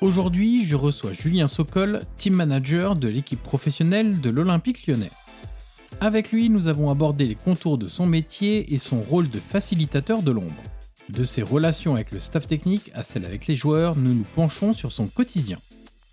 Aujourd'hui, 0.00 0.64
je 0.64 0.76
reçois 0.76 1.12
Julien 1.12 1.48
Sokol, 1.48 2.02
team 2.18 2.34
manager 2.34 2.94
de 2.94 3.08
l'équipe 3.08 3.42
professionnelle 3.42 4.20
de 4.20 4.30
l'Olympique 4.30 4.86
lyonnais. 4.86 5.10
Avec 6.00 6.30
lui, 6.30 6.50
nous 6.50 6.68
avons 6.68 6.88
abordé 6.88 7.26
les 7.26 7.34
contours 7.34 7.78
de 7.78 7.88
son 7.88 8.06
métier 8.06 8.72
et 8.72 8.78
son 8.78 9.00
rôle 9.00 9.28
de 9.28 9.40
facilitateur 9.40 10.22
de 10.22 10.30
l'ombre. 10.30 10.62
De 11.08 11.24
ses 11.24 11.42
relations 11.42 11.96
avec 11.96 12.12
le 12.12 12.20
staff 12.20 12.46
technique 12.46 12.92
à 12.94 13.02
celles 13.02 13.24
avec 13.24 13.48
les 13.48 13.56
joueurs, 13.56 13.96
nous 13.96 14.14
nous 14.14 14.26
penchons 14.36 14.72
sur 14.72 14.92
son 14.92 15.08
quotidien. 15.08 15.58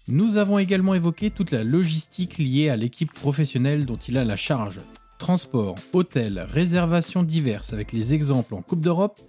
Nous 0.08 0.38
avons 0.38 0.58
également 0.58 0.96
évoqué 0.96 1.30
toute 1.30 1.52
la 1.52 1.64
logistique 1.64 2.40
liée 2.40 2.70
à 2.70 2.78
l'équipe 2.78 3.14
professionnelle 3.14 3.86
dont 3.86 3.98
il 3.98 4.18
a 4.18 4.24
la 4.24 4.36
charge. 4.36 4.80
Transport, 5.20 5.76
hôtel, 5.94 6.40
réservations 6.40 7.22
diverses 7.22 7.72
avec 7.72 7.92
les 7.92 8.16
exemples 8.16 8.56
en 8.56 8.64
Coupe 8.64 8.82
d'Europe, 8.82 9.20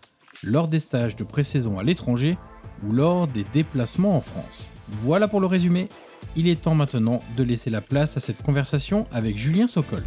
lors 0.43 0.69
des 0.69 0.81
stages 0.81 1.17
de 1.17 1.25
pré-saison 1.25 1.79
à 1.79 1.83
l'étranger 1.83 2.39
ou 2.85 2.93
lors 2.93 3.27
des 3.27 3.45
déplacements 3.53 4.17
en 4.17 4.21
France. 4.21 4.71
Voilà 4.89 5.29
pour 5.29 5.41
le 5.41 5.47
résumé. 5.47 5.89
Il 6.37 6.49
est 6.49 6.63
temps 6.63 6.75
maintenant 6.75 7.21
de 7.37 7.43
laisser 7.43 7.71
la 7.71 7.81
place 7.81 8.17
à 8.17 8.21
cette 8.21 8.43
conversation 8.43 9.07
avec 9.13 9.37
Julien 9.37 9.67
Sokol. 9.67 10.03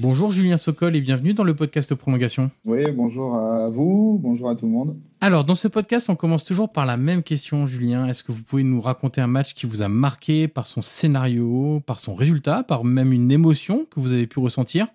Bonjour 0.00 0.30
Julien 0.30 0.58
Sokol 0.58 0.94
et 0.94 1.00
bienvenue 1.00 1.34
dans 1.34 1.42
le 1.42 1.56
podcast 1.56 1.92
Prolongation. 1.94 2.52
Oui, 2.64 2.92
bonjour 2.92 3.34
à 3.34 3.68
vous, 3.68 4.20
bonjour 4.22 4.48
à 4.48 4.54
tout 4.54 4.66
le 4.66 4.70
monde. 4.70 4.96
Alors, 5.20 5.42
dans 5.42 5.56
ce 5.56 5.66
podcast, 5.66 6.08
on 6.08 6.14
commence 6.14 6.44
toujours 6.44 6.70
par 6.70 6.86
la 6.86 6.96
même 6.96 7.24
question, 7.24 7.66
Julien. 7.66 8.06
Est-ce 8.06 8.22
que 8.22 8.30
vous 8.30 8.44
pouvez 8.44 8.62
nous 8.62 8.80
raconter 8.80 9.20
un 9.20 9.26
match 9.26 9.54
qui 9.54 9.66
vous 9.66 9.82
a 9.82 9.88
marqué 9.88 10.46
par 10.46 10.68
son 10.68 10.82
scénario, 10.82 11.82
par 11.84 11.98
son 11.98 12.14
résultat, 12.14 12.62
par 12.62 12.84
même 12.84 13.12
une 13.12 13.32
émotion 13.32 13.86
que 13.90 13.98
vous 13.98 14.12
avez 14.12 14.28
pu 14.28 14.38
ressentir 14.38 14.86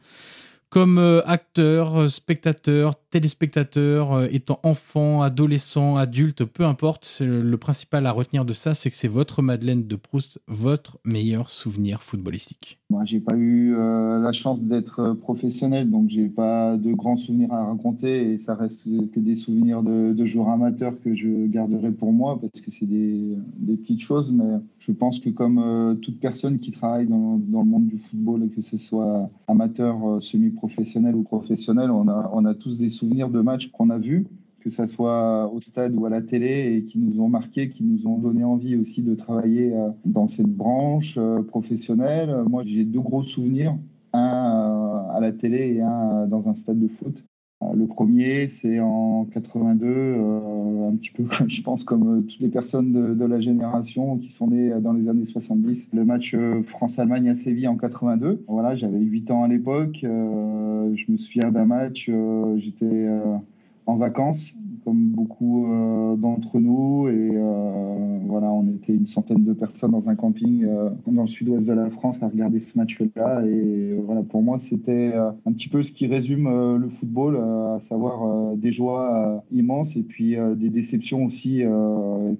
comme 0.70 0.98
euh, 0.98 1.22
acteur, 1.28 2.10
spectateur, 2.10 2.96
téléspectateur, 3.14 4.14
euh, 4.14 4.28
étant 4.32 4.60
enfant, 4.64 5.22
adolescent, 5.22 5.96
adulte, 5.96 6.44
peu 6.46 6.66
importe, 6.66 7.22
le 7.22 7.58
principal 7.58 8.06
à 8.06 8.12
retenir 8.12 8.44
de 8.44 8.54
ça, 8.54 8.74
c'est 8.74 8.90
que 8.90 8.96
c'est 8.96 9.08
votre 9.08 9.42
Madeleine 9.42 9.88
de 9.88 9.96
Proust, 9.96 10.40
votre 10.48 10.98
meilleur 11.06 11.50
souvenir 11.50 12.02
footballistique. 12.04 12.80
Moi, 12.90 13.06
j'ai 13.06 13.20
pas 13.20 13.36
eu 13.36 13.76
la 13.76 14.32
chance 14.32 14.62
d'être 14.62 15.14
professionnel, 15.14 15.90
donc 15.90 16.10
j'ai 16.10 16.28
pas 16.28 16.78
de 16.78 16.94
grands 16.94 17.18
souvenirs 17.18 17.52
à 17.52 17.66
raconter 17.66 18.32
et 18.32 18.38
ça 18.38 18.54
reste 18.54 18.86
que 19.12 19.20
des 19.20 19.36
souvenirs 19.36 19.82
de, 19.82 20.14
de 20.14 20.26
joueurs 20.26 20.50
amateurs 20.50 20.94
que 21.04 21.16
je 21.16 21.48
garderai 21.48 21.92
pour 21.92 22.14
moi 22.14 22.40
parce 22.40 22.62
que 22.62 22.70
c'est 22.70 22.86
des, 22.86 23.36
des, 23.58 23.78
petites 23.78 24.00
choses, 24.00 24.32
mais 24.32 24.60
je 24.78 24.92
pense 24.92 25.20
que 25.20 25.30
comme 25.30 25.98
toute 26.02 26.20
personne 26.20 26.60
qui 26.60 26.72
travaille 26.72 27.08
dans, 27.08 27.38
dans, 27.38 27.64
le 27.64 27.70
monde 27.70 27.88
du 27.88 27.98
football, 27.98 28.50
que 28.56 28.62
ce 28.62 28.78
soit 28.78 29.30
amateur, 29.48 30.22
semi-professionnel, 30.22 31.14
professionnel 31.14 31.16
ou 31.16 31.24
professionnel, 31.24 31.92
on 31.92 32.08
a, 32.08 32.32
on 32.34 32.46
a 32.46 32.54
tous 32.54 32.80
des 32.80 32.90
souvenirs 32.90 33.03
de 33.04 33.42
matchs 33.42 33.68
qu'on 33.72 33.90
a 33.90 33.98
vus, 33.98 34.26
que 34.60 34.70
ce 34.70 34.86
soit 34.86 35.52
au 35.54 35.60
stade 35.60 35.96
ou 35.96 36.06
à 36.06 36.10
la 36.10 36.22
télé, 36.22 36.76
et 36.76 36.84
qui 36.86 37.00
nous 37.00 37.22
ont 37.22 37.30
marqué, 37.30 37.70
qui 37.70 37.84
nous 37.84 38.08
ont 38.08 38.18
donné 38.18 38.44
envie 38.44 38.78
aussi 38.78 39.04
de 39.04 39.14
travailler 39.16 39.74
euh, 39.74 39.90
dans 40.06 40.28
cette 40.28 40.48
branche 40.48 41.18
euh, 41.18 41.42
professionnelle. 41.44 42.44
Moi, 42.50 42.64
j'ai 42.66 42.86
deux 42.86 43.02
gros 43.02 43.24
souvenirs, 43.24 43.78
un 44.14 45.10
euh, 45.12 45.18
à 45.18 45.20
la 45.20 45.32
télé 45.32 45.76
et 45.76 45.82
un 45.82 46.28
dans 46.28 46.48
un 46.48 46.56
stade 46.56 46.80
de 46.80 46.88
foot. 46.88 47.26
Le 47.76 47.88
premier, 47.88 48.50
c'est 48.50 48.80
en 48.80 49.26
82, 49.32 49.88
euh, 49.88 50.90
un 50.90 50.96
petit 50.96 51.12
peu, 51.12 51.24
je 51.48 51.62
pense, 51.62 51.84
comme 51.84 52.20
euh, 52.20 52.22
toutes 52.22 52.40
les 52.40 52.50
personnes 52.50 53.16
de, 53.16 53.26
la 53.26 53.40
génération 53.40 54.18
qui 54.18 54.30
sont 54.30 54.48
nées 54.48 54.72
dans 54.82 54.94
les 54.94 55.08
années 55.08 55.26
70. 55.26 55.90
Le 55.94 56.06
match 56.06 56.34
euh, 56.34 56.62
France-Allemagne 56.64 57.30
à 57.30 57.36
Séville 57.36 57.68
en 57.68 57.78
82. 57.78 58.44
Voilà, 58.48 58.76
j'avais 58.76 59.00
8 59.00 59.32
ans 59.32 59.44
à 59.44 59.48
l'époque. 59.48 60.00
je 60.02 61.12
me 61.12 61.18
souviens 61.18 61.52
d'un 61.52 61.66
match, 61.66 62.10
j'étais 62.58 63.08
en 63.86 63.98
vacances, 63.98 64.58
comme 64.84 65.10
beaucoup 65.10 65.66
d'entre 66.18 66.60
nous. 66.60 67.08
Et 67.08 67.32
voilà, 68.26 68.52
on 68.52 68.68
était 68.68 68.94
une 68.94 69.08
centaine 69.08 69.44
de 69.44 69.54
personnes 69.54 69.92
dans 69.92 70.10
un 70.10 70.16
camping 70.16 70.66
dans 71.08 71.22
le 71.22 71.28
sud-ouest 71.28 71.68
de 71.68 71.74
la 71.74 71.90
France 71.90 72.24
à 72.24 72.28
regarder 72.28 72.60
ce 72.60 72.78
match-là. 72.78 73.46
Et 73.46 73.96
voilà, 74.06 74.24
pour 74.24 74.42
moi, 74.42 74.60
c'était 74.60 75.14
un 75.14 75.52
petit 75.52 75.70
peu 75.70 75.84
ce 75.84 75.92
qui 75.92 76.08
résume 76.08 76.78
le 76.78 76.90
football, 76.90 77.38
à 77.38 77.80
savoir 77.80 78.56
des 78.56 78.72
joies 78.72 79.44
immenses 79.52 79.96
et 79.96 80.04
puis 80.04 80.36
des 80.56 80.70
déceptions 80.70 81.26
aussi 81.26 81.64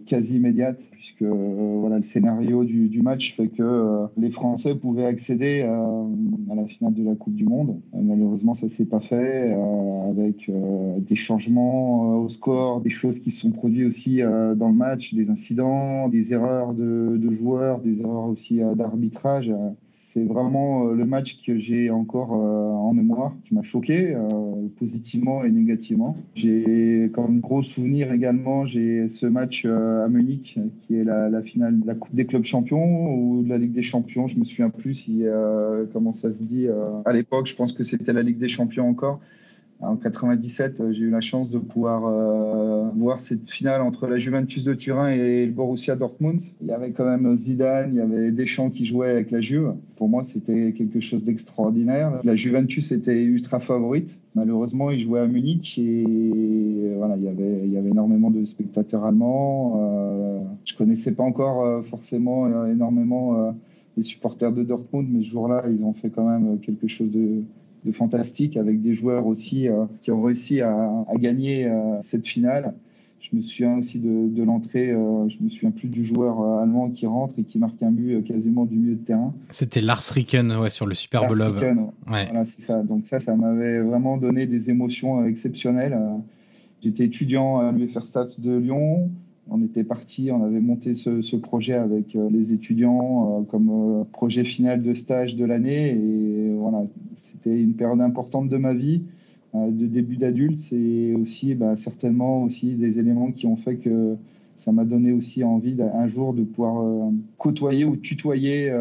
quasi 0.06 0.38
immédiates, 0.38 0.90
puisque 0.92 1.24
voilà, 1.24 1.98
le 1.98 2.04
scénario 2.04 2.64
du, 2.64 3.02
match 3.04 3.36
fait 3.36 3.50
que 3.50 4.06
les 4.18 4.32
Français 4.32 4.76
pouvaient 4.76 5.06
accéder 5.06 5.62
à 5.62 6.56
la 6.56 6.66
finale 6.66 6.94
de 6.94 7.04
la 7.04 7.16
Coupe 7.16 7.36
du 7.36 7.46
Monde. 7.46 7.80
malheureusement, 7.94 8.54
ça 8.54 8.70
s'est 8.70 8.86
pas 8.86 9.02
fait 9.02 9.56
avec 10.10 10.50
des 11.00 11.16
changements 11.16 11.33
au 11.36 12.30
score, 12.30 12.82
des 12.82 12.90
choses 12.90 13.20
qui 13.20 13.30
se 13.30 13.42
sont 13.42 13.52
produites 13.52 13.88
aussi 13.88 14.22
dans 14.22 14.68
le 14.68 14.74
match, 14.74 15.14
des 15.14 15.30
incidents, 15.30 16.08
des 16.08 16.34
erreurs 16.34 16.74
de, 16.74 17.32
joueurs, 17.32 17.80
des 17.80 18.02
erreurs 18.02 18.26
aussi 18.26 18.62
d'arbitrage. 18.76 19.52
C'est 19.90 20.24
vraiment 20.24 20.86
le 20.86 21.06
match 21.06 21.42
que 21.46 21.58
j'ai 21.58 21.90
encore 21.90 22.32
en 22.32 22.94
mémoire, 22.94 23.34
qui 23.44 23.54
m'a 23.54 23.62
choqué, 23.62 24.16
positivement 24.78 25.44
et 25.44 25.52
négativement. 25.52 26.16
J'ai 26.36 27.10
comme 27.14 27.40
gros 27.40 27.64
souvenir 27.64 28.12
également, 28.12 28.66
j'ai 28.66 29.08
ce 29.10 29.26
match 29.26 29.66
à 29.66 30.08
Munich, 30.08 30.60
qui 30.80 30.96
est 30.96 31.04
la, 31.04 31.30
la, 31.30 31.42
finale 31.42 31.80
de 31.80 31.88
la 31.88 31.96
Coupe 31.96 32.14
des 32.14 32.26
clubs 32.26 32.44
champions 32.44 33.14
ou 33.16 33.44
de 33.44 33.50
la 33.50 33.58
Ligue 33.58 33.74
des 33.74 33.84
champions. 33.84 34.28
Je 34.28 34.38
me 34.38 34.44
souviens 34.44 34.70
plus 34.70 34.94
si, 34.94 35.24
comment 35.92 36.14
ça 36.14 36.32
se 36.32 36.44
dit. 36.44 36.68
à 37.06 37.14
l'époque, 37.14 37.48
je 37.48 37.56
pense 37.56 37.74
que 37.74 37.84
c'était 37.84 38.14
la 38.14 38.22
Ligue 38.22 38.38
des 38.38 38.48
champions 38.48 38.88
encore. 38.88 39.20
En 39.84 39.96
97, 39.96 40.82
j'ai 40.92 41.00
eu 41.00 41.10
la 41.10 41.22
chance 41.22 41.52
de 41.52 41.60
pouvoir 41.60 42.06
euh, 42.06 42.90
voir 42.96 43.20
cette 43.20 43.50
finale 43.50 43.82
entre 43.82 44.08
la 44.08 44.18
Juventus 44.18 44.64
de 44.64 44.74
Turin 44.74 45.10
et 45.10 45.46
le 45.46 45.52
Borussia 45.52 45.96
Dortmund. 45.96 46.42
Il 46.62 46.68
y 46.68 46.72
avait 46.72 46.92
quand 46.92 47.06
même 47.06 47.36
Zidane, 47.36 47.92
il 47.94 47.98
y 47.98 48.02
avait 48.02 48.32
Deschamps 48.32 48.70
qui 48.70 48.86
jouaient 48.86 49.10
avec 49.10 49.32
la 49.32 49.42
Juve. 49.42 49.74
Pour 49.96 50.10
moi, 50.10 50.24
c'était 50.24 50.74
quelque 50.74 51.00
chose 51.00 51.24
d'extraordinaire. 51.26 52.22
La 52.24 52.36
Juventus 52.36 52.92
était 52.92 53.22
ultra 53.22 53.60
favorite. 53.60 54.20
Malheureusement, 54.36 54.90
ils 54.90 55.02
jouaient 55.02 55.20
à 55.20 55.28
Munich 55.28 55.78
et 55.78 56.94
voilà, 56.98 57.18
il 57.18 57.24
y 57.72 57.78
avait, 57.78 57.90
énormément 57.90 58.32
de 58.32 58.46
spectateurs 58.46 59.06
allemands. 59.06 59.80
Euh, 59.82 60.40
je 60.66 60.74
connaissais 60.74 61.14
pas 61.14 61.24
encore 61.24 61.66
euh, 61.66 61.82
forcément 61.82 62.46
euh, 62.46 62.72
énormément 62.72 63.54
les 63.98 64.04
supporters 64.04 64.52
de 64.52 64.64
Dortmund, 64.64 65.08
mais 65.12 65.24
ce 65.24 65.30
jour-là, 65.30 65.64
ils 65.70 65.84
ont 65.84 65.94
fait 65.94 66.10
quand 66.10 66.28
même 66.28 66.60
quelque 66.60 66.88
chose 66.88 67.12
de 67.12 67.44
de 67.86 67.92
fantastique 67.92 68.58
avec 68.58 68.82
des 68.82 68.94
joueurs 68.94 69.26
aussi 69.26 69.68
euh, 69.68 69.86
qui 70.02 70.12
ont 70.12 70.22
réussi 70.22 70.62
à, 70.62 71.06
gagner 71.16 71.66
euh, 71.66 71.98
cette 72.02 72.28
finale. 72.28 72.74
Je 73.20 73.36
me 73.38 73.42
souviens 73.42 73.78
aussi 73.78 74.00
de, 74.00 74.44
l'entrée, 74.44 74.92
euh, 74.92 75.30
je 75.30 75.38
me 75.42 75.48
souviens 75.48 75.72
plus 75.72 75.88
du 75.88 76.04
joueur 76.04 76.42
allemand 76.60 76.90
qui 76.90 77.06
rentre 77.06 77.36
et 77.40 77.44
qui 77.44 77.58
marque 77.58 77.82
un 77.82 77.92
but 77.92 78.22
quasiment 78.24 78.66
du 78.66 78.76
milieu 78.76 78.96
de 78.96 79.04
terrain. 79.06 79.34
C'était 79.50 79.80
Lars 79.80 80.04
Ricken 80.04 80.52
ouais, 80.58 80.70
sur 80.70 80.86
le 80.86 80.94
Super 80.94 81.28
Bowl. 81.30 81.42
Ouais. 81.42 81.86
Voilà, 82.06 82.46
c'est 82.46 82.62
ça. 82.62 82.84
Donc 82.84 83.08
ça, 83.08 83.22
ça 83.22 83.36
m'avait 83.36 83.80
vraiment 83.80 84.18
donné 84.18 84.46
des 84.46 84.70
émotions 84.70 85.26
exceptionnelles. 85.26 85.98
J'étais 86.82 87.06
étudiant 87.06 87.60
à 87.60 87.72
l'UFR 87.72 88.02
de 88.38 88.58
Lyon. 88.58 89.10
On 89.50 89.62
était 89.62 89.84
parti, 89.84 90.32
on 90.32 90.44
avait 90.44 90.62
monté 90.62 90.96
ce, 90.96 91.36
projet 91.36 91.74
avec 91.74 92.16
euh, 92.16 92.30
les 92.32 92.54
étudiants 92.54 93.42
euh, 93.42 93.44
comme 93.44 93.70
euh, 93.70 94.04
projet 94.06 94.44
final 94.44 94.82
de 94.82 94.94
stage 94.94 95.36
de 95.36 95.44
l'année. 95.44 95.90
Et 95.90 96.54
voilà, 96.56 96.84
c'était 97.22 97.62
une 97.62 97.74
période 97.74 98.02
importante 98.02 98.48
de 98.48 98.58
ma 98.58 98.74
vie, 98.74 99.04
de 99.54 99.86
début 99.86 100.16
d'adulte. 100.16 100.60
C'est 100.60 101.14
aussi 101.16 101.56
bah, 101.56 101.76
certainement 101.76 102.44
aussi 102.44 102.76
des 102.76 103.00
éléments 103.00 103.32
qui 103.32 103.46
ont 103.46 103.58
fait 103.58 103.76
que 103.76 104.16
ça 104.58 104.72
m'a 104.72 104.86
donné 104.86 105.12
aussi 105.12 105.44
envie 105.44 105.78
un 105.82 106.08
jour 106.08 106.34
de 106.34 106.44
pouvoir 106.44 107.12
côtoyer 107.38 107.84
ou 107.86 107.98
tutoyer 107.98 108.72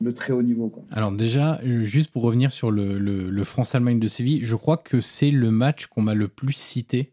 le 0.00 0.14
très 0.14 0.32
haut 0.32 0.42
niveau. 0.42 0.72
Alors 0.90 1.12
déjà, 1.12 1.60
juste 1.82 2.10
pour 2.10 2.22
revenir 2.22 2.50
sur 2.50 2.70
le, 2.70 2.98
le 2.98 3.44
France-Allemagne 3.44 3.98
de 3.98 4.08
Séville, 4.08 4.40
je 4.42 4.56
crois 4.56 4.78
que 4.78 5.00
c'est 5.00 5.30
le 5.30 5.50
match 5.50 5.86
qu'on 5.86 6.02
m'a 6.02 6.14
le 6.14 6.28
plus 6.28 6.54
cité 6.54 7.11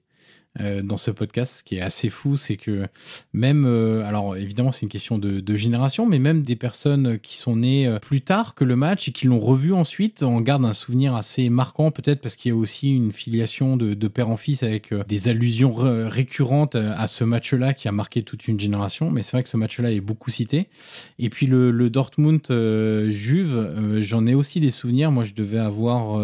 euh, 0.59 0.81
dans 0.81 0.97
ce 0.97 1.11
podcast. 1.11 1.57
Ce 1.59 1.63
qui 1.63 1.75
est 1.75 1.81
assez 1.81 2.09
fou, 2.09 2.35
c'est 2.35 2.57
que 2.57 2.87
même, 3.33 3.65
euh, 3.67 4.03
alors 4.03 4.35
évidemment 4.35 4.71
c'est 4.71 4.81
une 4.81 4.89
question 4.89 5.19
de, 5.19 5.55
génération, 5.55 6.07
mais 6.07 6.17
même 6.17 6.41
des 6.41 6.55
personnes 6.55 7.19
qui 7.19 7.37
sont 7.37 7.57
nées 7.57 7.87
euh, 7.87 7.99
plus 7.99 8.21
tard 8.21 8.55
que 8.55 8.63
le 8.65 8.75
match 8.75 9.07
et 9.07 9.11
qui 9.11 9.27
l'ont 9.27 9.39
revu 9.39 9.73
ensuite 9.73 10.23
en 10.23 10.41
gardent 10.41 10.65
un 10.65 10.73
souvenir 10.73 11.15
assez 11.15 11.49
marquant, 11.49 11.91
peut-être 11.91 12.19
parce 12.19 12.35
qu'il 12.35 12.49
y 12.49 12.51
a 12.51 12.57
aussi 12.57 12.95
une 12.95 13.11
filiation 13.11 13.77
de, 13.77 14.07
père 14.07 14.29
en 14.29 14.37
fils 14.37 14.63
avec 14.63 14.91
des 15.07 15.27
allusions 15.27 15.75
récurrentes 15.75 16.75
à 16.75 17.05
ce 17.05 17.23
match-là 17.23 17.75
qui 17.75 17.87
a 17.87 17.91
marqué 17.91 18.23
toute 18.23 18.47
une 18.47 18.59
génération. 18.59 19.11
Mais 19.11 19.21
c'est 19.21 19.37
vrai 19.37 19.43
que 19.43 19.49
ce 19.49 19.57
match-là 19.57 19.91
est 19.91 20.01
beaucoup 20.01 20.31
cité. 20.31 20.67
Et 21.19 21.29
puis 21.29 21.45
le, 21.45 21.69
le 21.69 21.91
Dortmund 21.91 22.41
Juve, 23.11 23.99
j'en 24.01 24.25
ai 24.25 24.33
aussi 24.33 24.59
des 24.59 24.71
souvenirs. 24.71 25.11
Moi, 25.11 25.25
je 25.25 25.35
devais 25.35 25.59
avoir 25.59 26.19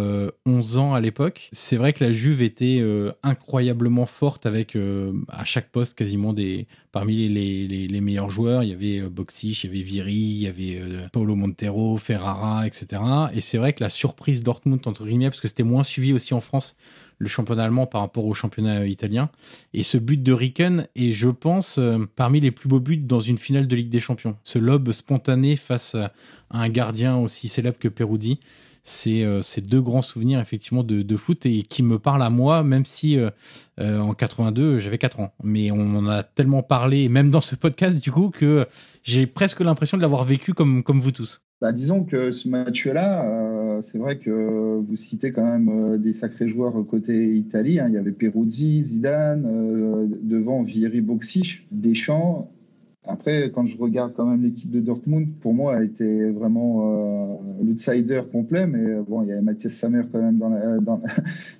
11 0.47 0.79
ans 0.79 0.95
à 0.95 0.99
l'époque. 0.99 1.49
C'est 1.51 1.77
vrai 1.77 1.93
que 1.93 2.03
la 2.03 2.11
Juve 2.11 2.41
était 2.41 2.83
incroyablement 3.21 4.07
forte 4.15 4.45
avec 4.45 4.75
euh, 4.75 5.11
à 5.27 5.43
chaque 5.43 5.69
poste 5.69 5.97
quasiment 5.97 6.31
des 6.31 6.67
parmi 6.93 7.27
les, 7.27 7.67
les, 7.67 8.01
meilleurs 8.01 8.29
joueurs. 8.29 8.63
Il 8.63 8.69
y 8.69 8.73
avait 8.73 8.99
euh, 9.01 9.09
Boxich, 9.09 9.63
il 9.63 9.67
y 9.67 9.69
avait 9.69 9.83
Viri, 9.83 10.13
il 10.13 10.41
y 10.41 10.47
avait 10.47 10.79
euh, 10.79 11.07
Paulo 11.11 11.35
Montero, 11.35 11.97
Ferrara, 11.97 12.65
etc. 12.65 13.01
Et 13.33 13.41
c'est 13.41 13.57
vrai 13.57 13.73
que 13.73 13.83
la 13.83 13.89
surprise 13.89 14.41
Dortmund 14.41 14.87
entre 14.87 15.05
guillemets 15.05 15.29
parce 15.29 15.41
que 15.41 15.49
c'était 15.49 15.63
moins 15.63 15.83
suivi 15.83 16.13
aussi 16.13 16.33
en 16.33 16.41
France 16.41 16.77
le 17.17 17.27
championnat 17.29 17.65
allemand 17.65 17.87
par 17.87 18.01
rapport 18.01 18.25
au 18.25 18.33
championnat 18.33 18.87
italien. 18.87 19.29
Et 19.73 19.83
ce 19.83 19.97
but 19.97 20.21
de 20.21 20.33
Ricken 20.33 20.87
est, 20.95 21.11
je 21.11 21.29
pense, 21.29 21.79
parmi 22.17 22.41
les 22.41 22.51
plus 22.51 22.67
beaux 22.67 22.81
buts 22.81 22.97
dans 22.97 23.21
une 23.21 23.37
finale 23.37 23.67
de 23.67 23.75
Ligue 23.75 23.89
des 23.89 24.01
Champions. 24.01 24.35
Ce 24.43 24.59
lob 24.59 24.91
spontané 24.91 25.55
face 25.55 25.95
à 25.95 26.11
un 26.49 26.67
gardien 26.67 27.15
aussi 27.15 27.47
célèbre 27.47 27.79
que 27.79 27.87
Peruzzi 27.87 28.41
c'est 28.85 29.23
euh, 29.23 29.41
ces 29.41 29.61
deux 29.61 29.81
grands 29.81 30.03
souvenirs 30.03 30.39
effectivement 30.39 30.83
de, 30.83 31.01
de, 31.01 31.15
foot 31.15 31.45
et 31.47 31.63
qui 31.63 31.81
me 31.81 31.97
parlent 31.97 32.21
à 32.21 32.29
moi, 32.29 32.63
même 32.63 32.85
si 32.85 33.17
euh, 33.17 33.31
euh, 33.79 33.99
en 33.99 34.13
82 34.13 34.77
j'avais 34.77 34.99
4 34.99 35.19
ans. 35.19 35.33
Mais 35.43 35.71
on 35.71 35.95
en 35.95 36.07
a 36.07 36.21
tellement 36.23 36.61
parlé, 36.61 37.09
même 37.09 37.31
dans 37.31 37.41
ce 37.41 37.55
podcast 37.55 38.01
du 38.01 38.11
coup, 38.11 38.29
que 38.29 38.67
j'ai 39.03 39.25
presque 39.25 39.61
l'impression 39.61 39.97
de 39.97 40.03
l'avoir 40.03 40.23
vécu 40.23 40.53
comme, 40.53 40.83
comme 40.83 40.99
vous 40.99 41.11
tous. 41.11 41.41
Bah, 41.61 41.71
disons 41.71 42.03
que 42.03 42.31
ce 42.31 42.47
match-là, 42.47 43.79
c'est 43.81 43.97
vrai 43.97 44.19
que 44.19 44.77
vous 44.87 44.95
citez 44.97 45.31
quand 45.31 45.45
même 45.45 45.97
des 45.97 46.13
sacrés 46.13 46.47
joueurs 46.47 46.73
côté 46.87 47.33
Italie. 47.35 47.79
Hein. 47.79 47.87
Il 47.87 47.95
y 47.95 47.97
avait 47.97 48.11
Peruzzi, 48.11 48.83
Zidane, 48.83 50.09
devant 50.21 50.61
Vieri 50.61 51.01
Boxic, 51.01 51.65
Deschamps. 51.71 52.51
Après, 53.07 53.51
quand 53.53 53.65
je 53.65 53.77
regarde 53.77 54.13
quand 54.15 54.25
même 54.25 54.43
l'équipe 54.43 54.71
de 54.71 54.79
Dortmund, 54.79 55.27
pour 55.39 55.53
moi, 55.53 55.77
elle 55.77 55.85
était 55.85 56.29
vraiment 56.31 56.81
euh, 56.81 57.63
l'outsider 57.63 58.21
complet. 58.31 58.65
Mais 58.65 58.95
bon, 59.07 59.21
il 59.21 59.29
y 59.29 59.31
avait 59.31 59.41
Mathias 59.41 59.73
Sammer 59.73 60.03
quand 60.11 60.19
même 60.19 60.37
dans, 60.37 60.49
la, 60.49 60.77
dans 60.81 61.01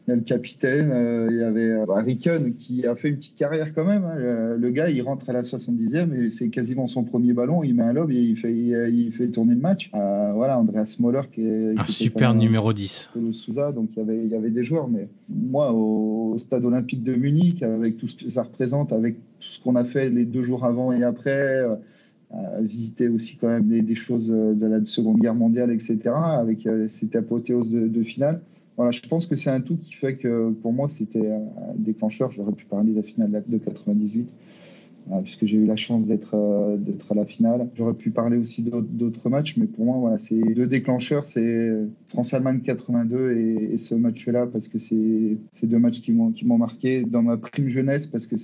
le 0.08 0.22
capitaine. 0.22 0.90
Euh, 0.92 1.28
il 1.30 1.38
y 1.38 1.44
avait 1.44 1.70
euh, 1.70 1.86
bah, 1.88 2.02
Ricken 2.02 2.56
qui 2.56 2.88
a 2.88 2.96
fait 2.96 3.10
une 3.10 3.18
petite 3.18 3.36
carrière 3.36 3.74
quand 3.74 3.86
même. 3.86 4.06
Hein. 4.06 4.56
Le, 4.58 4.70
gars, 4.72 4.90
il 4.90 5.02
rentre 5.02 5.30
à 5.30 5.34
la 5.34 5.42
70e 5.42 6.14
et 6.14 6.30
c'est 6.30 6.50
quasiment 6.50 6.88
son 6.88 7.04
premier 7.04 7.34
ballon. 7.34 7.64
Il 7.64 7.76
met 7.76 7.84
un 7.84 7.94
lob 7.94 8.12
et 8.12 8.16
il 8.16 8.38
fait, 8.38 8.54
il, 8.54 9.12
fait 9.12 9.28
tourner 9.28 9.54
le 9.54 9.62
match. 9.62 9.90
voilà, 9.94 10.60
Andreas 10.60 10.96
Moller 11.00 11.22
qui 11.32 11.42
est 11.48 11.78
un 11.78 11.86
super 11.86 12.34
numéro 12.34 12.74
10. 12.74 13.12
Souza, 13.32 13.72
donc 13.72 13.90
il 13.96 14.00
y 14.00 14.02
avait, 14.02 14.18
il 14.24 14.32
y 14.32 14.36
avait 14.36 14.50
des 14.50 14.64
joueurs. 14.64 14.88
Mais 14.88 15.08
moi, 15.30 15.72
au, 15.74 16.34
au 16.36 16.38
stade 16.38 16.66
olympique 16.66 17.04
de 17.04 17.16
Munich, 17.16 17.64
avec 17.64 17.98
tout 17.98 18.08
ce 18.08 18.16
que 18.16 18.30
ça 18.30 18.44
représente, 18.44 18.92
avec 18.92 19.16
tout 19.46 19.52
ce 19.52 19.60
qu'on 19.60 19.76
a 19.76 19.84
fait 19.84 20.10
les 20.10 20.26
deux 20.26 20.42
jours 20.42 20.66
avant 20.66 20.92
et 20.92 21.04
après, 21.04 21.64
euh, 22.34 22.62
visiter 22.62 23.08
aussi 23.08 23.38
quand 23.38 23.48
même 23.48 23.68
des, 23.68 23.96
choses 23.96 24.30
de 24.30 24.66
la 24.66 24.84
Seconde 24.86 25.20
Guerre 25.20 25.36
mondiale, 25.36 25.72
etc., 25.72 26.00
avec 26.16 26.66
euh, 26.66 26.88
cette 26.90 27.16
apothéose 27.16 27.70
de, 27.70 28.04
finale. 28.04 28.42
Voilà, 28.76 28.90
je 28.90 29.02
pense 29.02 29.28
que 29.28 29.36
c'est 29.36 29.52
un 29.52 29.62
tout 29.62 29.78
qui 29.78 29.94
fait 29.94 30.16
que 30.16 30.50
pour 30.50 30.74
moi, 30.74 30.90
c'était 30.90 31.30
un 31.30 31.76
déclencheur. 31.78 32.32
J'aurais 32.32 32.54
pu 32.54 32.66
parler 32.66 32.92
de 32.92 32.96
la 32.96 33.04
finale 33.04 33.44
de 33.48 33.58
98 33.60 34.34
euh, 35.12 35.22
puisque 35.22 35.46
j'ai 35.46 35.58
eu 35.58 35.66
la 35.66 35.76
chance 35.76 36.08
d'être 36.08 36.78
d'être 36.78 37.12
à 37.12 37.16
la 37.16 37.26
finale. 37.26 37.70
J'aurais 37.76 37.94
pu 37.94 38.10
parler 38.10 38.38
aussi 38.38 38.64
d'autres 38.64 39.30
matchs, 39.30 39.56
mais 39.56 39.68
pour 39.68 39.86
moi, 39.86 39.98
voilà, 40.00 40.18
c'est 40.18 40.42
deux 40.42 40.68
déclencheurs, 40.68 41.24
c'est 41.24 41.74
France-Allemagne 42.08 42.62
82 42.62 43.34
et, 43.34 43.74
et, 43.74 43.78
ce 43.78 43.94
match-là, 43.94 44.48
parce 44.48 44.68
que 44.68 44.80
c'est 44.80 45.68
deux 45.68 45.80
matchs 45.80 46.02
qui 46.02 46.12
m'ont 46.12 46.58
marqué 46.58 47.04
dans 47.04 47.22
ma 47.22 47.38
prime 47.38 47.70
jeunesse, 47.70 48.08
parce 48.08 48.26
que 48.26 48.36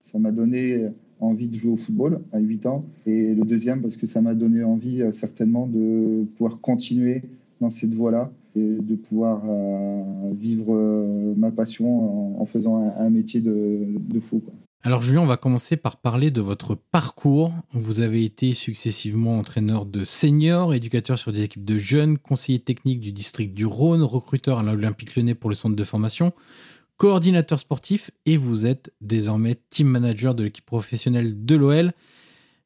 ça 0.00 0.18
m'a 0.18 0.32
donné 0.32 0.90
envie 1.20 1.48
de 1.48 1.54
jouer 1.54 1.72
au 1.72 1.76
football 1.76 2.20
à 2.32 2.38
8 2.38 2.66
ans. 2.66 2.84
Et 3.06 3.34
le 3.34 3.44
deuxième, 3.44 3.82
parce 3.82 3.96
que 3.96 4.06
ça 4.06 4.20
m'a 4.20 4.34
donné 4.34 4.64
envie 4.64 5.02
euh, 5.02 5.12
certainement 5.12 5.66
de 5.66 6.24
pouvoir 6.36 6.60
continuer 6.60 7.22
dans 7.60 7.70
cette 7.70 7.94
voie-là 7.94 8.30
et 8.56 8.60
de 8.60 8.94
pouvoir 8.96 9.42
euh, 9.46 10.02
vivre 10.32 10.74
euh, 10.74 11.34
ma 11.36 11.50
passion 11.50 12.40
en, 12.40 12.46
faisant 12.46 12.76
un, 12.96 13.10
métier 13.10 13.40
de 13.40 14.20
fou. 14.20 14.42
Alors 14.82 15.02
Julien, 15.02 15.20
on 15.20 15.26
va 15.26 15.36
commencer 15.36 15.76
par 15.76 15.98
parler 15.98 16.30
de 16.30 16.40
votre 16.40 16.74
parcours. 16.74 17.52
Vous 17.74 18.00
avez 18.00 18.24
été 18.24 18.54
successivement 18.54 19.36
entraîneur 19.36 19.84
de 19.84 20.04
seniors, 20.04 20.72
éducateur 20.72 21.18
sur 21.18 21.32
des 21.32 21.42
équipes 21.42 21.66
de 21.66 21.76
jeunes, 21.76 22.16
conseiller 22.16 22.60
technique 22.60 23.00
du 23.00 23.12
district 23.12 23.52
du 23.52 23.66
Rhône, 23.66 24.02
recruteur 24.02 24.58
à 24.58 24.62
l'Olympique 24.62 25.14
Lyonnais 25.14 25.34
pour 25.34 25.50
le 25.50 25.56
centre 25.56 25.76
de 25.76 25.84
formation, 25.84 26.32
coordinateur 27.00 27.58
sportif 27.58 28.10
et 28.26 28.36
vous 28.36 28.66
êtes 28.66 28.92
désormais 29.00 29.58
team 29.70 29.88
manager 29.88 30.34
de 30.34 30.42
l'équipe 30.42 30.66
professionnelle 30.66 31.46
de 31.46 31.56
l'OL. 31.56 31.92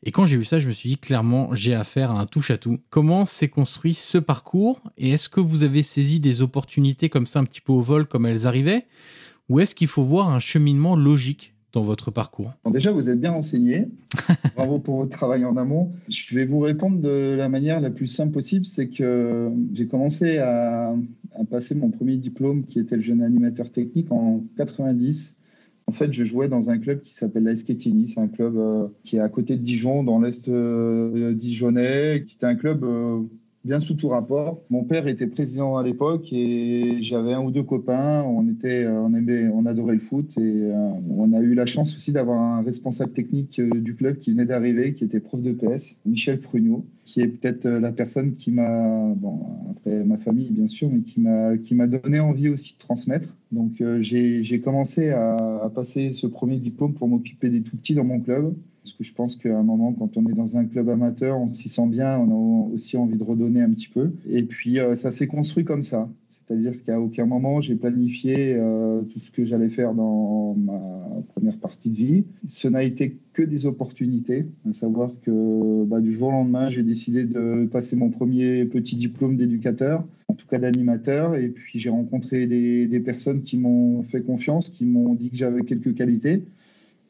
Et 0.02 0.10
quand 0.10 0.26
j'ai 0.26 0.36
vu 0.36 0.44
ça, 0.44 0.58
je 0.58 0.66
me 0.66 0.72
suis 0.72 0.88
dit 0.88 0.98
clairement, 0.98 1.54
j'ai 1.54 1.72
affaire 1.72 2.10
à 2.10 2.18
un 2.18 2.26
touche-à-tout. 2.26 2.80
Comment 2.90 3.26
s'est 3.26 3.48
construit 3.48 3.94
ce 3.94 4.18
parcours 4.18 4.80
Et 4.98 5.10
est-ce 5.10 5.28
que 5.28 5.38
vous 5.38 5.62
avez 5.62 5.84
saisi 5.84 6.18
des 6.18 6.42
opportunités 6.42 7.08
comme 7.08 7.28
ça 7.28 7.38
un 7.38 7.44
petit 7.44 7.60
peu 7.60 7.72
au 7.72 7.80
vol, 7.80 8.06
comme 8.06 8.26
elles 8.26 8.48
arrivaient? 8.48 8.88
Ou 9.48 9.60
est-ce 9.60 9.76
qu'il 9.76 9.86
faut 9.86 10.02
voir 10.02 10.28
un 10.30 10.40
cheminement 10.40 10.96
logique 10.96 11.53
dans 11.74 11.82
votre 11.82 12.10
parcours? 12.10 12.52
Déjà, 12.70 12.92
vous 12.92 13.10
êtes 13.10 13.20
bien 13.20 13.32
enseigné. 13.32 13.88
Bravo 14.56 14.78
pour 14.78 14.96
votre 14.96 15.10
travail 15.10 15.44
en 15.44 15.56
amont. 15.56 15.92
Je 16.08 16.34
vais 16.34 16.46
vous 16.46 16.60
répondre 16.60 17.00
de 17.00 17.34
la 17.36 17.48
manière 17.48 17.80
la 17.80 17.90
plus 17.90 18.06
simple 18.06 18.32
possible. 18.32 18.64
C'est 18.64 18.88
que 18.88 19.50
j'ai 19.74 19.86
commencé 19.86 20.38
à, 20.38 20.94
passer 21.50 21.74
mon 21.74 21.90
premier 21.90 22.16
diplôme, 22.16 22.64
qui 22.64 22.78
était 22.78 22.96
le 22.96 23.02
jeune 23.02 23.22
animateur 23.22 23.70
technique, 23.70 24.10
en 24.12 24.42
90. 24.56 25.34
En 25.86 25.92
fait, 25.92 26.12
je 26.12 26.24
jouais 26.24 26.48
dans 26.48 26.70
un 26.70 26.78
club 26.78 27.02
qui 27.02 27.14
s'appelle 27.14 27.42
la 27.42 27.54
Schettini. 27.54 28.08
C'est 28.08 28.20
un 28.20 28.28
club 28.28 28.56
euh, 28.56 28.86
qui 29.02 29.16
est 29.16 29.20
à 29.20 29.28
côté 29.28 29.56
de 29.56 29.62
Dijon, 29.62 30.04
dans 30.04 30.20
l'est 30.20 30.48
euh, 30.48 31.34
dijonnais, 31.34 32.24
qui 32.26 32.36
était 32.36 32.46
un 32.46 32.54
club 32.54 32.84
euh, 32.84 33.20
bien 33.64 33.80
sous 33.80 33.94
tout 33.94 34.08
rapport. 34.08 34.62
Mon 34.68 34.84
père 34.84 35.06
était 35.06 35.26
président 35.26 35.76
à 35.76 35.82
l'époque 35.82 36.32
et 36.32 36.98
j'avais 37.00 37.32
un 37.32 37.40
ou 37.40 37.50
deux 37.50 37.62
copains. 37.62 38.22
On 38.22 38.48
était, 38.48 38.86
on 38.86 39.14
aimait, 39.14 39.48
on 39.48 39.64
adorait 39.66 39.94
le 39.94 40.00
foot 40.00 40.36
et 40.36 40.70
on 41.10 41.32
a 41.32 41.40
eu 41.40 41.54
la 41.54 41.66
chance 41.66 41.94
aussi 41.94 42.12
d'avoir 42.12 42.40
un 42.40 42.62
responsable 42.62 43.12
technique 43.12 43.60
du 43.60 43.94
club 43.94 44.18
qui 44.18 44.32
venait 44.32 44.44
d'arriver, 44.44 44.94
qui 44.94 45.04
était 45.04 45.20
prof 45.20 45.40
de 45.40 45.52
PS, 45.52 45.96
Michel 46.04 46.40
Prugnot, 46.40 46.84
qui 47.04 47.22
est 47.22 47.28
peut-être 47.28 47.66
la 47.66 47.92
personne 47.92 48.34
qui 48.34 48.50
m'a, 48.50 49.14
bon, 49.14 49.40
après 49.70 50.04
ma 50.04 50.18
famille 50.18 50.50
bien 50.50 50.68
sûr, 50.68 50.90
mais 50.90 51.00
qui 51.00 51.20
m'a, 51.20 51.56
qui 51.56 51.74
m'a 51.74 51.86
donné 51.86 52.20
envie 52.20 52.50
aussi 52.50 52.74
de 52.74 52.78
transmettre. 52.78 53.34
Donc 53.50 53.82
j'ai 54.00 54.60
commencé 54.60 55.10
à 55.10 55.70
passer 55.74 56.12
ce 56.12 56.26
premier 56.26 56.58
diplôme 56.58 56.94
pour 56.94 57.08
m'occuper 57.08 57.48
des 57.48 57.62
tout 57.62 57.76
petits 57.76 57.94
dans 57.94 58.04
mon 58.04 58.20
club. 58.20 58.54
Parce 58.84 58.92
que 58.92 59.02
je 59.02 59.14
pense 59.14 59.36
qu'à 59.36 59.58
un 59.58 59.62
moment, 59.62 59.94
quand 59.94 60.18
on 60.18 60.26
est 60.28 60.34
dans 60.34 60.58
un 60.58 60.66
club 60.66 60.90
amateur, 60.90 61.40
on 61.40 61.50
s'y 61.54 61.70
sent 61.70 61.86
bien, 61.86 62.18
on 62.18 62.68
a 62.68 62.74
aussi 62.74 62.98
envie 62.98 63.16
de 63.16 63.24
redonner 63.24 63.62
un 63.62 63.70
petit 63.70 63.88
peu. 63.88 64.10
Et 64.28 64.42
puis, 64.42 64.78
euh, 64.78 64.94
ça 64.94 65.10
s'est 65.10 65.26
construit 65.26 65.64
comme 65.64 65.82
ça. 65.82 66.06
C'est-à-dire 66.28 66.74
qu'à 66.84 67.00
aucun 67.00 67.24
moment, 67.24 67.62
j'ai 67.62 67.76
planifié 67.76 68.54
euh, 68.54 69.00
tout 69.00 69.18
ce 69.18 69.30
que 69.30 69.46
j'allais 69.46 69.70
faire 69.70 69.94
dans 69.94 70.54
ma 70.54 70.82
première 71.32 71.56
partie 71.56 71.88
de 71.88 71.96
vie. 71.96 72.24
Ce 72.44 72.68
n'a 72.68 72.82
été 72.82 73.16
que 73.32 73.42
des 73.42 73.64
opportunités, 73.64 74.44
à 74.68 74.74
savoir 74.74 75.12
que 75.22 75.84
bah, 75.84 76.00
du 76.00 76.12
jour 76.12 76.28
au 76.28 76.32
lendemain, 76.32 76.68
j'ai 76.68 76.82
décidé 76.82 77.24
de 77.24 77.64
passer 77.64 77.96
mon 77.96 78.10
premier 78.10 78.66
petit 78.66 78.96
diplôme 78.96 79.38
d'éducateur, 79.38 80.04
en 80.28 80.34
tout 80.34 80.46
cas 80.46 80.58
d'animateur. 80.58 81.36
Et 81.36 81.48
puis, 81.48 81.78
j'ai 81.78 81.88
rencontré 81.88 82.46
des, 82.46 82.86
des 82.86 83.00
personnes 83.00 83.44
qui 83.44 83.56
m'ont 83.56 84.02
fait 84.02 84.20
confiance, 84.20 84.68
qui 84.68 84.84
m'ont 84.84 85.14
dit 85.14 85.30
que 85.30 85.36
j'avais 85.36 85.62
quelques 85.62 85.94
qualités 85.94 86.42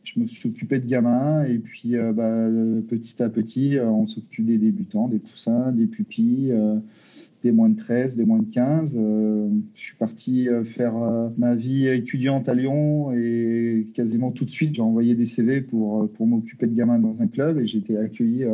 je 0.05 0.21
me 0.21 0.27
suis 0.27 0.49
occupé 0.49 0.79
de 0.79 0.87
gamins 0.87 1.45
et 1.45 1.59
puis 1.59 1.97
euh, 1.97 2.13
bah, 2.13 2.49
petit 2.89 3.23
à 3.23 3.29
petit, 3.29 3.79
euh, 3.79 3.87
on 3.87 4.07
s'occupe 4.07 4.45
des 4.45 4.59
débutants, 4.59 5.09
des 5.09 5.19
poussins, 5.19 5.73
des 5.73 5.87
pupilles, 5.87 6.53
euh, 6.53 6.77
des 7.43 7.53
moins 7.53 7.71
de 7.71 7.77
13, 7.77 8.17
des 8.17 8.25
moins 8.25 8.39
de 8.39 8.51
15. 8.51 8.97
je 8.97 9.81
suis 9.81 9.97
parti 9.97 10.49
faire 10.65 10.95
ma 11.37 11.55
vie 11.55 11.89
étudiante 11.89 12.49
à 12.49 12.55
Lyon 12.55 13.13
et 13.13 13.89
quasiment 13.93 14.31
tout 14.31 14.47
de 14.47 14.51
suite, 14.51 14.75
j'ai 14.75 14.81
envoyé 14.81 15.15
des 15.15 15.27
CV 15.27 15.61
pour, 15.61 16.09
pour 16.13 16.27
m'occuper 16.27 16.67
de 16.67 16.75
gamins 16.75 16.99
dans 16.99 17.21
un 17.21 17.27
club 17.27 17.59
et 17.59 17.67
j'ai 17.67 17.79
été 17.79 17.99
accueilli 17.99 18.47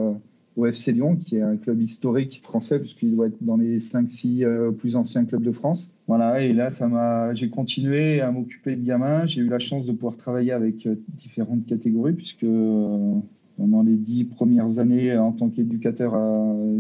au 0.57 0.67
FC 0.67 0.93
Lyon, 0.93 1.17
qui 1.17 1.37
est 1.37 1.43
un 1.43 1.57
club 1.57 1.81
historique 1.81 2.41
français, 2.43 2.79
puisqu'il 2.79 3.15
doit 3.15 3.29
être 3.29 3.43
dans 3.43 3.57
les 3.57 3.79
5-6 3.79 4.45
euh, 4.45 4.71
plus 4.73 4.97
anciens 4.97 5.25
clubs 5.25 5.43
de 5.43 5.53
France. 5.53 5.95
Voilà, 6.09 6.43
et 6.43 6.53
là, 6.53 6.71
ça 6.71 6.89
m'a, 6.89 7.35
j'ai 7.35 7.51
continué 7.51 8.21
à 8.21 8.31
m'occuper 8.33 8.77
de 8.77 8.85
gamins. 8.85 9.27
J'ai 9.27 9.43
eu 9.43 9.49
la 9.49 9.59
chance 9.59 9.87
de 9.87 9.93
pouvoir 9.93 10.17
travailler 10.17 10.53
avec 10.53 10.87
euh, 10.87 10.97
différentes 11.09 11.67
catégories, 11.67 12.15
puisque 12.15 12.45
euh, 12.45 13.15
pendant 13.61 13.83
les 13.83 13.97
dix 13.97 14.25
premières 14.25 14.79
années 14.79 15.15
en 15.19 15.33
tant 15.33 15.51
qu'éducateur, 15.51 16.17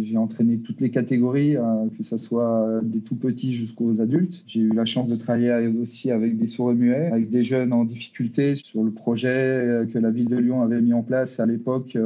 j'ai 0.00 0.16
entraîné 0.16 0.58
toutes 0.60 0.80
les 0.80 0.90
catégories, 0.90 1.56
que 1.96 2.02
ce 2.02 2.16
soit 2.16 2.80
des 2.82 3.00
tout 3.00 3.16
petits 3.16 3.52
jusqu'aux 3.52 4.00
adultes. 4.00 4.42
J'ai 4.46 4.60
eu 4.60 4.72
la 4.72 4.86
chance 4.86 5.06
de 5.06 5.14
travailler 5.14 5.66
aussi 5.82 6.10
avec 6.10 6.38
des 6.38 6.46
sourds 6.46 6.72
muets, 6.72 7.10
avec 7.12 7.28
des 7.28 7.42
jeunes 7.42 7.74
en 7.74 7.84
difficulté 7.84 8.54
sur 8.54 8.82
le 8.82 8.92
projet 8.92 9.86
que 9.92 9.98
la 9.98 10.10
ville 10.10 10.28
de 10.28 10.38
Lyon 10.38 10.62
avait 10.62 10.80
mis 10.80 10.94
en 10.94 11.02
place 11.02 11.38
à 11.38 11.44
l'époque, 11.44 11.98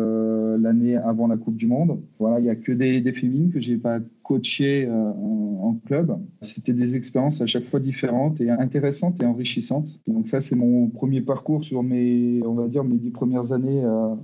l'année 0.58 0.96
avant 0.96 1.28
la 1.28 1.36
Coupe 1.36 1.56
du 1.56 1.68
Monde. 1.68 2.00
Voilà, 2.18 2.40
il 2.40 2.42
n'y 2.42 2.50
a 2.50 2.56
que 2.56 2.72
des, 2.72 3.00
des 3.00 3.12
féminines 3.12 3.52
que 3.52 3.60
j'ai 3.60 3.76
pas 3.76 4.00
coaché 4.24 4.86
euh, 4.86 4.90
en 4.90 5.78
club. 5.86 6.18
C'était 6.40 6.72
des 6.72 6.96
expériences 6.96 7.40
à 7.40 7.46
chaque 7.46 7.66
fois 7.66 7.78
différentes 7.78 8.40
et 8.40 8.50
intéressantes 8.50 9.22
et 9.22 9.26
enrichissantes. 9.26 10.00
Donc 10.08 10.26
ça, 10.26 10.40
c'est 10.40 10.56
mon 10.56 10.88
premier 10.88 11.20
parcours 11.20 11.62
sur 11.62 11.82
mes, 11.82 12.40
on 12.44 12.54
va 12.54 12.66
dire, 12.66 12.82
mes 12.82 12.96
dix 12.96 13.10
premières 13.10 13.52
années 13.52 13.84
euh, 13.84 14.14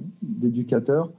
d'éducateur. 0.41 1.13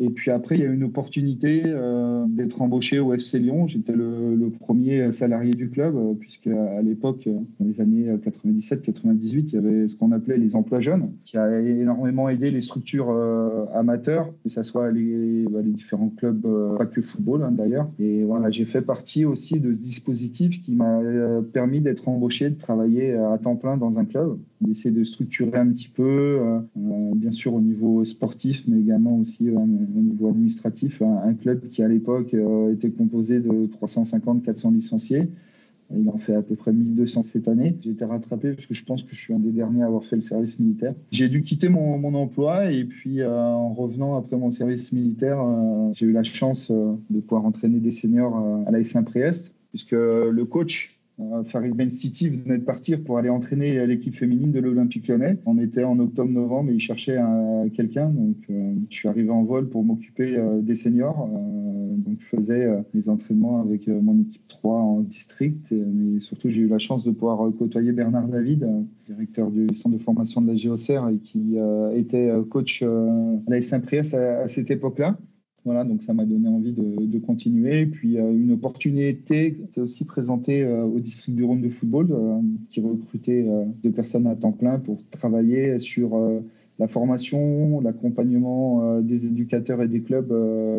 Et 0.00 0.10
puis 0.10 0.30
après, 0.30 0.54
il 0.54 0.60
y 0.60 0.64
a 0.64 0.68
eu 0.68 0.74
une 0.74 0.84
opportunité 0.84 1.62
euh, 1.66 2.24
d'être 2.28 2.62
embauché 2.62 3.00
au 3.00 3.12
FC 3.12 3.40
Lyon. 3.40 3.66
J'étais 3.66 3.94
le, 3.94 4.50
premier 4.60 5.12
salarié 5.12 5.52
du 5.52 5.70
club, 5.70 5.96
euh, 5.96 6.14
puisque 6.14 6.46
à 6.46 6.80
l'époque, 6.82 7.26
euh, 7.26 7.38
dans 7.58 7.66
les 7.66 7.80
années 7.80 8.08
97-98, 8.24 9.48
il 9.48 9.54
y 9.54 9.56
avait 9.56 9.88
ce 9.88 9.96
qu'on 9.96 10.12
appelait 10.12 10.36
les 10.36 10.54
emplois 10.54 10.80
jeunes, 10.80 11.10
qui 11.24 11.36
a 11.36 11.60
énormément 11.60 12.28
aidé 12.28 12.50
les 12.50 12.60
structures 12.60 13.10
amateurs, 13.74 14.32
que 14.44 14.48
ce 14.48 14.62
soit 14.62 14.92
les, 14.92 15.46
bah, 15.50 15.60
les, 15.62 15.72
différents 15.72 16.10
clubs, 16.16 16.46
pas 16.76 16.86
que 16.86 17.02
football 17.02 17.42
hein, 17.42 17.50
d'ailleurs. 17.50 17.90
Et 17.98 18.22
voilà, 18.22 18.50
j'ai 18.50 18.64
fait 18.64 18.82
partie 18.82 19.24
aussi 19.24 19.60
de 19.60 19.72
ce 19.72 19.80
dispositif 19.80 20.60
qui 20.60 20.74
m'a 20.74 21.00
permis 21.52 21.80
d'être 21.80 22.08
embauché, 22.08 22.50
de 22.50 22.58
travailler 22.58 23.14
à 23.14 23.36
temps 23.38 23.56
plein 23.56 23.76
dans 23.76 23.98
un 23.98 24.04
club, 24.04 24.38
d'essayer 24.60 24.94
de 24.94 25.04
structurer 25.04 25.58
un 25.58 25.68
petit 25.68 25.88
peu, 25.88 26.40
bien 26.74 27.30
sûr 27.30 27.54
au 27.54 27.60
niveau 27.60 28.04
sportif, 28.04 28.64
mais 28.66 28.80
également 28.80 29.16
aussi 29.18 29.50
au 29.50 29.66
niveau 29.66 30.28
administratif, 30.28 31.02
un, 31.02 31.34
club 31.34 31.68
qui 31.68 31.82
à 31.82 31.88
l'époque 31.88 32.34
euh, 32.34 32.72
était 32.72 32.90
composé 32.90 33.40
de 33.40 33.66
350-400 33.66 34.74
licenciés. 34.74 35.28
Il 35.96 36.08
en 36.10 36.18
fait 36.18 36.34
à 36.34 36.42
peu 36.42 36.54
près 36.54 36.72
1200 36.72 37.22
cette 37.22 37.48
année. 37.48 37.74
J'ai 37.80 37.90
été 37.90 38.04
rattrapé 38.04 38.52
parce 38.52 38.66
que 38.66 38.74
je 38.74 38.84
pense 38.84 39.02
que 39.02 39.14
je 39.14 39.20
suis 39.20 39.32
un 39.32 39.38
des 39.38 39.52
derniers 39.52 39.82
à 39.82 39.86
avoir 39.86 40.04
fait 40.04 40.16
le 40.16 40.20
service 40.20 40.60
militaire. 40.60 40.94
J'ai 41.10 41.30
dû 41.30 41.40
quitter 41.40 41.70
mon, 41.70 42.14
emploi 42.14 42.70
et 42.70 42.84
puis 42.84 43.22
euh, 43.22 43.30
en 43.30 43.72
revenant 43.72 44.14
après 44.16 44.36
mon 44.36 44.50
service 44.50 44.92
militaire, 44.92 45.40
euh, 45.40 45.90
j'ai 45.94 46.04
eu 46.04 46.12
la 46.12 46.24
chance 46.24 46.70
de 46.70 47.20
pouvoir 47.20 47.46
entraîner 47.46 47.80
des 47.80 47.92
seniors 47.92 48.36
à 48.66 48.70
la 48.70 48.84
Saint-Priest 48.84 49.54
puisque 49.70 49.92
le 49.92 50.44
coach 50.44 50.97
euh, 50.97 50.97
Farid 51.46 51.74
Ben 51.74 51.90
City 51.90 52.28
venait 52.28 52.58
de 52.58 52.64
partir 52.64 53.02
pour 53.02 53.18
aller 53.18 53.28
entraîner 53.28 53.84
l'équipe 53.86 54.14
féminine 54.14 54.52
de 54.52 54.60
l'Olympique 54.60 55.08
lyonnais. 55.08 55.38
On 55.46 55.58
était 55.58 55.82
en 55.82 55.98
octobre-novembre 55.98 56.70
et 56.70 56.74
il 56.74 56.80
cherchait 56.80 57.18
quelqu'un. 57.74 58.08
Donc, 58.08 58.36
euh, 58.50 58.74
je 58.88 58.96
suis 58.96 59.08
arrivé 59.08 59.30
en 59.30 59.42
vol 59.42 59.68
pour 59.68 59.82
m'occuper 59.84 60.36
euh, 60.36 60.60
des 60.60 60.76
seniors. 60.76 61.28
donc, 61.28 62.20
je 62.20 62.26
faisais 62.26 62.68
les 62.94 63.08
entraînements 63.08 63.60
avec 63.60 63.88
mon 63.88 64.20
équipe 64.20 64.46
3 64.46 64.74
en 64.76 65.00
district. 65.00 65.72
Mais 65.72 66.20
surtout, 66.20 66.50
j'ai 66.50 66.60
eu 66.60 66.68
la 66.68 66.78
chance 66.78 67.04
de 67.04 67.10
pouvoir 67.10 67.50
côtoyer 67.58 67.92
Bernard 67.92 68.28
David, 68.28 68.68
directeur 69.06 69.50
du 69.50 69.66
centre 69.74 69.96
de 69.96 70.02
formation 70.02 70.40
de 70.40 70.52
la 70.52 70.54
GOCR 70.54 71.08
et 71.08 71.18
qui 71.18 71.56
était 71.94 72.30
coach 72.48 72.82
à 72.82 73.50
la 73.50 73.60
Saint-Priest 73.60 74.14
à 74.14 74.46
cette 74.46 74.70
époque-là. 74.70 75.18
Voilà, 75.68 75.84
donc 75.84 76.02
ça 76.02 76.14
m'a 76.14 76.24
donné 76.24 76.48
envie 76.48 76.72
de, 76.72 77.18
continuer. 77.18 77.84
Puis 77.84 78.16
euh, 78.16 78.32
une 78.32 78.52
opportunité 78.52 79.58
s'est 79.68 79.82
aussi 79.82 80.06
présentée 80.06 80.62
euh, 80.62 80.84
au 80.84 80.98
district 80.98 81.36
du 81.36 81.44
Rhône 81.44 81.60
de 81.60 81.68
football, 81.68 82.08
euh, 82.10 82.40
qui 82.70 82.80
recrutait 82.80 83.46
deux 83.84 83.90
personnes 83.90 84.26
à 84.26 84.34
temps 84.34 84.52
plein 84.52 84.78
pour 84.78 84.96
travailler 85.10 85.78
sur 85.78 86.18
la 86.78 86.88
formation, 86.88 87.82
l'accompagnement 87.82 88.98
des 89.02 89.26
éducateurs 89.26 89.82
et 89.82 89.88
des 89.88 90.00
clubs 90.00 90.32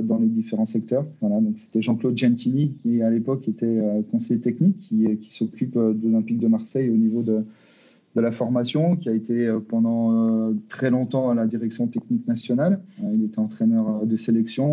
dans 0.07 0.17
les 0.17 0.27
différents 0.27 0.65
secteurs. 0.65 1.05
Voilà, 1.21 1.39
donc 1.39 1.59
c'était 1.59 1.83
Jean-Claude 1.83 2.17
Gentini 2.17 2.71
qui 2.71 3.03
à 3.03 3.11
l'époque 3.11 3.47
était 3.47 3.79
conseiller 4.09 4.41
technique, 4.41 4.77
qui, 4.77 5.05
qui 5.17 5.31
s'occupe 5.31 5.75
de 5.75 5.99
l'Olympique 6.03 6.39
de 6.39 6.47
Marseille 6.47 6.89
au 6.89 6.97
niveau 6.97 7.21
de 7.21 7.43
de 8.15 8.21
la 8.21 8.31
formation, 8.31 8.95
qui 8.95 9.09
a 9.09 9.13
été 9.13 9.47
euh, 9.47 9.59
pendant 9.59 10.25
euh, 10.27 10.53
très 10.67 10.89
longtemps 10.89 11.29
à 11.29 11.35
la 11.35 11.45
direction 11.45 11.87
technique 11.87 12.27
nationale. 12.27 12.79
Euh, 13.03 13.11
il 13.13 13.23
était 13.23 13.39
entraîneur 13.39 14.05
de 14.05 14.17
sélection. 14.17 14.69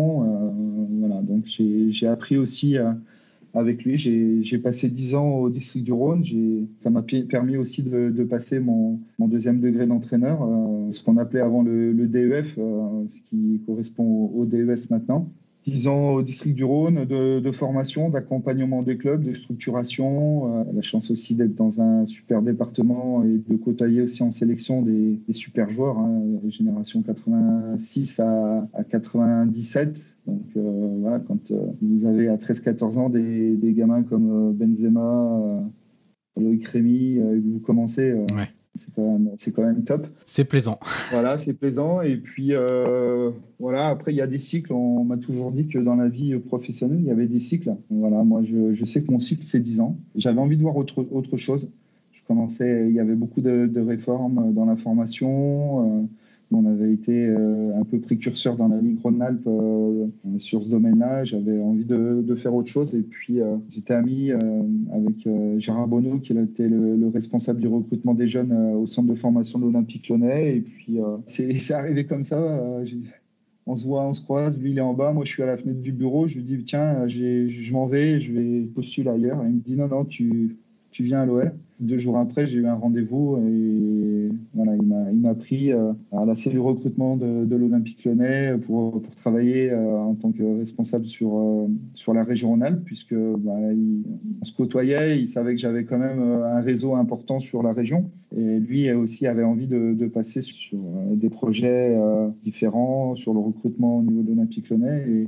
Voilà, 0.99 1.21
donc 1.21 1.45
j'ai 1.45 2.07
appris 2.07 2.37
aussi 2.37 2.77
avec 3.53 3.83
lui. 3.83 3.97
J'ai 3.97 4.57
passé 4.57 4.89
dix 4.89 5.15
ans 5.15 5.29
au 5.35 5.49
district 5.49 5.83
du 5.83 5.91
Rhône. 5.91 6.23
Ça 6.79 6.89
m'a 6.89 7.03
permis 7.03 7.57
aussi 7.57 7.83
de, 7.83 8.23
passer 8.23 8.59
mon, 8.59 8.99
deuxième 9.19 9.59
degré 9.59 9.85
d'entraîneur, 9.85 10.47
ce 10.91 11.03
qu'on 11.03 11.17
appelait 11.17 11.41
avant 11.41 11.61
le, 11.61 11.93
DEF, 12.07 12.55
ce 12.55 13.21
qui 13.21 13.61
correspond 13.65 14.31
au 14.35 14.45
DES 14.45 14.89
maintenant. 14.89 15.29
10 15.67 15.87
ans 15.89 16.11
au 16.11 16.21
district 16.23 16.55
du 16.55 16.63
Rhône 16.63 17.03
de, 17.03 17.51
formation, 17.51 18.09
d'accompagnement 18.09 18.83
des 18.83 18.97
clubs, 18.97 19.21
de 19.21 19.33
structuration. 19.33 20.61
Euh, 20.61 20.63
la 20.73 20.81
chance 20.81 21.11
aussi 21.11 21.35
d'être 21.35 21.55
dans 21.55 21.81
un 21.81 22.05
super 22.05 22.41
département 22.41 23.25
et 23.25 23.37
de 23.37 23.57
côtoyer 23.57 24.01
aussi 24.01 24.23
en 24.23 24.31
sélection 24.31 24.81
des, 24.81 25.19
super 25.31 25.69
joueurs, 25.69 25.97
hein, 25.97 26.21
génération 26.47 27.01
86 27.01 28.21
à, 28.21 28.65
97. 28.89 30.17
Donc 30.25 30.45
euh, 30.55 30.97
voilà, 31.01 31.19
quand 31.19 31.51
euh, 31.51 31.65
vous 31.81 32.05
avez 32.05 32.29
à 32.29 32.37
13-14 32.37 32.97
ans 32.97 33.09
des, 33.09 33.57
gamins 33.75 34.03
comme 34.03 34.53
Benzema, 34.53 35.63
Loïc 36.39 36.65
Rémy, 36.65 37.19
vous 37.19 37.59
commencez. 37.59 38.13
Ouais 38.13 38.47
c'est 38.77 38.93
quand 38.93 39.01
même 39.01 39.31
c'est 39.37 39.51
quand 39.51 39.63
même 39.63 39.83
top. 39.83 40.07
C'est 40.25 40.45
plaisant. 40.45 40.79
Voilà, 41.11 41.37
c'est 41.37 41.53
plaisant. 41.53 42.01
Et 42.01 42.17
puis 42.17 42.53
euh, 42.53 43.31
voilà, 43.59 43.87
après 43.87 44.13
il 44.13 44.17
y 44.17 44.21
a 44.21 44.27
des 44.27 44.37
cycles. 44.37 44.73
On 44.73 45.03
m'a 45.03 45.17
toujours 45.17 45.51
dit 45.51 45.67
que 45.67 45.79
dans 45.79 45.95
la 45.95 46.07
vie 46.07 46.37
professionnelle, 46.37 46.99
il 46.99 47.05
y 47.05 47.11
avait 47.11 47.27
des 47.27 47.39
cycles. 47.39 47.75
Voilà, 47.89 48.23
moi 48.23 48.41
je, 48.43 48.73
je 48.73 48.85
sais 48.85 49.01
que 49.03 49.11
mon 49.11 49.19
cycle 49.19 49.43
c'est 49.43 49.59
10 49.59 49.81
ans. 49.81 49.97
J'avais 50.15 50.39
envie 50.39 50.57
de 50.57 50.61
voir 50.61 50.77
autre 50.77 51.05
autre 51.11 51.37
chose. 51.37 51.69
Je 52.11 52.21
commençais, 52.23 52.87
il 52.89 52.95
y 52.95 52.99
avait 52.99 53.15
beaucoup 53.15 53.41
de, 53.41 53.67
de 53.67 53.81
réformes 53.81 54.53
dans 54.53 54.65
la 54.65 54.75
formation. 54.75 56.01
Euh, 56.01 56.05
on 56.51 56.65
avait 56.65 56.93
été 56.93 57.27
euh, 57.27 57.75
un 57.75 57.83
peu 57.83 57.99
précurseur 57.99 58.55
dans 58.55 58.69
la 58.69 58.79
Ligue 58.79 58.99
Rhône-Alpes 59.01 59.47
euh, 59.47 60.07
sur 60.37 60.63
ce 60.63 60.69
domaine-là. 60.69 61.25
J'avais 61.25 61.59
envie 61.59 61.83
de, 61.83 62.35
faire 62.35 62.53
autre 62.53 62.69
chose. 62.69 62.95
Et 62.95 63.01
puis, 63.01 63.41
euh, 63.41 63.57
j'étais 63.69 63.93
ami 63.93 64.31
avec 64.31 65.27
Gérard 65.57 65.87
Bonneau, 65.87 66.19
qui 66.19 66.37
était 66.37 66.69
le, 66.69 66.95
le, 66.95 67.07
responsable 67.09 67.59
du 67.59 67.67
recrutement 67.67 68.13
des 68.13 68.27
jeunes 68.27 68.53
au 68.75 68.85
centre 68.85 69.09
de 69.09 69.15
formation 69.15 69.59
de 69.59 69.65
l'Olympique 69.65 70.07
lyonnais. 70.07 70.57
Et 70.57 70.61
puis, 70.61 70.99
c'est 71.25 71.73
arrivé 71.73 72.05
comme 72.05 72.23
ça 72.23 72.39
On 73.65 73.75
se 73.75 73.85
voit, 73.85 74.03
on 74.03 74.13
se 74.13 74.21
croise. 74.21 74.61
Lui, 74.61 74.71
il 74.71 74.77
est 74.77 74.81
en 74.81 74.93
bas. 74.93 75.11
Moi, 75.11 75.25
je 75.25 75.31
suis 75.31 75.43
à 75.43 75.47
la 75.47 75.57
fenêtre 75.57 75.81
du 75.81 75.91
bureau. 75.91 76.27
Je 76.27 76.37
lui 76.37 76.43
dis 76.43 76.63
Tiens, 76.63 77.07
je 77.07 77.73
m'en 77.73 77.87
vais, 77.87 78.21
je 78.21 78.33
vais 78.33 78.61
postuler 78.61 79.09
ailleurs. 79.09 79.41
il 79.45 79.55
me 79.55 79.59
dit 79.59 79.75
Non, 79.75 79.87
non, 79.87 80.05
tu 80.05 80.55
viens 80.99 81.21
à 81.21 81.25
l'OL. 81.25 81.51
Deux 81.79 81.99
jours 81.99 82.17
après, 82.17 82.47
j'ai 82.47 82.57
eu 82.57 82.65
un 82.65 82.73
rendez-vous 82.73 83.37
et 83.37 84.29
voilà, 84.55 84.75
il 84.75 85.21
m'a 85.21 85.35
pris 85.35 85.71
euh, 85.71 85.93
à 86.11 86.25
la 86.25 86.35
cellule 86.35 86.61
recrutement 86.61 87.17
de, 87.17 87.55
l'Olympique 87.55 88.03
Lyonnais 88.03 88.55
pour, 88.65 88.99
pour 88.99 89.13
travailler 89.13 89.69
euh, 89.69 89.95
en 89.95 90.15
tant 90.15 90.31
que 90.31 90.57
responsable 90.57 91.05
sur, 91.05 91.37
euh, 91.37 91.67
sur 91.93 92.15
la 92.15 92.23
région 92.23 92.49
Rhône-Alpes, 92.49 92.83
puisque 92.83 93.13
bah, 93.13 93.53
on 94.41 94.45
se 94.45 94.53
côtoyait, 94.53 95.19
il 95.19 95.27
savait 95.27 95.53
que 95.53 95.61
j'avais 95.61 95.83
quand 95.83 95.99
même 95.99 96.19
un 96.19 96.61
réseau 96.61 96.95
important 96.95 97.39
sur 97.39 97.61
la 97.61 97.73
région. 97.73 98.09
Et 98.35 98.59
lui 98.59 98.91
aussi 98.91 99.27
avait 99.27 99.43
envie 99.43 99.67
de, 99.67 99.93
de 99.93 100.07
passer 100.07 100.41
sur 100.41 100.79
des 101.11 101.29
projets 101.29 101.97
différents, 102.41 103.15
sur 103.15 103.33
le 103.33 103.39
recrutement 103.39 103.99
au 103.99 104.01
niveau 104.01 104.23
de 104.23 104.29
l'Olympique 104.29 104.69
Lyonnais. 104.69 105.05
Et, 105.07 105.27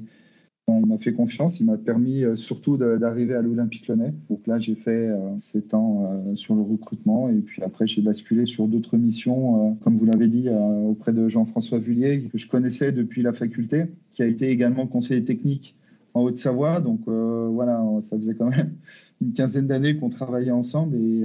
il 0.77 0.85
m'a 0.85 0.97
fait 0.97 1.13
confiance, 1.13 1.59
il 1.59 1.65
m'a 1.65 1.77
permis 1.77 2.23
euh, 2.23 2.35
surtout 2.35 2.77
d'arriver 2.77 3.33
à 3.33 3.41
l'Olympique 3.41 3.87
Lyonnais. 3.87 4.13
Donc 4.29 4.45
là, 4.47 4.59
j'ai 4.59 4.75
fait 4.75 5.07
euh, 5.07 5.17
sept 5.37 5.73
ans 5.73 6.11
euh, 6.11 6.35
sur 6.35 6.55
le 6.55 6.61
recrutement 6.61 7.29
et 7.29 7.39
puis 7.39 7.63
après, 7.63 7.87
j'ai 7.87 8.01
basculé 8.01 8.45
sur 8.45 8.67
d'autres 8.67 8.97
missions, 8.97 9.77
comme 9.81 9.97
vous 9.97 10.05
l'avez 10.05 10.27
dit, 10.27 10.47
auprès 10.49 11.13
de 11.13 11.27
Jean-François 11.27 11.79
Vullier, 11.79 12.29
que 12.31 12.37
je 12.37 12.47
connaissais 12.47 12.91
depuis 12.91 13.21
la 13.21 13.33
faculté, 13.33 13.85
qui 14.11 14.21
a 14.21 14.25
été 14.25 14.49
également 14.49 14.87
conseiller 14.87 15.23
technique 15.23 15.75
en 16.13 16.21
Haute-Savoie. 16.23 16.81
Donc 16.81 17.01
voilà, 17.07 17.83
ça 18.01 18.17
faisait 18.17 18.35
quand 18.35 18.49
même 18.49 18.73
une 19.21 19.33
quinzaine 19.33 19.67
d'années 19.67 19.97
qu'on 19.97 20.09
travaillait 20.09 20.51
ensemble 20.51 20.95
et 20.95 21.21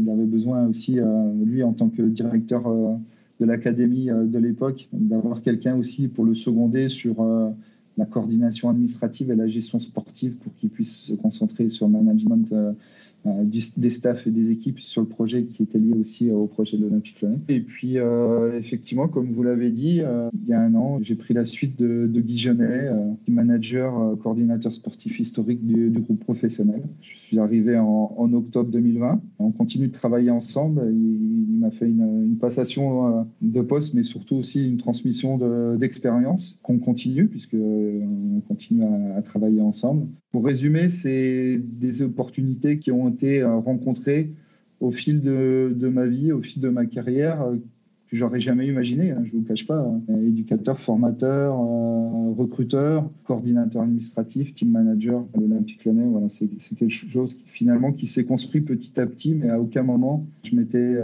il 0.00 0.10
avait 0.10 0.26
besoin 0.26 0.66
aussi, 0.66 0.98
lui, 1.42 1.62
en 1.62 1.72
tant 1.72 1.88
que 1.88 2.02
directeur 2.02 2.62
de 3.40 3.44
l'académie 3.44 4.06
de 4.06 4.38
l'époque, 4.38 4.88
d'avoir 4.92 5.42
quelqu'un 5.42 5.76
aussi 5.76 6.08
pour 6.08 6.24
le 6.24 6.34
seconder 6.34 6.88
sur 6.88 7.16
la 7.96 8.06
coordination 8.06 8.70
administrative 8.70 9.30
et 9.30 9.36
la 9.36 9.46
gestion 9.46 9.78
sportive 9.78 10.34
pour 10.34 10.54
qu'ils 10.56 10.70
puissent 10.70 11.00
se 11.02 11.12
concentrer 11.12 11.68
sur 11.68 11.86
le 11.86 11.92
management 11.92 12.52
euh, 13.26 13.30
euh, 13.30 13.44
des 13.76 13.90
staffs 13.90 14.26
et 14.26 14.30
des 14.30 14.50
équipes 14.50 14.80
sur 14.80 15.02
le 15.02 15.08
projet 15.08 15.44
qui 15.44 15.62
était 15.62 15.78
lié 15.78 15.92
aussi 15.98 16.30
au 16.30 16.46
projet 16.46 16.76
de 16.76 16.82
l'Olympique 16.82 17.20
Lyonnais. 17.20 17.38
Et 17.48 17.60
puis, 17.60 17.98
euh, 17.98 18.58
effectivement, 18.58 19.08
comme 19.08 19.30
vous 19.30 19.42
l'avez 19.42 19.70
dit, 19.70 20.02
il 20.42 20.48
y 20.48 20.52
a 20.52 20.60
un 20.60 20.74
an, 20.74 20.98
j'ai 21.02 21.14
pris 21.14 21.34
la 21.34 21.44
suite 21.44 21.78
de, 21.78 22.20
Guy 22.20 22.38
Genet, 22.38 22.90
manager, 23.28 24.16
coordinateur 24.22 24.72
sportif 24.72 25.18
historique 25.20 25.64
du, 25.64 25.90
groupe 26.00 26.20
professionnel. 26.20 26.82
Je 27.00 27.18
suis 27.18 27.38
arrivé 27.38 27.78
en, 27.78 28.32
octobre 28.32 28.70
2020. 28.70 29.20
On 29.38 29.50
continue 29.52 29.88
de 29.88 29.92
travailler 29.92 30.30
ensemble. 30.30 30.82
Il, 30.90 31.58
m'a 31.58 31.70
fait 31.70 31.86
une, 31.86 32.36
passation 32.40 33.26
de 33.40 33.60
poste, 33.60 33.94
mais 33.94 34.02
surtout 34.02 34.36
aussi 34.36 34.66
une 34.66 34.76
transmission 34.76 35.38
d'expérience 35.76 36.58
qu'on 36.62 36.78
continue, 36.78 37.26
puisque 37.26 37.54
on 37.54 38.40
continue 38.46 38.84
à, 38.84 39.22
travailler 39.22 39.60
ensemble. 39.60 40.06
Pour 40.32 40.44
résumer, 40.44 40.88
c'est 40.88 41.60
des 41.62 42.02
opportunités 42.02 42.78
qui 42.78 42.90
ont 42.90 43.13
été 43.14 43.42
euh, 43.42 43.56
rencontrées 43.56 44.30
au 44.80 44.90
fil 44.90 45.20
de, 45.20 45.88
ma 45.88 46.06
vie, 46.06 46.32
au 46.32 46.42
fil 46.42 46.60
de 46.60 46.68
ma 46.68 46.84
carrière, 46.84 47.42
euh, 47.42 47.56
que 48.10 48.16
j'aurais 48.16 48.40
jamais 48.40 48.66
imaginé, 48.66 49.12
hein, 49.12 49.22
je 49.24 49.34
ne 49.34 49.40
vous 49.40 49.46
cache 49.46 49.66
pas. 49.66 49.78
Hein. 49.78 50.02
Éducateur, 50.26 50.78
formateur, 50.78 51.54
euh, 51.54 52.32
recruteur, 52.36 53.08
coordinateur 53.24 53.82
administratif, 53.82 54.52
team 54.52 54.70
manager 54.70 55.24
à 55.34 55.40
l'Olympique 55.40 55.84
Lyonnais. 55.84 56.06
Voilà, 56.06 56.28
c'est 56.28 56.48
quelque 56.48 56.90
chose 56.90 57.34
qui, 57.34 57.44
finalement 57.46 57.92
qui 57.92 58.06
s'est 58.06 58.24
construit 58.24 58.60
petit 58.60 59.00
à 59.00 59.06
petit, 59.06 59.34
mais 59.34 59.48
à 59.48 59.60
aucun 59.60 59.84
moment 59.84 60.26
je 60.42 60.54
m'étais 60.56 60.96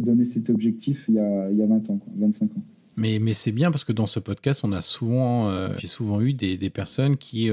donné 0.00 0.24
cet 0.24 0.50
objectif 0.50 1.06
il 1.08 1.14
y 1.14 1.18
a, 1.18 1.50
il 1.50 1.56
y 1.56 1.62
a 1.62 1.66
20 1.66 1.90
ans, 1.90 2.00
25 2.18 2.44
ans. 2.44 2.62
Mais, 2.96 3.18
c'est 3.32 3.52
bien 3.52 3.70
parce 3.70 3.84
que 3.84 3.92
dans 3.92 4.06
ce 4.06 4.20
podcast, 4.20 4.60
on 4.64 4.72
a 4.72 4.82
souvent, 4.82 5.50
j'ai 5.78 5.86
souvent 5.86 6.20
eu 6.20 6.34
des, 6.34 6.70
personnes 6.70 7.16
qui 7.16 7.50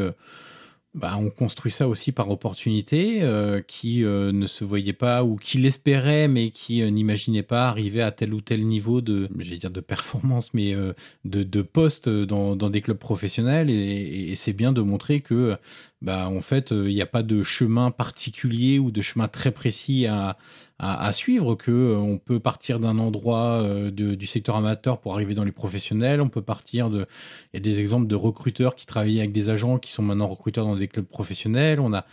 bah, 0.93 1.17
ont 1.17 1.29
construit 1.29 1.71
ça 1.71 1.87
aussi 1.87 2.11
par 2.11 2.29
opportunité, 2.29 3.21
euh, 3.21 3.61
qui 3.61 3.99
ne 3.99 4.47
se 4.47 4.63
voyaient 4.63 4.93
pas 4.93 5.23
ou 5.23 5.35
qui 5.35 5.57
l'espéraient, 5.57 6.27
mais 6.27 6.49
qui 6.49 6.81
n'imaginaient 6.91 7.43
pas 7.43 7.67
arriver 7.67 8.01
à 8.01 8.11
tel 8.11 8.33
ou 8.33 8.41
tel 8.41 8.65
niveau 8.65 9.01
de, 9.01 9.29
j'allais 9.37 9.57
dire 9.57 9.71
de 9.71 9.81
performance, 9.81 10.53
mais 10.53 10.73
de, 10.73 11.43
de 11.43 11.61
poste 11.61 12.09
dans, 12.09 12.55
dans 12.55 12.69
des 12.69 12.81
clubs 12.81 12.97
professionnels. 12.97 13.69
Et 13.69 14.33
c'est 14.35 14.53
bien 14.53 14.71
de 14.71 14.81
montrer 14.81 15.21
que, 15.21 15.57
bah, 16.01 16.29
en 16.29 16.41
fait, 16.41 16.71
il 16.71 16.93
n'y 16.93 17.01
a 17.01 17.05
pas 17.05 17.23
de 17.23 17.43
chemin 17.43 17.91
particulier 17.91 18.79
ou 18.79 18.91
de 18.91 19.01
chemin 19.01 19.27
très 19.27 19.51
précis 19.51 20.07
à 20.07 20.37
à, 20.79 21.11
suivre 21.11 21.55
que 21.55 21.71
euh, 21.71 21.97
on 21.97 22.17
peut 22.17 22.39
partir 22.39 22.79
d'un 22.79 22.99
endroit 22.99 23.61
euh, 23.61 23.91
du 23.91 24.25
secteur 24.25 24.55
amateur 24.55 24.99
pour 24.99 25.13
arriver 25.13 25.35
dans 25.35 25.43
les 25.43 25.51
professionnels. 25.51 26.21
On 26.21 26.29
peut 26.29 26.41
partir 26.41 26.89
de. 26.89 27.05
Il 27.53 27.57
y 27.57 27.59
a 27.59 27.59
des 27.59 27.81
exemples 27.81 28.07
de 28.07 28.15
recruteurs 28.15 28.75
qui 28.75 28.85
travaillaient 28.85 29.19
avec 29.19 29.33
des 29.33 29.49
agents 29.49 29.77
qui 29.77 29.91
sont 29.91 30.03
maintenant 30.03 30.27
recruteurs 30.27 30.65
dans 30.65 30.77
des 30.77 30.87
clubs 30.87 31.05
professionnels. 31.05 31.81
On 31.81 31.93
a 31.93 32.05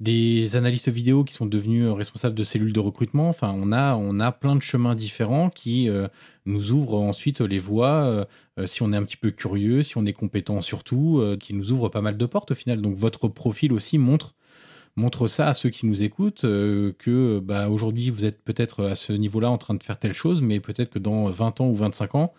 des 0.00 0.56
analystes 0.56 0.88
vidéo 0.88 1.24
qui 1.24 1.34
sont 1.34 1.46
devenus 1.46 1.84
euh, 1.84 1.92
responsables 1.92 2.34
de 2.34 2.42
cellules 2.42 2.72
de 2.72 2.80
recrutement. 2.80 3.28
Enfin, 3.28 3.54
on 3.62 3.70
a 3.72 3.94
on 3.94 4.18
a 4.18 4.32
plein 4.32 4.56
de 4.56 4.62
chemins 4.62 4.94
différents 4.94 5.50
qui 5.50 5.88
nous 6.46 6.72
ouvrent 6.72 7.00
ensuite 7.00 7.40
les 7.40 7.58
voies 7.58 8.26
si 8.64 8.82
on 8.82 8.92
est 8.92 8.96
un 8.96 9.04
petit 9.04 9.16
peu 9.16 9.30
curieux, 9.30 9.82
si 9.82 9.98
on 9.98 10.06
est 10.06 10.12
compétent 10.12 10.60
surtout, 10.60 11.22
qui 11.38 11.54
nous 11.54 11.72
ouvrent 11.72 11.88
pas 11.88 12.00
mal 12.00 12.16
de 12.16 12.26
portes 12.26 12.50
au 12.50 12.54
final. 12.54 12.80
Donc 12.80 12.96
votre 12.96 13.28
profil 13.28 13.72
aussi 13.72 13.98
montre 13.98 14.34
montre 14.96 15.26
ça 15.28 15.48
à 15.48 15.54
ceux 15.54 15.70
qui 15.70 15.86
nous 15.86 16.02
écoutent 16.02 16.44
euh, 16.44 16.92
que 16.98 17.38
bah, 17.40 17.68
aujourd'hui 17.68 18.10
vous 18.10 18.24
êtes 18.24 18.42
peut-être 18.42 18.84
à 18.84 18.94
ce 18.94 19.12
niveau-là 19.12 19.50
en 19.50 19.58
train 19.58 19.74
de 19.74 19.82
faire 19.82 19.98
telle 19.98 20.12
chose, 20.12 20.42
mais 20.42 20.60
peut-être 20.60 20.90
que 20.90 20.98
dans 20.98 21.24
20 21.24 21.60
ans 21.60 21.68
ou 21.68 21.74
25 21.74 22.14
ans, 22.14 22.32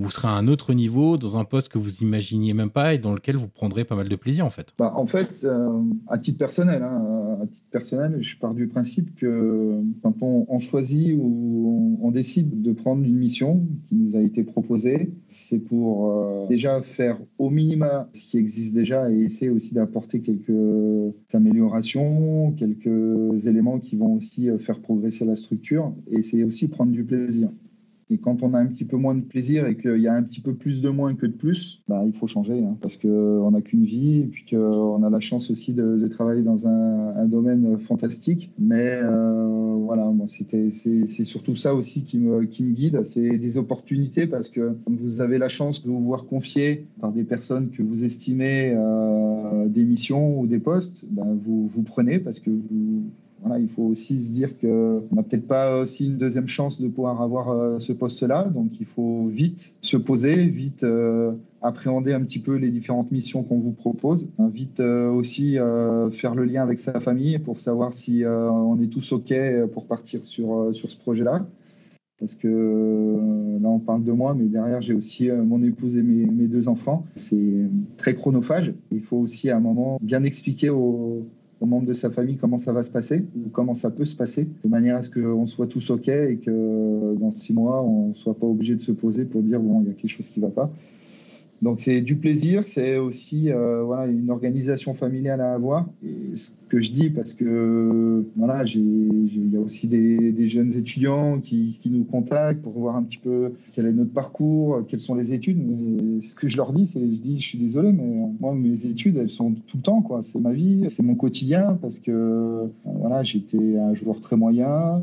vous 0.00 0.10
serez 0.10 0.28
à 0.28 0.32
un 0.32 0.48
autre 0.48 0.72
niveau, 0.72 1.18
dans 1.18 1.36
un 1.36 1.44
poste 1.44 1.68
que 1.68 1.78
vous 1.78 1.98
imaginiez 1.98 2.54
même 2.54 2.70
pas 2.70 2.94
et 2.94 2.98
dans 2.98 3.12
lequel 3.12 3.36
vous 3.36 3.48
prendrez 3.48 3.84
pas 3.84 3.94
mal 3.94 4.08
de 4.08 4.16
plaisir 4.16 4.46
en 4.46 4.50
fait. 4.50 4.72
Bah, 4.78 4.94
en 4.96 5.06
fait, 5.06 5.42
euh, 5.44 5.82
à 6.08 6.16
titre 6.16 6.38
personnel, 6.38 6.82
hein, 6.82 7.38
à 7.42 7.46
titre 7.46 7.66
personnel, 7.70 8.16
je 8.20 8.36
pars 8.38 8.54
du 8.54 8.66
principe 8.66 9.14
que 9.14 9.82
quand 10.02 10.14
on, 10.22 10.58
choisit 10.58 11.16
ou 11.18 11.98
on, 12.02 12.10
décide 12.10 12.62
de 12.62 12.72
prendre 12.72 13.04
une 13.04 13.16
mission 13.16 13.66
qui 13.88 13.94
nous 13.94 14.16
a 14.16 14.20
été 14.20 14.42
proposée, 14.42 15.12
c'est 15.26 15.58
pour 15.58 16.10
euh, 16.10 16.46
déjà 16.48 16.82
faire 16.82 17.18
au 17.38 17.50
minima 17.50 18.08
ce 18.14 18.24
qui 18.24 18.38
existe 18.38 18.74
déjà 18.74 19.10
et 19.10 19.20
essayer 19.20 19.50
aussi 19.50 19.74
d'apporter 19.74 20.20
quelques 20.20 21.14
améliorations, 21.32 22.52
quelques 22.52 23.46
éléments 23.46 23.78
qui 23.78 23.96
vont 23.96 24.14
aussi 24.14 24.48
euh, 24.48 24.58
faire 24.58 24.80
progresser 24.80 25.24
la 25.24 25.36
structure 25.36 25.92
et 26.10 26.16
essayer 26.16 26.44
aussi 26.44 26.66
de 26.66 26.72
prendre 26.72 26.92
du 26.92 27.04
plaisir. 27.04 27.50
Et 28.10 28.18
quand 28.18 28.42
on 28.42 28.54
a 28.54 28.58
un 28.58 28.66
petit 28.66 28.84
peu 28.84 28.96
moins 28.96 29.14
de 29.14 29.20
plaisir 29.20 29.66
et 29.66 29.76
qu'il 29.76 29.98
y 29.98 30.08
a 30.08 30.14
un 30.14 30.22
petit 30.22 30.40
peu 30.40 30.54
plus 30.54 30.80
de 30.80 30.88
moins 30.88 31.14
que 31.14 31.26
de 31.26 31.32
plus, 31.32 31.82
bah, 31.88 32.02
il 32.04 32.12
faut 32.12 32.26
changer 32.26 32.58
hein, 32.64 32.76
parce 32.80 32.96
qu'on 32.96 33.50
n'a 33.50 33.60
qu'une 33.60 33.84
vie 33.84 34.20
et 34.20 34.26
puis 34.26 34.44
qu'on 34.50 35.02
a 35.02 35.10
la 35.10 35.20
chance 35.20 35.50
aussi 35.50 35.74
de, 35.74 36.08
travailler 36.08 36.42
dans 36.42 36.66
un, 36.66 37.24
domaine 37.26 37.78
fantastique. 37.78 38.50
Mais 38.58 38.98
euh, 39.02 39.76
voilà, 39.84 40.04
moi, 40.06 40.26
c'était, 40.28 40.70
c'est, 40.72 41.06
surtout 41.24 41.54
ça 41.54 41.74
aussi 41.74 42.02
qui 42.02 42.18
me, 42.18 42.44
qui 42.44 42.64
me 42.64 42.72
guide. 42.72 43.02
C'est 43.04 43.38
des 43.38 43.58
opportunités 43.58 44.26
parce 44.26 44.48
que 44.48 44.76
vous 44.86 45.20
avez 45.20 45.38
la 45.38 45.48
chance 45.48 45.84
de 45.84 45.88
vous 45.88 46.00
voir 46.00 46.26
confier 46.26 46.86
par 47.00 47.12
des 47.12 47.22
personnes 47.22 47.70
que 47.70 47.82
vous 47.82 48.02
estimez 48.02 48.72
euh, 48.74 49.68
des 49.68 49.84
missions 49.84 50.40
ou 50.40 50.46
des 50.46 50.58
postes, 50.58 51.06
bah, 51.10 51.26
vous, 51.40 51.66
vous 51.66 51.82
prenez 51.82 52.18
parce 52.18 52.40
que 52.40 52.50
vous 52.50 53.04
il 53.58 53.68
faut 53.68 53.84
aussi 53.84 54.22
se 54.22 54.32
dire 54.32 54.58
qu'on 54.58 55.02
n'a 55.12 55.22
peut-être 55.22 55.46
pas 55.46 55.80
aussi 55.80 56.06
une 56.06 56.18
deuxième 56.18 56.48
chance 56.48 56.80
de 56.80 56.88
pouvoir 56.88 57.22
avoir 57.22 57.50
euh, 57.50 57.78
ce 57.78 57.92
poste-là. 57.92 58.44
Donc 58.44 58.80
il 58.80 58.86
faut 58.86 59.26
vite 59.28 59.74
se 59.80 59.96
poser, 59.96 60.46
vite 60.46 60.84
euh, 60.84 61.32
appréhender 61.62 62.12
un 62.12 62.22
petit 62.22 62.38
peu 62.38 62.56
les 62.56 62.70
différentes 62.70 63.10
missions 63.10 63.42
qu'on 63.42 63.58
vous 63.58 63.72
propose, 63.72 64.28
hein, 64.38 64.50
vite 64.52 64.80
euh, 64.80 65.10
aussi 65.10 65.58
faire 66.12 66.34
le 66.34 66.44
lien 66.44 66.62
avec 66.62 66.78
sa 66.78 67.00
famille 67.00 67.38
pour 67.38 67.60
savoir 67.60 67.94
si 67.94 68.24
on 68.26 68.80
est 68.80 68.88
tous 68.88 69.12
OK 69.12 69.32
pour 69.72 69.86
partir 69.86 70.24
sur, 70.24 70.70
sur 70.72 70.90
ce 70.90 70.96
projet-là. 70.96 71.46
Parce 72.18 72.34
que 72.34 73.18
là, 73.62 73.68
on 73.68 73.78
parle 73.78 74.04
de 74.04 74.12
moi, 74.12 74.34
mais 74.34 74.44
derrière, 74.44 74.82
j'ai 74.82 74.92
aussi 74.92 75.30
mon 75.30 75.62
épouse 75.62 75.96
et 75.96 76.02
mes, 76.02 76.26
mes 76.26 76.48
deux 76.48 76.68
enfants. 76.68 77.06
C'est 77.16 77.70
très 77.96 78.14
chronophage. 78.14 78.74
Il 78.90 79.00
faut 79.00 79.16
aussi 79.16 79.48
à 79.48 79.56
un 79.56 79.60
moment 79.60 79.98
bien 80.02 80.22
expliquer 80.24 80.68
aux, 80.68 81.26
aux 81.60 81.66
membres 81.66 81.86
de 81.86 81.92
sa 81.92 82.10
famille 82.10 82.36
comment 82.36 82.58
ça 82.58 82.72
va 82.72 82.82
se 82.82 82.90
passer 82.90 83.24
ou 83.36 83.50
comment 83.50 83.74
ça 83.74 83.90
peut 83.90 84.04
se 84.04 84.16
passer, 84.16 84.48
de 84.64 84.68
manière 84.68 84.96
à 84.96 85.02
ce 85.02 85.10
qu'on 85.10 85.46
soit 85.46 85.66
tous 85.66 85.90
OK 85.90 86.08
et 86.08 86.38
que 86.44 87.14
dans 87.18 87.30
six 87.30 87.52
mois, 87.52 87.82
on 87.82 88.08
ne 88.08 88.14
soit 88.14 88.34
pas 88.34 88.46
obligé 88.46 88.74
de 88.74 88.82
se 88.82 88.92
poser 88.92 89.24
pour 89.24 89.42
dire, 89.42 89.60
bon, 89.60 89.82
il 89.82 89.88
y 89.88 89.90
a 89.90 89.94
quelque 89.94 90.10
chose 90.10 90.28
qui 90.28 90.40
ne 90.40 90.46
va 90.46 90.50
pas. 90.50 90.70
Donc 91.62 91.80
c'est 91.80 92.00
du 92.00 92.16
plaisir, 92.16 92.64
c'est 92.64 92.96
aussi 92.96 93.50
euh, 93.50 93.82
voilà, 93.82 94.06
une 94.06 94.30
organisation 94.30 94.94
familiale 94.94 95.42
à 95.42 95.52
avoir. 95.52 95.86
Et 96.02 96.36
ce 96.36 96.50
que 96.70 96.80
je 96.80 96.90
dis, 96.90 97.10
parce 97.10 97.34
que 97.34 98.24
voilà, 98.36 98.64
il 98.64 99.52
y 99.52 99.56
a 99.56 99.60
aussi 99.60 99.86
des, 99.86 100.48
jeunes 100.48 100.74
étudiants 100.74 101.38
qui, 101.38 101.78
qui, 101.80 101.90
nous 101.90 102.04
contactent 102.04 102.62
pour 102.62 102.72
voir 102.72 102.96
un 102.96 103.02
petit 103.02 103.18
peu 103.18 103.52
quel 103.72 103.86
est 103.86 103.92
notre 103.92 104.12
parcours, 104.12 104.84
quelles 104.88 105.00
sont 105.00 105.14
les 105.14 105.34
études. 105.34 105.58
Mais 105.58 106.22
ce 106.22 106.34
que 106.34 106.48
je 106.48 106.56
leur 106.56 106.72
dis, 106.72 106.86
c'est, 106.86 107.00
je 107.00 107.20
dis, 107.20 107.38
je 107.38 107.46
suis 107.46 107.58
désolé, 107.58 107.92
mais 107.92 108.26
moi 108.40 108.54
mes 108.54 108.86
études, 108.86 109.18
elles 109.18 109.30
sont 109.30 109.52
tout 109.66 109.76
le 109.76 109.82
temps, 109.82 110.00
quoi. 110.00 110.22
C'est 110.22 110.40
ma 110.40 110.52
vie, 110.52 110.84
c'est 110.86 111.02
mon 111.02 111.14
quotidien, 111.14 111.78
parce 111.82 111.98
que 111.98 112.70
voilà, 112.84 113.22
j'étais 113.22 113.76
un 113.76 113.92
joueur 113.92 114.20
très 114.22 114.36
moyen, 114.36 115.02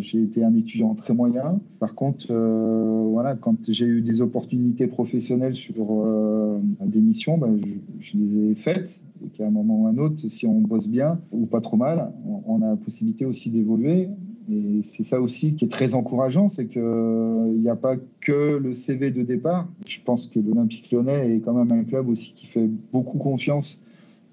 j'ai 0.00 0.22
été 0.22 0.44
un 0.44 0.54
étudiant 0.54 0.94
très 0.94 1.14
moyen. 1.14 1.60
Par 1.78 1.94
contre, 1.94 2.26
euh, 2.30 3.06
voilà, 3.10 3.34
quand 3.34 3.56
j'ai 3.68 3.86
eu 3.86 4.02
des 4.02 4.20
opportunités 4.20 4.86
professionnelles 4.86 5.54
sur 5.54 5.74
euh, 5.90 6.58
des 6.84 7.00
missions, 7.00 7.38
ben, 7.38 7.58
je, 8.00 8.16
les 8.16 8.50
ai 8.50 8.54
faites. 8.54 9.02
Et 9.24 9.28
qu'à 9.28 9.46
un 9.46 9.50
moment 9.50 9.82
ou 9.82 9.86
un 9.86 9.96
autre, 9.98 10.28
si 10.28 10.46
on 10.46 10.60
bosse 10.60 10.88
bien 10.88 11.18
ou 11.32 11.46
pas 11.46 11.60
trop 11.60 11.76
mal, 11.76 12.12
on, 12.46 12.62
a 12.62 12.70
la 12.70 12.76
possibilité 12.76 13.24
aussi 13.24 13.50
d'évoluer. 13.50 14.08
Et 14.50 14.82
c'est 14.82 15.04
ça 15.04 15.20
aussi 15.20 15.54
qui 15.54 15.64
est 15.64 15.68
très 15.68 15.94
encourageant, 15.94 16.50
c'est 16.50 16.66
qu'il 16.66 16.82
n'y 16.82 17.68
a 17.70 17.76
pas 17.76 17.96
que 18.20 18.58
le 18.58 18.74
CV 18.74 19.10
de 19.10 19.22
départ. 19.22 19.68
Je 19.86 19.98
pense 20.04 20.26
que 20.26 20.38
l'Olympique 20.38 20.90
lyonnais 20.92 21.36
est 21.36 21.40
quand 21.40 21.54
même 21.54 21.72
un 21.72 21.84
club 21.84 22.08
aussi 22.08 22.34
qui 22.34 22.46
fait 22.46 22.68
beaucoup 22.92 23.16
confiance 23.16 23.83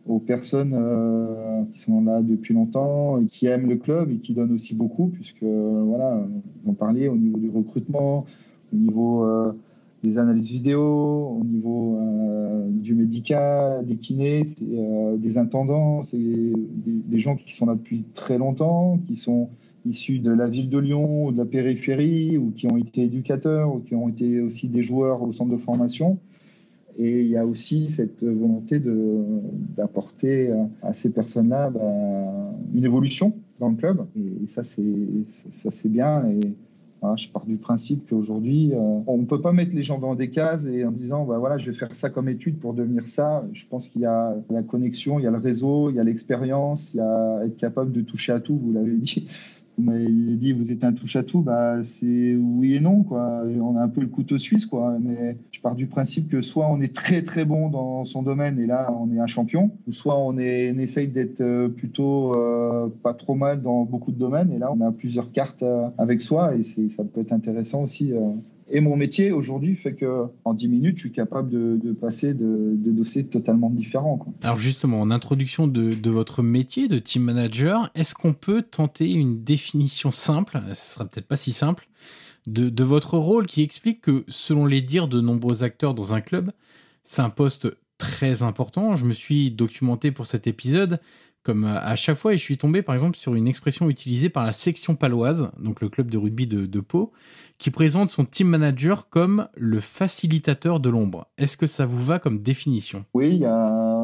aux 0.08 0.20
personnes 0.20 0.74
euh, 0.74 1.64
qui 1.72 1.80
sont 1.80 2.04
là 2.04 2.22
depuis 2.22 2.54
longtemps 2.54 3.20
et 3.20 3.26
qui 3.26 3.46
aiment 3.48 3.70
le 3.70 3.78
club 3.78 4.12
et 4.12 4.18
qui 4.18 4.34
donnent 4.34 4.54
aussi 4.54 4.74
beaucoup, 4.74 5.08
puisque 5.08 5.44
voilà, 5.44 6.26
on 6.66 6.74
parlait 6.74 7.08
au 7.08 7.16
niveau 7.16 7.38
du 7.38 7.50
recrutement, 7.50 8.26
au 8.74 8.76
niveau 8.76 9.26
euh, 9.26 9.52
des 10.04 10.18
analyses 10.18 10.50
vidéo, 10.50 11.38
au 11.40 11.44
niveau 11.46 11.98
euh, 12.00 12.68
du 12.70 12.96
médical, 12.96 13.86
des 13.86 13.98
kinés, 13.98 14.44
des 15.18 15.38
intendants, 15.38 16.04
c'est 16.04 16.18
des, 16.18 17.20
gens 17.20 17.36
qui 17.36 17.54
sont 17.54 17.68
là 17.68 17.76
depuis 17.76 18.04
très 18.16 18.40
longtemps, 18.40 19.00
qui 19.08 19.16
sont 19.16 19.50
issus 19.86 20.20
de 20.20 20.32
la 20.32 20.48
ville 20.48 20.70
de 20.70 20.78
Lyon 20.80 21.28
ou 21.28 21.32
de 21.32 21.38
la 21.38 21.46
périphérie, 21.46 22.38
ou 22.38 22.52
qui 22.52 22.66
ont 22.72 22.78
été 22.78 23.04
éducateurs, 23.04 23.76
ou 23.76 23.80
qui 23.80 23.94
ont 23.94 24.10
été 24.10 24.42
aussi 24.42 24.68
des 24.68 24.82
joueurs 24.82 25.22
au 25.22 25.32
centre 25.32 25.52
de 25.52 25.58
formation. 25.58 26.18
Et 26.98 27.22
il 27.22 27.28
y 27.28 27.38
a 27.38 27.46
aussi 27.46 27.90
cette 27.90 28.24
volonté 28.24 28.82
d'apporter 29.78 30.54
à 30.82 30.94
ces 30.94 31.12
personnes-là 31.12 31.70
bah, 31.70 32.54
une 32.74 32.86
évolution 32.86 33.34
dans 33.60 33.70
le 33.70 33.76
club. 33.76 34.06
Et, 34.16 34.48
ça, 34.48 34.64
c'est 34.64 35.90
bien. 35.90 36.28
Et 36.28 36.40
je 37.16 37.30
pars 37.30 37.46
du 37.46 37.58
principe 37.58 38.08
qu'aujourd'hui, 38.10 38.74
euh, 38.74 39.00
on 39.08 39.18
ne 39.18 39.26
peut 39.26 39.42
pas 39.42 39.54
mettre 39.54 39.76
les 39.76 39.82
gens 39.82 39.98
dans 39.98 40.14
des 40.14 40.30
cases 40.30 40.68
et 40.68 40.86
en 40.86 40.92
disant, 40.92 41.26
bah, 41.26 41.40
voilà, 41.40 41.58
je 41.58 41.72
vais 41.72 41.78
faire 41.78 41.96
ça 41.96 42.10
comme 42.10 42.30
étude 42.30 42.60
pour 42.60 42.74
devenir 42.74 43.08
ça. 43.08 43.44
Je 43.54 43.66
pense 43.66 43.88
qu'il 43.88 44.02
y 44.02 44.06
a 44.06 44.36
la 44.50 44.62
connexion, 44.62 45.20
il 45.20 45.24
y 45.24 45.28
a 45.28 45.32
le 45.32 45.38
réseau, 45.38 45.90
il 45.90 45.96
y 45.96 46.00
a 46.00 46.04
l'expérience, 46.04 46.94
il 46.94 46.98
y 46.98 47.02
a 47.02 47.46
être 47.46 47.58
capable 47.58 47.92
de 47.92 48.02
toucher 48.02 48.34
à 48.34 48.40
tout, 48.40 48.56
vous 48.56 48.72
l'avez 48.72 48.98
dit 48.98 49.28
m'avez 49.82 50.36
dit 50.36 50.54
vous 50.54 50.72
êtes 50.72 50.84
un 50.84 50.94
touche 50.94 51.16
à 51.16 51.24
tout, 51.24 51.42
bah 51.42 51.84
c'est 51.84 52.36
oui 52.36 52.76
et 52.76 52.80
non 52.80 53.04
quoi. 53.04 53.44
On 53.46 53.76
a 53.76 53.82
un 53.82 53.88
peu 53.88 54.02
le 54.02 54.08
couteau 54.08 54.38
suisse 54.38 54.66
quoi. 54.66 54.98
Mais 55.00 55.38
je 55.52 55.60
pars 55.62 55.76
du 55.76 55.88
principe 55.88 56.30
que 56.30 56.42
soit 56.42 56.68
on 56.72 56.82
est 56.82 56.94
très 56.94 57.22
très 57.22 57.46
bon 57.46 57.70
dans 57.70 58.06
son 58.06 58.24
domaine 58.24 58.60
et 58.60 58.66
là 58.66 58.94
on 58.94 59.14
est 59.14 59.20
un 59.20 59.28
champion, 59.28 59.72
ou 59.88 59.92
soit 59.92 60.18
on 60.20 60.38
essaye 60.38 61.08
d'être 61.08 61.42
euh, 61.42 61.70
plutôt 61.70 62.32
euh, 62.36 62.90
pas 63.04 63.14
trop 63.14 63.36
mal 63.36 63.62
dans 63.62 63.84
beaucoup 63.84 64.12
de 64.12 64.18
domaines 64.18 64.52
et 64.52 64.58
là 64.58 64.72
on 64.72 64.82
a 64.82 64.92
plusieurs 64.92 65.32
cartes 65.32 65.64
euh, 65.64 65.90
avec 65.98 66.22
soi 66.22 66.56
et 66.56 66.64
ça 66.64 67.04
peut 67.04 67.22
être 67.22 67.34
intéressant 67.34 67.84
aussi 67.84 68.14
et 68.72 68.80
mon 68.80 68.96
métier 68.96 69.32
aujourd'hui 69.32 69.76
fait 69.76 69.94
que 69.94 70.26
en 70.46 70.54
10 70.54 70.68
minutes, 70.70 70.98
je 70.98 71.02
suis 71.02 71.12
capable 71.12 71.50
de, 71.50 71.92
passer 71.94 72.34
de, 72.34 72.76
dossiers 72.78 73.26
totalement 73.26 73.70
différents. 73.70 74.26
Alors 74.44 74.60
justement, 74.60 75.02
en 75.02 75.12
introduction 75.12 75.68
de, 75.68 76.10
votre 76.10 76.42
métier 76.42 76.88
de 76.88 76.98
team 76.98 77.24
manager, 77.24 77.92
est-ce 77.96 78.16
qu'on 78.16 78.34
peut 78.34 78.62
tenter 78.62 79.12
une 79.12 79.44
définition 79.44 80.12
simple, 80.12 80.62
ce 80.70 80.94
sera 80.94 81.06
peut-être 81.06 81.28
pas 81.28 81.38
si 81.38 81.52
simple, 81.52 81.88
de, 82.48 82.84
votre 82.84 83.18
rôle 83.18 83.46
qui 83.46 83.62
explique 83.62 84.02
que 84.02 84.24
selon 84.28 84.66
les 84.66 84.82
dires 84.82 85.08
de 85.08 85.22
nombreux 85.22 85.64
acteurs 85.64 85.94
dans 85.94 86.14
un 86.14 86.22
club, 86.22 86.52
c'est 87.04 87.22
un 87.22 87.30
poste 87.30 87.68
très 87.98 88.42
important. 88.42 88.96
Je 88.96 89.06
me 89.06 89.14
suis 89.14 89.52
documenté 89.52 90.12
pour 90.12 90.26
cet 90.26 90.48
épisode 90.48 91.00
comme 91.44 91.66
à 91.66 91.96
chaque 91.96 92.18
fois, 92.18 92.34
je 92.34 92.38
suis 92.38 92.58
tombé 92.58 92.84
par 92.84 92.94
exemple 92.94 93.18
sur 93.18 93.34
une 93.34 93.48
expression 93.48 93.90
utilisée 93.90 94.30
par 94.30 94.46
la 94.46 94.52
section 94.52 94.96
paloise, 94.96 95.50
donc 95.60 95.82
le 95.82 95.90
club 95.90 96.12
de 96.12 96.18
rugby 96.18 96.46
de, 96.46 96.80
Pau, 96.80 97.12
qui 97.58 97.72
présente 97.72 98.10
son 98.10 98.26
team 98.26 98.48
manager 98.48 99.10
comme 99.10 99.48
le 99.56 99.80
facilitateur 99.80 100.80
de 100.80 100.90
l'ombre. 100.90 101.28
Est-ce 101.38 101.58
que 101.58 101.68
ça 101.68 101.86
vous 101.86 102.04
va 102.04 102.20
comme 102.20 102.40
définition? 102.40 103.06
Oui, 103.14 103.44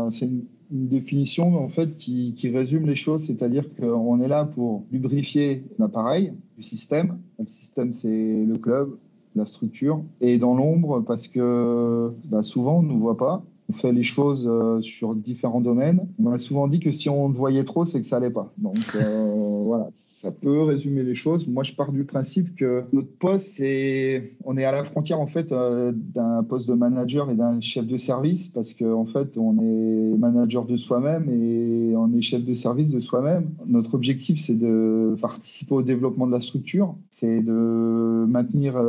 c'est 0.10 0.26
une, 0.26 0.46
définition 0.70 1.64
en 1.64 1.70
fait 1.70 1.96
qui, 1.96 2.34
résume 2.54 2.88
les 2.88 2.96
choses, 2.96 3.26
c'est-à-dire 3.26 3.64
qu'on 3.76 4.20
est 4.20 4.28
là 4.28 4.44
pour 4.46 4.86
lubrifier 4.92 5.64
l'appareil, 5.80 6.34
le 6.58 6.64
système. 6.64 7.20
Le 7.40 7.48
système, 7.48 7.94
c'est 7.94 8.44
le 8.46 8.56
club, 8.56 8.98
la 9.36 9.46
structure, 9.46 10.04
et 10.20 10.38
dans 10.38 10.56
l'ombre 10.56 11.02
parce 11.02 11.28
que 11.28 12.12
bah, 12.26 12.42
souvent 12.42 12.80
on 12.80 12.82
ne 12.82 12.90
nous 12.90 13.00
voit 13.00 13.18
pas 13.18 13.44
on 13.70 13.74
fait 13.74 13.92
les 13.92 14.04
choses 14.04 14.48
euh, 14.50 14.82
sur 14.82 15.14
différents 15.14 15.60
domaines. 15.62 16.08
On 16.20 16.30
m'a 16.30 16.38
souvent 16.38 16.68
dit 16.68 16.80
que 16.80 16.92
si 16.92 17.10
on 17.10 17.32
te 17.32 17.38
voyait 17.38 17.66
trop, 17.66 17.84
c'est 17.86 18.00
que 18.00 18.08
ça 18.08 18.18
allait 18.18 18.30
pas. 18.30 18.54
Donc 18.58 18.78
euh, 18.96 19.62
voilà, 19.66 19.88
ça 19.92 20.32
peut 20.32 20.62
résumer 20.64 21.04
les 21.04 21.16
choses. 21.16 21.48
Moi, 21.48 21.64
je 21.64 21.74
pars 21.74 21.92
du 21.92 22.06
principe 22.06 22.56
que 22.56 22.84
notre 22.94 23.12
poste, 23.18 23.48
c'est, 23.48 24.34
on 24.46 24.58
est 24.58 24.64
à 24.64 24.72
la 24.72 24.84
frontière 24.86 25.20
en 25.20 25.28
fait 25.28 25.52
euh, 25.52 25.92
d'un 25.94 26.44
poste 26.44 26.68
de 26.70 26.74
manager 26.74 27.30
et 27.30 27.36
d'un 27.36 27.60
chef 27.60 27.86
de 27.86 27.98
service 27.98 28.48
parce 28.48 28.74
qu'en 28.74 29.02
en 29.02 29.06
fait, 29.06 29.38
on 29.38 29.58
est 29.60 30.18
manager 30.18 30.66
de 30.66 30.78
soi-même 30.78 31.30
et 31.30 31.94
on 31.96 32.14
est 32.14 32.22
chef 32.22 32.44
de 32.44 32.54
service 32.54 32.90
de 32.90 33.00
soi-même. 33.02 33.50
Notre 33.66 33.96
objectif, 33.96 34.40
c'est 34.40 34.58
de 34.58 35.16
participer 35.22 35.76
au 35.76 35.82
développement 35.82 36.28
de 36.28 36.32
la 36.32 36.40
structure, 36.40 36.96
c'est 37.10 37.42
de 37.42 38.26
maintenir 38.28 38.82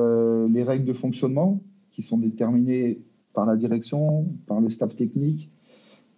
les 0.49 0.62
règles 0.62 0.85
de 0.85 0.93
fonctionnement 0.93 1.61
qui 1.91 2.03
sont 2.03 2.19
déterminées 2.19 3.01
par 3.38 3.46
la 3.46 3.55
direction, 3.55 4.27
par 4.48 4.61
le 4.61 4.68
staff 4.68 4.96
technique. 4.96 5.48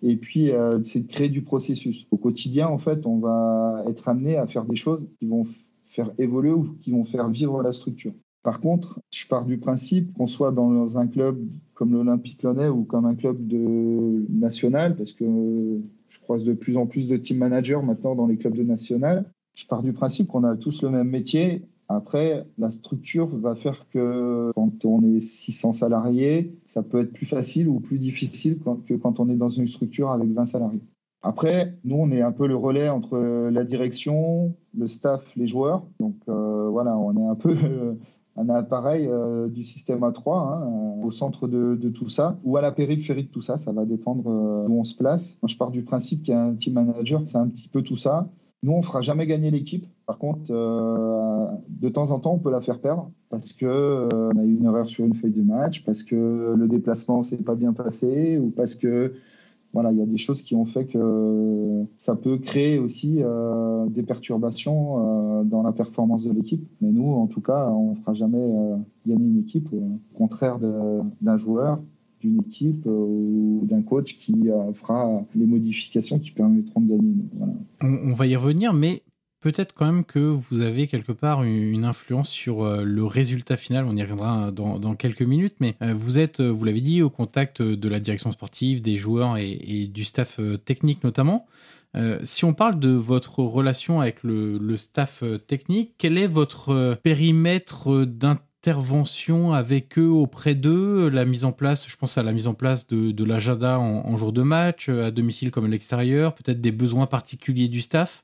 Et 0.03 0.17
puis, 0.17 0.53
euh, 0.53 0.83
c'est 0.83 1.01
de 1.01 1.07
créer 1.07 1.29
du 1.29 1.43
processus. 1.43 2.07
Au 2.11 2.17
quotidien, 2.17 2.69
en 2.69 2.79
fait, 2.79 3.05
on 3.05 3.19
va 3.19 3.85
être 3.87 4.09
amené 4.09 4.39
à 4.39 4.47
faire 4.47 4.65
des 4.65 4.77
choses 4.77 5.07
qui 5.19 5.27
vont 5.27 5.45
faire 5.85 6.11
évoluer 6.17 6.53
ou 6.53 6.79
qui 6.81 6.93
vont 6.93 7.05
faire 7.05 7.29
vivre 7.29 7.63
la 7.63 7.73
structure. 7.73 8.15
Par 8.43 8.63
contre, 8.63 9.01
je 9.11 9.27
pars 9.27 9.45
du 9.45 9.59
principe 9.59 10.15
qu'on 10.15 10.27
soit 10.27 10.51
dans 10.51 10.97
un 10.97 11.07
club 11.07 11.47
comme 11.75 11.93
l'Olympique 11.93 12.43
Lyonnais 12.43 12.69
ou 12.69 12.85
comme 12.85 13.05
un 13.05 13.15
club 13.15 13.47
de 13.47 14.25
national, 14.31 14.97
parce 14.97 15.13
que 15.13 15.27
je 16.09 16.21
croise 16.21 16.45
de 16.45 16.55
plus 16.55 16.79
en 16.79 16.87
plus 16.87 17.07
de 17.07 17.19
team 17.19 17.37
managers 17.37 17.83
maintenant 17.85 18.15
dans 18.15 18.29
les 18.29 18.39
clubs 18.39 18.57
de 18.57 18.63
national. 18.63 19.31
Je 19.55 19.67
pars 19.67 19.83
du 19.83 19.93
principe 19.93 20.29
qu'on 20.29 20.45
a 20.45 20.57
tous 20.57 20.81
le 20.81 20.89
même 20.89 21.11
métier 21.11 21.67
après, 21.93 22.47
la 22.57 22.71
structure 22.71 23.27
va 23.27 23.57
faire 23.57 23.89
que 23.89 24.53
quand 24.55 24.85
on 24.85 25.03
est 25.03 25.21
600 25.21 25.73
salariés, 25.73 26.55
ça 26.65 26.85
peut 26.85 27.01
être 27.01 27.13
plus 27.13 27.27
facile 27.27 27.69
ou 27.69 27.81
plus 27.81 27.99
difficile 27.99 28.61
que 28.87 28.95
quand 28.95 29.19
on 29.19 29.29
est 29.29 29.35
dans 29.35 29.49
une 29.49 29.67
structure 29.67 30.13
avec 30.13 30.31
20 30.31 30.47
salariés. 30.47 30.83
Après, 31.23 31.77
nous, 31.83 31.97
on 31.97 32.13
est 32.13 32.23
un 32.23 32.31
peu 32.31 32.47
le 32.47 32.55
relais 32.55 32.89
entre 32.89 33.19
la 33.51 33.65
direction, 33.65 34.55
le 34.73 34.87
staff, 34.87 35.35
les 35.35 35.49
joueurs. 35.49 35.85
Donc 35.99 36.15
euh, 36.29 36.69
voilà, 36.71 36.97
on 36.97 37.17
est 37.17 37.27
un 37.27 37.35
peu 37.35 37.57
un 38.37 38.49
appareil 38.51 39.09
euh, 39.09 39.49
du 39.49 39.65
système 39.65 40.01
A3 40.01 40.39
hein, 40.39 41.03
au 41.03 41.11
centre 41.11 41.49
de, 41.49 41.77
tout 41.89 42.09
ça 42.09 42.39
ou 42.45 42.57
à 42.57 42.63
la 42.63 42.71
périphérie 42.71 43.25
de 43.25 43.29
tout 43.29 43.43
ça. 43.43 43.59
Ça 43.59 43.73
va 43.73 43.85
dépendre 43.85 44.31
euh, 44.31 44.69
où 44.69 44.79
on 44.79 44.85
se 44.85 44.95
place. 44.95 45.39
Moi, 45.43 45.49
je 45.49 45.57
pars 45.57 45.73
du 45.73 45.83
principe 45.83 46.23
qu'un 46.23 46.55
team 46.55 46.75
manager, 46.75 47.21
c'est 47.25 47.39
un 47.39 47.49
petit 47.49 47.69
peu 47.69 47.83
tout 47.83 47.97
ça. 47.97 48.29
Nous, 48.63 48.73
on 48.73 48.83
fera 48.83 49.01
jamais 49.01 49.27
gagner 49.27 49.51
l'équipe. 49.51 49.87
Par 50.05 50.19
contre, 50.19 50.51
euh, 50.51 51.47
de 51.69 51.89
temps 51.89 52.11
en 52.11 52.19
temps, 52.19 52.35
on 52.35 52.39
peut 52.39 52.51
la 52.51 52.61
faire 52.61 52.79
perdre 52.79 53.11
parce 53.31 53.55
que 53.55 53.65
euh, 53.65 54.31
a 54.37 54.45
eu 54.45 54.57
une 54.57 54.67
erreur 54.67 54.89
sur 54.89 55.07
une 55.07 55.15
feuille 55.15 55.33
de 55.33 55.43
match, 55.43 55.83
parce 55.85 56.03
que 56.03 56.55
le 56.57 56.69
déplacement 56.69 57.23
s'est 57.23 57.39
pas 57.39 57.55
bien 57.55 57.73
passé, 57.73 58.39
ou 58.39 58.51
parce 58.51 58.75
que 58.75 59.15
voilà, 59.73 59.93
il 59.93 59.99
y 59.99 60.03
a 60.03 60.07
des 60.07 60.19
choses 60.19 60.43
qui 60.43 60.55
ont 60.57 60.67
fait 60.67 60.85
que 60.85 61.85
ça 61.97 62.17
peut 62.17 62.37
créer 62.37 62.79
aussi 62.79 63.21
euh, 63.23 63.87
des 63.87 64.03
perturbations 64.03 65.45
dans 65.45 65.63
la 65.63 65.73
performance 65.73 66.25
de 66.25 66.33
l'équipe. 66.33 66.67
Mais 66.83 66.91
nous, 66.91 67.15
en 67.15 67.29
tout 67.29 67.41
cas, 67.41 67.69
on 67.71 67.95
fera 67.95 68.13
jamais 68.13 68.47
gagner 69.07 69.25
une 69.25 69.39
équipe, 69.39 69.73
au 69.73 70.19
contraire 70.19 70.59
d'un 70.59 71.37
joueur 71.39 71.79
d'une 72.21 72.41
équipe 72.41 72.87
euh, 72.87 72.91
ou 72.91 73.63
d'un 73.65 73.83
coach 73.83 74.17
qui 74.17 74.51
euh, 74.51 74.73
fera 74.75 75.23
les 75.35 75.47
modifications 75.47 76.19
qui 76.19 76.31
permettront 76.31 76.81
de 76.81 76.89
gagner. 76.89 77.15
On, 77.83 78.13
va 78.13 78.27
y 78.27 78.37
revenir, 78.37 78.75
mais 78.75 79.03
peut-être 79.41 79.73
quand 79.75 79.87
même 79.87 80.05
que 80.05 80.19
vous 80.19 80.61
avez 80.61 80.87
quelque 80.87 81.13
part 81.13 81.43
une 81.43 81.85
influence 81.85 82.29
sur 82.29 82.63
euh, 82.63 82.83
le 82.85 83.05
résultat 83.05 83.57
final. 83.57 83.87
On 83.87 83.97
y 83.97 84.03
reviendra 84.03 84.51
dans, 84.51 84.95
quelques 84.95 85.23
minutes, 85.23 85.57
mais 85.61 85.77
vous 85.81 86.19
êtes, 86.19 86.41
vous 86.41 86.65
l'avez 86.65 86.83
dit, 86.83 87.03
au 87.03 87.11
contact 87.11 87.63
de 87.63 87.89
la 87.89 88.01
direction 88.01 88.31
sportive, 88.31 88.83
des 88.83 88.97
joueurs 88.97 89.39
et, 89.39 89.87
du 89.87 90.05
staff 90.05 90.41
technique 90.65 91.03
notamment. 91.05 91.47
si 92.23 92.45
on 92.45 92.53
parle 92.53 92.79
de 92.79 92.91
votre 92.91 93.39
relation 93.39 94.01
avec 94.01 94.23
le, 94.23 94.59
le 94.59 94.77
staff 94.77 95.25
technique, 95.47 95.95
quel 95.97 96.19
est 96.19 96.27
votre 96.27 96.99
périmètre 97.03 98.05
d'intérêt 98.05 98.50
intervention 98.61 99.55
avec 99.55 99.99
eux 99.99 100.11
auprès 100.11 100.55
d'eux, 100.55 101.09
la 101.09 101.25
mise 101.25 101.47
en 101.47 101.53
place, 101.53 101.89
je 101.89 101.97
pense 101.97 102.19
à 102.19 102.23
la 102.23 102.33
mise 102.33 102.47
en 102.47 102.53
place 102.53 102.87
de, 102.87 103.11
de 103.11 103.25
l'agenda 103.25 103.79
en, 103.79 104.17
jour 104.19 104.35
de 104.35 104.43
match, 104.43 104.91
euh, 104.91 105.07
à 105.07 105.11
domicile 105.11 105.51
comme 105.51 105.65
à 105.65 105.69
l'extérieur, 105.69 106.35
peut-être 106.35 106.61
des 106.61 106.71
besoins 106.71 107.07
particuliers 107.07 107.69
du 107.69 107.81
staff. 107.81 108.23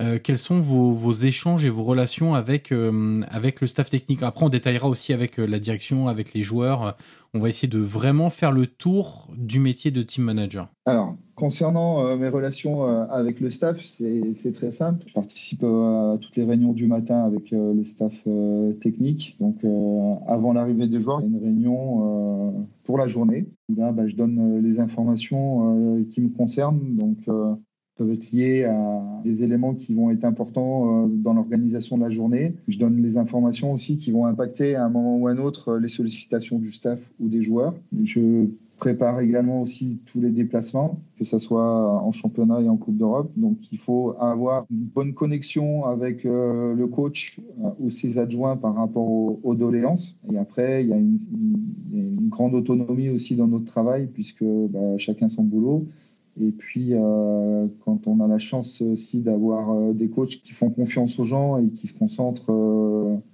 Euh, 0.00 0.18
quels 0.22 0.38
sont 0.38 0.58
vos, 0.58 1.12
échanges 1.12 1.64
et 1.64 1.70
vos 1.70 1.84
relations 1.84 2.34
avec 2.34 2.72
euh, 2.72 3.22
avec 3.30 3.60
le 3.60 3.68
staff 3.68 3.90
technique? 3.90 4.24
Après, 4.24 4.44
on 4.44 4.48
détaillera 4.48 4.88
aussi 4.88 5.12
avec 5.12 5.36
la 5.36 5.60
direction, 5.60 6.08
avec 6.08 6.32
les 6.32 6.42
joueurs. 6.42 6.96
On 7.32 7.38
va 7.38 7.48
essayer 7.48 7.68
de 7.68 7.78
vraiment 7.78 8.28
faire 8.28 8.50
le 8.50 8.66
tour 8.66 9.28
du 9.36 9.60
métier 9.60 9.92
de 9.92 10.02
team 10.02 10.24
manager. 10.24 10.68
Alors, 10.84 11.16
Concernant 11.40 12.04
euh, 12.04 12.18
mes 12.18 12.28
relations 12.28 12.86
euh, 12.86 13.06
avec 13.08 13.40
le 13.40 13.48
staff, 13.48 13.80
c'est 13.82 14.52
très 14.52 14.70
simple. 14.70 15.04
Je 15.06 15.14
participe 15.14 15.64
à 15.64 16.18
toutes 16.20 16.36
les 16.36 16.44
réunions 16.44 16.74
du 16.74 16.86
matin 16.86 17.24
avec 17.24 17.50
le 17.50 17.82
staff 17.82 18.12
technique. 18.82 19.38
Donc, 19.40 19.64
avant 20.26 20.52
l'arrivée 20.52 20.86
des 20.86 21.00
joueurs, 21.00 21.22
il 21.22 21.30
y 21.30 21.34
a 21.34 21.38
une 21.38 21.42
réunion 21.42 22.68
pour 22.84 22.98
la 22.98 23.08
journée. 23.08 23.48
Là, 23.74 23.90
bah, 23.90 24.06
je 24.06 24.16
donne 24.16 24.60
les 24.60 24.80
informations 24.80 26.04
qui 26.10 26.20
me 26.20 26.28
concernent. 26.28 26.96
Donc, 26.96 27.16
peuvent 27.96 28.12
être 28.12 28.30
liés 28.32 28.64
à 28.64 29.02
des 29.24 29.42
éléments 29.42 29.74
qui 29.74 29.94
vont 29.94 30.10
être 30.10 30.24
importants 30.24 31.08
dans 31.08 31.32
l'organisation 31.32 31.96
de 31.96 32.02
la 32.02 32.10
journée. 32.10 32.54
Je 32.68 32.78
donne 32.78 33.02
les 33.02 33.16
informations 33.16 33.72
aussi 33.72 33.96
qui 33.96 34.10
vont 34.10 34.26
impacter 34.26 34.74
à 34.74 34.84
un 34.84 34.90
moment 34.90 35.16
ou 35.16 35.26
à 35.26 35.30
un 35.30 35.38
autre 35.38 35.78
les 35.78 35.88
sollicitations 35.88 36.58
du 36.58 36.70
staff 36.70 36.98
ou 37.18 37.28
des 37.28 37.42
joueurs. 37.42 37.74
Je 38.04 38.46
prépare 38.80 39.20
également 39.20 39.60
aussi 39.62 40.00
tous 40.06 40.20
les 40.20 40.32
déplacements, 40.32 40.98
que 41.18 41.24
ce 41.24 41.38
soit 41.38 42.02
en 42.02 42.10
championnat 42.12 42.62
et 42.62 42.68
en 42.68 42.76
Coupe 42.76 42.96
d'Europe. 42.96 43.30
Donc 43.36 43.58
il 43.70 43.78
faut 43.78 44.16
avoir 44.18 44.64
une 44.70 44.86
bonne 44.86 45.12
connexion 45.12 45.84
avec 45.84 46.24
euh, 46.24 46.74
le 46.74 46.86
coach 46.88 47.38
euh, 47.62 47.68
ou 47.78 47.90
ses 47.90 48.18
adjoints 48.18 48.56
par 48.56 48.74
rapport 48.74 49.06
aux, 49.06 49.54
doléances. 49.54 50.16
Et 50.32 50.38
après, 50.38 50.82
il 50.82 50.88
y 50.88 50.92
a 50.92 50.96
une, 50.96 51.18
grande 52.30 52.54
autonomie 52.54 53.10
aussi 53.10 53.34
dans 53.34 53.48
notre 53.48 53.64
travail, 53.64 54.06
puisque 54.06 54.44
bah, 54.44 54.96
chacun 54.96 55.28
son 55.28 55.42
boulot. 55.42 55.86
Et 56.40 56.52
puis, 56.52 56.90
euh, 56.92 57.66
quand 57.84 58.06
on 58.06 58.20
a 58.20 58.28
la 58.28 58.38
chance 58.38 58.80
aussi 58.82 59.20
d'avoir 59.20 59.92
des 59.92 60.08
coachs 60.08 60.40
qui 60.42 60.52
font 60.52 60.70
confiance 60.70 61.18
aux 61.18 61.24
gens 61.24 61.58
et 61.58 61.68
qui 61.70 61.88
se 61.88 61.94
concentrent 61.98 62.52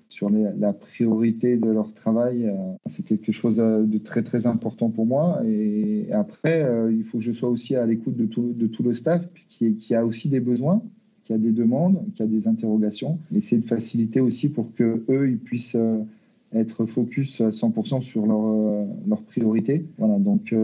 sur 0.08 0.30
la 0.30 0.72
priorité 0.72 1.56
de 1.56 1.68
leur 1.68 1.92
travail, 1.92 2.46
euh, 2.46 2.54
c'est 2.86 3.04
quelque 3.04 3.32
chose 3.32 3.58
euh, 3.60 3.82
de 3.82 3.98
très 3.98 4.22
très 4.22 4.46
important 4.46 4.88
pour 4.88 5.04
moi. 5.04 5.42
Et 5.46 6.08
après, 6.12 6.62
euh, 6.62 6.92
il 6.92 7.04
faut 7.04 7.18
que 7.18 7.24
je 7.24 7.32
sois 7.32 7.48
aussi 7.48 7.76
à 7.76 7.84
l'écoute 7.86 8.16
de 8.16 8.24
tout, 8.24 8.52
de 8.54 8.66
tout 8.66 8.82
le 8.82 8.94
staff 8.94 9.28
qui, 9.48 9.74
qui, 9.74 9.94
a 9.94 10.06
aussi 10.06 10.28
des 10.28 10.40
besoins, 10.40 10.82
qui 11.24 11.32
a 11.32 11.38
des 11.38 11.52
demandes, 11.52 12.02
qui 12.14 12.22
a 12.22 12.26
des 12.26 12.48
interrogations. 12.48 13.18
Essayer 13.34 13.60
de 13.60 13.66
faciliter 13.66 14.20
aussi 14.20 14.48
pour 14.48 14.74
que 14.74 15.04
eux 15.08 15.28
ils 15.28 15.38
puissent 15.38 15.76
être 16.54 16.86
focus 16.86 17.42
100% 17.42 18.00
sur 18.00 18.26
leur, 18.26 18.86
leur 19.06 19.22
priorité. 19.22 19.84
Voilà, 19.98 20.18
donc 20.18 20.54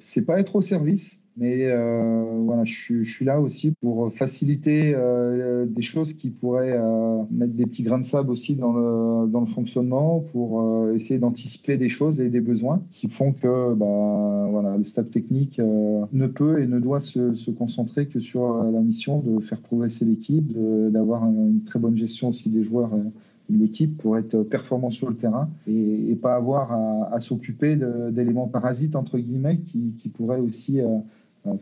c'est 0.00 0.24
pas 0.24 0.38
être 0.38 0.56
au 0.56 0.60
service, 0.60 1.20
mais 1.38 1.66
euh, 1.66 2.24
voilà, 2.44 2.64
je, 2.64 3.04
suis 3.04 3.24
là 3.24 3.40
aussi 3.40 3.72
pour 3.80 4.12
faciliter 4.12 4.92
euh, 4.94 5.66
des 5.66 5.82
choses 5.82 6.12
qui 6.12 6.30
pourraient 6.30 6.74
euh, 6.74 7.22
mettre 7.30 7.52
des 7.52 7.64
petits 7.64 7.84
grains 7.84 8.00
de 8.00 8.04
sable 8.04 8.30
aussi 8.32 8.56
dans 8.56 8.72
le, 8.72 9.28
dans 9.28 9.40
le 9.40 9.46
fonctionnement, 9.46 10.24
pour 10.32 10.88
essayer 10.94 11.20
d'anticiper 11.20 11.76
des 11.76 11.88
choses 11.88 12.20
et 12.20 12.28
des 12.28 12.40
besoins 12.40 12.82
qui 12.90 13.08
font 13.08 13.32
que 13.32 13.74
bah, 13.74 14.48
voilà, 14.50 14.76
le 14.76 14.84
staff 14.84 15.10
technique 15.10 15.60
ne 15.60 16.26
peut 16.26 16.60
et 16.60 16.66
ne 16.66 16.80
doit 16.80 17.00
se, 17.00 17.34
se, 17.34 17.50
concentrer 17.52 18.06
que 18.06 18.18
sur 18.18 18.62
la 18.64 18.80
mission 18.80 19.20
de 19.20 19.40
faire 19.40 19.60
progresser 19.60 20.04
l'équipe, 20.04 20.52
d'avoir 20.90 21.24
une 21.24 21.62
très 21.64 21.78
bonne 21.78 21.96
gestion 21.96 22.28
aussi 22.28 22.48
des 22.48 22.64
joueurs 22.64 22.90
de 23.48 23.58
l'équipe 23.58 23.96
pour 23.96 24.18
être 24.18 24.42
performant 24.42 24.90
sur 24.90 25.08
le 25.08 25.16
terrain 25.16 25.48
et, 25.68 26.16
pas 26.20 26.34
avoir 26.34 26.72
à, 27.12 27.20
s'occuper 27.20 27.78
d'éléments 28.10 28.48
parasites 28.48 28.96
entre 28.96 29.18
guillemets 29.18 29.58
qui, 29.58 29.94
qui 29.98 30.08
pourraient 30.08 30.40
aussi 30.40 30.80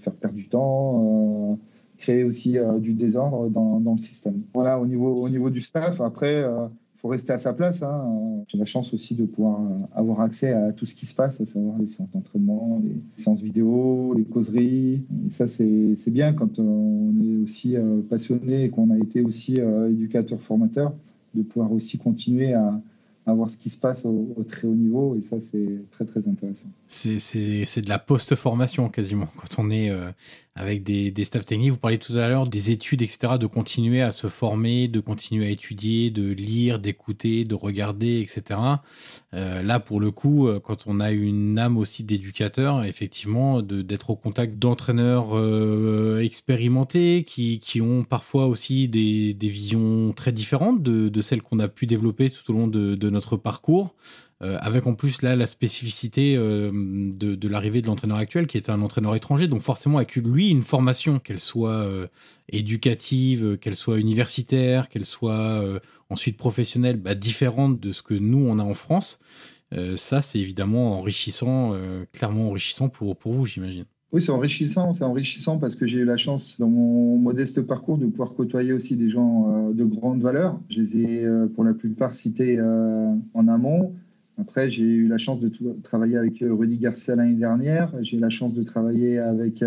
faire 0.00 0.14
perdre 0.14 0.36
du 0.36 0.48
temps, 0.48 1.52
euh, 1.52 1.54
créer 1.98 2.24
aussi 2.24 2.58
euh, 2.58 2.78
du 2.78 2.94
désordre 2.94 3.48
dans, 3.48 3.78
le 3.78 3.96
système. 3.96 4.42
Voilà, 4.54 4.80
au 4.80 4.86
niveau, 4.86 5.22
au 5.22 5.28
niveau 5.28 5.50
du 5.50 5.60
staff, 5.60 6.00
après, 6.00 6.40
il 6.40 7.00
faut 7.00 7.08
rester 7.08 7.32
à 7.32 7.38
sa 7.38 7.52
place. 7.52 7.82
Hein. 7.82 8.44
J'ai 8.48 8.58
la 8.58 8.64
chance 8.64 8.92
aussi 8.92 9.14
de 9.14 9.24
pouvoir 9.24 9.60
avoir 9.94 10.20
accès 10.20 10.52
à 10.52 10.72
tout 10.72 10.86
ce 10.86 10.94
qui 10.94 11.06
se 11.06 11.14
passe, 11.14 11.40
à 11.40 11.46
savoir 11.46 11.78
les 11.78 11.88
séances 11.88 12.12
d'entraînement, 12.12 12.80
les 12.84 12.96
séances 13.16 13.40
vidéo, 13.40 14.14
les 14.16 14.24
causeries. 14.24 15.04
Et 15.26 15.30
ça, 15.30 15.46
c'est 15.46 16.10
bien 16.10 16.32
quand 16.32 16.58
on 16.58 17.14
est 17.22 17.36
aussi 17.36 17.76
passionné 18.08 18.64
et 18.64 18.70
qu'on 18.70 18.90
a 18.90 18.98
été 18.98 19.22
aussi 19.22 19.60
éducateur 19.90 20.40
formateur, 20.40 20.94
de 21.34 21.42
pouvoir 21.42 21.72
aussi 21.72 21.98
continuer 21.98 22.54
à, 22.54 22.80
à 23.26 23.34
voir 23.34 23.50
ce 23.50 23.56
qui 23.56 23.70
se 23.70 23.76
passe 23.76 24.04
au, 24.04 24.44
très 24.48 24.68
haut 24.68 24.74
niveau 24.74 25.16
et 25.18 25.24
ça 25.24 25.40
c'est 25.40 25.82
très 25.90 26.04
très 26.04 26.28
intéressant. 26.28 26.68
C'est 26.86 27.80
de 27.80 27.88
la 27.88 27.98
post-formation 27.98 28.88
quasiment 28.88 29.28
quand 29.36 29.60
on 29.60 29.68
est 29.68 29.90
euh, 29.90 30.12
avec 30.54 30.84
des, 30.84 31.10
des 31.10 31.24
staffs 31.24 31.44
techniques. 31.44 31.72
Vous 31.72 31.76
parliez 31.76 31.98
tout 31.98 32.16
à 32.16 32.28
l'heure 32.28 32.46
des 32.46 32.70
études 32.70 33.02
etc. 33.02 33.34
de 33.38 33.46
continuer 33.46 34.00
à 34.00 34.12
se 34.12 34.28
former, 34.28 34.86
de 34.86 35.00
continuer 35.00 35.46
à 35.46 35.50
étudier, 35.50 36.10
de 36.10 36.30
lire, 36.30 36.78
d'écouter, 36.78 37.44
de 37.44 37.56
regarder 37.56 38.20
etc. 38.20 38.60
Euh, 39.34 39.60
là 39.60 39.80
pour 39.80 39.98
le 39.98 40.12
coup 40.12 40.46
euh, 40.46 40.60
quand 40.60 40.86
on 40.86 41.00
a 41.00 41.10
une 41.10 41.58
âme 41.58 41.78
aussi 41.78 42.04
d'éducateur 42.04 42.84
effectivement 42.84 43.60
d'être 43.60 44.10
au 44.10 44.16
contact 44.16 44.56
d'entraîneurs 44.56 45.36
expérimentés 46.20 47.24
qui, 47.26 47.58
qui 47.58 47.80
ont 47.80 48.04
parfois 48.04 48.46
aussi 48.46 48.86
des, 48.86 49.34
des 49.34 49.48
visions 49.48 50.12
très 50.12 50.30
différentes 50.30 50.80
de, 50.80 51.08
de 51.08 51.20
celles 51.22 51.42
qu'on 51.42 51.58
a 51.58 51.66
pu 51.66 51.86
développer 51.86 52.30
tout 52.30 52.52
au 52.52 52.54
long 52.54 52.68
de, 52.68 52.94
de 52.94 53.15
parcours, 53.36 53.94
euh, 54.42 54.58
avec 54.60 54.86
en 54.86 54.94
plus 54.94 55.22
là 55.22 55.34
la 55.34 55.46
spécificité 55.46 56.36
euh, 56.36 56.70
de, 56.72 57.48
l'arrivée 57.48 57.80
de 57.80 57.86
l'entraîneur 57.86 58.18
actuel 58.18 58.46
qui 58.46 58.58
est 58.58 58.68
un 58.68 58.82
entraîneur 58.82 59.14
étranger, 59.14 59.48
donc 59.48 59.62
forcément 59.62 59.96
avec 59.96 60.14
lui 60.16 60.50
une 60.50 60.62
formation, 60.62 61.18
qu'elle 61.18 61.40
soit 61.40 61.70
euh, 61.70 62.06
éducative, 62.50 63.56
qu'elle 63.56 63.76
soit 63.76 63.98
universitaire, 63.98 64.90
qu'elle 64.90 65.06
soit 65.06 65.64
ensuite 66.10 66.36
professionnelle, 66.36 66.98
bah, 66.98 67.14
différente 67.14 67.80
de 67.80 67.92
ce 67.92 68.02
que 68.02 68.14
nous 68.14 68.46
on 68.46 68.58
a 68.58 68.62
en 68.62 68.74
France. 68.74 69.20
ça 69.96 70.20
c'est 70.20 70.38
évidemment 70.38 70.98
enrichissant, 70.98 71.74
clairement 72.12 72.48
enrichissant 72.48 72.88
pour 72.88 73.16
vous 73.24 73.46
j'imagine. 73.46 73.86
Oui, 74.12 74.22
c'est 74.22 74.30
enrichissant. 74.30 74.92
C'est 74.92 75.04
enrichissant 75.04 75.58
parce 75.58 75.74
que 75.74 75.86
j'ai 75.86 75.98
eu 75.98 76.04
la 76.04 76.16
chance, 76.16 76.58
dans 76.58 76.68
mon 76.68 77.18
modeste 77.18 77.62
parcours, 77.62 77.98
de 77.98 78.06
pouvoir 78.06 78.34
côtoyer 78.34 78.72
aussi 78.72 78.96
des 78.96 79.10
gens 79.10 79.70
euh, 79.70 79.72
de 79.72 79.84
grande 79.84 80.22
valeur. 80.22 80.60
Je 80.68 80.80
les 80.80 80.96
ai, 80.98 81.24
euh, 81.24 81.48
pour 81.48 81.64
la 81.64 81.74
plupart, 81.74 82.14
cités 82.14 82.56
euh, 82.58 83.12
en 83.34 83.48
amont. 83.48 83.94
Après, 84.38 84.70
j'ai 84.70 84.84
eu 84.84 85.08
la 85.08 85.18
chance 85.18 85.40
de 85.40 85.50
travailler 85.82 86.16
avec 86.18 86.38
Rudy 86.40 86.78
Garcia 86.78 87.16
l'année 87.16 87.34
dernière. 87.34 87.92
J'ai 88.02 88.18
eu 88.18 88.20
la 88.20 88.28
chance 88.28 88.54
de 88.54 88.62
travailler 88.62 89.18
avec 89.18 89.64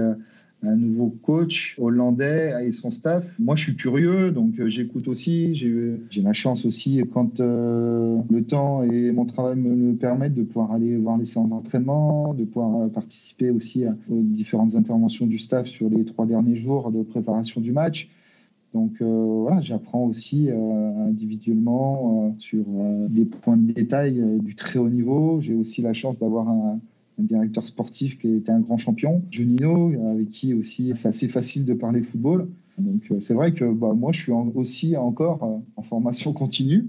un 0.63 0.76
nouveau 0.76 1.10
coach 1.10 1.76
hollandais 1.80 2.54
et 2.65 2.72
son 2.72 2.91
staff. 2.91 3.26
Moi, 3.39 3.56
je 3.56 3.63
suis 3.63 3.76
curieux, 3.76 4.32
donc 4.32 4.60
euh, 4.60 4.69
j'écoute 4.69 5.08
aussi. 5.08 5.56
J'ai 5.56 6.22
la 6.22 6.34
chance 6.34 6.65
aussi, 6.65 7.02
quand 7.13 7.39
euh, 7.39 8.17
le 8.30 8.43
temps 8.43 8.84
et 8.84 9.12
mon 9.12 9.26
travail 9.26 9.56
me 9.56 9.91
le 9.91 9.95
permettent, 9.95 10.36
de 10.36 10.43
pouvoir 10.43 10.72
aller 10.72 10.98
voir 10.98 11.17
les 11.17 11.26
séances 11.26 11.50
d'entraînement, 11.50 12.34
de 12.34 12.43
pouvoir 12.43 12.84
euh, 12.84 12.88
participer 12.89 13.52
aussi 13.52 13.86
aux 14.10 14.22
différentes 14.22 14.76
interventions 14.76 15.28
du 15.28 15.38
staff 15.38 15.67
sur 15.67 15.89
les 15.89 16.04
trois 16.04 16.26
derniers 16.26 16.56
jours 16.56 16.91
de 16.91 17.04
préparation 17.04 17.62
du 17.62 17.72
match. 17.72 18.10
Donc 18.76 19.02
voilà, 19.02 19.62
j'apprends 19.62 20.04
aussi 20.04 20.48
individuellement 20.52 22.36
sur 22.38 22.63
des 23.10 23.26
points 23.26 23.58
de 23.58 23.72
détail 23.74 24.24
du 24.41 24.54
très 24.54 24.78
haut 24.78 24.89
niveau. 24.89 25.41
J'ai 25.41 25.56
aussi 25.56 25.82
la 25.82 25.93
chance 25.93 26.19
d'avoir 26.19 26.48
un, 26.48 26.80
un 27.19 27.23
directeur 27.23 27.65
sportif 27.65 28.17
qui 28.17 28.36
était 28.36 28.51
un 28.51 28.60
grand 28.60 28.77
champion, 28.77 29.21
Junino, 29.29 29.91
avec 30.12 30.29
qui 30.29 30.53
aussi 30.53 30.91
c'est 30.95 31.10
assez 31.10 31.27
facile 31.27 31.65
de 31.65 31.73
parler 31.73 32.03
football. 32.03 32.47
Donc 32.77 33.12
euh, 33.12 33.19
c'est 33.19 33.34
vrai 33.34 33.53
que 33.53 33.65
bah, 33.65 33.93
moi 33.93 34.12
je 34.12 34.21
suis 34.21 34.32
aussi 34.32 34.95
encore 34.95 35.43
euh, 35.43 35.58
en 35.75 35.82
formation 35.82 36.34
continue. 36.34 36.88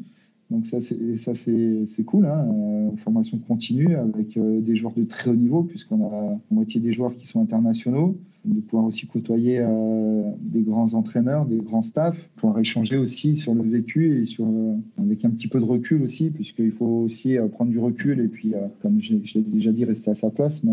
Donc 0.50 0.66
ça 0.66 0.80
c'est 0.80 2.04
cool, 2.04 2.26
hein, 2.26 2.48
euh, 2.50 2.96
formation 2.96 3.38
continue 3.38 3.96
avec 3.96 4.38
des 4.38 4.76
joueurs 4.76 4.94
de 4.94 5.04
très 5.04 5.30
haut 5.30 5.36
niveau 5.36 5.62
puisqu'on 5.62 6.04
a 6.06 6.38
moitié 6.50 6.80
des 6.80 6.92
joueurs 6.92 7.16
qui 7.16 7.26
sont 7.26 7.40
internationaux. 7.40 8.16
De 8.44 8.60
pouvoir 8.60 8.86
aussi 8.86 9.06
côtoyer 9.06 9.58
euh, 9.60 10.22
des 10.40 10.62
grands 10.62 10.94
entraîneurs, 10.94 11.44
des 11.44 11.58
grands 11.58 11.82
staffs, 11.82 12.30
pouvoir 12.36 12.58
échanger 12.58 12.96
aussi 12.96 13.36
sur 13.36 13.54
le 13.54 13.62
vécu 13.62 14.22
et 14.22 14.24
sur, 14.24 14.46
euh, 14.46 14.76
avec 14.98 15.26
un 15.26 15.30
petit 15.30 15.46
peu 15.46 15.60
de 15.60 15.64
recul 15.64 16.02
aussi, 16.02 16.30
puisqu'il 16.30 16.72
faut 16.72 17.02
aussi 17.04 17.36
euh, 17.36 17.48
prendre 17.48 17.70
du 17.70 17.78
recul. 17.78 18.18
Et 18.18 18.28
puis, 18.28 18.54
comme 18.80 18.98
je 18.98 19.12
l'ai 19.12 19.42
déjà 19.42 19.72
dit, 19.72 19.84
rester 19.84 20.10
à 20.10 20.14
sa 20.14 20.30
place. 20.30 20.64
Mais 20.64 20.72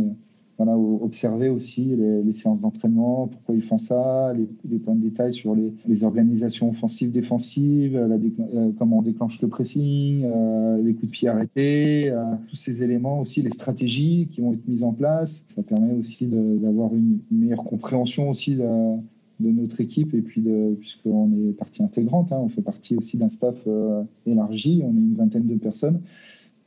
voilà, 0.58 0.76
observer 0.76 1.50
aussi 1.50 1.96
les, 1.96 2.34
séances 2.34 2.62
d'entraînement, 2.62 3.28
pourquoi 3.28 3.54
ils 3.54 3.62
font 3.62 3.78
ça, 3.78 4.34
les, 4.34 4.80
points 4.80 4.96
de 4.96 5.02
détail 5.02 5.34
sur 5.34 5.56
les, 5.56 6.04
organisations 6.04 6.70
offensives, 6.70 7.12
défensives, 7.12 7.96
euh, 7.96 8.72
comment 8.78 9.00
on 9.00 9.02
déclenche 9.04 9.40
le 9.42 9.50
pressing, 9.50 10.24
euh, 10.26 10.82
les 10.82 10.94
coups 10.94 11.08
de 11.08 11.12
pied 11.12 11.28
arrêtés, 11.28 12.10
euh, 12.10 12.24
tous 12.48 12.56
ces 12.56 12.82
éléments 12.82 13.20
aussi, 13.20 13.44
les 13.44 13.52
stratégies 13.52 14.28
qui 14.32 14.42
vont 14.42 14.54
être 14.54 14.68
mises 14.68 14.84
en 14.84 14.94
place. 14.94 15.44
Ça 15.48 15.62
permet 15.62 15.94
aussi 15.94 16.28
d'avoir 16.28 16.94
une, 16.96 17.20
meilleure 17.30 17.64
compréhension 17.64 18.30
aussi 18.30 18.56
de, 18.56 18.64
notre 19.40 19.80
équipe 19.80 20.16
et 20.16 20.22
puis 20.22 20.44
puisqu'on 20.80 21.32
est 21.32 21.52
partie 21.54 21.84
intégrante, 21.84 22.32
hein, 22.32 22.40
on 22.42 22.50
fait 22.50 22.64
partie 22.64 22.96
aussi 22.96 23.18
d'un 23.18 23.30
staff 23.30 23.68
élargi, 24.26 24.82
on 24.84 24.90
est 24.90 25.00
une 25.00 25.16
vingtaine 25.16 25.46
de 25.46 25.56
personnes. 25.56 26.02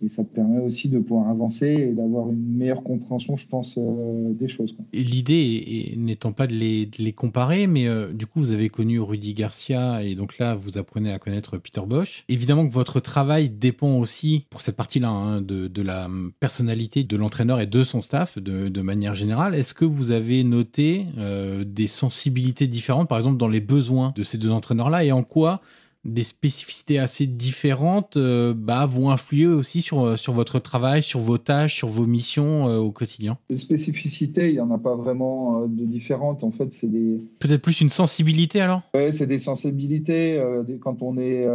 Et 0.04 0.08
ça 0.08 0.24
permet 0.24 0.60
aussi 0.60 0.88
de 0.88 0.98
pouvoir 0.98 1.28
avancer 1.28 1.66
et 1.66 1.92
d'avoir 1.92 2.30
une 2.30 2.56
meilleure 2.56 2.82
compréhension, 2.82 3.36
je 3.36 3.46
pense, 3.46 3.76
euh, 3.76 4.32
des 4.32 4.48
choses. 4.48 4.74
L'idée 4.92 5.94
n'étant 5.96 6.32
pas 6.32 6.46
de 6.46 6.54
les, 6.54 6.88
les, 6.98 7.12
comparer, 7.12 7.66
mais 7.66 7.86
euh, 7.86 8.12
du 8.12 8.26
coup, 8.26 8.40
vous 8.40 8.52
avez 8.52 8.70
connu 8.70 8.98
Rudy 8.98 9.34
Garcia 9.34 10.02
et 10.02 10.14
donc 10.14 10.38
là, 10.38 10.54
vous 10.54 10.78
apprenez 10.78 11.12
à 11.12 11.18
connaître 11.18 11.58
Peter 11.58 11.82
Bosch. 11.86 12.24
Évidemment 12.28 12.66
que 12.66 12.72
votre 12.72 13.00
travail 13.00 13.50
dépend 13.50 13.98
aussi, 13.98 14.46
pour 14.48 14.62
cette 14.62 14.76
partie-là, 14.76 15.08
hein, 15.08 15.40
de, 15.42 15.68
de, 15.68 15.82
la 15.82 16.08
personnalité 16.40 17.04
de 17.04 17.16
l'entraîneur 17.16 17.60
et 17.60 17.66
de 17.66 17.84
son 17.84 18.00
staff 18.00 18.38
de, 18.38 18.68
de 18.68 18.82
manière 18.82 19.14
générale. 19.14 19.54
Est-ce 19.54 19.74
que 19.74 19.84
vous 19.84 20.12
avez 20.12 20.44
noté 20.44 21.06
euh, 21.18 21.64
des 21.64 21.86
sensibilités 21.86 22.66
différentes, 22.66 23.08
par 23.08 23.18
exemple, 23.18 23.36
dans 23.36 23.48
les 23.48 23.60
besoins 23.60 24.12
de 24.16 24.22
ces 24.22 24.38
deux 24.38 24.50
entraîneurs-là 24.50 25.04
et 25.04 25.12
en 25.12 25.22
quoi 25.22 25.60
des 26.04 26.22
spécificités 26.22 26.98
assez 26.98 27.26
différentes 27.26 28.16
euh, 28.16 28.54
bah, 28.56 28.86
vont 28.86 29.10
influer 29.10 29.46
aussi 29.46 29.82
sur, 29.82 30.04
euh, 30.04 30.16
sur 30.16 30.32
votre 30.32 30.58
travail, 30.58 31.02
sur 31.02 31.20
vos 31.20 31.36
tâches, 31.36 31.76
sur 31.76 31.88
vos 31.88 32.06
missions 32.06 32.68
euh, 32.68 32.78
au 32.78 32.90
quotidien 32.90 33.36
Les 33.50 33.58
spécificités, 33.58 34.48
il 34.48 34.54
n'y 34.54 34.60
en 34.60 34.70
a 34.70 34.78
pas 34.78 34.94
vraiment 34.94 35.66
de 35.66 35.84
différentes. 35.84 36.42
En 36.42 36.50
fait, 36.50 36.72
c'est 36.72 36.88
des... 36.88 37.20
Peut-être 37.38 37.60
plus 37.60 37.82
une 37.82 37.90
sensibilité 37.90 38.60
alors? 38.60 38.82
Oui, 38.94 39.12
c'est 39.12 39.26
des 39.26 39.38
sensibilités. 39.38 40.42
quand 40.80 41.02
on 41.02 41.18
est 41.18 41.46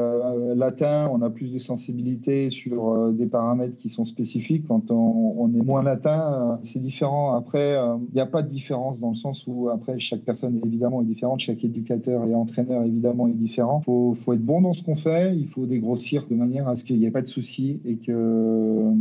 latin, 0.56 1.10
on 1.12 1.22
a 1.22 1.30
plus 1.30 1.52
de 1.52 1.58
sensibilité 1.58 2.50
sur 2.50 3.12
des 3.12 3.26
paramètres 3.26 3.78
qui 3.78 3.90
sont 3.90 4.06
spécifiques. 4.06 4.66
Quand 4.68 4.92
on, 4.92 5.36
on 5.38 5.54
est 5.54 5.64
moins 5.64 5.84
latin, 5.84 6.60
c'est 6.64 6.80
différent. 6.80 7.36
Après, 7.36 7.78
il 8.10 8.16
n'y 8.16 8.22
a 8.22 8.26
pas 8.26 8.42
de 8.42 8.50
différence 8.50 9.00
dans 9.00 9.10
le 9.10 9.16
sens 9.16 9.46
où, 9.48 9.70
après, 9.70 10.00
chaque 10.00 10.22
personne 10.22 10.60
évidemment 10.64 11.02
est 11.02 11.06
différente, 11.06 11.40
chaque 11.40 11.64
éducateur 11.64 12.26
et 12.26 12.36
entraîneur 12.36 12.84
évidemment 12.84 13.28
est 13.28 13.34
différent. 13.34 13.80
Il 13.82 13.86
faut, 13.86 14.14
faut 14.16 14.35
être 14.36 14.46
bon 14.46 14.62
dans 14.62 14.74
ce 14.74 14.84
qu'on 14.84 14.96
fait, 14.96 15.36
il 15.36 15.48
faut 15.48 15.66
dégrossir 15.66 16.28
de 16.28 16.36
manière 16.36 16.68
à 16.68 16.76
ce 16.76 16.84
qu'il 16.84 16.98
n'y 16.98 17.06
ait 17.06 17.12
pas 17.12 17.22
de 17.22 17.28
soucis 17.28 17.82
et 17.86 17.96
qu'on 17.96 18.12
euh, 18.12 18.94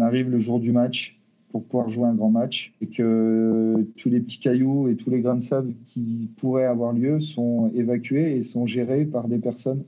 arrive 0.00 0.30
le 0.30 0.38
jour 0.38 0.60
du 0.60 0.72
match 0.72 1.18
pour 1.50 1.64
pouvoir 1.64 1.90
jouer 1.90 2.06
un 2.06 2.14
grand 2.14 2.30
match 2.30 2.72
et 2.80 2.86
que 2.86 3.86
tous 3.96 4.08
les 4.08 4.20
petits 4.20 4.38
cailloux 4.38 4.88
et 4.88 4.96
tous 4.96 5.10
les 5.10 5.20
grains 5.20 5.36
de 5.36 5.42
sable 5.42 5.74
qui 5.84 6.30
pourraient 6.38 6.64
avoir 6.64 6.92
lieu 6.92 7.20
sont 7.20 7.70
évacués 7.74 8.36
et 8.36 8.42
sont 8.42 8.66
gérés 8.66 9.04
par 9.04 9.28
des 9.28 9.38
personnes 9.38 9.84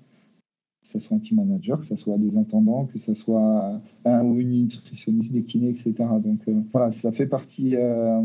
que 0.84 0.90
ce 0.90 1.00
soit 1.00 1.16
un 1.16 1.20
team 1.20 1.38
manager, 1.38 1.80
que 1.80 1.86
ce 1.86 1.96
soit 1.96 2.18
des 2.18 2.36
intendants, 2.36 2.84
que 2.92 2.98
ce 2.98 3.14
soit 3.14 3.80
un 4.04 4.22
ou 4.22 4.38
une 4.38 4.50
nutritionniste, 4.50 5.32
des 5.32 5.42
kinés, 5.42 5.70
etc. 5.70 5.94
Donc 6.22 6.40
euh, 6.46 6.60
voilà, 6.72 6.90
ça 6.90 7.10
fait 7.10 7.26
partie 7.26 7.74
euh, 7.74 8.20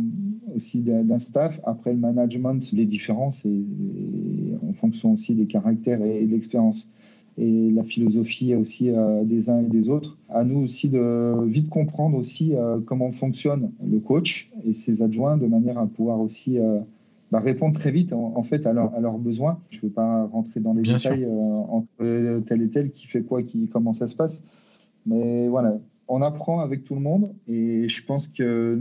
aussi 0.57 0.81
d'un 0.81 1.19
staff. 1.19 1.61
Après 1.63 1.93
le 1.93 1.99
management, 1.99 2.69
les 2.73 2.85
différences 2.85 3.45
et, 3.45 3.63
en 4.67 4.73
fonction 4.73 5.13
aussi 5.13 5.35
des 5.35 5.45
caractères 5.45 6.03
et 6.03 6.25
de 6.25 6.31
l'expérience 6.31 6.91
et 7.37 7.71
la 7.71 7.85
philosophie 7.85 8.53
aussi 8.55 8.89
euh, 8.89 9.23
des 9.23 9.49
uns 9.49 9.61
et 9.61 9.69
des 9.69 9.87
autres. 9.87 10.17
À 10.27 10.43
nous 10.43 10.59
aussi 10.59 10.89
de 10.89 11.45
vite 11.45 11.69
comprendre 11.69 12.17
aussi 12.17 12.55
comment 12.85 13.09
fonctionne 13.11 13.71
le 13.81 13.99
coach 13.99 14.51
et 14.65 14.73
ses 14.73 15.01
adjoints 15.01 15.37
de 15.37 15.47
manière 15.47 15.77
à 15.77 15.87
pouvoir 15.87 16.19
aussi 16.19 16.57
bah, 17.31 17.39
répondre 17.39 17.77
très 17.77 17.91
vite 17.91 18.11
en, 18.13 18.41
fait 18.43 18.65
à, 18.65 18.73
leurs 18.73 19.19
besoins. 19.19 19.59
Je 19.69 19.77
ne 19.77 19.81
veux 19.83 19.89
pas 19.89 20.25
rentrer 20.25 20.59
dans 20.59 20.73
les 20.73 20.81
détails 20.81 21.25
euh, 21.25 21.29
entre 21.29 22.39
tel 22.45 22.61
et 22.61 22.69
tel 22.69 22.91
qui 22.91 23.07
fait 23.07 23.21
quoi, 23.21 23.43
qui, 23.43 23.67
comment 23.67 23.93
ça 23.93 24.07
se 24.07 24.15
passe. 24.15 24.43
Mais 25.05 25.47
voilà, 25.47 25.77
on 26.07 26.21
apprend 26.21 26.59
avec 26.59 26.83
tout 26.83 26.95
le 26.95 27.01
monde 27.01 27.31
et 27.47 27.87
je 27.87 28.03
pense 28.03 28.27
que 28.27 28.79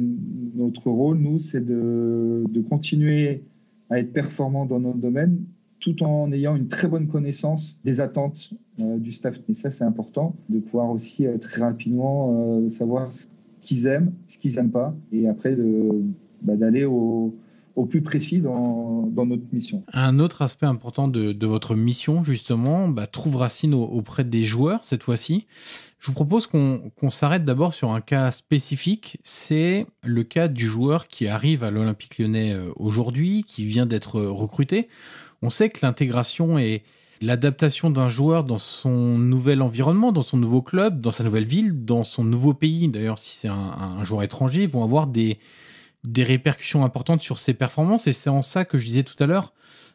notre 0.54 0.90
rôle, 0.90 1.18
nous, 1.18 1.38
c'est 1.38 1.64
de, 1.64 2.44
de 2.48 2.60
continuer 2.62 3.44
à 3.90 3.98
être 3.98 4.12
performant 4.12 4.64
dans 4.64 4.80
notre 4.80 4.98
domaine 4.98 5.44
tout 5.80 6.02
en 6.02 6.32
ayant 6.32 6.56
une 6.56 6.66
très 6.66 6.88
bonne 6.88 7.06
connaissance 7.06 7.80
des 7.84 8.00
attentes 8.00 8.50
euh, 8.80 8.98
du 8.98 9.12
staff. 9.12 9.38
Et 9.48 9.54
ça, 9.54 9.70
c'est 9.70 9.84
important 9.84 10.34
de 10.48 10.58
pouvoir 10.58 10.90
aussi 10.90 11.26
euh, 11.26 11.36
très 11.38 11.60
rapidement 11.60 12.68
savoir 12.70 13.12
ce 13.12 13.26
qu'ils 13.60 13.86
aiment, 13.86 14.12
ce 14.26 14.38
qu'ils 14.38 14.56
n'aiment 14.56 14.70
pas, 14.70 14.96
et 15.12 15.28
après 15.28 15.56
bah, 16.42 16.56
d'aller 16.56 16.84
au, 16.84 17.34
au 17.78 17.86
plus 17.86 18.02
précis 18.02 18.40
dans, 18.40 19.08
notre 19.24 19.44
mission. 19.52 19.84
Un 19.92 20.18
autre 20.18 20.42
aspect 20.42 20.66
important 20.66 21.08
de, 21.08 21.46
votre 21.46 21.74
mission, 21.74 22.24
justement, 22.24 22.88
bah, 22.88 23.06
trouve 23.06 23.36
racine 23.36 23.74
auprès 23.74 24.24
des 24.24 24.44
joueurs 24.44 24.84
cette 24.84 25.02
fois-ci. 25.02 25.46
Je 25.98 26.08
vous 26.08 26.12
propose 26.12 26.46
qu'on 26.46 27.10
s'arrête 27.10 27.44
d'abord 27.44 27.74
sur 27.74 27.92
un 27.92 28.00
cas 28.00 28.30
spécifique. 28.30 29.18
C'est 29.24 29.86
le 30.04 30.22
cas 30.22 30.46
du 30.46 30.66
joueur 30.66 31.08
qui 31.08 31.26
arrive 31.26 31.64
à 31.64 31.70
l'Olympique 31.70 32.18
lyonnais 32.18 32.52
euh, 32.52 32.70
aujourd'hui, 32.76 33.44
qui 33.44 33.64
vient 33.64 33.86
d'être 33.86 34.20
recruté. 34.20 34.88
On 35.42 35.50
sait 35.50 35.68
que 35.70 35.80
l'intégration 35.82 36.58
et 36.58 36.82
l'adaptation 37.20 37.90
d'un 37.90 38.08
joueur 38.08 38.44
dans 38.44 38.58
son 38.58 39.18
nouvel 39.18 39.62
environnement, 39.62 40.12
dans 40.12 40.22
son 40.22 40.36
nouveau 40.36 40.62
club, 40.62 41.00
dans 41.00 41.10
sa 41.10 41.24
nouvelle 41.24 41.46
ville, 41.46 41.84
dans 41.84 42.04
son 42.04 42.22
nouveau 42.22 42.54
pays, 42.54 42.88
d'ailleurs 42.88 43.18
si 43.18 43.36
c'est 43.36 43.48
un 43.48 44.04
joueur 44.04 44.22
étranger, 44.22 44.66
vont 44.66 44.84
avoir 44.84 45.08
des, 45.08 45.38
des 46.04 46.22
répercussions 46.22 46.84
importantes 46.84 47.22
sur 47.22 47.38
ses 47.38 47.54
performances 47.54 48.06
et 48.06 48.12
c'est 48.12 48.30
en 48.30 48.42
ça 48.42 48.64
que 48.64 48.78
je 48.78 48.86
disais 48.86 49.02
tout 49.02 49.20
à 49.22 49.26
l'heure 49.26 49.52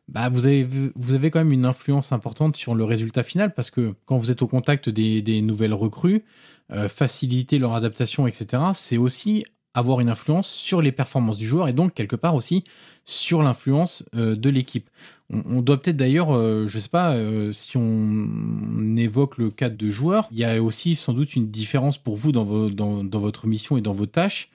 bah 0.09 0.27
vous 0.27 0.47
avez 0.47 0.67
vous 0.95 1.15
avez 1.15 1.31
quand 1.31 1.39
même 1.39 1.53
une 1.53 1.65
influence 1.65 2.11
importante 2.11 2.57
sur 2.57 2.75
le 2.75 2.83
résultat 2.83 3.23
final 3.23 3.53
parce 3.53 3.71
que 3.71 3.95
quand 4.05 4.17
vous 4.17 4.31
êtes 4.31 4.41
au 4.41 4.47
contact 4.47 4.89
des, 4.89 5.21
des 5.21 5.41
nouvelles 5.41 5.73
recrues 5.73 6.25
euh, 6.71 6.89
faciliter 6.89 7.57
leur 7.57 7.73
adaptation 7.73 8.27
etc 8.27 8.63
c'est 8.73 8.97
aussi 8.97 9.45
avoir 9.73 9.99
une 9.99 10.09
influence 10.09 10.47
sur 10.47 10.81
les 10.81 10.91
performances 10.91 11.37
du 11.37 11.47
joueur 11.47 11.67
et 11.67 11.73
donc 11.73 11.93
quelque 11.93 12.15
part 12.15 12.35
aussi 12.35 12.63
sur 13.05 13.41
l'influence 13.41 14.05
euh, 14.15 14.35
de 14.35 14.49
l'équipe. 14.49 14.89
On, 15.29 15.61
doit 15.61 15.81
peut-être 15.81 15.97
d'ailleurs, 15.97 16.35
euh, 16.35 16.67
je 16.67 16.77
sais 16.77 16.89
pas, 16.89 17.15
euh, 17.15 17.51
si 17.51 17.75
on 17.75 18.95
évoque 18.95 19.37
le 19.39 19.49
cas 19.49 19.69
de 19.69 19.89
joueurs, 19.89 20.27
il 20.31 20.37
y 20.37 20.45
a 20.45 20.61
aussi 20.61 20.93
sans 20.93 21.13
doute 21.13 21.35
une 21.35 21.49
différence 21.49 21.97
pour 21.97 22.15
vous 22.15 22.31
dans, 22.31 22.43
vos, 22.43 22.69
dans, 22.69 23.03
dans 23.03 23.19
votre 23.19 23.47
mission 23.47 23.75
et 23.77 23.81
dans 23.81 23.93
vos 23.93 24.05
tâches 24.05 24.51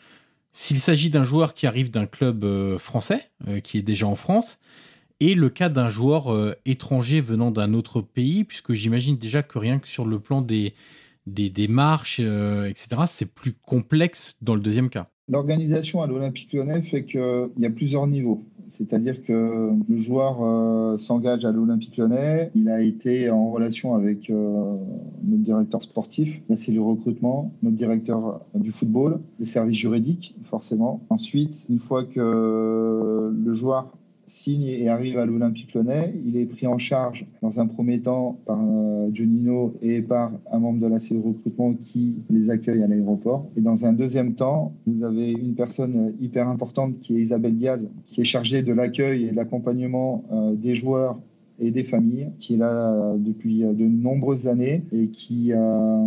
s'il 0.58 0.80
s'agit 0.80 1.08
d'un 1.08 1.22
joueur 1.22 1.54
qui 1.54 1.68
arrive 1.68 1.92
d'un 1.92 2.06
club 2.06 2.42
euh, 2.42 2.78
français, 2.78 3.30
euh, 3.46 3.60
qui 3.60 3.78
est 3.78 3.82
déjà 3.82 4.08
en 4.08 4.16
France, 4.16 4.58
et 5.20 5.36
le 5.36 5.50
cas 5.50 5.68
d'un 5.68 5.88
joueur 5.88 6.34
euh, 6.34 6.56
étranger 6.66 7.20
venant 7.20 7.52
d'un 7.52 7.74
autre 7.74 8.00
pays, 8.00 8.42
puisque 8.42 8.72
j'imagine 8.72 9.16
déjà 9.16 9.44
que 9.44 9.56
rien 9.56 9.78
que 9.78 9.86
sur 9.86 10.04
le 10.04 10.18
plan 10.18 10.42
des, 10.42 10.74
des 11.28 11.48
démarches, 11.48 12.18
etc., 12.18 13.02
c'est 13.06 13.32
plus 13.32 13.52
complexe 13.52 14.36
dans 14.42 14.56
le 14.56 14.60
deuxième 14.60 14.90
cas. 14.90 15.06
L'organisation 15.28 16.02
à 16.02 16.08
l'Olympique 16.08 16.52
lyonnais 16.52 16.82
fait 16.82 17.04
qu'il 17.04 17.50
y 17.56 17.64
a 17.64 17.70
plusieurs 17.70 18.08
niveaux. 18.08 18.44
C'est-à-dire 18.68 19.22
que 19.22 19.70
le 19.88 19.96
joueur 19.96 20.42
euh, 20.42 20.98
s'engage 20.98 21.44
à 21.44 21.52
l'Olympique 21.52 21.96
lyonnais, 21.96 22.50
il 22.54 22.68
a 22.68 22.82
été 22.82 23.30
en 23.30 23.50
relation 23.50 23.94
avec 23.94 24.30
euh, 24.30 24.76
notre 25.24 25.42
directeur 25.42 25.82
sportif, 25.82 26.40
là 26.48 26.56
c'est 26.56 26.72
le 26.72 26.80
recrutement, 26.80 27.52
notre 27.62 27.76
directeur 27.76 28.40
du 28.54 28.72
football, 28.72 29.20
le 29.38 29.46
service 29.46 29.78
juridique 29.78 30.34
forcément. 30.44 31.00
Ensuite, 31.10 31.66
une 31.68 31.78
fois 31.78 32.04
que 32.04 33.32
le 33.34 33.54
joueur 33.54 33.92
signe 34.28 34.64
et 34.64 34.88
arrive 34.88 35.18
à 35.18 35.26
l'Olympique 35.26 35.74
lyonnais. 35.74 36.14
Il 36.24 36.36
est 36.36 36.46
pris 36.46 36.66
en 36.66 36.78
charge 36.78 37.26
dans 37.42 37.60
un 37.60 37.66
premier 37.66 38.00
temps 38.00 38.38
par 38.46 38.58
euh, 38.60 39.10
et 39.82 40.02
par 40.02 40.32
un 40.52 40.58
membre 40.58 40.80
de 40.80 40.86
la 40.86 41.00
cellule 41.00 41.24
recrutement 41.26 41.74
qui 41.82 42.14
les 42.30 42.50
accueille 42.50 42.82
à 42.82 42.86
l'aéroport. 42.86 43.48
Et 43.56 43.60
dans 43.60 43.84
un 43.84 43.92
deuxième 43.92 44.34
temps, 44.34 44.72
vous 44.86 45.02
avez 45.02 45.32
une 45.32 45.54
personne 45.54 46.14
hyper 46.20 46.48
importante 46.48 47.00
qui 47.00 47.16
est 47.16 47.20
Isabelle 47.20 47.56
Diaz, 47.56 47.90
qui 48.06 48.20
est 48.20 48.24
chargée 48.24 48.62
de 48.62 48.72
l'accueil 48.72 49.24
et 49.24 49.30
de 49.30 49.36
l'accompagnement 49.36 50.24
euh, 50.30 50.54
des 50.54 50.74
joueurs 50.74 51.18
et 51.58 51.72
des 51.72 51.82
familles, 51.82 52.28
qui 52.38 52.54
est 52.54 52.58
là 52.58 53.14
depuis 53.18 53.62
de 53.62 53.84
nombreuses 53.84 54.46
années 54.46 54.84
et 54.92 55.08
qui 55.08 55.52
euh, 55.52 56.06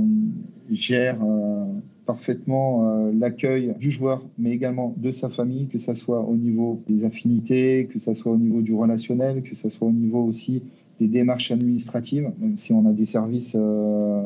gère 0.69 1.17
parfaitement 2.11 2.89
euh, 2.89 3.11
l'accueil 3.17 3.73
du 3.79 3.89
joueur, 3.89 4.21
mais 4.37 4.51
également 4.51 4.93
de 4.97 5.11
sa 5.11 5.29
famille, 5.29 5.67
que 5.67 5.77
ce 5.77 5.93
soit 5.93 6.19
au 6.19 6.35
niveau 6.35 6.81
des 6.89 7.05
affinités, 7.05 7.87
que 7.89 7.99
ce 7.99 8.13
soit 8.13 8.33
au 8.33 8.37
niveau 8.37 8.61
du 8.61 8.73
relationnel, 8.73 9.43
que 9.43 9.55
ce 9.55 9.69
soit 9.69 9.87
au 9.87 9.93
niveau 9.93 10.21
aussi 10.25 10.61
des 11.01 11.07
démarches 11.07 11.49
administratives, 11.49 12.31
même 12.39 12.59
si 12.59 12.73
on 12.73 12.85
a 12.87 12.93
des 12.93 13.07
services 13.07 13.55
euh, 13.59 14.21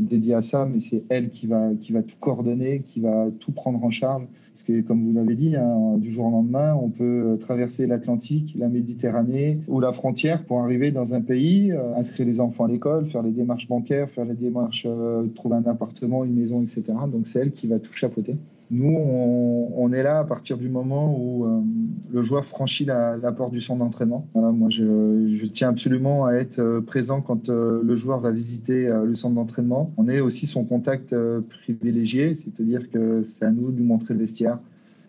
dédiés 0.00 0.32
à 0.32 0.40
ça, 0.40 0.64
mais 0.64 0.80
c'est 0.80 1.02
elle 1.10 1.28
qui 1.28 1.46
va, 1.46 1.72
qui 1.78 1.92
va 1.92 2.02
tout 2.02 2.16
coordonner, 2.18 2.80
qui 2.80 3.00
va 3.00 3.26
tout 3.40 3.52
prendre 3.52 3.84
en 3.84 3.90
charge. 3.90 4.24
Parce 4.54 4.62
que, 4.62 4.80
comme 4.80 5.04
vous 5.04 5.12
l'avez 5.12 5.34
dit, 5.34 5.54
hein, 5.54 5.98
du 5.98 6.10
jour 6.10 6.26
au 6.26 6.30
lendemain, 6.30 6.74
on 6.74 6.88
peut 6.88 7.36
traverser 7.38 7.86
l'Atlantique, 7.86 8.56
la 8.58 8.68
Méditerranée 8.68 9.60
ou 9.68 9.80
la 9.80 9.92
frontière 9.92 10.44
pour 10.44 10.60
arriver 10.60 10.92
dans 10.92 11.12
un 11.12 11.20
pays, 11.20 11.72
euh, 11.72 11.94
inscrire 11.94 12.26
les 12.26 12.40
enfants 12.40 12.64
à 12.64 12.68
l'école, 12.68 13.06
faire 13.06 13.22
les 13.22 13.30
démarches 13.30 13.68
bancaires, 13.68 14.08
faire 14.08 14.24
les 14.24 14.34
démarches, 14.34 14.86
euh, 14.86 15.26
trouver 15.34 15.56
un 15.56 15.66
appartement, 15.66 16.24
une 16.24 16.34
maison, 16.34 16.62
etc. 16.62 16.84
Donc, 17.12 17.26
c'est 17.26 17.40
elle 17.40 17.52
qui 17.52 17.66
va 17.66 17.78
tout 17.78 17.92
chapeauter. 17.92 18.36
Nous, 18.70 18.94
on, 18.94 19.92
est 19.92 20.02
là 20.02 20.18
à 20.18 20.24
partir 20.24 20.58
du 20.58 20.68
moment 20.68 21.16
où 21.18 21.46
euh, 21.46 21.60
le 22.12 22.22
joueur 22.22 22.44
franchit 22.44 22.84
la, 22.84 23.16
porte 23.34 23.52
du 23.52 23.62
centre 23.62 23.78
d'entraînement. 23.78 24.28
Voilà, 24.34 24.50
moi, 24.50 24.68
je, 24.68 25.46
tiens 25.46 25.70
absolument 25.70 26.26
à 26.26 26.34
être 26.34 26.58
euh, 26.58 26.82
présent 26.82 27.22
quand 27.22 27.48
euh, 27.48 27.80
le 27.82 27.94
joueur 27.94 28.20
va 28.20 28.30
visiter 28.30 28.88
le 28.88 29.14
centre 29.14 29.34
d'entraînement. 29.34 29.92
On 29.96 30.06
est 30.08 30.20
aussi 30.20 30.44
son 30.44 30.64
contact 30.64 31.14
privilégié, 31.48 32.34
c'est-à-dire 32.34 32.90
que 32.90 33.24
c'est 33.24 33.46
à 33.46 33.52
nous 33.52 33.70
de 33.70 33.76
lui 33.78 33.84
montrer 33.84 34.12
le 34.12 34.20
vestiaire. 34.20 34.58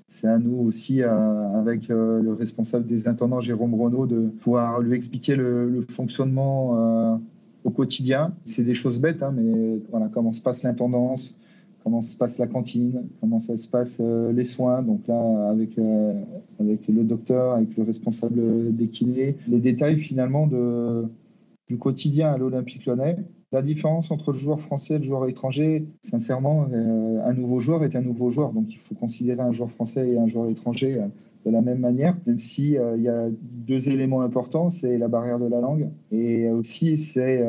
C'est 0.08 0.28
à 0.28 0.40
nous 0.40 0.66
aussi, 0.66 1.04
avec 1.04 1.88
le 1.90 2.34
responsable 2.34 2.88
des 2.88 3.08
intendants, 3.08 3.42
Jérôme 3.42 3.76
Renaud, 3.76 4.08
de 4.08 4.28
pouvoir 4.42 4.80
lui 4.80 4.96
expliquer 4.96 5.36
le, 5.36 5.70
le 5.70 5.86
fonctionnement 5.88 7.22
au 7.64 7.70
quotidien. 7.70 8.34
C'est 8.44 8.64
des 8.64 8.74
choses 8.74 9.00
bêtes, 9.00 9.22
hein, 9.22 9.34
mais 9.36 9.80
voilà, 9.92 10.10
comment 10.12 10.32
se 10.32 10.42
passe 10.42 10.64
l'intendance, 10.64 11.36
comment 11.84 12.02
se 12.02 12.16
passe 12.16 12.38
la 12.40 12.48
cantine, 12.48 13.08
comment 13.22 13.40
ça 13.40 13.58
se 13.58 13.68
passe 13.68 14.00
euh, 14.02 14.32
les 14.32 14.46
soins. 14.46 14.82
Donc 14.82 15.08
là, 15.08 15.50
avec, 15.50 15.78
euh, 15.78 16.14
avec 16.60 16.88
le 16.88 17.04
docteur, 17.04 17.56
avec 17.56 17.76
le 17.78 17.84
responsable 17.84 18.76
des 18.76 18.88
kinés, 18.88 19.36
les 19.48 19.60
détails 19.60 19.98
finalement 19.98 20.48
du 20.48 21.78
quotidien 21.78 22.32
à 22.32 22.38
l'Olympique 22.38 22.86
lyonnais. 22.86 23.18
La 23.52 23.64
différence 23.64 24.12
entre 24.12 24.32
le 24.32 24.38
joueur 24.38 24.62
français 24.62 24.96
et 24.96 24.98
le 25.00 25.04
joueur 25.04 25.28
étranger, 25.28 25.88
sincèrement, 26.04 26.68
euh, 26.72 27.20
un 27.26 27.34
nouveau 27.34 27.60
joueur 27.60 27.84
est 27.84 27.96
un 27.96 28.02
nouveau 28.02 28.30
joueur. 28.30 28.52
Donc 28.54 28.72
il 28.72 28.80
faut 28.80 28.96
considérer 28.96 29.42
un 29.42 29.54
joueur 29.54 29.72
français 29.72 30.10
et 30.10 30.20
un 30.20 30.28
joueur 30.28 30.50
étranger 30.50 31.02
de 31.46 31.52
la 31.52 31.62
même 31.62 31.80
manière, 31.80 32.16
même 32.28 32.38
si 32.38 32.76
il 32.76 33.02
y 33.02 33.08
a 33.08 33.30
deux 33.42 33.90
éléments 33.90 34.22
importants, 34.22 34.70
c'est 34.70 34.98
la 34.98 35.08
barrière 35.08 35.40
de 35.40 35.48
la 35.48 35.62
langue 35.62 35.90
et 36.12 36.50
aussi 36.50 36.98
c'est 36.98 37.42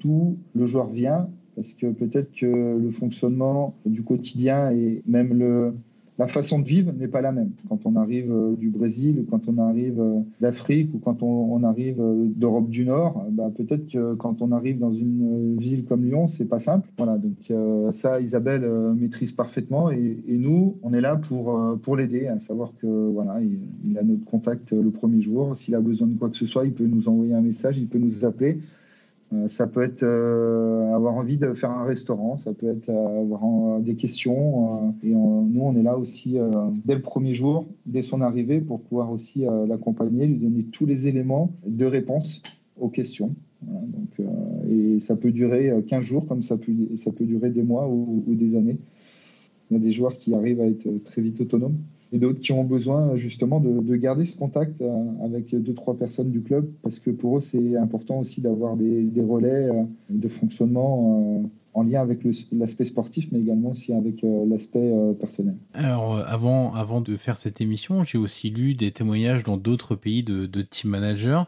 d'où 0.00 0.36
le 0.54 0.66
joueur 0.66 0.88
vient 0.88 1.28
parce 1.56 1.72
que 1.72 1.86
peut-être 1.86 2.32
que 2.32 2.46
le 2.46 2.90
fonctionnement 2.90 3.74
du 3.86 4.02
quotidien 4.02 4.70
et 4.70 5.02
même 5.06 5.32
la 6.18 6.28
façon 6.28 6.58
de 6.58 6.66
vivre 6.66 6.92
n'est 6.92 7.08
pas 7.08 7.20
la 7.20 7.32
même. 7.32 7.50
Quand 7.68 7.80
on 7.86 7.96
arrive 7.96 8.30
euh, 8.30 8.54
du 8.54 8.68
Brésil, 8.68 9.18
ou 9.20 9.30
quand 9.30 9.48
on 9.48 9.58
arrive 9.58 10.00
euh, 10.00 10.20
d'Afrique, 10.40 10.90
ou 10.94 10.98
quand 10.98 11.22
on, 11.22 11.62
arrive 11.64 12.00
euh, 12.00 12.26
d'Europe 12.36 12.68
du 12.68 12.84
Nord, 12.84 13.26
bah 13.30 13.50
peut-être 13.56 13.90
que 13.90 14.14
quand 14.14 14.42
on 14.42 14.52
arrive 14.52 14.78
dans 14.78 14.92
une 14.92 15.56
ville 15.58 15.84
comme 15.84 16.04
Lyon, 16.04 16.28
c'est 16.28 16.44
pas 16.44 16.58
simple. 16.58 16.88
Voilà, 16.98 17.18
donc 17.18 17.52
ça, 17.92 18.20
Isabelle 18.20 18.68
maîtrise 18.96 19.32
parfaitement, 19.32 19.90
et, 19.90 20.18
nous, 20.28 20.76
on 20.82 20.92
est 20.92 21.00
là 21.00 21.16
pour 21.16 21.78
pour 21.82 21.96
l'aider, 21.96 22.26
à 22.26 22.38
savoir 22.40 22.72
que 22.80 22.86
voilà, 22.86 23.40
il 23.84 23.98
a 23.98 24.02
notre 24.02 24.24
contact 24.24 24.72
le 24.72 24.90
premier 24.90 25.22
jour. 25.22 25.56
S'il 25.56 25.74
a 25.74 25.80
besoin 25.80 26.08
de 26.08 26.14
quoi 26.14 26.30
que 26.30 26.36
ce 26.36 26.46
soit, 26.46 26.64
il 26.64 26.72
peut 26.72 26.86
nous 26.86 27.08
envoyer 27.08 27.34
un 27.34 27.40
message, 27.40 27.78
il 27.78 27.86
peut 27.86 27.98
nous 27.98 28.24
appeler. 28.24 28.58
Euh, 29.32 29.48
ça 29.48 29.66
peut 29.66 29.82
être 29.82 30.02
euh, 30.02 30.94
avoir 30.94 31.14
envie 31.14 31.38
de 31.38 31.54
faire 31.54 31.70
un 31.70 31.84
restaurant, 31.84 32.36
ça 32.36 32.52
peut 32.52 32.70
être 32.70 32.90
euh, 32.90 33.20
avoir 33.20 33.80
des 33.80 33.94
questions. 33.94 34.94
et 35.02 35.10
nous, 35.10 35.62
on 35.62 35.76
est 35.76 35.82
là 35.82 35.96
aussi 35.96 36.36
dès 36.84 36.94
le 36.94 37.02
premier 37.02 37.34
jour, 37.34 37.66
dès 37.86 38.02
son 38.02 38.20
arrivée, 38.20 38.60
pour 38.60 38.80
pouvoir 38.80 39.10
aussi 39.10 39.44
l'accompagner, 39.66 40.26
lui 40.26 40.36
donner 40.36 40.64
tous 40.64 40.86
les 40.86 41.06
éléments 41.06 41.52
de 41.66 41.84
réponse 41.84 42.42
aux 42.78 42.88
questions. 42.88 43.34
et 44.68 45.00
ça 45.00 45.16
peut 45.16 45.30
durer 45.30 45.72
15 45.86 46.04
jours, 46.04 46.26
comme 46.26 46.42
ça 46.42 46.56
peut, 46.56 46.72
ça 46.96 47.12
peut 47.12 47.24
durer 47.24 47.50
des 47.50 47.62
mois 47.62 47.88
ou 47.88 48.24
des 48.28 48.56
années. 48.56 48.78
Il 49.70 49.74
y 49.74 49.80
a 49.80 49.82
des 49.82 49.92
joueurs 49.92 50.16
qui 50.16 50.34
arrivent 50.34 50.60
à 50.60 50.66
être 50.66 50.88
très 51.04 51.22
vite 51.22 51.40
autonomes 51.40 51.78
et 52.12 52.18
d'autres 52.18 52.40
qui 52.40 52.52
ont 52.52 52.64
besoin 52.64 53.16
justement 53.16 53.58
de, 53.58 53.96
garder 53.96 54.24
ce 54.24 54.36
contact 54.36 54.80
euh, 54.82 55.24
avec 55.24 55.54
deux, 55.54 55.74
trois 55.74 55.96
personnes 55.96 56.30
du 56.30 56.42
club, 56.42 56.70
parce 56.82 56.98
que 56.98 57.10
pour 57.10 57.38
eux, 57.38 57.40
c'est 57.40 57.76
important 57.76 58.18
aussi 58.18 58.40
d'avoir 58.40 58.76
des, 58.76 59.10
relais 59.22 59.68
euh, 59.68 59.82
de 60.10 60.28
fonctionnement 60.28 61.42
euh, 61.42 61.48
en 61.74 61.82
lien 61.84 62.02
avec 62.02 62.20
l'aspect 62.52 62.84
sportif, 62.84 63.28
mais 63.32 63.40
également 63.40 63.70
aussi 63.70 63.94
avec 63.94 64.22
l'aspect 64.22 64.92
personnel. 65.18 65.54
Alors, 65.72 66.18
avant, 66.18 66.74
avant 66.74 67.00
de 67.00 67.16
faire 67.16 67.34
cette 67.34 67.62
émission, 67.62 68.02
j'ai 68.02 68.18
aussi 68.18 68.50
lu 68.50 68.74
des 68.74 68.90
témoignages 68.90 69.42
dans 69.42 69.56
d'autres 69.56 69.94
pays 69.94 70.22
de, 70.22 70.44
de 70.44 70.60
team 70.60 70.90
managers. 70.90 71.44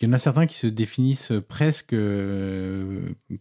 Il 0.00 0.08
y 0.08 0.10
en 0.10 0.12
a 0.12 0.18
certains 0.18 0.46
qui 0.46 0.56
se 0.56 0.66
définissent 0.66 1.32
presque 1.46 1.94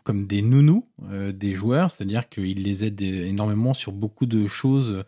comme 0.03 0.27
des 0.27 0.43
nounous 0.43 0.85
des 1.33 1.53
joueurs, 1.53 1.89
c'est-à-dire 1.89 2.29
qu'ils 2.29 2.61
les 2.61 2.85
aident 2.85 3.01
énormément 3.01 3.73
sur 3.73 3.91
beaucoup 3.91 4.27
de 4.27 4.45
choses 4.45 5.03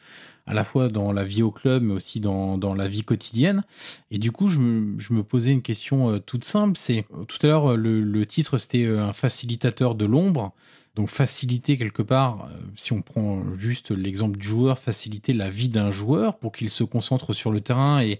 à 0.45 0.53
la 0.53 0.63
fois 0.63 0.89
dans 0.89 1.11
la 1.11 1.23
vie 1.23 1.43
au 1.43 1.51
club, 1.51 1.83
mais 1.83 1.93
aussi 1.93 2.19
dans, 2.19 2.57
dans 2.57 2.73
la 2.73 2.87
vie 2.87 3.03
quotidienne. 3.03 3.63
Et 4.09 4.17
du 4.17 4.31
coup, 4.31 4.49
je 4.49 4.59
me, 4.59 4.99
je 4.99 5.13
me 5.13 5.23
posais 5.23 5.51
une 5.51 5.61
question 5.61 6.11
euh, 6.11 6.19
toute 6.19 6.45
simple. 6.45 6.77
C'est 6.77 7.05
tout 7.27 7.37
à 7.43 7.47
l'heure 7.47 7.77
le, 7.77 8.01
le 8.01 8.25
titre 8.25 8.57
c'était 8.57 8.85
euh, 8.85 9.03
un 9.03 9.13
facilitateur 9.13 9.95
de 9.95 10.05
l'ombre. 10.05 10.53
Donc 10.95 11.07
faciliter 11.07 11.77
quelque 11.77 12.01
part, 12.01 12.49
euh, 12.51 12.57
si 12.75 12.91
on 12.91 13.01
prend 13.01 13.43
juste 13.57 13.91
l'exemple 13.91 14.37
du 14.37 14.47
joueur, 14.47 14.77
faciliter 14.77 15.33
la 15.33 15.49
vie 15.49 15.69
d'un 15.69 15.89
joueur 15.89 16.37
pour 16.37 16.51
qu'il 16.51 16.69
se 16.69 16.83
concentre 16.83 17.33
sur 17.33 17.51
le 17.51 17.61
terrain 17.61 18.01
et 18.01 18.19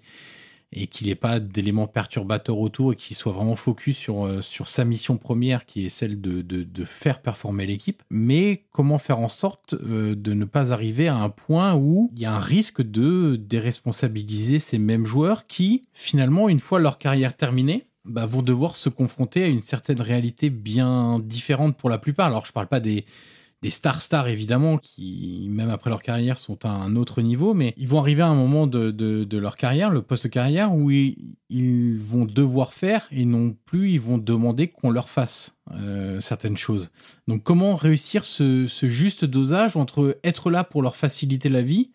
et 0.73 0.87
qu'il 0.87 1.07
n'y 1.07 1.11
ait 1.11 1.15
pas 1.15 1.39
d'éléments 1.39 1.87
perturbateurs 1.87 2.57
autour 2.57 2.93
et 2.93 2.95
qu'il 2.95 3.15
soit 3.15 3.33
vraiment 3.33 3.55
focus 3.55 3.97
sur, 3.97 4.25
euh, 4.25 4.39
sa 4.41 4.85
mission 4.85 5.17
première 5.17 5.65
qui 5.65 5.85
est 5.85 5.89
celle 5.89 6.21
de, 6.21 6.85
faire 6.85 7.21
performer 7.21 7.65
l'équipe. 7.65 8.03
Mais 8.09 8.63
comment 8.71 8.97
faire 8.97 9.19
en 9.19 9.29
sorte 9.29 9.73
euh, 9.73 10.15
de 10.15 10.33
ne 10.33 10.45
pas 10.45 10.73
arriver 10.73 11.07
à 11.07 11.15
un 11.15 11.29
point 11.29 11.75
où 11.75 12.11
il 12.15 12.21
y 12.21 12.25
a 12.25 12.33
un 12.33 12.39
risque 12.39 12.81
de 12.81 13.35
déresponsabiliser 13.35 14.59
ces 14.59 14.77
mêmes 14.77 15.05
joueurs 15.05 15.47
qui, 15.47 15.83
finalement, 15.93 16.49
une 16.49 16.59
fois 16.59 16.79
leur 16.79 16.97
carrière 16.97 17.35
terminée, 17.35 17.87
bah, 18.05 18.25
vont 18.25 18.41
devoir 18.41 18.75
se 18.75 18.89
confronter 18.89 19.43
à 19.43 19.47
une 19.47 19.59
certaine 19.59 20.01
réalité 20.01 20.49
bien 20.49 21.19
différente 21.19 21.77
pour 21.77 21.89
la 21.89 21.97
plupart. 21.97 22.27
Alors 22.27 22.45
je 22.45 22.51
parle 22.51 22.67
pas 22.67 22.79
des 22.79 23.05
des 23.61 23.69
stars 23.69 24.01
stars 24.01 24.27
évidemment 24.27 24.77
qui 24.77 25.47
même 25.51 25.69
après 25.69 25.89
leur 25.89 26.01
carrière 26.01 26.37
sont 26.37 26.65
à 26.65 26.69
un 26.69 26.95
autre 26.95 27.21
niveau 27.21 27.53
mais 27.53 27.73
ils 27.77 27.87
vont 27.87 27.99
arriver 27.99 28.23
à 28.23 28.27
un 28.27 28.35
moment 28.35 28.65
de, 28.67 28.91
de, 28.91 29.37
leur 29.37 29.55
carrière 29.55 29.89
le 29.91 30.01
poste 30.01 30.29
carrière 30.29 30.73
où 30.73 30.89
ils, 30.89 31.35
ils, 31.49 31.99
vont 31.99 32.25
devoir 32.25 32.73
faire 32.73 33.07
et 33.11 33.25
non 33.25 33.55
plus 33.65 33.91
ils 33.91 34.01
vont 34.01 34.17
demander 34.17 34.67
qu'on 34.67 34.89
leur 34.89 35.09
fasse 35.09 35.57
euh, 35.73 36.19
certaines 36.19 36.57
choses. 36.57 36.89
Donc 37.27 37.43
comment 37.43 37.75
réussir 37.75 38.25
ce, 38.25 38.67
ce 38.67 38.87
juste 38.87 39.25
dosage 39.25 39.77
entre 39.77 40.17
être 40.23 40.49
là 40.49 40.63
pour 40.63 40.81
leur 40.81 40.95
faciliter 40.95 41.49
la 41.49 41.61
vie 41.61 41.91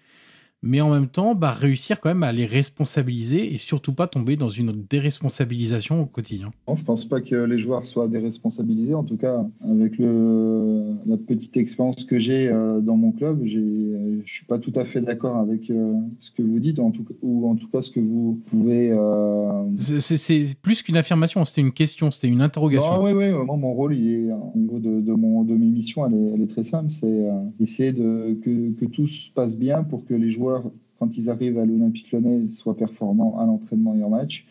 mais 0.66 0.80
en 0.80 0.90
même 0.90 1.08
temps 1.08 1.34
bah, 1.34 1.52
réussir 1.52 2.00
quand 2.00 2.08
même 2.08 2.22
à 2.22 2.32
les 2.32 2.46
responsabiliser 2.46 3.54
et 3.54 3.58
surtout 3.58 3.92
pas 3.92 4.06
tomber 4.06 4.36
dans 4.36 4.48
une 4.48 4.72
déresponsabilisation 4.88 6.02
au 6.02 6.06
quotidien. 6.06 6.50
Non, 6.68 6.76
je 6.76 6.84
pense 6.84 7.04
pas 7.04 7.20
que 7.20 7.36
les 7.36 7.58
joueurs 7.58 7.86
soient 7.86 8.08
déresponsabilisés. 8.08 8.94
En 8.94 9.04
tout 9.04 9.16
cas, 9.16 9.44
avec 9.64 9.98
le, 9.98 10.94
la 11.06 11.16
petite 11.16 11.56
expérience 11.56 12.04
que 12.04 12.18
j'ai 12.18 12.48
euh, 12.48 12.80
dans 12.80 12.96
mon 12.96 13.12
club, 13.12 13.42
je 13.44 14.20
suis 14.24 14.44
pas 14.44 14.58
tout 14.58 14.72
à 14.74 14.84
fait 14.84 15.00
d'accord 15.00 15.36
avec 15.36 15.70
euh, 15.70 15.94
ce 16.18 16.30
que 16.30 16.42
vous 16.42 16.58
dites, 16.58 16.78
en 16.78 16.90
tout, 16.90 17.06
ou 17.22 17.48
en 17.48 17.54
tout 17.54 17.68
cas 17.68 17.80
ce 17.80 17.90
que 17.90 18.00
vous 18.00 18.40
pouvez. 18.46 18.90
Euh... 18.90 19.64
C'est 19.78 20.60
plus 20.60 20.82
qu'une 20.82 20.96
affirmation, 20.96 21.44
c'était 21.44 21.60
une 21.60 21.72
question, 21.72 22.10
c'était 22.10 22.28
une 22.28 22.42
interrogation. 22.42 23.02
oui, 23.02 23.12
oui, 23.12 23.30
moi, 23.32 23.56
mon 23.56 23.72
rôle, 23.72 23.94
il 23.94 24.28
est, 24.28 24.32
au 24.32 24.58
niveau 24.58 24.78
de, 24.78 25.00
de, 25.00 25.12
mon, 25.12 25.44
de 25.44 25.54
mes 25.54 25.66
missions, 25.66 26.06
elle 26.06 26.14
est, 26.14 26.34
elle 26.34 26.42
est 26.42 26.50
très 26.50 26.64
simple, 26.64 26.90
c'est 26.90 27.26
essayer 27.60 27.92
de, 27.92 28.38
que, 28.42 28.72
que 28.72 28.84
tout 28.84 29.06
se 29.06 29.30
passe 29.30 29.56
bien 29.56 29.84
pour 29.84 30.04
que 30.06 30.14
les 30.14 30.30
joueurs 30.30 30.55
quand 30.98 31.16
ils 31.16 31.30
arrivent 31.30 31.58
à 31.58 31.66
l'Olympique 31.66 32.10
lyonnais, 32.12 32.48
soient 32.48 32.76
performants 32.76 33.38
à 33.38 33.46
l'entraînement 33.46 33.94
et 33.94 34.02
en 34.02 34.10
match, 34.10 34.46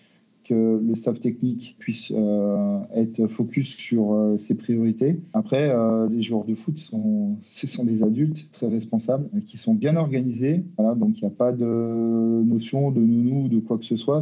que 0.46 0.80
le 0.82 0.96
staff 0.96 1.20
technique 1.20 1.76
puisse 1.80 2.14
euh, 2.16 2.80
être 2.94 3.28
focus 3.28 3.76
sur 3.76 4.14
euh, 4.14 4.38
ses 4.38 4.56
priorités. 4.56 5.20
Après, 5.34 5.70
euh, 5.70 6.08
les 6.08 6.22
joueurs 6.22 6.46
de 6.46 6.54
foot, 6.56 6.78
sont, 6.78 7.38
ce 7.42 7.68
sont 7.68 7.84
des 7.84 8.04
adultes 8.04 8.48
très 8.52 8.68
responsables, 8.68 9.28
qui 9.48 9.58
sont 9.58 9.74
bien 9.74 9.96
organisés. 9.96 10.64
Donc, 10.78 11.18
il 11.18 11.22
n'y 11.22 11.28
a 11.28 11.36
pas 11.36 11.52
de 11.52 11.66
notion 12.46 12.92
de 12.92 13.02
nounou, 13.02 13.48
de 13.48 13.60
quoi 13.60 13.78
que 13.78 13.86
ce 13.86 13.98
soit. 13.98 14.22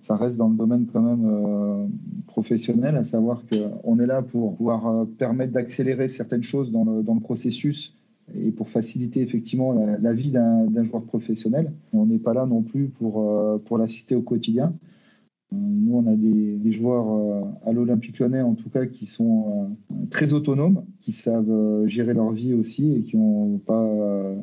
Ça 0.00 0.16
reste 0.16 0.36
dans 0.36 0.48
le 0.48 0.56
domaine 0.56 0.86
quand 0.92 1.00
même 1.00 1.88
professionnel, 2.26 2.96
à 2.96 3.04
savoir 3.04 3.42
qu'on 3.46 3.98
est 3.98 4.06
là 4.06 4.22
pour 4.22 4.54
pouvoir 4.54 5.06
permettre 5.18 5.52
d'accélérer 5.52 6.08
certaines 6.08 6.42
choses 6.42 6.70
dans 6.70 6.84
le 6.84 7.20
processus 7.20 7.94
et 8.32 8.52
pour 8.52 8.68
faciliter 8.68 9.20
effectivement 9.20 9.72
la, 9.72 10.12
vie 10.12 10.30
d'un 10.30 10.84
joueur 10.84 11.04
professionnel. 11.04 11.72
on 11.92 12.06
n'est 12.06 12.18
pas 12.18 12.32
là 12.32 12.46
non 12.46 12.62
plus 12.62 12.88
pour, 12.88 13.28
euh, 13.28 13.58
pour 13.58 13.78
l'assister 13.78 14.14
au 14.14 14.22
quotidien. 14.22 14.74
Euh, 15.52 15.56
nous, 15.56 15.96
on 15.96 16.06
a 16.06 16.16
des, 16.16 16.72
joueurs 16.72 17.10
euh, 17.10 17.42
à 17.68 17.72
l'Olympique 17.72 18.18
lyonnais, 18.18 18.40
en 18.40 18.54
tout 18.54 18.70
cas, 18.70 18.86
qui 18.86 19.06
sont 19.06 19.76
très 20.10 20.32
autonomes, 20.32 20.84
qui 21.00 21.12
savent 21.12 21.86
gérer 21.86 22.14
leur 22.14 22.32
vie 22.32 22.54
aussi 22.54 22.94
et 22.94 23.02
qui 23.02 23.16
n'ont 23.16 23.58
pas 23.58 23.86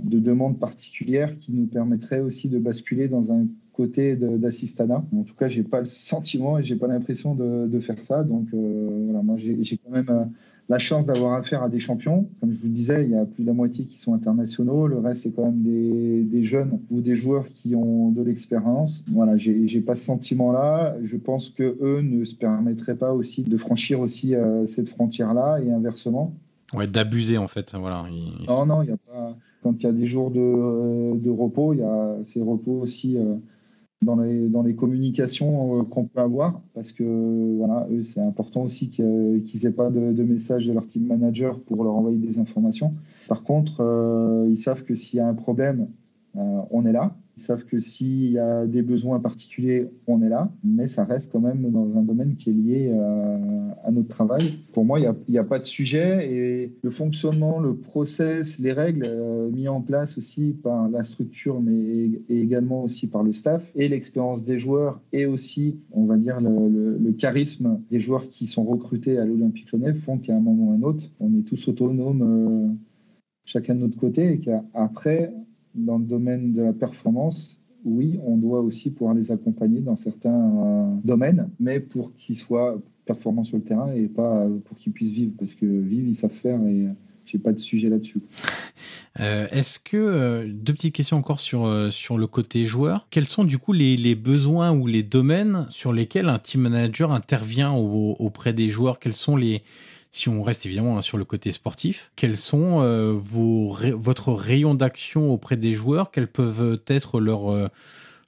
de 0.03 0.19
demande 0.19 0.59
particulière 0.59 1.39
qui 1.39 1.51
nous 1.51 1.65
permettrait 1.65 2.19
aussi 2.19 2.49
de 2.49 2.59
basculer 2.59 3.07
dans 3.07 3.31
un 3.31 3.47
côté 3.73 4.15
d'assistanat. 4.15 5.03
En 5.15 5.23
tout 5.23 5.35
cas, 5.35 5.47
j'ai 5.47 5.63
pas 5.63 5.79
le 5.79 5.85
sentiment 5.85 6.59
et 6.59 6.63
j'ai 6.63 6.75
pas 6.75 6.87
l'impression 6.87 7.33
de, 7.35 7.79
faire 7.79 8.03
ça. 8.05 8.23
Donc, 8.23 8.47
voilà, 8.53 9.23
moi, 9.23 9.37
j'ai 9.37 9.77
quand 9.77 9.91
même 9.91 10.29
la 10.71 10.79
chance 10.79 11.05
d'avoir 11.05 11.33
affaire 11.33 11.63
à 11.63 11.67
des 11.67 11.81
champions. 11.81 12.29
Comme 12.39 12.53
je 12.53 12.57
vous 12.57 12.67
le 12.67 12.73
disais, 12.73 13.03
il 13.03 13.11
y 13.11 13.15
a 13.17 13.25
plus 13.25 13.43
de 13.43 13.47
la 13.47 13.53
moitié 13.53 13.83
qui 13.83 13.99
sont 13.99 14.13
internationaux. 14.13 14.87
Le 14.87 14.99
reste, 14.99 15.23
c'est 15.23 15.31
quand 15.35 15.43
même 15.43 15.63
des, 15.63 16.45
jeunes 16.45 16.79
ou 16.89 17.01
des 17.01 17.17
joueurs 17.17 17.45
qui 17.53 17.75
ont 17.75 18.09
de 18.11 18.21
l'expérience. 18.21 19.03
Voilà, 19.11 19.35
j'ai 19.35 19.81
pas 19.81 19.95
ce 19.95 20.05
sentiment-là. 20.05 20.95
Je 21.03 21.17
pense 21.17 21.49
que 21.49 21.77
eux 21.81 21.99
ne 22.01 22.23
se 22.23 22.35
permettraient 22.35 22.95
pas 22.95 23.11
aussi 23.11 23.43
de 23.43 23.57
franchir 23.57 23.99
aussi 23.99 24.33
euh, 24.33 24.65
cette 24.65 24.87
frontière-là 24.87 25.59
et 25.61 25.69
inversement. 25.69 26.33
Ouais, 26.73 26.87
d'abuser 26.87 27.37
en 27.37 27.49
fait. 27.49 27.75
Voilà. 27.77 28.05
Non, 28.47 28.65
non, 28.65 28.81
il 28.81 28.89
y 28.89 28.93
a 28.93 28.97
pas. 28.97 29.35
Quand 29.63 29.73
il 29.77 29.83
y 29.83 29.87
a 29.87 29.91
des 29.91 30.07
jours 30.07 30.31
de, 30.31 30.39
euh, 30.39 31.15
de 31.15 31.29
repos, 31.29 31.73
il 31.73 31.79
y 31.79 31.83
a 31.83 32.15
ces 32.23 32.41
repos 32.41 32.79
aussi. 32.79 33.17
Euh, 33.17 33.35
dans 34.01 34.15
les, 34.15 34.49
dans 34.49 34.63
les 34.63 34.75
communications 34.75 35.79
euh, 35.79 35.83
qu'on 35.83 36.05
peut 36.05 36.19
avoir, 36.19 36.61
parce 36.73 36.91
que 36.91 37.57
voilà, 37.57 37.87
eux, 37.91 38.03
c'est 38.03 38.21
important 38.21 38.63
aussi 38.63 38.89
qu'ils 38.89 39.43
n'aient 39.63 39.71
pas 39.71 39.89
de, 39.89 40.11
de 40.11 40.23
message 40.23 40.65
de 40.65 40.73
leur 40.73 40.87
team 40.87 41.05
manager 41.05 41.59
pour 41.59 41.83
leur 41.83 41.95
envoyer 41.95 42.17
des 42.17 42.39
informations. 42.39 42.93
Par 43.27 43.43
contre, 43.43 43.81
euh, 43.81 44.47
ils 44.49 44.57
savent 44.57 44.83
que 44.83 44.95
s'il 44.95 45.17
y 45.17 45.19
a 45.19 45.27
un 45.27 45.35
problème, 45.35 45.87
euh, 46.35 46.61
on 46.71 46.83
est 46.85 46.91
là. 46.91 47.15
Ils 47.37 47.41
savent 47.41 47.65
que 47.65 47.79
s'il 47.79 48.31
y 48.31 48.39
a 48.39 48.65
des 48.65 48.81
besoins 48.81 49.19
particuliers, 49.19 49.87
on 50.07 50.21
est 50.21 50.29
là, 50.29 50.51
mais 50.63 50.87
ça 50.87 51.05
reste 51.05 51.31
quand 51.31 51.39
même 51.39 51.71
dans 51.71 51.97
un 51.97 52.01
domaine 52.01 52.35
qui 52.35 52.49
est 52.49 52.53
lié 52.53 52.91
à, 53.83 53.91
notre 53.91 54.09
travail. 54.09 54.59
Pour 54.73 54.85
moi, 54.85 54.99
il 54.99 55.13
n'y 55.29 55.37
a, 55.37 55.43
pas 55.43 55.59
de 55.59 55.65
sujet 55.65 56.31
et 56.31 56.73
le 56.81 56.91
fonctionnement, 56.91 57.59
le 57.59 57.75
process, 57.75 58.59
les 58.59 58.73
règles 58.73 59.05
euh, 59.05 59.49
mis 59.49 59.67
en 59.67 59.81
place 59.81 60.17
aussi 60.17 60.53
par 60.63 60.89
la 60.89 61.03
structure, 61.03 61.61
mais 61.61 62.21
également 62.29 62.83
aussi 62.83 63.07
par 63.07 63.23
le 63.23 63.33
staff 63.33 63.63
et 63.75 63.89
l'expérience 63.89 64.43
des 64.43 64.59
joueurs 64.59 65.01
et 65.13 65.25
aussi, 65.25 65.79
on 65.91 66.05
va 66.05 66.17
dire, 66.17 66.39
le, 66.41 67.11
charisme 67.17 67.79
des 67.91 67.99
joueurs 67.99 68.29
qui 68.29 68.47
sont 68.47 68.63
recrutés 68.63 69.17
à 69.17 69.25
l'Olympique 69.25 69.71
Lyonnais 69.71 69.93
font 69.93 70.17
qu'à 70.17 70.35
un 70.35 70.39
moment 70.39 70.69
ou 70.69 70.71
à 70.71 70.75
un 70.75 70.81
autre, 70.81 71.05
on 71.19 71.37
est 71.37 71.43
tous 71.43 71.67
autonomes, 71.67 72.21
euh, 72.21 72.73
chacun 73.45 73.75
de 73.75 73.81
notre 73.81 73.97
côté, 73.97 74.33
et 74.33 74.39
qu'après, 74.39 75.33
dans 75.75 75.97
le 75.97 76.05
domaine 76.05 76.53
de 76.53 76.61
la 76.61 76.73
performance, 76.73 77.61
oui, 77.83 78.19
on 78.25 78.37
doit 78.37 78.59
aussi 78.59 78.91
pouvoir 78.91 79.15
les 79.15 79.31
accompagner 79.31 79.81
dans 79.81 79.95
certains 79.95 80.29
euh, 80.29 80.95
domaines, 81.03 81.49
mais 81.59 81.79
pour 81.79 82.15
qu'ils 82.15 82.37
soient 82.37 82.79
performants 83.05 83.43
sur 83.43 83.57
le 83.57 83.63
terrain 83.63 83.91
et 83.93 84.07
pas 84.07 84.47
pour 84.65 84.77
qu'ils 84.77 84.93
puissent 84.93 85.11
vivre, 85.11 85.33
parce 85.39 85.53
que 85.53 85.65
vivre, 85.65 86.07
ils 86.07 86.15
savent 86.15 86.31
faire 86.31 86.61
et 86.67 86.87
j'ai 87.25 87.39
pas 87.39 87.51
de 87.51 87.59
sujet 87.59 87.89
là-dessus. 87.89 88.21
Euh, 89.19 89.47
est-ce 89.51 89.79
que 89.79 89.97
euh, 89.97 90.47
deux 90.51 90.73
petites 90.73 90.93
questions 90.93 91.17
encore 91.17 91.39
sur 91.39 91.91
sur 91.91 92.17
le 92.17 92.27
côté 92.27 92.65
joueur. 92.65 93.07
Quels 93.09 93.25
sont 93.25 93.43
du 93.43 93.57
coup 93.57 93.73
les, 93.73 93.97
les, 93.97 94.15
besoins 94.15 94.71
ou 94.71 94.87
les 94.87 95.03
domaines 95.03 95.65
sur 95.69 95.91
lesquels 95.91 96.29
un 96.29 96.39
team 96.39 96.61
manager 96.61 97.11
intervient 97.11 97.73
auprès 97.73 98.53
des 98.53 98.69
joueurs? 98.69 98.99
Quels 98.99 99.13
sont 99.13 99.35
les 99.35 99.63
si 100.11 100.27
on 100.27 100.43
reste 100.43 100.65
évidemment 100.65 100.97
hein, 100.97 101.01
sur 101.01 101.17
le 101.17 101.25
côté 101.25 101.51
sportif, 101.51 102.11
quels 102.15 102.37
sont 102.37 102.81
euh, 102.81 103.13
vos, 103.13 103.75
votre 103.95 104.33
d'action 104.75 105.29
auprès 105.31 105.57
des 105.57 105.73
joueurs? 105.73 106.11
Quelles 106.11 106.31
peuvent 106.31 106.81
être 106.87 107.21
leurs 107.21 107.49
euh, 107.49 107.67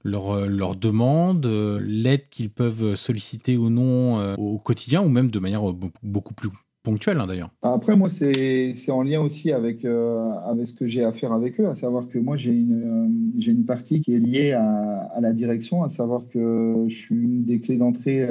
euh, 0.06 0.74
demandes, 0.76 1.46
l'aide 1.46 2.30
qu'ils 2.30 2.50
peuvent 2.50 2.96
solliciter 2.96 3.58
ou 3.58 3.70
non 3.70 4.36
au 4.36 4.58
quotidien, 4.58 5.02
ou 5.02 5.10
même 5.10 5.30
de 5.30 5.40
manière 5.40 5.64
beaucoup 6.02 6.34
plus 6.34 6.50
ponctuelle 6.84 7.20
hein, 7.20 7.28
d'ailleurs? 7.28 7.50
Après, 7.62 7.98
moi, 7.98 8.10
c'est 8.10 8.74
en 8.90 9.02
lien 9.02 9.20
aussi 9.20 9.52
avec, 9.52 9.84
avec 9.84 10.68
ce 10.68 10.74
que 10.74 10.88
j'ai 10.88 11.04
à 11.04 11.12
faire 11.12 11.34
avec 11.34 11.60
eux, 11.60 11.68
à 11.68 11.76
savoir 11.76 12.08
que 12.08 12.18
moi, 12.18 12.38
j'ai 12.38 12.54
une, 12.54 13.34
j'ai 13.38 13.52
une 13.52 13.66
partie 13.66 14.00
qui 14.00 14.16
est 14.16 14.20
liée 14.20 14.54
à, 14.54 15.10
à, 15.14 15.20
la 15.20 15.34
direction, 15.34 15.84
à 15.84 15.90
savoir 15.90 16.22
que 16.30 16.86
je 16.88 16.96
suis 16.96 17.16
une 17.16 17.44
des 17.44 17.60
clés 17.60 17.78
d'entrée 17.78 18.26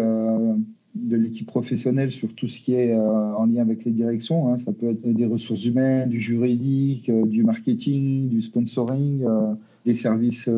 de 0.95 1.17
l'équipe 1.17 1.47
professionnelle 1.47 2.11
sur 2.11 2.35
tout 2.35 2.49
ce 2.49 2.61
qui 2.61 2.75
est 2.75 2.93
euh, 2.93 3.35
en 3.35 3.47
lien 3.47 3.63
avec 3.63 3.85
les 3.85 3.93
directions. 3.93 4.49
Hein. 4.49 4.59
Ça 4.59 4.73
peut 4.73 4.91
être 4.91 5.07
des 5.07 5.27
ressources 5.27 5.65
humaines, 5.65 6.09
du 6.11 6.21
juridique, 6.21 7.09
euh, 7.09 7.25
du 7.25 7.45
marketing, 7.45 8.29
du 8.29 8.43
sponsoring, 8.43 9.25
euh, 9.25 9.55
des 9.87 9.95
services 9.95 10.49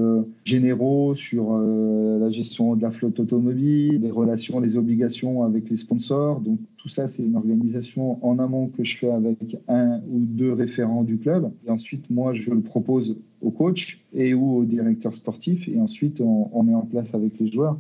généraux 0.45 1.15
sur 1.15 1.57
la 1.57 2.31
gestion 2.31 2.77
de 2.77 2.83
la 2.83 2.91
flotte 2.91 3.19
automobile, 3.21 4.03
les 4.03 4.11
relations, 4.11 4.61
les 4.61 4.77
obligations 4.77 5.45
avec 5.45 5.71
les 5.71 5.79
sponsors. 5.79 6.43
Donc 6.43 6.59
tout 6.77 6.91
ça, 6.91 7.09
c'est 7.09 7.23
une 7.23 7.37
organisation 7.37 8.23
en 8.23 8.39
amont 8.39 8.67
que 8.67 8.85
je 8.85 8.99
fais 8.99 9.09
avec 9.09 9.57
un 9.67 10.03
ou 10.11 10.19
deux 10.19 10.53
référents 10.53 11.05
du 11.05 11.17
club. 11.17 11.51
Et 11.67 11.71
ensuite, 11.71 12.11
moi, 12.11 12.35
je 12.35 12.51
le 12.51 12.61
propose 12.61 13.17
au 13.41 13.51
coach 13.51 14.05
et 14.13 14.35
ou 14.35 14.59
au 14.59 14.65
directeur 14.67 15.15
sportif. 15.15 15.71
Et 15.71 15.81
ensuite, 15.81 16.21
on 16.21 16.63
met 16.63 16.75
en 16.75 16.85
place 16.85 17.15
avec 17.15 17.39
les 17.41 17.51
joueurs. 17.51 17.79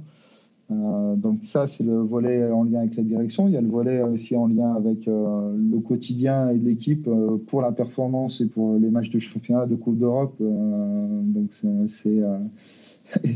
Euh, 0.82 1.16
donc 1.16 1.40
ça, 1.42 1.66
c'est 1.66 1.84
le 1.84 1.98
volet 1.98 2.50
en 2.50 2.64
lien 2.64 2.80
avec 2.80 2.96
la 2.96 3.02
direction. 3.02 3.48
Il 3.48 3.54
y 3.54 3.56
a 3.56 3.60
le 3.60 3.68
volet 3.68 4.02
aussi 4.02 4.36
en 4.36 4.46
lien 4.46 4.74
avec 4.74 5.06
euh, 5.08 5.54
le 5.56 5.78
quotidien 5.80 6.50
et 6.50 6.58
l'équipe 6.58 7.06
euh, 7.08 7.36
pour 7.46 7.62
la 7.62 7.72
performance 7.72 8.40
et 8.40 8.46
pour 8.46 8.78
les 8.78 8.90
matchs 8.90 9.10
de 9.10 9.18
championnat, 9.18 9.66
de 9.66 9.74
Coupe 9.76 9.98
d'Europe. 9.98 10.36
donc 10.40 11.50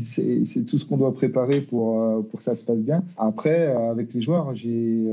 c'est 0.03 0.65
tout 0.65 0.77
ce 0.77 0.85
qu'on 0.85 0.97
doit 0.97 1.13
préparer 1.13 1.61
pour, 1.61 2.25
pour 2.25 2.39
que 2.39 2.43
ça 2.43 2.55
se 2.55 2.65
passe 2.65 2.81
bien. 2.81 3.03
Après, 3.17 3.67
avec 3.67 4.13
les 4.13 4.21
joueurs, 4.21 4.55
j'ai 4.55 5.05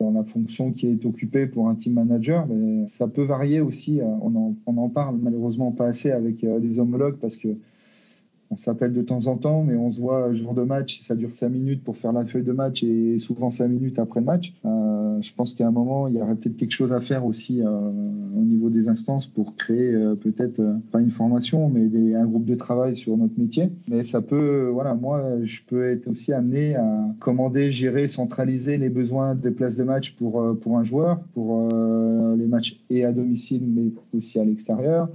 dans 0.00 0.10
la 0.10 0.24
fonction 0.24 0.72
qui 0.72 0.88
est 0.88 1.06
occupée 1.06 1.46
pour 1.46 1.68
un 1.68 1.74
team 1.74 1.94
manager, 1.94 2.46
mais 2.48 2.86
ça 2.88 3.08
peut 3.08 3.22
varier 3.22 3.60
aussi. 3.60 4.00
On 4.02 4.34
en, 4.36 4.54
on 4.66 4.76
en 4.76 4.88
parle 4.88 5.16
malheureusement 5.22 5.70
pas 5.70 5.86
assez 5.86 6.10
avec 6.10 6.42
les 6.42 6.78
homologues 6.78 7.16
parce 7.20 7.36
que 7.36 7.48
on 8.50 8.56
s'appelle 8.56 8.92
de 8.92 9.02
temps 9.02 9.26
en 9.26 9.36
temps, 9.36 9.62
mais 9.62 9.76
on 9.76 9.90
se 9.90 10.00
voit 10.00 10.32
jour 10.32 10.54
de 10.54 10.62
match, 10.62 11.00
ça 11.00 11.14
dure 11.14 11.32
cinq 11.32 11.50
minutes 11.50 11.82
pour 11.82 11.96
faire 11.96 12.12
la 12.12 12.24
feuille 12.24 12.44
de 12.44 12.52
match 12.52 12.82
et 12.82 13.18
souvent 13.18 13.50
cinq 13.50 13.68
minutes 13.68 13.98
après 13.98 14.20
le 14.20 14.26
match. 14.26 14.54
Euh, 14.64 15.20
je 15.20 15.32
pense 15.34 15.54
qu'à 15.54 15.66
un 15.66 15.70
moment, 15.70 16.08
il 16.08 16.14
y 16.14 16.22
aurait 16.22 16.34
peut-être 16.34 16.56
quelque 16.56 16.72
chose 16.72 16.92
à 16.92 17.00
faire 17.00 17.24
aussi 17.24 17.62
euh, 17.62 17.68
au 17.68 18.42
niveau 18.42 18.70
des 18.70 18.88
instances 18.88 19.26
pour 19.26 19.56
créer 19.56 19.92
euh, 19.92 20.14
peut-être, 20.14 20.62
pas 20.92 21.00
une 21.00 21.10
formation, 21.10 21.68
mais 21.68 22.14
un 22.14 22.26
groupe 22.26 22.44
de 22.44 22.54
travail 22.54 22.96
sur 22.96 23.16
notre 23.16 23.38
métier. 23.38 23.70
Mais 23.90 24.04
ça 24.04 24.20
peut, 24.20 24.68
voilà, 24.72 24.94
moi, 24.94 25.24
je 25.42 25.60
peux 25.66 25.90
être 25.90 26.08
aussi 26.08 26.32
amené 26.32 26.76
à 26.76 27.14
commander, 27.18 27.70
gérer, 27.70 28.08
centraliser 28.08 28.78
les 28.78 28.88
besoins 28.88 29.34
des 29.34 29.50
places 29.50 29.76
de 29.76 29.84
match 29.84 30.14
pour, 30.14 30.56
pour 30.60 30.78
un 30.78 30.84
joueur, 30.84 31.20
pour 31.34 31.68
les 32.36 32.46
matchs 32.46 32.78
et 32.90 33.04
à 33.04 33.12
domicile, 33.12 33.62
mais 33.66 33.90
aussi 34.12 34.38
à 34.38 34.44
l'extérieur 34.44 35.08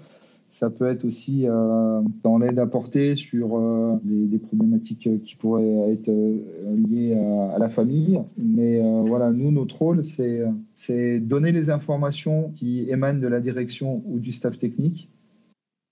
ça 0.51 0.69
peut 0.69 0.87
être 0.87 1.05
aussi 1.05 1.47
euh, 1.47 2.01
dans 2.23 2.37
l'aide 2.37 2.59
apportée 2.59 3.15
sur 3.15 3.57
euh, 3.57 3.97
des, 4.03 4.37
problématiques 4.37 5.09
qui 5.23 5.35
pourraient 5.35 5.93
être 5.93 6.09
euh, 6.09 6.39
liées 6.75 7.17
à, 7.53 7.57
la 7.57 7.69
famille. 7.69 8.19
Mais 8.37 8.81
voilà, 9.07 9.31
nous, 9.31 9.51
notre 9.51 9.81
rôle, 9.81 10.03
c'est 10.03 11.19
donner 11.19 11.53
les 11.53 11.69
informations 11.69 12.51
qui 12.55 12.89
émanent 12.89 13.19
de 13.19 13.27
la 13.27 13.39
direction 13.39 14.03
ou 14.05 14.19
du 14.19 14.31
staff 14.31 14.57
technique 14.57 15.09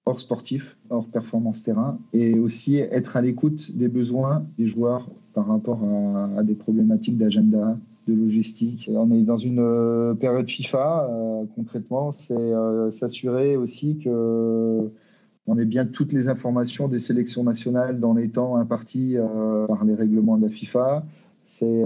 hors 0.05 0.19
sportif, 0.19 0.77
hors 0.89 1.07
performance 1.07 1.63
terrain, 1.63 1.99
et 2.13 2.37
aussi 2.39 2.77
être 2.77 3.15
à 3.15 3.21
l'écoute 3.21 3.77
des 3.77 3.87
besoins 3.87 4.43
des 4.57 4.65
joueurs 4.65 5.07
par 5.33 5.47
rapport 5.47 5.83
à 6.35 6.41
des 6.41 6.55
problématiques 6.55 7.17
d'agenda, 7.17 7.77
logistique. 8.15 8.89
On 8.93 9.11
est 9.11 9.23
dans 9.23 9.37
une 9.37 9.59
euh, 9.59 10.13
période 10.13 10.49
FIFA. 10.49 11.09
Euh, 11.09 11.45
concrètement, 11.55 12.11
c'est 12.11 12.33
euh, 12.33 12.91
s'assurer 12.91 13.57
aussi 13.57 13.97
que 13.97 14.89
on 15.47 15.57
ait 15.57 15.65
bien 15.65 15.85
toutes 15.85 16.13
les 16.13 16.27
informations 16.27 16.87
des 16.87 16.99
sélections 16.99 17.43
nationales 17.43 17.99
dans 17.99 18.13
les 18.13 18.29
temps 18.29 18.55
impartis 18.57 19.15
par 19.67 19.83
les 19.83 19.95
règlements 19.95 20.37
de 20.37 20.43
la 20.43 20.49
FIFA. 20.49 21.03
C'est 21.43 21.83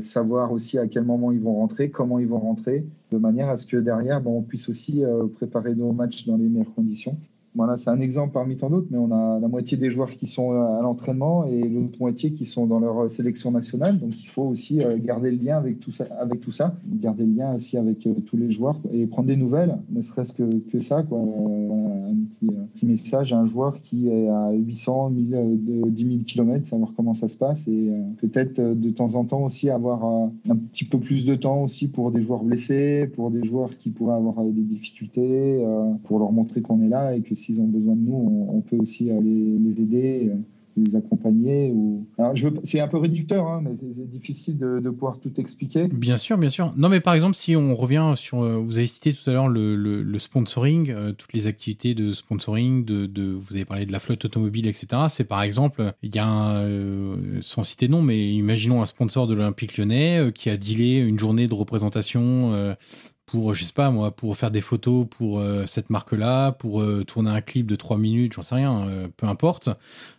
savoir 0.00 0.50
aussi 0.50 0.78
à 0.78 0.86
quel 0.86 1.04
moment 1.04 1.30
ils 1.30 1.40
vont 1.40 1.56
rentrer, 1.56 1.90
comment 1.90 2.18
ils 2.18 2.26
vont 2.26 2.38
rentrer, 2.38 2.86
de 3.10 3.18
manière 3.18 3.50
à 3.50 3.58
ce 3.58 3.66
que 3.66 3.76
derrière, 3.76 4.22
bon, 4.22 4.38
on 4.38 4.42
puisse 4.42 4.70
aussi 4.70 5.02
préparer 5.34 5.74
nos 5.74 5.92
matchs 5.92 6.24
dans 6.24 6.38
les 6.38 6.48
meilleures 6.48 6.72
conditions. 6.72 7.18
Voilà, 7.54 7.76
c'est 7.76 7.90
un 7.90 8.00
exemple 8.00 8.32
parmi 8.32 8.56
tant 8.56 8.70
d'autres, 8.70 8.86
mais 8.90 8.96
on 8.96 9.12
a 9.12 9.38
la 9.38 9.46
moitié 9.46 9.76
des 9.76 9.90
joueurs 9.90 10.10
qui 10.16 10.26
sont 10.26 10.52
à 10.52 10.80
l'entraînement 10.80 11.44
et 11.44 11.60
l'autre 11.68 11.98
moitié 12.00 12.32
qui 12.32 12.46
sont 12.46 12.66
dans 12.66 12.78
leur 12.78 13.10
sélection 13.10 13.50
nationale. 13.50 13.98
Donc 13.98 14.22
il 14.22 14.28
faut 14.28 14.44
aussi 14.44 14.82
euh, 14.82 14.96
garder 14.98 15.30
le 15.30 15.36
lien 15.36 15.58
avec 15.58 15.78
tout 15.78 15.90
ça, 15.90 16.06
avec 16.18 16.40
tout 16.40 16.52
ça, 16.52 16.74
garder 16.86 17.26
le 17.26 17.34
lien 17.34 17.54
aussi 17.54 17.76
avec 17.76 18.06
euh, 18.06 18.14
tous 18.24 18.38
les 18.38 18.50
joueurs 18.50 18.80
et 18.90 19.06
prendre 19.06 19.28
des 19.28 19.36
nouvelles, 19.36 19.76
ne 19.90 20.00
serait-ce 20.00 20.32
que, 20.32 20.44
que 20.70 20.80
ça, 20.80 21.02
quoi. 21.02 21.18
Euh, 21.18 22.10
un 22.10 22.56
petit, 22.74 22.86
message 22.86 23.32
à 23.32 23.38
un 23.38 23.46
joueur 23.46 23.80
qui 23.80 24.08
est 24.08 24.28
à 24.28 24.50
800, 24.50 25.10
1000, 25.10 25.92
10 25.92 26.04
000 26.04 26.18
km, 26.26 26.66
savoir 26.66 26.92
comment 26.96 27.14
ça 27.14 27.28
se 27.28 27.36
passe 27.36 27.68
et 27.68 27.90
peut-être 28.18 28.60
de 28.60 28.90
temps 28.90 29.14
en 29.14 29.24
temps 29.24 29.44
aussi 29.44 29.70
avoir 29.70 30.04
un 30.04 30.56
petit 30.72 30.84
peu 30.84 30.98
plus 30.98 31.24
de 31.24 31.36
temps 31.36 31.62
aussi 31.62 31.88
pour 31.88 32.10
des 32.10 32.22
joueurs 32.22 32.42
blessés, 32.42 33.08
pour 33.14 33.30
des 33.30 33.44
joueurs 33.44 33.76
qui 33.76 33.90
pourraient 33.90 34.16
avoir 34.16 34.42
des 34.44 34.62
difficultés, 34.62 35.64
pour 36.04 36.18
leur 36.18 36.32
montrer 36.32 36.60
qu'on 36.60 36.82
est 36.82 36.88
là 36.88 37.14
et 37.14 37.20
que 37.20 37.34
s'ils 37.42 37.60
ont 37.60 37.66
besoin 37.66 37.96
de 37.96 38.00
nous, 38.00 38.48
on, 38.50 38.60
peut 38.60 38.76
aussi 38.76 39.10
aller 39.10 39.58
les 39.58 39.80
aider, 39.80 40.30
euh, 40.30 40.36
les 40.76 40.96
accompagner. 40.96 41.72
Ou... 41.72 42.06
c'est 42.62 42.80
un 42.80 42.88
peu 42.88 42.98
réducteur, 42.98 43.46
hein, 43.46 43.62
mais 43.62 43.72
c'est 43.92 44.08
difficile 44.08 44.58
de, 44.58 44.90
pouvoir 44.90 45.18
tout 45.18 45.32
expliquer. 45.40 45.88
Bien 45.88 46.16
sûr, 46.16 46.38
bien 46.38 46.50
sûr. 46.50 46.72
Non, 46.76 46.88
mais 46.88 47.00
par 47.00 47.14
exemple, 47.14 47.34
si 47.34 47.56
on 47.56 47.74
revient 47.74 48.12
sur, 48.16 48.42
euh, 48.42 48.56
vous 48.56 48.78
avez 48.78 48.86
cité 48.86 49.12
tout 49.12 49.28
à 49.28 49.32
l'heure 49.32 49.48
le, 49.48 50.18
sponsoring, 50.18 50.90
euh, 50.90 51.12
toutes 51.12 51.32
les 51.32 51.48
activités 51.48 51.94
de 51.94 52.12
sponsoring, 52.12 52.84
de, 52.84 53.32
vous 53.32 53.54
avez 53.54 53.64
parlé 53.64 53.86
de 53.86 53.92
la 53.92 53.98
flotte 53.98 54.24
automobile, 54.24 54.66
etc. 54.66 54.86
C'est 55.08 55.24
par 55.24 55.42
exemple, 55.42 55.92
il 56.02 56.14
y 56.14 56.18
a 56.18 56.26
un, 56.26 57.08
sans 57.40 57.64
citer 57.64 57.88
nom, 57.88 58.02
mais 58.02 58.32
imaginons 58.32 58.82
un 58.82 58.86
sponsor 58.86 59.26
de 59.26 59.34
l'Olympique 59.34 59.76
Lyonnais 59.76 60.30
qui 60.34 60.48
a 60.48 60.56
dealé 60.56 60.98
une 60.98 61.18
journée 61.18 61.48
de 61.48 61.54
représentation 61.54 62.76
pour, 63.32 63.54
je 63.54 63.64
sais 63.64 63.72
pas 63.72 63.90
moi, 63.90 64.14
pour 64.14 64.36
faire 64.36 64.50
des 64.50 64.60
photos 64.60 65.06
pour 65.08 65.40
euh, 65.40 65.64
cette 65.64 65.88
marque-là, 65.88 66.52
pour 66.52 66.82
euh, 66.82 67.02
tourner 67.02 67.30
un 67.30 67.40
clip 67.40 67.66
de 67.66 67.76
3 67.76 67.96
minutes, 67.96 68.34
j'en 68.34 68.42
sais 68.42 68.56
rien, 68.56 68.86
euh, 68.86 69.08
peu 69.16 69.26
importe, 69.26 69.70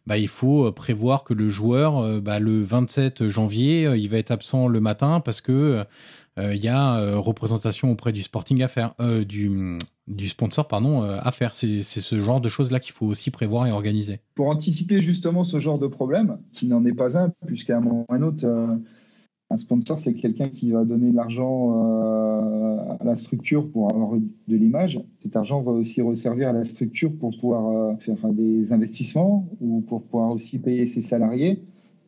bah, 0.07 0.17
il 0.17 0.27
faut 0.27 0.71
prévoir 0.71 1.23
que 1.23 1.35
le 1.35 1.47
joueur, 1.47 2.19
bah, 2.21 2.39
le 2.39 2.63
27 2.63 3.27
janvier, 3.27 3.83
il 3.95 4.09
va 4.09 4.17
être 4.17 4.31
absent 4.31 4.67
le 4.67 4.79
matin 4.79 5.19
parce 5.19 5.41
que 5.41 5.85
il 6.39 6.63
y 6.63 6.67
a 6.67 7.15
représentation 7.15 7.91
auprès 7.91 8.11
du 8.11 8.23
sporting 8.23 8.63
à 8.63 8.67
faire, 8.67 8.95
du, 9.27 9.77
sponsor, 10.27 10.67
pardon, 10.67 11.03
à 11.03 11.31
faire. 11.31 11.53
C'est 11.53 11.83
ce 11.83 12.19
genre 12.19 12.41
de 12.41 12.49
choses-là 12.49 12.79
qu'il 12.79 12.93
faut 12.93 13.05
aussi 13.05 13.29
prévoir 13.29 13.67
et 13.67 13.71
organiser. 13.71 14.19
Pour 14.33 14.49
anticiper 14.49 15.01
justement 15.01 15.43
ce 15.43 15.59
genre 15.59 15.77
de 15.77 15.87
problème, 15.87 16.39
qui 16.51 16.65
n'en 16.65 16.83
est 16.85 16.93
pas 16.93 17.19
un, 17.19 17.31
puisqu'à 17.45 17.77
un 17.77 17.81
moment 17.81 18.05
ou 18.09 18.13
un 18.13 18.23
autre, 18.23 18.45
Un 19.53 19.57
sponsor, 19.57 19.99
c'est 19.99 20.15
quelqu'un 20.15 20.49
qui 20.49 20.71
va 20.71 20.83
donner 20.83 21.11
de 21.11 21.15
l'argent 21.15 21.75
euh, 21.75 22.95
à 22.99 23.03
la 23.03 23.15
structure 23.15 23.69
pour 23.69 23.93
avoir 23.93 24.17
de 24.17 24.57
l'image. 24.57 24.99
Cet 25.19 25.35
argent 25.35 25.61
va 25.61 25.71
aussi 25.71 26.01
resservir 26.01 26.49
à 26.49 26.53
la 26.53 26.63
structure 26.63 27.15
pour 27.15 27.37
pouvoir 27.37 27.67
euh, 27.67 27.95
faire 27.97 28.17
des 28.29 28.73
investissements 28.73 29.47
ou 29.61 29.81
pour 29.81 30.01
pouvoir 30.01 30.31
aussi 30.31 30.57
payer 30.57 30.87
ses 30.87 31.01
salariés. 31.01 31.61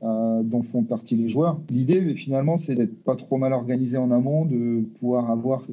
Euh, 0.03 0.43
dont 0.43 0.61
font 0.61 0.83
partie 0.83 1.15
les 1.15 1.29
joueurs. 1.29 1.59
L'idée, 1.69 2.13
finalement, 2.15 2.57
c'est 2.57 2.75
d'être 2.75 3.01
pas 3.03 3.15
trop 3.15 3.37
mal 3.37 3.53
organisé 3.53 3.97
en 3.97 4.11
amont, 4.11 4.45
de 4.45 4.81
pouvoir 4.99 5.31
avoir 5.31 5.65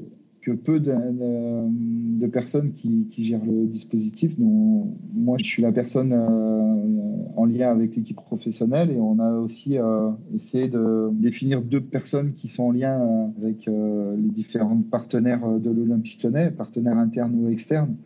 que 0.43 0.51
peu 0.51 0.80
de, 0.80 2.26
personnes 2.26 2.72
qui, 2.72 3.07
gèrent 3.18 3.45
le 3.45 3.66
dispositif. 3.66 4.38
Donc, 4.38 4.95
moi, 5.14 5.36
je 5.38 5.45
suis 5.45 5.62
la 5.62 5.72
personne 5.72 6.12
euh, 6.12 7.36
en 7.36 7.45
lien 7.45 7.70
avec 7.70 7.95
l'équipe 7.95 8.16
professionnelle 8.16 8.90
et 8.90 8.99
on 8.99 9.18
a 9.18 9.32
aussi 9.38 9.78
euh, 9.78 10.11
essayé 10.34 10.68
de 10.68 11.11
définir 11.12 11.62
deux 11.62 11.80
personnes 11.80 12.32
qui 12.32 12.49
sont 12.49 12.64
en 12.64 12.70
lien 12.72 13.01
euh, 13.01 13.26
avec 13.40 13.66
les 13.66 14.30
différents 14.30 14.78
partenaires 14.78 15.47
de 15.61 15.70
l'Olympique 15.70 16.22
lyonnais, 16.22 16.51
partenaires 16.51 16.99
internes 16.99 17.34
ou 17.34 17.49
externes. 17.49 17.97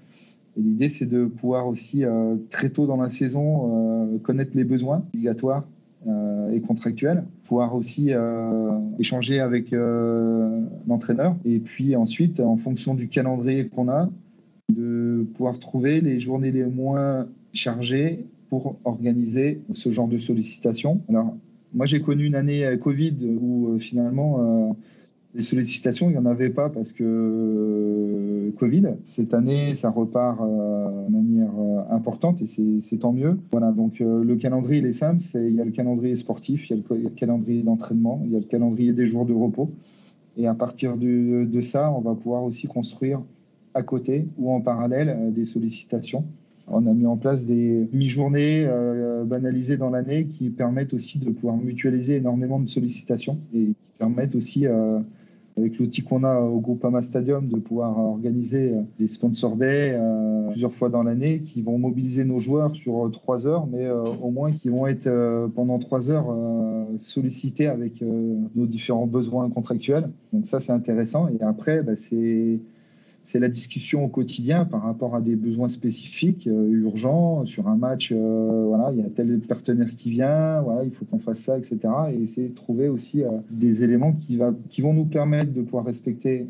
Et 0.59 0.63
l'idée, 0.63 0.89
c'est 0.89 1.07
de 1.07 1.27
pouvoir 1.27 1.69
aussi, 1.69 2.05
très 2.51 2.71
tôt 2.71 2.87
dans 2.87 2.97
la 2.97 3.11
saison, 3.11 4.19
connaître 4.23 4.57
les 4.57 4.65
besoins 4.65 5.05
obligatoires 5.13 5.65
et 6.53 6.61
contractuel, 6.61 7.25
pouvoir 7.45 7.75
aussi 7.75 8.13
euh, 8.13 8.79
échanger 8.99 9.41
avec 9.41 9.73
euh, 9.73 10.61
l'entraîneur 10.87 11.37
et 11.45 11.59
puis 11.59 11.97
ensuite, 11.97 12.41
en 12.41 12.57
fonction 12.57 12.95
du 12.95 13.09
calendrier 13.09 13.69
qu'on 13.69 13.89
a, 13.89 14.09
de 14.73 15.27
pouvoir 15.35 15.59
trouver 15.59 16.01
les 16.01 16.21
journées 16.21 16.53
les 16.53 16.65
moins 16.65 17.27
chargées 17.53 18.25
pour 18.51 18.77
organiser 18.85 19.61
ce 19.73 19.91
genre 19.91 20.09
de 20.09 20.19
sollicitation. 20.19 21.01
Alors, 21.09 21.37
moi, 21.75 21.87
j'ai 21.87 22.01
connu 22.01 22.25
une 22.25 22.35
année 22.35 22.77
Covid 22.81 23.17
où 23.41 23.79
finalement 23.79 24.75
les 25.35 25.43
sollicitations, 25.43 26.09
il 26.09 26.13
n'y 26.13 26.19
en 26.19 26.27
avait 26.27 26.51
pas 26.51 26.71
parce 26.71 26.93
que 26.93 27.05
euh, 28.47 28.53
Covid. 28.53 28.95
Cette 29.05 29.35
année, 29.35 29.75
ça 29.75 29.91
repart 29.91 30.41
euh, 30.41 31.07
de 31.07 31.13
manière 31.13 31.51
euh, 31.59 31.95
importante 31.95 32.43
et 32.43 32.47
c'est 32.47 32.97
tant 32.99 33.13
mieux. 33.13 33.39
Voilà, 33.53 33.73
donc 33.73 34.01
le 34.01 34.37
calendrier, 34.37 34.81
il 34.81 34.87
est 34.87 34.93
simple. 34.93 35.23
il 35.35 35.55
y 35.55 35.61
a 35.61 35.65
le 35.65 35.71
calendrier 35.71 36.17
sportif, 36.17 36.69
il 36.71 36.77
y 36.77 36.81
a 36.81 36.83
le, 36.97 37.09
calendrier 37.11 37.63
d'entraînement, 37.63 38.23
il 38.25 38.33
y 38.33 38.37
a 38.37 38.39
le 38.39 38.45
calendrier 38.45 38.93
des 38.93 39.07
jours 39.07 39.27
de 39.27 39.33
repos. 39.33 39.71
Et 40.37 40.47
à 40.47 40.55
partir 40.55 40.97
de, 40.97 41.45
de 41.45 41.61
ça, 41.61 41.93
on 41.93 42.01
va 42.01 42.15
pouvoir 42.15 42.45
aussi 42.45 42.67
construire 42.67 43.21
à 43.75 43.83
côté 43.83 44.27
ou 44.39 44.53
en 44.53 44.61
parallèle 44.61 45.33
des 45.35 45.45
sollicitations. 45.45 46.25
On 46.69 46.87
a 46.87 46.93
mis 46.93 47.07
en 47.07 47.17
place 47.17 47.47
des 47.47 47.89
mi-journées 47.93 48.69
banalisées 49.25 49.77
dans 49.77 49.91
l'année 49.91 50.27
qui 50.27 50.51
permettent 50.51 50.95
aussi 50.95 51.19
de 51.19 51.31
pouvoir 51.31 51.57
mutualiser 51.57 52.17
énormément 52.17 52.59
de 52.59 52.69
sollicitations 52.69 53.39
et 53.55 53.67
qui 53.67 53.91
permettent 53.99 54.35
aussi 54.35 54.67
avec 55.59 55.79
l'outil 55.79 56.03
qu'on 56.03 56.23
a 56.25 56.39
au 56.39 56.61
groupe 56.61 56.85
Ama 56.85 57.03
Stadium, 57.03 57.49
de 57.49 57.57
pouvoir 57.57 57.99
organiser 57.99 58.73
euh, 58.73 58.83
des 58.99 59.09
sponsor 59.09 59.57
day 59.57 59.95
euh, 59.95 60.51
plusieurs 60.51 60.75
fois 60.75 60.91
dans 60.91 61.03
l'année 61.03 61.41
qui 61.41 61.63
vont 61.63 61.79
mobiliser 61.79 62.25
nos 62.25 62.39
joueurs 62.39 62.77
sur 62.77 63.07
euh, 63.07 63.09
trois 63.09 63.47
heures, 63.47 63.67
mais 63.67 63.89
au 63.89 64.31
moins 64.31 64.53
qui 64.53 64.69
vont 64.69 64.87
être 64.87 65.09
pendant 65.55 65.79
trois 65.79 66.11
heures 66.11 66.27
sollicités 66.99 67.67
avec 67.67 68.03
nos 68.03 68.67
différents 68.67 69.07
besoins 69.07 69.49
contractuels. 69.51 70.11
Donc 70.33 70.47
ça, 70.47 70.61
c'est 70.61 70.73
intéressant. 70.73 71.29
Et 71.29 71.43
après, 71.43 71.83
bah, 71.83 71.97
c'est 71.97 72.61
c'est 73.27 73.41
la 73.41 73.49
discussion 73.49 74.05
au 74.05 74.09
quotidien 74.09 74.65
par 74.65 74.83
rapport 74.83 75.17
à 75.17 75.21
des 75.21 75.35
besoins 75.35 75.67
spécifiques, 75.67 76.47
euh, 76.47 76.71
urgents, 76.71 77.45
sur 77.45 77.67
un 77.67 77.77
match, 77.77 78.13
euh, 78.13 78.65
voilà, 78.69 78.93
il 78.93 78.99
y 78.99 79.03
a 79.03 79.11
tel 79.11 79.41
partenaire 79.41 79.93
qui 79.97 80.11
vient, 80.11 80.61
voilà, 80.63 80.85
il 80.85 80.93
faut 80.93 81.05
qu'on 81.05 81.19
fasse 81.19 81.41
ça, 81.41 81.59
etc. 81.59 81.79
Et 82.13 82.23
essayer 82.23 82.49
de 82.49 82.55
trouver 82.55 82.89
aussi 82.89 83.25
euh, 83.25 83.31
des 83.51 83.83
éléments 83.83 84.13
qui, 84.13 84.37
vont 84.37 84.95
nous 84.95 85.07
permettre 85.07 85.53
de 85.53 85.61
pouvoir 85.61 85.85
respecter 85.85 86.47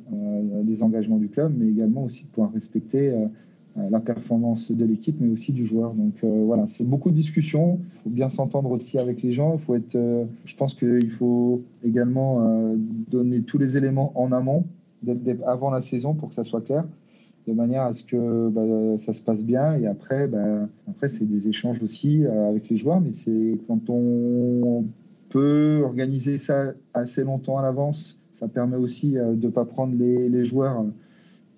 les 0.66 0.83
engagements 0.83 1.16
du 1.16 1.29
club, 1.29 1.55
mais 1.57 1.68
également 1.68 2.05
aussi 2.05 2.24
de 2.24 2.29
pouvoir 2.29 2.53
respecter 2.53 3.14
la 3.77 4.01
performance 4.01 4.70
de 4.70 4.85
l'équipe, 4.85 5.16
mais 5.20 5.33
aussi 5.33 5.53
du 5.53 5.64
joueur. 5.64 5.95
Donc 5.95 6.14
voilà, 6.22 6.64
c'est 6.68 6.87
beaucoup 6.87 7.11
de 7.11 7.14
discussions. 7.14 7.79
Il 7.93 7.99
faut 7.99 8.11
bien 8.11 8.29
s'entendre 8.29 8.70
aussi 8.70 8.99
avec 8.99 9.22
les 9.22 9.33
gens. 9.33 9.57
Faut 9.59 9.74
être, 9.74 9.97
je 10.45 10.57
pense 10.57 10.74
qu'il 10.74 11.11
faut 11.11 11.62
également 11.83 12.74
donner 13.09 13.43
tous 13.43 13.59
les 13.59 13.77
éléments 13.79 14.12
en 14.16 14.33
amont 14.33 14.64
avant 15.47 15.70
la 15.70 15.82
saison 15.82 16.14
pour 16.14 16.30
que 16.30 16.34
ça 16.34 16.44
soit 16.44 16.61
clair, 16.62 16.84
de 17.47 17.53
manière 17.53 17.82
à 17.82 17.92
ce 17.92 18.03
que 18.03 18.49
bah, 18.49 18.99
ça 18.99 19.12
se 19.12 19.22
passe 19.22 19.44
bien. 19.44 19.78
Et 19.78 19.86
après, 19.86 20.26
bah, 20.28 20.68
après 20.88 21.09
c'est 21.09 21.26
des 21.26 21.49
échanges 21.49 21.82
aussi 21.82 22.24
euh, 22.24 22.49
avec 22.49 22.68
les 22.68 22.76
joueurs, 22.76 23.01
mais 23.01 23.14
c'est 23.14 23.59
quand 23.66 23.88
on 23.88 24.84
peut 25.28 25.82
organiser 25.84 26.38
ça 26.38 26.72
assez 26.94 27.24
longtemps 27.24 27.59
à 27.59 27.62
l'avance, 27.62 28.18
ça 28.32 28.49
permet 28.49 28.76
aussi 28.76 29.18
euh, 29.18 29.34
de 29.34 29.47
ne 29.47 29.53
pas 29.53 29.64
prendre 29.64 29.94
les, 29.97 30.28
les 30.28 30.44
joueurs 30.44 30.84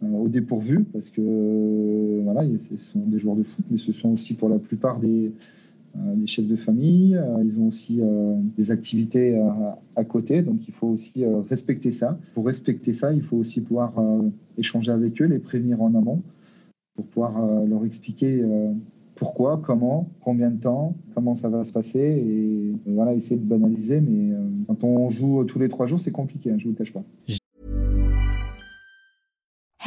euh, 0.03 0.07
au 0.07 0.29
dépourvu, 0.29 0.85
parce 0.85 1.11
que 1.11 2.21
voilà, 2.23 2.43
ce 2.59 2.77
sont 2.77 3.01
des 3.01 3.19
joueurs 3.19 3.37
de 3.37 3.43
foot, 3.43 3.65
mais 3.71 3.79
ce 3.79 3.93
sont 3.93 4.11
aussi 4.11 4.35
pour 4.35 4.49
la 4.49 4.59
plupart 4.59 4.99
des, 4.99 5.33
des 5.95 6.27
chefs 6.27 6.47
de 6.47 6.57
famille, 6.57 7.17
euh, 7.17 7.43
ils 7.45 7.59
ont 7.59 7.69
aussi 7.69 8.01
euh, 8.01 8.35
des 8.57 8.71
activités 8.71 9.41
à 9.97 10.05
côté, 10.05 10.43
donc 10.43 10.67
il 10.69 10.75
faut 10.75 10.89
aussi 10.89 11.25
respecter 11.49 11.93
ça. 11.93 12.19
Pour 12.35 12.47
respecter 12.47 12.93
ça, 12.95 13.13
il 13.13 13.23
faut 13.23 13.37
aussi 13.37 13.61
pouvoir 13.61 13.93
échanger 14.57 14.93
avec 14.93 15.21
eux, 15.21 15.27
les 15.27 15.39
prévenir 15.39 15.83
en 15.83 15.95
amont, 15.95 16.23
pour 16.95 17.07
pouvoir 17.07 17.65
leur 17.67 17.85
expliquer 17.85 18.45
pourquoi, 19.17 19.61
comment, 19.63 20.09
combien 20.21 20.51
de 20.51 20.61
temps, 20.61 20.95
comment 21.15 21.35
ça 21.35 21.49
va 21.49 21.65
se 21.65 21.73
passer, 21.73 22.01
et, 22.01 22.73
voilà, 22.87 23.15
essayer 23.15 23.37
de 23.37 23.47
banaliser, 23.47 24.01
mais 24.01 24.35
quand 24.67 24.85
on 24.85 25.11
joue 25.11 25.45
tous 25.45 25.59
les 25.59 25.69
trois 25.69 25.87
jours, 25.87 26.01
c'est 26.01 26.13
compliqué, 26.13 26.51
hein, 26.51 26.57
je 26.59 26.69
ne 26.69 26.73
vous 26.73 26.79
le 26.79 26.85
cache 26.85 26.93
pas. 26.93 27.05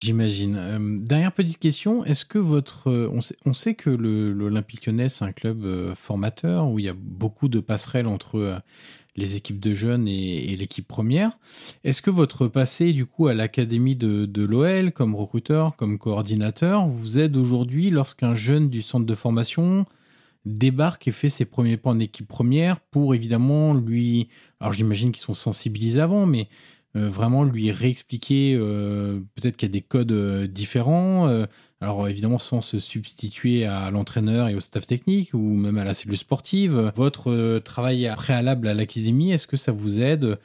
J'imagine. 0.00 0.56
Euh, 0.56 0.78
dernière 1.00 1.32
petite 1.32 1.58
question, 1.58 2.04
est-ce 2.04 2.24
que 2.24 2.38
votre... 2.38 2.88
Euh, 2.88 3.20
on, 3.44 3.52
sait, 3.52 3.74
que 3.74 3.90
l'Olympique 3.90 4.86
Lyonnais, 4.86 5.08
c'est 5.08 5.24
un 5.24 5.32
club 5.32 5.64
euh, 5.64 5.94
formateur 5.96 6.70
où 6.70 6.78
il 6.78 6.84
y 6.84 6.88
a 6.88 6.94
beaucoup 6.94 7.48
de 7.48 7.60
passerelles 7.60 8.06
entre... 8.06 8.60
Les 9.16 9.34
équipes 9.34 9.58
de 9.58 9.74
jeunes 9.74 10.06
et, 10.06 10.54
l'équipe 10.54 10.86
première. 10.86 11.40
Est-ce 11.82 12.02
que 12.02 12.10
votre 12.10 12.46
passé 12.46 12.92
du 12.92 13.04
coup 13.04 13.26
à 13.26 13.34
l'académie 13.34 13.96
de, 13.96 14.26
de 14.26 14.44
l'OL 14.44 14.92
comme 14.92 15.16
recruteur, 15.16 15.74
comme 15.74 15.98
coordinateur, 15.98 16.86
vous 16.86 17.18
aide 17.18 17.36
aujourd'hui 17.36 17.90
lorsqu'un 17.90 18.34
jeune 18.34 18.70
du 18.70 18.80
centre 18.80 19.06
de 19.06 19.14
formation 19.16 19.86
débarque 20.44 21.08
et 21.08 21.10
fait 21.10 21.28
ses 21.28 21.44
premiers 21.44 21.76
pas 21.76 21.90
en 21.90 21.98
équipe 21.98 22.28
première 22.28 22.80
pour 22.80 23.12
évidemment 23.14 23.74
lui, 23.74 24.28
alors 24.60 24.72
j'imagine 24.72 25.10
qu'ils 25.10 25.22
sont 25.22 25.32
sensibilisés 25.32 26.00
avant, 26.00 26.26
mais 26.26 26.48
vraiment 26.94 27.44
lui 27.44 27.70
réexpliquer 27.70 28.56
euh, 28.58 29.20
peut-être 29.34 29.56
qu'il 29.56 29.68
y 29.68 29.70
a 29.70 29.72
des 29.72 29.82
codes 29.82 30.12
euh, 30.12 30.46
différents. 30.46 31.28
alors 31.80 32.08
évidemment 32.08 32.38
sans 32.38 32.60
se 32.60 32.78
substituer 32.78 33.66
à 33.66 33.90
l'entraîneur 33.90 34.48
et 34.48 34.54
au 34.54 34.60
staff 34.60 34.86
technique 34.86 35.34
ou 35.34 35.38
même 35.38 35.78
à 35.78 35.84
la 35.84 35.94
cellule 35.94 36.16
sportive. 36.16 36.92
Votre 36.96 37.58
travail 37.60 38.10
préalable 38.16 38.68
à 38.68 38.74
l'académie, 38.74 39.32
est-ce 39.32 39.46
que 39.46 39.56
ça 39.56 39.72
vous 39.72 40.00
aide 40.00 40.38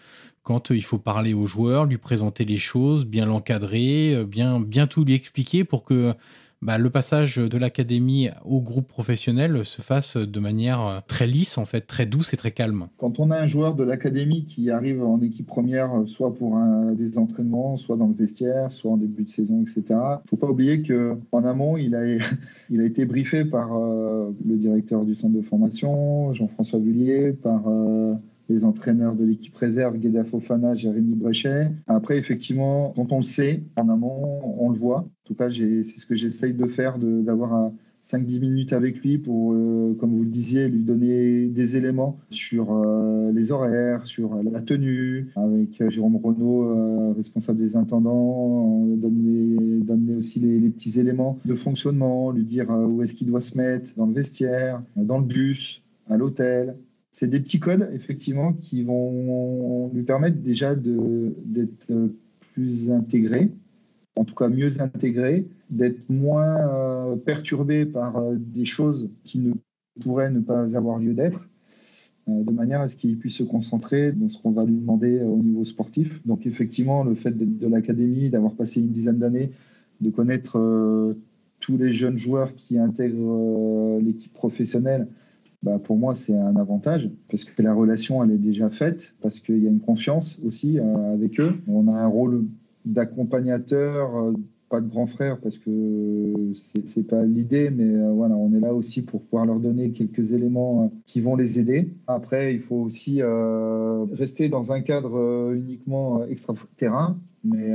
quand 0.43 0.71
il 0.71 0.83
faut 0.83 0.99
parler 0.99 1.33
aux 1.33 1.47
joueurs, 1.47 1.85
lui 1.85 1.97
présenter 1.97 2.43
les 2.43 2.57
choses, 2.57 3.05
bien 3.05 3.25
l'encadrer, 3.25 4.25
bien 4.25 4.59
bien 4.59 4.87
tout 4.87 5.05
lui 5.05 5.13
expliquer 5.13 5.63
pour 5.63 5.85
que 5.85 6.13
bah, 6.63 6.77
le 6.77 6.89
passage 6.89 7.37
de 7.37 7.57
l'académie 7.57 8.29
au 8.45 8.61
groupe 8.61 8.87
professionnel 8.87 9.65
se 9.65 9.81
fasse 9.81 10.15
de 10.15 10.39
manière 10.39 10.81
euh, 10.81 10.99
très 11.05 11.27
lisse, 11.27 11.57
en 11.57 11.65
fait, 11.65 11.81
très 11.81 12.05
douce 12.05 12.33
et 12.33 12.37
très 12.37 12.51
calme. 12.51 12.87
Quand 12.97 13.19
on 13.19 13.31
a 13.31 13.37
un 13.37 13.47
joueur 13.47 13.75
de 13.75 13.83
l'académie 13.83 14.45
qui 14.45 14.69
arrive 14.69 15.03
en 15.03 15.19
équipe 15.21 15.45
première, 15.45 15.93
euh, 15.93 16.07
soit 16.07 16.33
pour 16.33 16.57
des 16.95 17.17
entraînements, 17.17 17.75
soit 17.75 17.97
dans 17.97 18.07
le 18.07 18.13
vestiaire, 18.13 18.71
soit 18.71 18.91
en 18.91 18.97
début 18.97 19.25
de 19.25 19.29
saison, 19.29 19.61
etc., 19.61 19.83
il 19.89 19.95
ne 19.95 20.29
faut 20.29 20.37
pas 20.37 20.47
oublier 20.47 20.81
qu'en 20.81 21.43
amont, 21.43 21.75
il 21.77 21.95
a, 21.95 22.85
été 22.85 23.05
briefé 23.05 23.43
par 23.43 23.75
euh, 23.75 24.31
le 24.47 24.55
directeur 24.55 25.03
du 25.03 25.15
centre 25.15 25.35
de 25.35 25.41
formation, 25.41 26.33
Jean-François 26.33 26.79
Bullier, 26.79 27.33
par 27.33 27.63
les 28.53 28.65
entraîneurs 28.65 29.15
de 29.15 29.25
l'équipe 29.25 29.55
réserve, 29.55 29.97
Gueda 29.97 30.23
Fofana, 30.23 30.75
Jérémy 30.75 31.15
Brechet. 31.15 31.71
Après, 31.87 32.17
effectivement, 32.17 32.93
quand 32.95 33.11
on 33.11 33.17
le 33.17 33.23
sait, 33.23 33.63
en 33.75 33.89
amont, 33.89 34.41
on 34.59 34.69
le 34.69 34.77
voit. 34.77 34.99
En 34.99 35.25
tout 35.25 35.35
cas, 35.35 35.49
c'est 35.49 35.83
ce 35.83 36.05
que 36.05 36.15
j'essaye 36.15 36.53
de 36.53 36.67
faire, 36.67 36.97
d'avoir 36.99 37.71
5-10 38.03 38.39
minutes 38.41 38.73
avec 38.73 38.99
lui 39.01 39.17
pour, 39.17 39.53
euh, 39.53 39.95
comme 39.97 40.13
vous 40.13 40.23
le 40.23 40.29
disiez, 40.29 40.67
lui 40.67 40.83
donner 40.83 41.47
des 41.47 41.77
éléments 41.77 42.19
sur 42.29 42.73
euh, 42.73 43.31
les 43.31 43.51
horaires, 43.51 44.05
sur 44.05 44.35
la 44.43 44.61
tenue, 44.61 45.29
avec 45.37 45.81
euh, 45.81 45.89
Jérôme 45.89 46.17
Renaud, 46.17 47.13
responsable 47.15 47.59
des 47.59 47.77
intendants, 47.77 48.85
donner, 48.97 49.79
donner 49.81 50.15
aussi 50.15 50.39
les, 50.41 50.59
les, 50.59 50.69
petits 50.69 50.99
éléments 50.99 51.39
de 51.45 51.55
fonctionnement, 51.55 52.31
lui 52.31 52.43
dire 52.43 52.69
où 52.69 53.01
est-ce 53.01 53.13
qu'il 53.13 53.27
doit 53.27 53.41
se 53.41 53.57
mettre 53.57 53.93
dans 53.95 54.05
le 54.05 54.13
vestiaire, 54.13 54.83
dans 54.97 55.19
le 55.19 55.25
bus, 55.25 55.81
à 56.09 56.17
l'hôtel. 56.17 56.75
C'est 57.13 57.29
des 57.29 57.39
petits 57.39 57.59
codes, 57.59 57.89
effectivement, 57.93 58.53
qui 58.53 58.83
vont 58.83 59.89
lui 59.93 60.03
permettre 60.03 60.37
déjà 60.37 60.75
d'être 60.75 61.93
plus 62.53 62.91
intégré 62.91 63.49
en 64.15 64.25
tout 64.25 64.35
cas 64.35 64.49
mieux 64.49 64.81
intégré, 64.81 65.47
d'être 65.69 66.09
moins 66.09 66.57
euh, 66.57 67.15
perturbé 67.15 67.85
par 67.85 68.17
euh, 68.17 68.35
des 68.37 68.65
choses 68.65 69.09
qui 69.23 69.39
ne 69.39 69.53
pourraient 70.01 70.31
ne 70.31 70.39
pas 70.39 70.75
avoir 70.75 70.99
lieu 70.99 71.13
d'être, 71.13 71.47
euh, 72.29 72.43
de 72.43 72.51
manière 72.51 72.81
à 72.81 72.89
ce 72.89 72.95
qu'il 72.95 73.17
puisse 73.17 73.37
se 73.37 73.43
concentrer 73.43 74.11
dans 74.11 74.29
ce 74.29 74.37
qu'on 74.37 74.51
va 74.51 74.65
lui 74.65 74.75
demander 74.75 75.21
au 75.21 75.37
niveau 75.37 75.65
sportif. 75.65 76.25
Donc 76.25 76.45
effectivement, 76.45 77.03
le 77.03 77.15
fait 77.15 77.31
d'être 77.31 77.57
de 77.57 77.67
l'académie, 77.67 78.29
d'avoir 78.29 78.53
passé 78.53 78.81
une 78.81 78.91
dizaine 78.91 79.17
d'années, 79.17 79.49
de 80.01 80.09
connaître 80.09 81.15
tous 81.59 81.77
les 81.77 81.93
jeunes 81.93 82.17
joueurs 82.17 82.53
qui 82.55 82.77
intègrent 82.77 83.99
l'équipe 84.01 84.33
professionnelle, 84.33 85.07
bah, 85.63 85.79
pour 85.79 85.97
moi, 85.97 86.13
c'est 86.13 86.37
un 86.37 86.55
avantage 86.55 87.09
parce 87.29 87.45
que 87.45 87.61
la 87.61 87.73
relation, 87.73 88.23
elle 88.23 88.31
est 88.31 88.37
déjà 88.37 88.69
faite, 88.69 89.15
parce 89.21 89.39
qu'il 89.39 89.63
y 89.63 89.67
a 89.67 89.69
une 89.69 89.79
confiance 89.79 90.39
aussi 90.45 90.77
avec 90.79 91.39
eux. 91.39 91.55
On 91.67 91.87
a 91.87 91.93
un 91.93 92.07
rôle 92.07 92.45
d'accompagnateur, 92.85 94.15
euh, 94.15 94.33
pas 94.69 94.81
de 94.81 94.89
grand 94.89 95.05
frère 95.05 95.39
parce 95.39 95.59
que 95.59 96.51
c'est 96.55 97.07
pas 97.07 97.23
l'idée, 97.23 97.69
mais 97.69 97.95
euh, 97.95 98.11
voilà, 98.11 98.35
on 98.35 98.53
est 98.53 98.59
là 98.59 98.73
aussi 98.73 99.03
pour 99.03 99.21
pouvoir 99.21 99.45
leur 99.45 99.59
donner 99.59 99.91
quelques 99.91 100.33
éléments 100.33 100.83
euh, 100.83 100.87
qui 101.05 101.21
vont 101.21 101.35
les 101.35 101.59
aider. 101.59 101.89
Après, 102.07 102.55
il 102.55 102.61
faut 102.61 102.77
aussi 102.77 103.21
rester 104.11 104.49
dans 104.49 104.71
un 104.71 104.81
cadre 104.81 105.53
uniquement 105.53 106.25
extra-terrain, 106.25 107.17
mais 107.43 107.73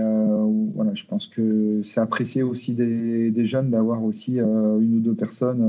voilà, 0.75 0.95
je 0.95 1.05
pense 1.05 1.27
que 1.27 1.81
c'est 1.85 2.01
apprécié 2.01 2.43
aussi 2.43 2.75
des, 2.75 3.31
des 3.31 3.47
jeunes 3.47 3.71
d'avoir 3.71 4.03
aussi 4.03 4.39
une 4.39 4.97
ou 4.97 5.01
deux 5.01 5.15
personnes 5.15 5.63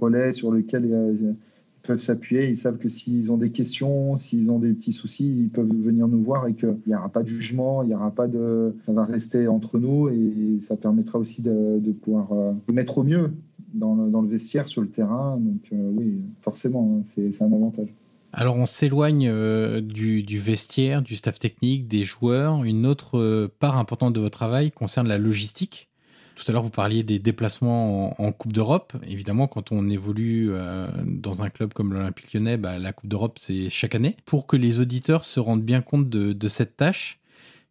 relais 0.00 0.32
sur 0.32 0.52
lesquelles 0.52 1.36
peuvent 1.82 1.98
s'appuyer. 1.98 2.48
Ils 2.48 2.56
savent 2.56 2.78
que 2.78 2.88
s'ils 2.88 3.30
ont 3.32 3.36
des 3.36 3.50
questions, 3.50 4.16
s'ils 4.16 4.50
ont 4.50 4.58
des 4.58 4.72
petits 4.72 4.92
soucis, 4.92 5.26
ils 5.26 5.48
peuvent 5.48 5.68
venir 5.68 6.08
nous 6.08 6.22
voir 6.22 6.46
et 6.46 6.54
qu'il 6.54 6.76
n'y 6.86 6.94
aura 6.94 7.08
pas 7.08 7.22
de 7.22 7.28
jugement, 7.28 7.82
il 7.82 7.88
n'y 7.88 7.94
aura 7.94 8.10
pas 8.10 8.28
de. 8.28 8.74
Ça 8.82 8.92
va 8.92 9.04
rester 9.04 9.48
entre 9.48 9.78
nous 9.78 10.08
et 10.08 10.60
ça 10.60 10.76
permettra 10.76 11.18
aussi 11.18 11.42
de, 11.42 11.80
pouvoir 12.02 12.32
euh, 12.32 12.52
mettre 12.72 12.98
au 12.98 13.02
mieux 13.02 13.32
dans 13.74 13.94
le, 13.94 14.10
dans 14.10 14.22
le, 14.22 14.28
vestiaire, 14.28 14.68
sur 14.68 14.82
le 14.82 14.88
terrain. 14.88 15.38
Donc, 15.38 15.62
euh, 15.72 15.92
oui, 15.96 16.20
forcément, 16.40 16.98
hein, 16.98 17.02
c'est 17.04 17.42
un 17.42 17.52
avantage. 17.52 17.88
Alors 18.34 18.56
on 18.56 18.64
s'éloigne 18.64 19.28
euh, 19.28 19.82
du, 19.82 20.22
du, 20.22 20.38
vestiaire, 20.38 21.02
du 21.02 21.16
staff 21.16 21.38
technique, 21.38 21.86
des 21.86 22.04
joueurs. 22.04 22.64
Une 22.64 22.86
autre 22.86 23.50
part 23.58 23.76
importante 23.76 24.14
de 24.14 24.20
votre 24.20 24.38
travail 24.38 24.70
concerne 24.70 25.06
la 25.06 25.18
logistique. 25.18 25.91
Tout 26.34 26.44
à 26.48 26.52
l'heure, 26.52 26.62
vous 26.62 26.70
parliez 26.70 27.02
des 27.02 27.18
déplacements 27.18 28.20
en, 28.20 28.32
Coupe 28.32 28.52
d'Europe. 28.52 28.94
Évidemment, 29.06 29.46
quand 29.46 29.72
on 29.72 29.88
évolue 29.88 30.50
euh, 30.52 30.88
dans 31.04 31.42
un 31.42 31.50
club 31.50 31.72
comme 31.74 31.92
l'Olympique 31.92 32.32
lyonnais, 32.32 32.56
bah, 32.56 32.78
la 32.78 32.92
Coupe 32.92 33.08
d'Europe, 33.08 33.38
c'est 33.38 33.68
chaque 33.68 33.94
année. 33.94 34.16
Pour 34.24 34.46
que 34.46 34.56
les 34.56 34.80
auditeurs 34.80 35.24
se 35.24 35.40
rendent 35.40 35.62
bien 35.62 35.82
compte 35.82 36.08
de, 36.08 36.48
cette 36.48 36.76
tâche, 36.76 37.20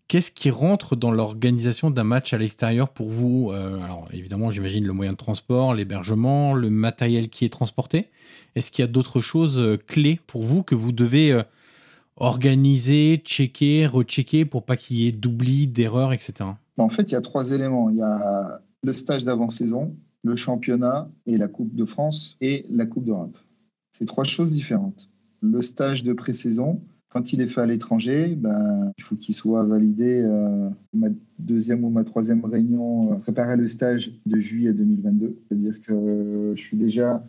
qu'est-ce 0.08 0.32
qui 0.32 0.52
rentre 0.52 0.96
dans 0.96 1.12
l'organisation 1.12 1.90
d'un 1.90 2.04
match 2.04 2.34
à 2.34 2.38
l'extérieur 2.38 2.90
pour 2.90 3.10
vous 3.10 3.52
euh, 3.52 3.82
Alors, 3.84 4.08
évidemment, 4.14 4.52
j'imagine 4.52 4.86
le 4.86 4.94
moyen 4.94 5.14
de 5.14 5.18
transport, 5.18 5.74
l'hébergement, 5.74 6.54
le 6.54 6.70
matériel 6.70 7.30
qui 7.30 7.46
est 7.46 7.50
transporté. 7.50 8.10
Est-ce 8.56 8.72
qu'il 8.72 8.84
y 8.84 8.88
a 8.88 8.92
d'autres 8.92 9.22
choses 9.22 9.58
euh, 9.58 9.78
clés 9.88 10.20
pour 10.28 10.44
vous 10.44 10.62
que 10.62 10.76
vous 10.76 10.92
devez 10.92 11.42
organiser, 12.22 13.20
checker, 13.26 13.88
rechecker 13.88 14.46
pour 14.46 14.64
pas 14.64 14.78
qu'il 14.78 14.98
y 14.98 15.08
ait 15.08 15.12
d'oubli, 15.12 15.66
d'erreurs, 15.66 16.14
etc. 16.14 16.52
En 16.78 16.90
fait, 16.90 17.12
il 17.12 17.14
y 17.14 17.18
a 17.18 17.22
trois 17.22 17.52
éléments. 17.52 17.90
Il 17.90 17.98
y 17.98 18.02
a 18.04 18.62
le 18.84 18.94
stage 18.94 19.26
d'avant-saison, 19.26 19.96
le 20.24 20.36
championnat 20.36 21.10
et 21.26 21.38
la 21.38 21.48
Coupe 21.48 21.74
de 21.74 21.84
France 21.84 22.38
et 22.40 22.66
la 22.70 22.86
Coupe 22.86 23.06
d'Europe. 23.06 23.38
C'est 23.92 24.06
trois 24.06 24.24
choses 24.24 24.52
différentes. 24.52 25.10
Le 25.42 25.62
stage 25.62 26.04
de 26.04 26.14
pré-saison, 26.14 26.80
quand 27.10 27.34
il 27.34 27.42
est 27.42 27.48
fait 27.48 27.62
à 27.62 27.66
l'étranger, 27.66 28.36
ben, 28.36 28.92
il 29.00 29.04
faut 29.04 29.16
qu'il 29.16 29.34
soit 29.34 29.64
validé. 29.64 30.22
Euh, 30.24 30.70
ma 30.94 31.08
deuxième 31.40 31.84
ou 31.84 31.90
ma 31.90 32.04
troisième 32.04 32.46
réunion, 32.46 33.20
euh, 33.28 33.56
le 33.56 33.68
stage 33.68 34.12
de 34.28 34.40
juillet 34.40 34.74
2022. 34.74 35.40
C'est-à-dire 35.48 35.82
que 35.82 36.54
je 36.56 36.62
suis 36.62 36.78
déjà 36.78 37.24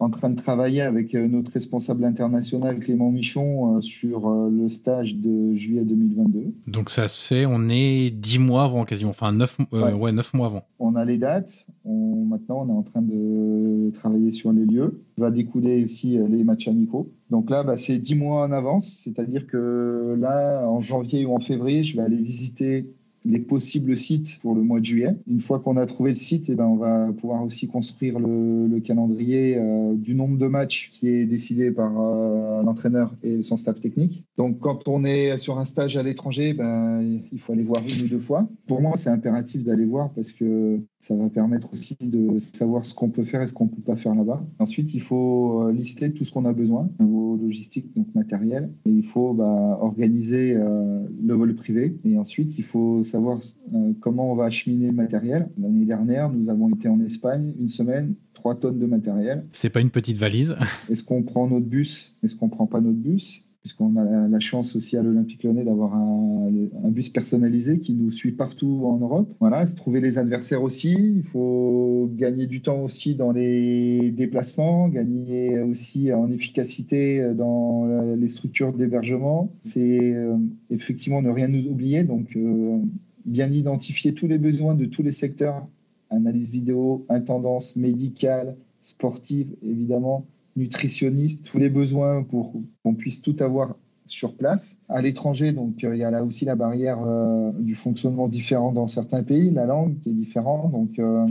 en 0.00 0.08
train 0.08 0.30
de 0.30 0.36
travailler 0.36 0.80
avec 0.80 1.14
euh, 1.14 1.28
notre 1.28 1.52
responsable 1.52 2.06
international 2.06 2.78
Clément 2.80 3.10
Michon 3.10 3.76
euh, 3.76 3.80
sur 3.82 4.28
euh, 4.28 4.50
le 4.50 4.70
stage 4.70 5.14
de 5.14 5.54
juillet 5.54 5.84
2022. 5.84 6.54
Donc 6.66 6.88
ça 6.88 7.06
se 7.06 7.26
fait, 7.26 7.44
on 7.44 7.68
est 7.68 8.10
dix 8.10 8.38
mois 8.38 8.64
avant 8.64 8.86
quasiment, 8.86 9.10
enfin 9.10 9.30
neuf, 9.32 9.58
ouais. 9.72 10.12
neuf 10.12 10.32
mois 10.32 10.46
avant. 10.46 10.64
On 10.78 10.96
a 10.96 11.04
les 11.04 11.18
dates, 11.18 11.66
on, 11.84 12.24
maintenant 12.24 12.64
on 12.66 12.70
est 12.70 12.78
en 12.78 12.82
train 12.82 13.02
de 13.02 13.90
travailler 13.90 14.32
sur 14.32 14.52
les 14.52 14.64
lieux. 14.64 15.02
va 15.18 15.30
découler 15.30 15.84
aussi 15.84 16.16
les 16.16 16.44
matchs 16.44 16.68
amicaux. 16.68 17.12
Donc 17.28 17.50
là, 17.50 17.62
bah, 17.62 17.76
c'est 17.76 17.98
dix 17.98 18.14
mois 18.14 18.46
en 18.46 18.52
avance, 18.52 18.88
c'est-à-dire 18.88 19.46
que 19.46 20.16
là, 20.18 20.66
en 20.66 20.80
janvier 20.80 21.26
ou 21.26 21.34
en 21.34 21.40
février, 21.40 21.82
je 21.82 21.96
vais 21.96 22.02
aller 22.02 22.16
visiter 22.16 22.90
les 23.24 23.38
possibles 23.38 23.96
sites 23.96 24.38
pour 24.40 24.54
le 24.54 24.62
mois 24.62 24.80
de 24.80 24.84
juillet. 24.84 25.16
Une 25.26 25.40
fois 25.40 25.58
qu'on 25.60 25.76
a 25.76 25.86
trouvé 25.86 26.10
le 26.10 26.16
site, 26.16 26.48
eh 26.48 26.54
ben, 26.54 26.66
on 26.66 26.76
va 26.76 27.12
pouvoir 27.12 27.42
aussi 27.42 27.68
construire 27.68 28.18
le, 28.18 28.80
calendrier 28.80 29.58
euh, 29.58 29.94
du 29.94 30.14
nombre 30.14 30.38
de 30.38 30.46
matchs 30.46 30.88
qui 30.88 31.08
est 31.08 31.26
décidé 31.26 31.70
par 31.70 31.92
euh, 32.00 32.62
l'entraîneur 32.62 33.14
et 33.22 33.42
son 33.42 33.58
staff 33.58 33.78
technique. 33.78 34.24
Donc 34.38 34.58
quand 34.58 34.88
on 34.88 35.04
est 35.04 35.38
sur 35.38 35.58
un 35.58 35.66
stage 35.66 35.98
à 35.98 36.02
l'étranger, 36.02 36.54
ben, 36.54 37.02
il 37.30 37.40
faut 37.40 37.52
aller 37.52 37.62
voir 37.62 37.82
une 37.82 38.06
ou 38.06 38.08
deux 38.08 38.20
fois. 38.20 38.48
Pour 38.66 38.80
moi, 38.80 38.92
c'est 38.96 39.10
impératif 39.10 39.64
d'aller 39.64 39.84
voir 39.84 40.10
parce 40.14 40.32
que 40.32 40.80
ça 40.98 41.14
va 41.14 41.28
permettre 41.28 41.72
aussi 41.72 41.96
de 42.00 42.38
savoir 42.38 42.86
ce 42.86 42.94
qu'on 42.94 43.10
peut 43.10 43.24
faire 43.24 43.42
et 43.42 43.48
ce 43.48 43.52
qu'on 43.52 43.66
ne 43.66 43.70
peut 43.70 43.82
pas 43.82 43.96
faire 43.96 44.14
là-bas. 44.14 44.42
Ensuite, 44.58 44.94
il 44.94 45.02
faut 45.02 45.62
euh, 45.62 45.72
lister 45.72 46.10
tout 46.12 46.24
ce 46.24 46.32
qu'on 46.32 46.46
a 46.46 46.54
besoin, 46.54 46.88
niveau 46.98 47.36
logistique, 47.36 47.94
donc 47.94 48.06
matériel. 48.14 48.70
Et 48.86 48.90
il 48.90 49.04
faut 49.04 49.34
bah, 49.34 49.78
organiser 49.80 50.54
le 50.54 51.34
vol 51.34 51.54
privé. 51.54 51.96
Et 52.04 52.16
ensuite, 52.16 52.58
il 52.58 52.64
faut 52.64 53.04
savoir 53.10 53.38
euh, 53.74 53.92
comment 54.00 54.32
on 54.32 54.34
va 54.34 54.44
acheminer 54.44 54.86
le 54.86 54.92
matériel. 54.92 55.48
L'année 55.58 55.84
dernière, 55.84 56.30
nous 56.30 56.48
avons 56.48 56.68
été 56.70 56.88
en 56.88 57.00
Espagne 57.00 57.52
une 57.58 57.68
semaine, 57.68 58.14
trois 58.34 58.54
tonnes 58.54 58.78
de 58.78 58.86
matériel. 58.86 59.44
C'est 59.52 59.70
pas 59.70 59.80
une 59.80 59.90
petite 59.90 60.18
valise. 60.18 60.56
Est-ce 60.88 61.04
qu'on 61.04 61.22
prend 61.22 61.46
notre 61.48 61.66
bus? 61.66 62.14
Est-ce 62.22 62.36
qu'on 62.36 62.48
prend 62.48 62.66
pas 62.66 62.80
notre 62.80 62.98
bus? 62.98 63.44
Puisqu'on 63.60 63.96
a 63.96 64.28
la 64.28 64.40
chance 64.40 64.74
aussi 64.74 64.96
à 64.96 65.02
l'Olympique 65.02 65.42
lyonnais 65.44 65.64
d'avoir 65.64 65.94
un, 65.94 66.50
bus 66.90 67.08
personnalisé 67.10 67.78
qui 67.78 67.92
nous 67.92 68.10
suit 68.10 68.32
partout 68.32 68.82
en 68.84 68.96
Europe. 68.96 69.32
Voilà, 69.38 69.66
se 69.66 69.76
trouver 69.76 70.00
les 70.00 70.18
adversaires 70.18 70.62
aussi. 70.62 70.92
Il 70.92 71.22
faut 71.22 72.10
gagner 72.14 72.46
du 72.46 72.62
temps 72.62 72.82
aussi 72.82 73.14
dans 73.14 73.32
les 73.32 74.10
déplacements, 74.10 74.88
gagner 74.88 75.60
aussi 75.60 76.12
en 76.12 76.30
efficacité 76.30 77.32
dans 77.34 77.86
les 78.16 78.28
structures 78.28 78.72
d'hébergement. 78.72 79.52
C'est 79.62 80.14
euh, 80.14 80.36
effectivement 80.70 81.22
ne 81.22 81.30
rien 81.30 81.48
nous 81.48 81.66
oublier, 81.66 82.04
donc 82.04 82.36
euh, 82.36 82.78
bien 83.24 83.50
identifier 83.50 84.14
tous 84.14 84.26
les 84.26 84.38
besoins 84.38 84.74
de 84.74 84.86
tous 84.86 85.02
les 85.02 85.12
secteurs, 85.12 85.66
analyse 86.10 86.50
vidéo, 86.50 87.04
intendance 87.08 87.76
médicale, 87.76 88.56
sportive 88.82 89.54
évidemment, 89.62 90.26
nutritionniste, 90.56 91.46
tous 91.46 91.58
les 91.58 91.70
besoins 91.70 92.22
pour 92.22 92.54
qu'on 92.82 92.94
puisse 92.94 93.22
tout 93.22 93.36
avoir 93.40 93.74
sur 94.10 94.34
place. 94.34 94.80
À 94.88 95.00
l'étranger, 95.00 95.52
donc 95.52 95.84
euh, 95.84 95.94
il 95.94 96.00
y 96.00 96.04
a 96.04 96.10
là 96.10 96.24
aussi 96.24 96.44
la 96.44 96.56
barrière 96.56 96.98
euh, 97.06 97.52
du 97.58 97.76
fonctionnement 97.76 98.28
différent 98.28 98.72
dans 98.72 98.88
certains 98.88 99.22
pays, 99.22 99.50
la 99.50 99.66
langue 99.66 99.98
qui 100.00 100.10
est 100.10 100.14
différente. 100.14 100.72
Donc 100.72 100.98
euh, 100.98 101.26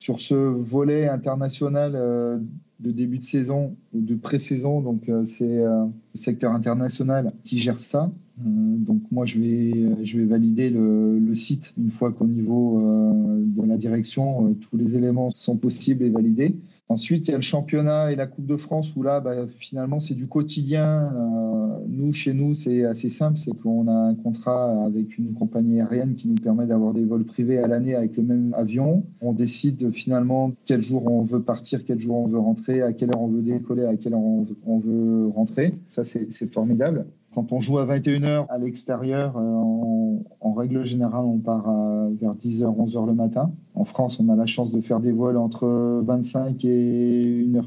sur 0.00 0.18
ce 0.18 0.34
volet 0.34 1.08
international 1.08 1.92
de 1.92 2.90
début 2.90 3.18
de 3.18 3.24
saison 3.24 3.76
ou 3.92 4.00
de 4.00 4.14
pré-saison, 4.14 4.80
donc 4.80 5.10
c'est 5.26 5.58
le 5.58 5.90
secteur 6.14 6.52
international 6.52 7.34
qui 7.44 7.58
gère 7.58 7.78
ça. 7.78 8.10
donc 8.38 9.02
moi 9.10 9.26
je 9.26 9.38
vais 9.38 10.06
je 10.06 10.18
vais 10.18 10.24
valider 10.24 10.70
le 10.70 11.34
site 11.34 11.74
une 11.76 11.90
fois 11.90 12.12
qu'au 12.12 12.26
niveau 12.26 12.80
de 12.80 13.62
la 13.66 13.76
direction 13.76 14.54
tous 14.54 14.78
les 14.78 14.96
éléments 14.96 15.30
sont 15.32 15.58
possibles 15.58 16.02
et 16.02 16.08
validés. 16.08 16.56
Ensuite, 16.90 17.28
il 17.28 17.30
y 17.30 17.34
a 17.34 17.36
le 17.36 17.42
championnat 17.42 18.10
et 18.10 18.16
la 18.16 18.26
Coupe 18.26 18.46
de 18.46 18.56
France 18.56 18.96
où 18.96 19.04
là, 19.04 19.20
bah, 19.20 19.46
finalement, 19.48 20.00
c'est 20.00 20.14
du 20.14 20.26
quotidien. 20.26 21.12
Euh, 21.14 21.84
nous, 21.86 22.12
chez 22.12 22.34
nous, 22.34 22.56
c'est 22.56 22.84
assez 22.84 23.08
simple, 23.08 23.38
c'est 23.38 23.56
qu'on 23.56 23.86
a 23.86 23.92
un 23.92 24.16
contrat 24.16 24.86
avec 24.86 25.16
une 25.16 25.32
compagnie 25.32 25.80
aérienne 25.80 26.16
qui 26.16 26.26
nous 26.26 26.34
permet 26.34 26.66
d'avoir 26.66 26.92
des 26.92 27.04
vols 27.04 27.24
privés 27.24 27.58
à 27.58 27.68
l'année 27.68 27.94
avec 27.94 28.16
le 28.16 28.24
même 28.24 28.52
avion. 28.58 29.04
On 29.20 29.32
décide 29.32 29.92
finalement 29.92 30.50
quel 30.66 30.82
jour 30.82 31.06
on 31.06 31.22
veut 31.22 31.42
partir, 31.42 31.84
quel 31.84 32.00
jour 32.00 32.16
on 32.16 32.26
veut 32.26 32.40
rentrer, 32.40 32.82
à 32.82 32.92
quelle 32.92 33.10
heure 33.10 33.22
on 33.22 33.28
veut 33.28 33.42
décoller, 33.42 33.84
à 33.84 33.94
quelle 33.96 34.14
heure 34.14 34.20
on 34.20 34.78
veut, 34.80 35.28
rentrer. 35.28 35.78
Ça, 35.92 36.02
c'est 36.02 36.52
formidable. 36.52 37.06
Quand 37.34 37.52
on 37.52 37.60
joue 37.60 37.78
à 37.78 37.86
21h 37.86 38.46
à 38.48 38.58
l'extérieur, 38.58 39.36
euh, 39.36 40.16
en, 40.40 40.52
règle 40.52 40.84
générale, 40.84 41.24
on 41.24 41.38
part 41.38 41.72
vers 42.20 42.34
10h, 42.34 42.64
11h 42.64 43.06
le 43.06 43.14
matin. 43.14 43.52
En 43.74 43.84
France, 43.84 44.18
on 44.20 44.28
a 44.28 44.36
la 44.36 44.46
chance 44.46 44.72
de 44.72 44.80
faire 44.80 45.00
des 45.00 45.12
vols 45.12 45.36
entre 45.36 45.66
25 46.04 46.64
et 46.64 47.46
1h, 47.46 47.64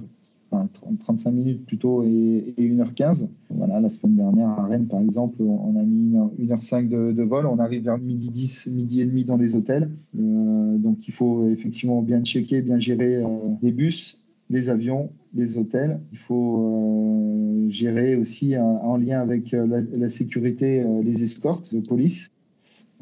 35 0.99 1.32
minutes 1.32 1.66
plutôt 1.66 2.03
et, 2.03 2.53
1h15. 2.57 3.28
Voilà, 3.49 3.80
la 3.80 3.89
semaine 3.89 4.16
dernière 4.16 4.49
à 4.49 4.66
Rennes, 4.66 4.88
par 4.88 5.01
exemple, 5.01 5.41
on 5.41 5.76
a 5.80 5.84
mis 5.84 6.16
1h05 6.39 6.89
de, 6.89 7.24
vol. 7.24 7.45
On 7.45 7.59
arrive 7.59 7.84
vers 7.84 7.97
midi 7.97 8.30
10, 8.30 8.68
midi 8.68 9.01
et 9.01 9.05
demi 9.05 9.24
dans 9.26 9.38
les 9.38 9.55
hôtels. 9.55 9.89
Euh, 10.18 10.78
donc 10.78 11.07
il 11.07 11.14
faut 11.14 11.47
effectivement 11.47 12.01
bien 12.01 12.24
checker, 12.24 12.61
bien 12.61 12.80
gérer 12.80 13.16
euh, 13.16 13.28
les 13.61 13.72
bus, 13.72 14.22
les 14.49 14.70
avions, 14.70 15.09
les 15.34 15.58
hôtels. 15.58 16.00
Il 16.12 16.18
faut 16.18 17.66
euh, 17.66 17.70
gérer 17.70 18.16
aussi 18.16 18.58
en 18.58 18.98
lien 18.98 19.20
avec 19.20 19.52
la, 19.52 19.82
la 19.82 20.10
sécurité 20.10 20.84
les 21.04 21.24
escortes 21.24 21.74
de 21.74 21.80
police. 21.80 22.32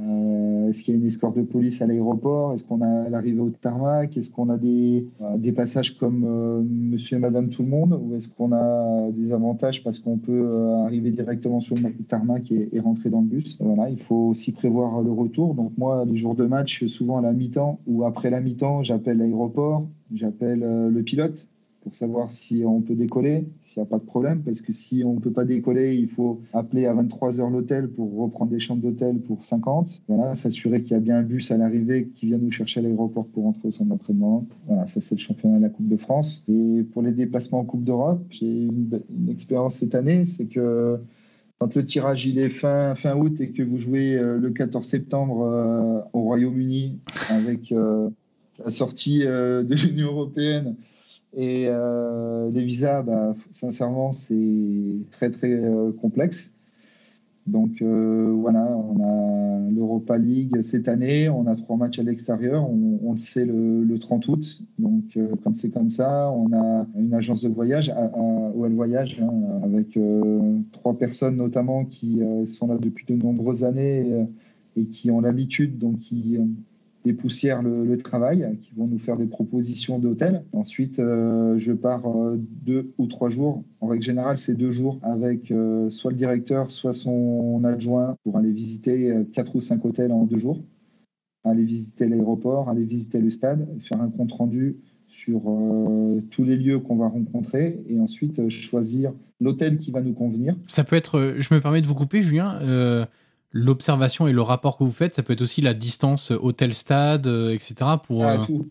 Euh, 0.02 0.70
est-ce 0.70 0.82
qu'il 0.82 0.94
y 0.94 0.98
a 0.98 1.00
une 1.00 1.06
escorte 1.06 1.38
de 1.38 1.44
police 1.44 1.82
à 1.82 1.88
l'aéroport? 1.88 2.54
Est-ce 2.54 2.64
qu'on 2.64 2.82
a 2.82 3.10
l'arrivée 3.10 3.40
au 3.40 3.50
tarmac? 3.50 4.18
Est-ce 4.18 4.32
qu'on 4.32 4.50
a 4.50 4.58
des, 4.58 5.06
euh, 5.22 5.38
des 5.38 5.52
passages 5.52 5.98
comme 5.98 6.24
euh, 6.26 6.62
monsieur 6.64 7.18
et 7.18 7.20
madame 7.20 7.50
tout 7.50 7.62
le 7.62 7.70
monde? 7.70 8.00
Ou 8.02 8.16
est-ce 8.16 8.28
qu'on 8.28 8.52
a 8.52 9.12
des 9.12 9.32
avantages 9.32 9.84
parce 9.84 10.00
qu'on 10.00 10.18
peut 10.18 10.74
arriver 10.86 11.12
directement 11.12 11.60
sur 11.60 11.76
le 11.76 11.92
tarmac 12.04 12.52
et, 12.52 12.80
rentrer 12.80 13.10
dans 13.10 13.22
le 13.22 13.28
bus? 13.28 13.58
Voilà, 13.60 13.90
il 13.90 14.00
faut 14.00 14.30
aussi 14.30 14.54
prévoir 14.54 15.02
le 15.02 15.12
retour. 15.12 15.54
Donc 15.54 15.74
moi, 15.78 16.06
les 16.06 16.18
jours 16.18 16.36
de 16.36 16.46
match, 16.46 16.86
souvent 16.88 17.18
à 17.18 17.22
la 17.22 17.34
mi-temps 17.34 17.80
ou 17.86 18.04
après 18.04 18.30
la 18.30 18.42
mi-temps, 18.42 18.82
j'appelle 18.82 19.18
l'aéroport, 19.18 19.88
j'appelle 20.14 20.60
le 20.60 21.04
pilote 21.04 21.51
pour 21.82 21.96
savoir 21.96 22.32
si 22.32 22.64
on 22.66 22.82
peut 22.82 22.96
décoller, 22.96 23.48
s'il 23.62 23.82
n'y 23.82 23.88
a 23.88 23.90
pas 23.90 23.98
de 23.98 24.06
problème, 24.06 24.42
parce 24.44 24.62
que 24.62 24.72
si 24.72 25.04
on 25.04 25.16
ne 25.16 25.20
peut 25.20 25.32
pas 25.32 25.46
décoller, 25.46 25.96
il 25.96 26.08
faut 26.08 26.42
appeler 26.54 26.86
à 26.86 26.94
23 26.94 27.42
heures 27.42 27.50
l'hôtel 27.50 27.90
pour 27.90 28.16
reprendre 28.18 28.52
des 28.52 28.60
chambres 28.60 28.84
d'hôtel 28.84 29.20
pour 29.20 29.44
50. 29.44 30.04
Voilà, 30.08 30.36
s'assurer 30.36 30.84
qu'il 30.84 30.92
y 30.92 30.96
a 30.96 31.00
bien 31.00 31.18
un 31.18 31.24
bus 31.24 31.52
à 31.52 31.58
l'arrivée 31.58 32.10
qui 32.14 32.28
vient 32.28 32.38
nous 32.38 32.52
chercher 32.52 32.82
à 32.82 32.84
l'aéroport 32.84 33.26
pour 33.26 33.44
rentrer 33.44 33.70
au 33.70 33.72
centre 33.72 33.90
d'entraînement. 33.90 34.46
Voilà, 34.68 34.86
ça 34.86 35.02
c'est 35.02 35.16
le 35.16 35.22
championnat 35.22 35.58
de 35.58 35.64
la 35.64 35.70
Coupe 35.70 35.88
de 35.88 35.98
France. 35.98 36.44
Et 36.48 36.84
pour 36.92 37.02
les 37.02 37.12
déplacements 37.12 37.60
en 37.60 37.66
Coupe 37.66 37.84
d'Europe, 37.84 38.24
j'ai 38.30 38.46
une, 38.46 39.02
une 39.18 39.30
expérience 39.30 39.76
cette 39.76 39.96
année, 39.96 40.26
c'est 40.26 40.46
que 40.46 41.00
quand 41.62 41.76
le 41.76 41.86
tirage 41.86 42.26
il 42.26 42.40
est 42.40 42.50
fin, 42.50 42.96
fin 42.96 43.16
août 43.16 43.40
et 43.40 43.52
que 43.52 43.62
vous 43.62 43.78
jouez 43.78 44.16
euh, 44.16 44.40
le 44.40 44.50
14 44.50 44.84
septembre 44.84 45.44
euh, 45.44 46.00
au 46.12 46.22
Royaume-Uni 46.22 46.98
avec 47.30 47.72
euh, 47.72 48.10
la 48.66 48.72
sortie 48.72 49.20
de 49.20 49.76
l'Union 49.76 50.08
européenne 50.08 50.76
et 51.34 51.66
euh, 51.68 52.50
les 52.52 52.64
visas, 52.64 53.04
bah, 53.04 53.36
sincèrement, 53.52 54.12
c'est 54.12 55.06
très 55.12 55.30
très 55.30 55.52
euh, 55.52 55.92
complexe. 55.94 56.52
Donc 57.48 57.82
euh, 57.82 58.32
voilà, 58.38 58.78
on 58.78 59.02
a 59.04 59.72
l'Europa 59.72 60.18
League 60.18 60.62
cette 60.62 60.88
année, 60.88 61.28
on 61.28 61.48
a 61.48 61.56
trois 61.56 61.76
matchs 61.76 61.98
à 61.98 62.04
l'extérieur, 62.04 62.70
on, 62.70 63.12
le 63.12 63.18
sait 63.18 63.46
le, 63.46 63.98
30 63.98 64.28
août. 64.28 64.62
Donc 64.78 65.18
quand 65.44 65.56
c'est 65.56 65.72
comme 65.72 65.90
ça, 65.90 66.32
on 66.32 66.54
a 66.54 66.86
une 66.96 67.14
agence 67.16 67.42
de 67.42 67.50
voyage, 67.50 67.90
à, 67.90 68.04
à, 68.04 68.52
Voyage, 68.54 69.20
hein, 69.22 69.34
avec 69.64 69.98
trois 70.72 70.98
personnes 70.98 71.36
notamment 71.38 71.84
qui 71.84 72.22
sont 72.46 72.68
là 72.68 72.78
depuis 72.78 73.06
de 73.08 73.16
nombreuses 73.16 73.64
années 73.64 74.28
et 74.76 74.86
qui 74.86 75.10
ont 75.10 75.20
l'habitude, 75.20 75.80
donc 75.80 75.98
qui 75.98 76.38
dépoussièrent 77.04 77.62
le, 77.62 77.86
le 77.86 77.98
travail, 77.98 78.58
qui 78.62 78.74
vont 78.76 78.88
nous 78.88 79.00
faire 79.00 79.18
des 79.18 79.26
propositions 79.26 80.00
d'hôtel. 80.00 80.44
Ensuite, 80.54 81.00
euh, 81.00 81.58
je 81.58 81.74
pars 81.74 82.06
euh, 82.06 82.38
deux 82.38 82.94
ou 82.98 83.08
trois 83.08 83.30
jours. 83.30 83.64
En 83.80 83.88
règle 83.88 84.04
générale, 84.04 84.38
c'est 84.38 84.56
deux 84.56 84.72
jours 84.72 85.00
avec 85.02 85.52
euh, 85.52 85.90
soit 85.90 86.12
le 86.12 86.18
directeur, 86.18 86.70
soit 86.70 86.94
son 86.94 87.64
adjoint 87.64 88.16
pour 88.24 88.38
aller 88.38 88.52
visiter 88.52 89.14
quatre 89.34 89.56
ou 89.56 89.62
cinq 89.62 89.84
hôtels 89.86 90.12
en 90.12 90.26
deux 90.26 90.38
jours, 90.38 90.62
aller 91.44 91.64
visiter 91.64 92.08
l'aéroport, 92.08 92.70
aller 92.70 92.84
visiter 92.84 93.20
le 93.20 93.30
stade, 93.30 93.68
faire 93.82 94.02
un 94.02 94.10
compte 94.10 94.32
rendu 94.32 94.78
sur 95.08 95.42
tous 96.30 96.44
les 96.46 96.56
lieux 96.56 96.80
qu'on 96.80 96.96
va 96.96 97.08
rencontrer 97.08 97.84
et 97.90 98.00
ensuite 98.00 98.50
choisir 98.50 99.12
l'hôtel 99.42 99.78
qui 99.78 99.92
va 99.92 100.02
nous 100.02 100.14
convenir. 100.14 100.56
Ça 100.68 100.84
peut 100.84 100.96
être, 100.96 101.36
je 101.38 101.54
me 101.54 101.60
permets 101.60 101.82
de 101.82 101.88
vous 101.88 101.96
couper, 101.96 102.22
Julien 102.22 102.60
l'observation 103.52 104.28
et 104.28 104.34
le 104.34 104.42
rapport 104.42 104.78
que 104.78 104.84
vous 104.84 104.92
faites, 104.92 105.16
ça 105.16 105.24
peut 105.24 105.34
être 105.34 105.42
aussi 105.42 105.62
la 105.62 105.74
distance 105.74 106.32
hôtel-stade, 106.32 107.28
euh, 107.28 107.54
etc. 107.54 107.76
Pour, 108.04 108.24
ah, 108.24 108.36
euh, 108.36 108.44
tout. 108.44 108.66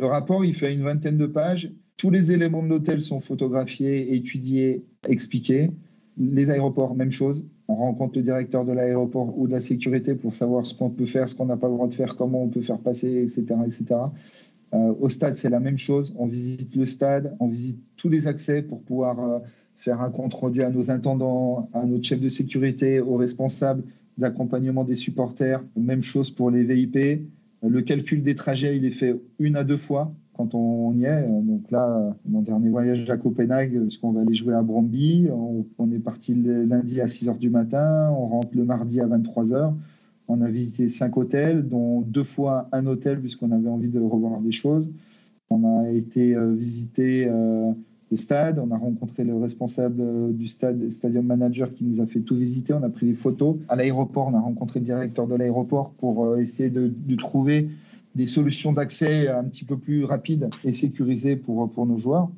Le 0.00 0.06
rapport, 0.06 0.44
il 0.44 0.54
fait 0.54 0.72
une 0.72 0.82
vingtaine 0.82 1.18
de 1.18 1.26
pages. 1.26 1.70
Tous 1.96 2.10
les 2.10 2.32
éléments 2.32 2.62
de 2.62 2.68
l'hôtel 2.68 3.00
sont 3.00 3.20
photographiés, 3.20 4.14
étudiés, 4.14 4.84
expliqués. 5.08 5.70
Les 6.18 6.50
aéroports, 6.50 6.94
même 6.94 7.10
chose. 7.10 7.44
On 7.68 7.76
rencontre 7.76 8.18
le 8.18 8.22
directeur 8.22 8.64
de 8.64 8.72
l'aéroport 8.72 9.36
ou 9.38 9.46
de 9.46 9.52
la 9.52 9.60
sécurité 9.60 10.14
pour 10.14 10.34
savoir 10.34 10.66
ce 10.66 10.74
qu'on 10.74 10.90
peut 10.90 11.06
faire, 11.06 11.28
ce 11.28 11.34
qu'on 11.34 11.46
n'a 11.46 11.56
pas 11.56 11.68
le 11.68 11.74
droit 11.74 11.88
de 11.88 11.94
faire, 11.94 12.14
comment 12.16 12.42
on 12.42 12.48
peut 12.48 12.60
faire 12.60 12.78
passer, 12.78 13.22
etc. 13.22 13.46
etc. 13.64 13.84
Euh, 14.74 14.92
au 15.00 15.08
stade, 15.08 15.36
c'est 15.36 15.50
la 15.50 15.60
même 15.60 15.78
chose. 15.78 16.12
On 16.18 16.26
visite 16.26 16.74
le 16.76 16.84
stade, 16.84 17.36
on 17.40 17.48
visite 17.48 17.80
tous 17.96 18.08
les 18.08 18.26
accès 18.26 18.62
pour 18.62 18.82
pouvoir 18.82 19.40
faire 19.76 20.00
un 20.00 20.10
compte 20.10 20.34
rendu 20.34 20.62
à 20.62 20.70
nos 20.70 20.90
intendants, 20.90 21.68
à 21.72 21.86
notre 21.86 22.04
chef 22.04 22.20
de 22.20 22.28
sécurité, 22.28 23.00
aux 23.00 23.16
responsables, 23.16 23.84
d'accompagnement 24.18 24.84
des 24.84 24.94
supporters. 24.94 25.62
Même 25.76 26.02
chose 26.02 26.30
pour 26.30 26.50
les 26.50 26.64
VIP. 26.64 27.28
Le 27.62 27.82
calcul 27.82 28.22
des 28.22 28.34
trajets, 28.34 28.76
il 28.76 28.84
est 28.84 28.90
fait 28.90 29.18
une 29.38 29.56
à 29.56 29.64
deux 29.64 29.76
fois 29.76 30.12
quand 30.34 30.54
on 30.54 30.92
y 30.94 31.04
est. 31.04 31.26
Donc 31.26 31.70
là, 31.70 32.14
mon 32.26 32.42
dernier 32.42 32.68
voyage 32.68 33.08
à 33.08 33.16
Copenhague, 33.16 33.80
parce 33.80 33.96
qu'on 33.96 34.12
va 34.12 34.20
aller 34.20 34.34
jouer 34.34 34.54
à 34.54 34.62
Bromby, 34.62 35.28
on, 35.78 35.90
est 35.90 35.98
parti 35.98 36.34
lundi 36.34 37.00
à 37.00 37.08
6 37.08 37.28
h 37.28 37.38
du 37.38 37.50
matin, 37.50 38.10
on 38.10 38.26
rentre 38.26 38.50
le 38.52 38.64
mardi 38.64 39.00
à 39.00 39.06
23 39.06 39.44
h. 39.44 39.74
On 40.26 40.40
a 40.40 40.48
visité 40.48 40.88
cinq 40.88 41.16
hôtels, 41.16 41.68
dont 41.68 42.00
deux 42.00 42.24
fois 42.24 42.68
un 42.72 42.86
hôtel, 42.86 43.20
puisqu'on 43.20 43.52
avait 43.52 43.68
envie 43.68 43.88
de 43.88 44.00
revoir 44.00 44.40
des 44.40 44.52
choses. 44.52 44.90
On 45.50 45.80
a 45.80 45.90
été 45.90 46.34
euh, 46.34 46.52
visiter 46.54 47.28
euh, 48.14 48.16
stade. 48.16 48.58
On 48.58 48.70
a 48.70 48.78
rencontré 48.78 49.24
le 49.24 49.36
responsable 49.36 50.00
euh, 50.00 50.32
du 50.32 50.46
stade, 50.46 50.90
stadium 50.90 51.26
manager, 51.26 51.72
qui 51.72 51.84
nous 51.84 52.00
a 52.00 52.06
fait 52.06 52.20
tout 52.20 52.36
visiter. 52.36 52.72
On 52.72 52.82
a 52.82 52.88
pris 52.88 53.06
des 53.06 53.14
photos. 53.14 53.56
À 53.68 53.76
l'aéroport, 53.76 54.28
on 54.28 54.34
a 54.34 54.40
rencontré 54.40 54.80
le 54.80 54.86
directeur 54.86 55.26
de 55.26 55.34
l'aéroport 55.34 55.90
pour 55.92 56.24
euh, 56.24 56.38
essayer 56.38 56.70
de, 56.70 56.92
trouver 57.16 57.68
des 58.14 58.26
solutions 58.26 58.72
d'accès 58.72 59.28
un 59.28 59.44
petit 59.44 59.64
peu 59.64 59.76
plus 59.76 60.04
rapides 60.04 60.48
et 60.64 60.72
sécurisées 60.72 61.36
pour, 61.36 61.70
pour 61.70 61.86
nos 61.86 61.98
joueurs. 61.98 62.28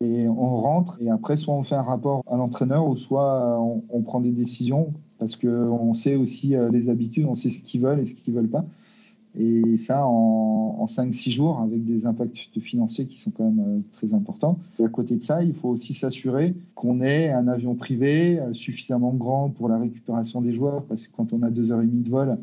Et 0.00 0.28
on 0.28 0.60
rentre 0.60 1.02
et 1.02 1.10
après, 1.10 1.36
soit 1.36 1.54
on 1.54 1.64
fait 1.64 1.74
un 1.74 1.82
rapport 1.82 2.22
à 2.30 2.36
l'entraîneur 2.36 2.86
ou 2.86 2.96
soit 2.96 3.60
on, 3.60 3.82
on 3.90 4.02
prend 4.02 4.20
des 4.20 4.30
décisions 4.30 4.92
parce 5.18 5.36
qu'on 5.36 5.94
sait 5.94 6.16
aussi 6.16 6.54
euh, 6.54 6.70
les 6.70 6.88
habitudes, 6.88 7.26
on 7.28 7.34
sait 7.34 7.50
ce 7.50 7.62
qu'ils 7.62 7.82
veulent 7.82 8.00
et 8.00 8.04
ce 8.04 8.14
qu'ils 8.14 8.34
veulent 8.34 8.48
pas. 8.48 8.64
Et 9.36 9.76
ça 9.76 10.06
en, 10.06 10.84
5-6 10.86 11.30
jours 11.30 11.60
avec 11.60 11.84
des 11.84 12.06
impacts 12.06 12.48
financiers 12.60 13.06
qui 13.06 13.20
sont 13.20 13.30
quand 13.30 13.44
même 13.44 13.60
euh, 13.60 13.80
très 13.92 14.14
importants. 14.14 14.58
Et 14.80 14.84
à 14.84 14.88
côté 14.88 15.16
de 15.16 15.22
ça, 15.22 15.42
il 15.42 15.54
faut 15.54 15.68
aussi 15.68 15.92
s'assurer 15.92 16.54
qu'on 16.74 17.02
ait 17.02 17.30
un 17.30 17.46
avion 17.46 17.74
privé 17.74 18.38
euh, 18.40 18.54
suffisamment 18.54 19.12
grand 19.12 19.50
pour 19.50 19.68
la 19.68 19.78
récupération 19.78 20.40
des 20.40 20.54
joueurs 20.54 20.82
parce 20.84 21.06
que 21.06 21.12
quand 21.14 21.32
on 21.34 21.42
a 21.42 21.50
2 21.50 21.72
heures 21.72 21.82
et 21.82 21.86
demie 21.86 22.02
de 22.02 22.08
vol, 22.08 22.38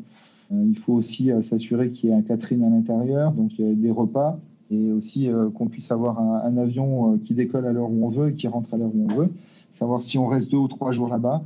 euh, 0.52 0.64
il 0.64 0.78
faut 0.78 0.92
aussi 0.92 1.30
s'assurer 1.42 1.90
qu'il 1.90 2.10
y 2.10 2.12
ait 2.12 2.16
un 2.16 2.22
Catherine 2.22 2.62
à 2.62 2.70
l'intérieur, 2.70 3.32
donc 3.32 3.50
des 3.58 3.90
repas 3.90 4.38
et 4.70 4.92
aussi 4.92 5.28
qu'on 5.54 5.66
puisse 5.66 5.92
avoir 5.92 6.18
un, 6.18 6.56
avion 6.56 7.18
qui 7.18 7.34
décolle 7.34 7.66
à 7.66 7.72
l'heure 7.72 7.88
où 7.88 8.04
on 8.04 8.08
veut 8.08 8.30
et 8.30 8.34
qui 8.34 8.48
rentre 8.48 8.74
à 8.74 8.76
l'heure 8.76 8.90
où 8.92 9.06
on 9.08 9.14
veut. 9.14 9.30
Savoir 9.70 10.02
si 10.02 10.18
on 10.18 10.26
reste 10.26 10.50
deux 10.50 10.56
ou 10.56 10.66
trois 10.66 10.90
jours 10.90 11.08
là-bas 11.08 11.44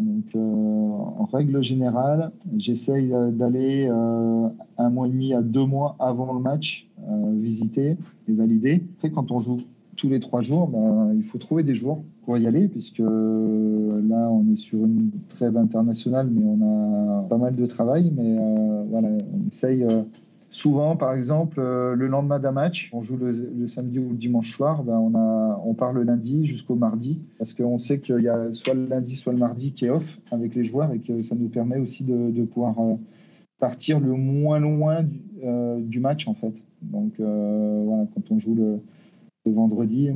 donc, 0.00 0.24
euh, 0.34 0.40
en 0.40 1.28
règle 1.32 1.62
générale, 1.62 2.32
j'essaye 2.56 3.12
euh, 3.12 3.30
d'aller 3.30 3.86
euh, 3.88 4.48
un 4.78 4.90
mois 4.90 5.06
et 5.06 5.10
demi 5.10 5.34
à 5.34 5.42
deux 5.42 5.64
mois 5.64 5.96
avant 5.98 6.32
le 6.32 6.40
match 6.40 6.88
visiter 7.34 7.96
et 8.28 8.32
valider. 8.32 8.82
Après, 8.96 9.10
quand 9.10 9.30
on 9.30 9.38
joue 9.38 9.60
tous 9.96 10.08
les 10.08 10.18
trois 10.18 10.42
jours, 10.42 10.66
ben, 10.66 11.12
il 11.14 11.22
faut 11.22 11.38
trouver 11.38 11.62
des 11.62 11.74
jours 11.74 12.02
pour 12.22 12.36
y 12.36 12.46
aller, 12.46 12.66
puisque 12.66 12.98
là, 12.98 14.28
on 14.30 14.44
est 14.52 14.56
sur 14.56 14.84
une 14.84 15.10
trêve 15.28 15.56
internationale, 15.56 16.28
mais 16.28 16.42
on 16.44 17.20
a 17.20 17.22
pas 17.28 17.38
mal 17.38 17.54
de 17.54 17.64
travail. 17.66 18.12
Mais 18.16 18.36
voilà, 18.90 19.08
on 19.08 19.46
essaye 19.48 19.86
Souvent, 20.56 20.96
par 20.96 21.12
exemple, 21.12 21.60
euh, 21.60 21.94
le 21.94 22.06
lendemain 22.06 22.38
d'un 22.38 22.52
match, 22.52 22.88
on 22.94 23.02
joue 23.02 23.18
le, 23.18 23.66
samedi 23.66 23.98
ou 23.98 24.08
le 24.08 24.16
dimanche 24.16 24.50
soir, 24.50 24.84
ben 24.84 24.96
on, 24.96 25.14
a, 25.14 25.74
part 25.74 25.92
le 25.92 26.02
lundi 26.02 26.46
jusqu'au 26.46 26.76
mardi, 26.76 27.20
parce 27.36 27.52
qu'on 27.52 27.76
sait 27.76 28.00
qu'il 28.00 28.22
y 28.22 28.28
a 28.28 28.54
soit 28.54 28.72
le 28.72 28.86
lundi, 28.86 29.16
soit 29.16 29.34
le 29.34 29.38
mardi 29.38 29.74
qui 29.74 29.84
est 29.84 29.90
off 29.90 30.18
avec 30.30 30.54
les 30.54 30.64
joueurs 30.64 30.90
et 30.94 31.00
que 31.00 31.20
ça 31.20 31.34
nous 31.34 31.50
permet 31.50 31.76
aussi 31.76 32.04
de, 32.04 32.42
pouvoir 32.46 32.74
euh, 32.80 32.94
partir 33.58 34.00
le 34.00 34.12
moins 34.12 34.58
loin 34.58 35.04
euh, 35.44 35.78
du, 35.82 36.00
match, 36.00 36.26
en 36.26 36.32
fait. 36.32 36.64
Donc, 36.80 37.16
voilà, 37.18 38.06
quand 38.14 38.30
on 38.30 38.38
joue 38.38 38.54
le, 38.54 38.80
vendredi, 39.44 40.08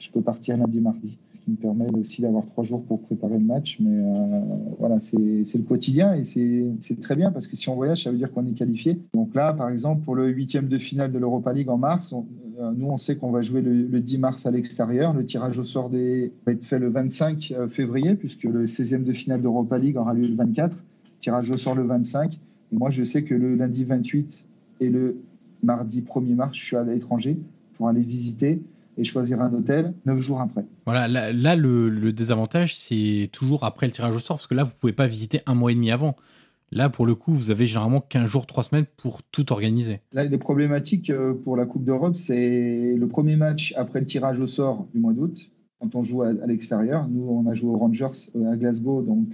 je 0.00 0.10
peux 0.10 0.22
partir 0.22 0.56
lundi, 0.56 0.80
mardi. 0.80 1.18
Ce 1.30 1.40
qui 1.40 1.50
me 1.50 1.56
permet 1.56 1.86
aussi 1.94 2.22
d'avoir 2.22 2.46
trois 2.46 2.64
jours 2.64 2.82
pour 2.82 3.02
préparer 3.02 3.38
le 3.38 3.44
match. 3.44 3.76
Mais 3.80 3.90
euh, 3.90 4.40
voilà, 4.78 4.98
c'est 4.98 5.18
le 5.18 5.62
quotidien 5.62 6.14
et 6.14 6.24
c'est 6.24 7.00
très 7.00 7.16
bien 7.16 7.30
parce 7.30 7.46
que 7.46 7.54
si 7.54 7.68
on 7.68 7.74
voyage, 7.74 8.04
ça 8.04 8.10
veut 8.10 8.16
dire 8.16 8.32
qu'on 8.32 8.46
est 8.46 8.54
qualifié. 8.54 8.98
Donc 9.14 9.34
là, 9.34 9.52
par 9.52 9.68
exemple, 9.68 10.02
pour 10.02 10.14
le 10.14 10.28
huitième 10.28 10.68
de 10.68 10.78
finale 10.78 11.12
de 11.12 11.18
l'Europa 11.18 11.52
League 11.52 11.68
en 11.68 11.76
mars, 11.76 12.14
euh, 12.60 12.72
nous, 12.74 12.86
on 12.86 12.96
sait 12.96 13.16
qu'on 13.16 13.30
va 13.30 13.42
jouer 13.42 13.60
le, 13.60 14.00
10 14.00 14.18
mars 14.18 14.46
à 14.46 14.50
l'extérieur. 14.50 15.12
Le 15.12 15.24
tirage 15.26 15.58
au 15.58 15.64
sort 15.64 15.90
des, 15.90 16.32
va 16.46 16.52
être 16.52 16.64
fait 16.64 16.78
le 16.78 16.88
25 16.88 17.52
euh, 17.52 17.68
février 17.68 18.14
puisque 18.14 18.44
le 18.44 18.64
16e 18.64 19.04
de 19.04 19.12
finale 19.12 19.42
d'Europa 19.42 19.78
League 19.78 19.98
aura 19.98 20.14
lieu 20.14 20.26
le 20.26 20.34
24. 20.34 20.82
Tirage 21.20 21.50
au 21.50 21.58
sort 21.58 21.74
le 21.74 21.82
25. 21.82 22.38
Et 22.72 22.76
moi, 22.76 22.88
je 22.88 23.04
sais 23.04 23.22
que 23.22 23.34
le 23.34 23.54
lundi 23.54 23.84
28 23.84 24.48
et 24.80 24.88
le 24.88 25.20
mardi 25.62 26.00
1er 26.00 26.34
mars, 26.34 26.56
je 26.56 26.64
suis 26.64 26.76
à 26.76 26.84
l'étranger 26.84 27.38
pour 27.74 27.88
aller 27.88 28.00
visiter 28.00 28.62
et 29.00 29.04
choisir 29.04 29.40
un 29.40 29.52
hôtel 29.52 29.94
neuf 30.04 30.20
jours 30.20 30.40
après. 30.40 30.66
Voilà, 30.84 31.08
là, 31.08 31.56
le, 31.56 32.12
désavantage, 32.12 32.76
c'est 32.76 33.30
toujours 33.32 33.64
après 33.64 33.86
le 33.86 33.92
tirage 33.92 34.14
au 34.14 34.18
sort, 34.18 34.36
parce 34.36 34.46
que 34.46 34.54
là, 34.54 34.62
vous 34.62 34.72
pouvez 34.78 34.92
pas 34.92 35.06
visiter 35.06 35.40
un 35.46 35.54
mois 35.54 35.72
et 35.72 35.74
demi 35.74 35.90
avant. 35.90 36.16
Là, 36.70 36.88
pour 36.90 37.06
le 37.06 37.14
coup, 37.14 37.32
vous 37.32 37.50
avez 37.50 37.66
généralement 37.66 38.00
15 38.00 38.28
jours, 38.28 38.46
3 38.46 38.62
semaines 38.64 38.84
pour 38.98 39.22
tout 39.22 39.52
organiser. 39.52 40.00
Là, 40.12 40.24
les 40.24 40.38
problématiques 40.38 41.10
euh, 41.10 41.32
pour 41.32 41.56
la 41.56 41.64
Coupe 41.64 41.82
d'Europe, 41.82 42.16
c'est 42.16 42.94
le 42.94 43.08
premier 43.08 43.36
match 43.36 43.74
après 43.76 44.00
le 44.00 44.06
tirage 44.06 44.38
au 44.38 44.46
sort 44.46 44.86
du 44.92 45.00
mois 45.00 45.14
d'août, 45.14 45.50
quand 45.80 45.94
on 45.96 46.02
joue 46.04 46.22
à, 46.22 46.32
l'extérieur. 46.46 47.08
Nous, 47.08 47.26
on 47.26 47.50
a 47.50 47.54
joué 47.54 47.70
aux 47.70 47.78
Rangers 47.78 48.30
euh, 48.36 48.52
à 48.52 48.56
Glasgow, 48.56 49.02
donc 49.02 49.30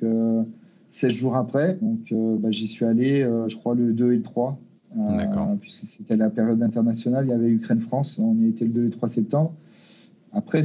16 0.88 1.10
euh, 1.10 1.14
jours 1.14 1.36
après. 1.36 1.76
Donc, 1.82 2.14
bah, 2.40 2.52
j'y 2.52 2.68
suis 2.68 2.84
allé, 2.84 3.28
je 3.48 3.56
crois, 3.56 3.74
le 3.74 3.92
2 3.92 4.12
et 4.12 4.16
le 4.16 4.22
3 4.22 4.58
D'accord. 4.96 5.56
puisque 5.60 5.86
c'était 5.86 6.16
la 6.16 6.30
période 6.30 6.62
internationale, 6.62 7.26
il 7.26 7.30
y 7.30 7.34
avait 7.34 7.48
Ukraine-France, 7.48 8.18
on 8.18 8.34
y 8.36 8.48
était 8.48 8.64
le 8.64 8.70
2 8.70 8.86
et 8.86 8.90
3 8.90 9.08
septembre. 9.08 9.52
Après, 10.36 10.60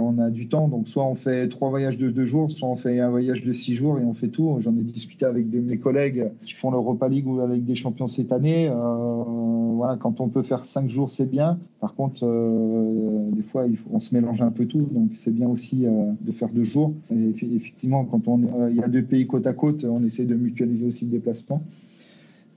on 0.00 0.18
a 0.18 0.30
du 0.30 0.48
temps, 0.48 0.66
donc 0.66 0.88
soit 0.88 1.06
on 1.06 1.14
fait 1.14 1.46
trois 1.48 1.68
voyages 1.68 1.98
de 1.98 2.08
deux 2.08 2.24
jours, 2.24 2.50
soit 2.50 2.68
on 2.68 2.76
fait 2.76 3.00
un 3.00 3.10
voyage 3.10 3.44
de 3.44 3.52
six 3.52 3.74
jours 3.74 3.98
et 3.98 4.04
on 4.04 4.14
fait 4.14 4.28
tout. 4.28 4.56
J'en 4.60 4.74
ai 4.78 4.82
discuté 4.82 5.26
avec 5.26 5.44
mes 5.52 5.76
collègues 5.76 6.30
qui 6.42 6.54
font 6.54 6.70
l'Europa 6.70 7.06
League 7.06 7.26
ou 7.26 7.38
la 7.38 7.46
Ligue 7.46 7.66
des 7.66 7.74
Champions 7.74 8.08
cette 8.08 8.32
année. 8.32 8.68
Euh, 8.68 9.22
voilà, 9.74 9.96
quand 9.96 10.22
on 10.22 10.28
peut 10.28 10.42
faire 10.42 10.64
cinq 10.64 10.88
jours, 10.88 11.10
c'est 11.10 11.30
bien. 11.30 11.58
Par 11.80 11.94
contre, 11.94 12.22
euh, 12.24 13.30
des 13.32 13.42
fois, 13.42 13.66
on 13.92 14.00
se 14.00 14.14
mélange 14.14 14.40
un 14.40 14.50
peu 14.50 14.64
tout, 14.64 14.88
donc 14.90 15.10
c'est 15.12 15.34
bien 15.34 15.48
aussi 15.48 15.84
euh, 15.84 16.12
de 16.22 16.32
faire 16.32 16.48
deux 16.48 16.64
jours. 16.64 16.94
Et 17.14 17.34
effectivement, 17.54 18.06
quand 18.06 18.26
on, 18.26 18.68
il 18.70 18.76
y 18.76 18.82
a 18.82 18.88
deux 18.88 19.02
pays 19.02 19.26
côte 19.26 19.46
à 19.46 19.52
côte, 19.52 19.84
on 19.84 20.02
essaie 20.02 20.24
de 20.24 20.34
mutualiser 20.34 20.86
aussi 20.86 21.04
le 21.04 21.10
déplacement. 21.10 21.60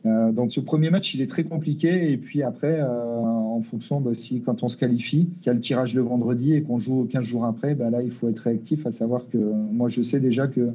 Euh, 0.05 0.31
donc 0.31 0.51
ce 0.51 0.59
premier 0.59 0.89
match, 0.89 1.13
il 1.13 1.21
est 1.21 1.29
très 1.29 1.43
compliqué. 1.43 2.11
Et 2.11 2.17
puis 2.17 2.43
après, 2.43 2.79
euh, 2.79 3.19
en 3.19 3.61
fonction 3.61 4.01
de 4.01 4.13
si 4.13 4.41
quand 4.41 4.63
on 4.63 4.67
se 4.67 4.77
qualifie, 4.77 5.29
qu'il 5.41 5.47
y 5.47 5.49
a 5.49 5.53
le 5.53 5.59
tirage 5.59 5.95
le 5.95 6.01
vendredi 6.01 6.53
et 6.53 6.61
qu'on 6.61 6.79
joue 6.79 7.07
15 7.09 7.25
jours 7.25 7.45
après, 7.45 7.75
bah 7.75 7.89
là, 7.89 8.01
il 8.01 8.11
faut 8.11 8.29
être 8.29 8.39
réactif, 8.39 8.85
à 8.85 8.91
savoir 8.91 9.29
que 9.29 9.37
moi, 9.37 9.89
je 9.89 10.01
sais 10.01 10.19
déjà 10.19 10.47
que 10.47 10.71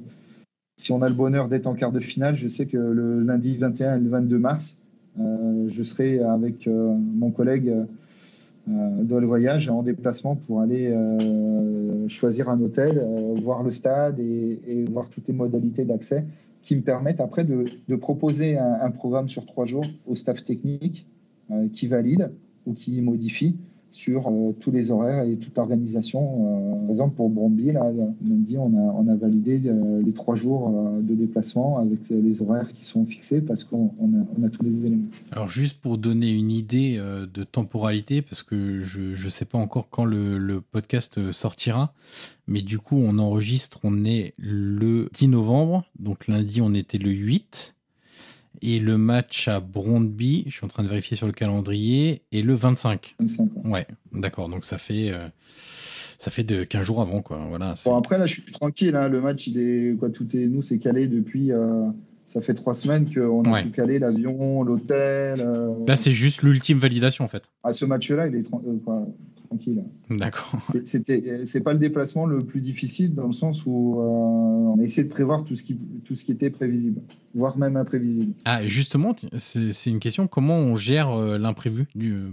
si 0.77 0.93
on 0.93 1.03
a 1.03 1.09
le 1.09 1.15
bonheur 1.15 1.49
d'être 1.49 1.67
en 1.67 1.75
quart 1.75 1.93
de 1.93 2.01
finale, 2.01 2.37
je 2.37 2.49
sais 2.49 2.67
que 2.67 2.77
le 2.77 3.23
lundi 3.23 3.57
21 3.57 3.97
et 3.97 4.01
le 4.01 4.09
22 4.09 4.39
mars, 4.39 4.79
euh, 5.19 5.67
je 5.69 5.83
serai 5.83 6.21
avec 6.21 6.69
mon 6.69 7.31
collègue 7.31 7.75
dans 8.67 9.19
le 9.19 9.27
voyage 9.27 9.71
en 9.71 9.83
déplacement 9.83 10.37
pour 10.37 10.61
aller 10.61 10.95
choisir 12.09 12.51
un 12.51 12.61
hôtel, 12.61 13.03
voir 13.43 13.63
le 13.63 13.73
stade 13.73 14.21
et 14.21 14.85
voir 14.93 15.09
toutes 15.09 15.27
les 15.27 15.33
modalités 15.33 15.87
d'accès 15.87 16.27
qui 16.69 16.77
me 16.77 16.83
permettent 16.83 17.23
après 17.23 17.47
de, 17.47 17.97
proposer 17.97 18.59
un, 18.59 18.91
programme 18.91 19.27
sur 19.27 19.47
trois 19.47 19.65
jours 19.65 19.87
au 20.07 20.15
staff 20.15 20.45
technique 20.45 21.07
euh, 21.51 21.67
qui 21.73 21.87
valide 21.87 22.31
ou 22.67 22.75
qui 22.75 23.01
modifie 23.01 23.57
sur 23.91 24.29
euh, 24.29 24.53
tous 24.61 24.71
les 24.71 24.91
horaires 24.91 25.25
et 25.25 25.37
toute 25.37 25.57
l'organisation. 25.57 26.21
Euh, 26.21 26.81
par 26.83 26.91
exemple, 26.91 27.17
pour 27.17 27.31
Bromby, 27.31 27.73
là, 27.73 27.91
lundi, 28.27 28.57
on 28.59 28.75
a, 28.75 28.93
on 28.95 29.09
a 29.09 29.15
validé 29.15 29.61
euh, 29.67 30.03
les 30.05 30.13
trois 30.13 30.35
jours 30.35 30.71
de 31.01 31.15
déplacement 31.15 31.79
avec 31.79 32.01
les 32.11 32.43
horaires 32.43 32.73
qui 32.73 32.85
sont 32.85 33.05
fixés 33.07 33.41
parce 33.41 33.65
qu'on 33.65 33.87
a, 33.87 34.39
on 34.39 34.45
a, 34.45 34.49
tous 34.51 34.65
les 34.65 34.87
éléments. 34.87 35.09
Alors, 35.33 35.49
juste 35.49 35.81
pour 35.81 35.99
donner 35.99 36.31
une 36.31 36.51
idée 36.51 36.99
de 36.99 37.45
temporalité, 37.45 38.23
parce 38.23 38.43
que 38.43 38.81
je 38.81 39.25
ne 39.25 39.31
sais 39.31 39.45
pas 39.45 39.59
encore 39.59 39.89
quand 39.91 40.05
le, 40.05 40.39
le, 40.39 40.61
podcast 40.61 41.31
sortira, 41.33 41.95
mais 42.47 42.63
du 42.63 42.79
coup, 42.79 42.97
on 42.97 43.19
enregistre, 43.19 43.79
on 43.85 44.05
est 44.05 44.35
le 44.37 45.09
10 45.15 45.29
novembre, 45.29 45.85
donc 45.99 46.27
lundi, 46.29 46.61
on 46.61 46.75
était 46.75 46.99
le 46.99 47.11
8. 47.11 47.78
Et 48.63 48.79
le 48.81 48.99
match 48.99 49.49
à 49.49 49.61
Brondby, 49.61 50.45
je 50.47 50.53
suis 50.53 50.65
en 50.65 50.69
train 50.69 50.83
de 50.83 50.89
vérifier 50.89 51.17
sur 51.17 51.27
le 51.27 51.33
calendrier, 51.33 52.23
est 52.33 52.43
le 52.43 52.55
25. 52.55 53.17
25 53.21 53.51
ouais, 53.65 53.87
d'accord. 54.13 54.49
Donc 54.49 54.65
ça 54.65 54.79
fait 54.79 55.11
euh, 55.11 55.29
ça 56.19 56.31
fait 56.31 56.45
de 56.45 56.65
15 56.65 56.85
jours 56.85 57.01
avant 57.01 57.23
quoi. 57.23 57.45
Voilà. 57.49 57.75
Bon 57.85 57.97
après 57.97 58.19
là, 58.19 58.27
je 58.27 58.41
suis 58.41 58.53
tranquille. 58.53 58.97
Hein. 58.97 59.09
Le 59.09 59.21
match, 59.21 59.47
il 59.47 59.59
est 59.59 59.97
quoi 59.97 60.11
Tout 60.11 60.37
est 60.37 60.47
nous, 60.47 60.63
c'est 60.63 60.79
calé 60.79 61.09
depuis. 61.09 61.53
Euh, 61.53 61.87
ça 62.29 62.43
fait 62.43 62.53
trois 62.53 62.75
semaines 62.75 63.13
qu'on 63.13 63.43
a 63.45 63.63
tout 63.63 63.71
calé, 63.71 63.99
l'avion, 63.99 64.63
l'hôtel. 64.63 65.41
Euh. 65.41 65.73
Là, 65.87 65.97
c'est 65.97 66.13
juste 66.13 66.43
l'ultime 66.43 66.79
validation 66.79 67.25
en 67.25 67.29
fait. 67.29 67.45
À 67.65 67.73
ce 67.73 67.87
match-là, 67.87 68.27
il 68.27 68.35
est 68.37 68.43
tranquille. 69.49 69.85
D'accord. 70.11 70.61
C'est 70.85 71.61
pas 71.61 71.73
le 71.73 71.79
déplacement 71.79 72.27
le 72.27 72.39
plus 72.39 72.61
difficile 72.61 73.15
dans 73.15 73.27
le 73.27 73.33
sens 73.33 73.65
où 73.67 73.97
euh, 73.99 74.03
on 74.03 74.79
a 74.81 74.83
essayé 74.83 75.07
de 75.07 75.13
prévoir 75.13 75.45
tout 75.45 75.57
ce 75.57 75.63
qui, 75.63 75.77
tout 76.05 76.15
ce 76.15 76.25
qui 76.25 76.33
était 76.33 76.51
prévisible, 76.51 77.01
voire 77.35 77.59
même 77.59 77.77
imprévisible. 77.77 78.33
Ah, 78.45 78.67
justement, 78.67 79.15
c'est 79.37 79.91
une 79.91 80.01
question. 80.01 80.27
Comment 80.27 80.59
on 80.59 80.77
gère 80.77 81.11
euh, 81.11 81.39
l'imprévu? 81.39 81.87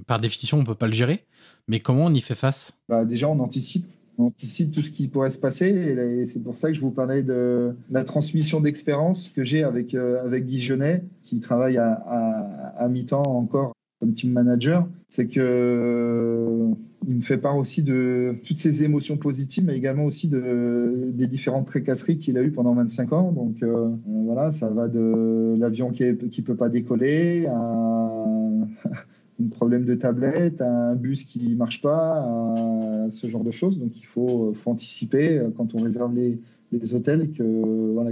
Par 0.08 0.20
définition, 0.20 0.60
on 0.60 0.64
peut 0.64 0.76
pas 0.76 0.88
le 0.88 0.94
gérer, 0.94 1.24
mais 1.68 1.80
comment 1.80 2.06
on 2.06 2.14
y 2.14 2.22
fait 2.22 2.36
face? 2.36 2.78
Bah, 2.90 3.06
Déjà, 3.06 3.30
on 3.30 3.40
anticipe. 3.40 3.86
On 4.18 4.28
anticipe 4.28 4.72
tout 4.72 4.82
ce 4.82 4.92
qui 4.92 5.10
pourrait 5.10 5.30
se 5.30 5.40
passer 5.40 5.66
et 5.68 6.26
c'est 6.26 6.42
pour 6.42 6.58
ça 6.58 6.70
que 6.70 6.74
je 6.74 6.80
vous 6.80 6.92
parlais 6.92 7.22
de 7.22 7.76
la 7.92 8.06
transmission 8.06 8.62
d'expérience 8.62 9.28
que 9.28 9.44
j'ai 9.44 9.64
avec, 9.64 9.94
euh, 9.94 10.24
avec 10.24 10.46
Guy 10.46 10.62
Genet, 10.62 11.04
qui 11.24 11.42
travaille 11.42 11.78
à, 11.78 11.92
à, 12.08 12.84
à 12.84 12.88
mi-temps 12.88 13.24
encore 13.24 13.74
comme 14.00 14.14
team 14.14 14.32
manager, 14.32 14.88
c'est 15.10 15.28
que 15.28 16.72
il 17.08 17.16
me 17.16 17.22
fait 17.22 17.38
part 17.38 17.58
aussi 17.58 17.84
de 17.84 18.36
toutes 18.46 18.58
ces 18.58 18.84
émotions 18.84 19.18
positives, 19.18 19.64
mais 19.64 19.78
également 19.78 20.06
aussi 20.06 20.28
de, 20.28 21.12
des 21.14 21.28
différentes 21.28 21.68
tracasseries 21.68 22.18
qu'il 22.18 22.38
a 22.38 22.42
eues 22.42 22.52
pendant 22.52 22.74
25 22.74 23.14
ans. 23.14 23.32
Donc 23.32 23.62
euh, 23.62 23.90
voilà, 24.06 24.52
ça 24.52 24.70
va 24.70 24.88
de 24.88 25.56
l'avion 25.60 25.92
qui 25.92 26.04
ne 26.04 26.14
peut 26.14 26.56
pas 26.56 26.70
décoller 26.70 27.46
à 27.48 27.56
un 29.42 29.48
problème 29.52 29.86
de 29.86 29.96
tablette, 29.96 30.62
à 30.62 30.90
un 30.90 30.96
bus 30.96 31.24
qui 31.24 31.48
ne 31.50 31.56
marche 31.56 31.82
pas, 31.82 32.22
à 32.22 33.12
ce 33.12 33.28
genre 33.28 33.44
de 33.44 33.52
choses. 33.52 33.78
Donc 33.78 33.98
il 33.98 34.06
faut, 34.06 34.54
faut 34.54 34.72
anticiper 34.72 35.38
euh, 35.38 35.50
quand 35.56 35.76
on 35.76 35.82
réserve 35.82 36.16
les, 36.16 36.40
les 36.72 36.94
hôtels, 36.94 37.30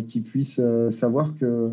qu'ils 0.08 0.24
puissent 0.24 0.62
euh, 0.64 0.92
savoir 0.92 1.36
que 1.38 1.72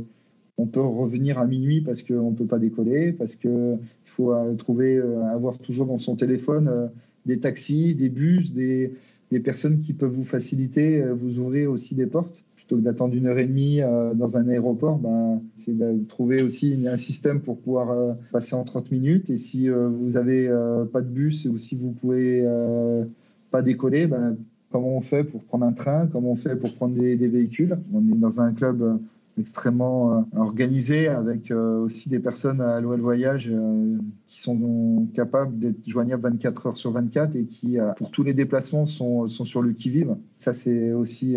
on 0.61 0.67
peut 0.67 0.81
revenir 0.81 1.39
à 1.39 1.47
minuit 1.47 1.81
parce 1.81 2.03
qu'on 2.03 2.31
ne 2.31 2.37
peut 2.37 2.47
pas 2.47 2.59
décoller, 2.59 3.13
parce 3.13 3.37
qu'il 3.37 3.79
faut 4.05 4.35
trouver, 4.57 5.01
avoir 5.33 5.59
toujours 5.59 5.87
dans 5.87 5.99
son 5.99 6.17
téléphone 6.17 6.91
des 7.27 7.39
taxis, 7.39 7.95
des 7.95 8.09
bus, 8.09 8.53
des, 8.53 8.93
des 9.31 9.41
personnes 9.41 9.81
qui 9.81 9.93
peuvent 9.93 10.13
vous 10.13 10.25
faciliter, 10.25 11.01
euh, 11.01 11.15
vous 11.15 11.39
ouvrir 11.39 11.71
aussi 11.71 11.95
des 11.95 12.07
portes. 12.07 12.45
Plutôt 12.57 12.77
que 12.77 12.83
d'attendre 12.83 13.15
une 13.15 13.27
heure 13.27 13.39
et 13.39 13.47
demie 13.47 13.81
euh, 13.81 14.15
dans 14.15 14.37
un 14.37 14.49
aéroport, 14.49 14.99
ben, 14.99 15.41
c'est 15.57 15.77
de 15.77 16.05
trouver 16.09 16.43
aussi 16.43 16.87
un 16.87 16.97
système 16.97 17.41
pour 17.41 17.59
pouvoir 17.59 17.91
euh, 17.91 18.13
passer 18.33 18.55
en 18.55 18.65
30 18.65 18.91
minutes. 18.91 19.31
Et 19.31 19.39
si 19.39 19.69
vous 19.69 20.11
n'avez 20.11 20.49
pas 20.93 21.01
de 21.01 21.09
bus 21.09 21.47
ou 21.47 21.59
si 21.59 21.77
vous 21.77 21.93
pouvez 21.93 22.47
pas 23.51 23.63
décoller, 23.63 24.07
ben, 24.07 24.37
comment 24.71 24.97
on 24.97 25.01
fait 25.01 25.25
pour 25.25 25.43
prendre 25.43 25.65
un 25.65 25.73
train? 25.73 26.07
Comment 26.07 26.33
on 26.33 26.37
fait 26.37 26.57
pour 26.57 26.75
prendre 26.75 26.95
des, 26.95 27.17
des 27.17 27.29
véhicules? 27.29 27.79
On 27.93 28.01
est 28.01 28.19
dans 28.19 28.41
un 28.41 28.53
club 28.53 29.01
extrêmement 29.41 30.13
euh, 30.13 30.21
organisé 30.37 31.09
avec 31.09 31.51
euh, 31.51 31.81
aussi 31.81 32.09
des 32.09 32.19
personnes 32.19 32.61
à 32.61 32.81
l'OL 32.81 33.01
Voyage 33.01 33.51
euh, 33.51 33.99
qui 34.27 34.41
sont 34.41 35.09
capables 35.15 35.59
d'être 35.59 35.79
joignables 35.87 36.23
24 36.23 36.67
heures 36.67 36.77
sur 36.77 36.93
24 36.93 37.35
et 37.37 37.45
qui, 37.45 37.79
pour 37.97 38.11
tous 38.11 38.23
les 38.23 38.35
déplacements, 38.35 38.87
sont, 38.87 39.27
sont 39.27 39.45
sur 39.45 39.63
le 39.63 39.73
qui-vive. 39.73 40.17
Ça, 40.39 40.53
c'est 40.53 40.93
aussi 40.93 41.37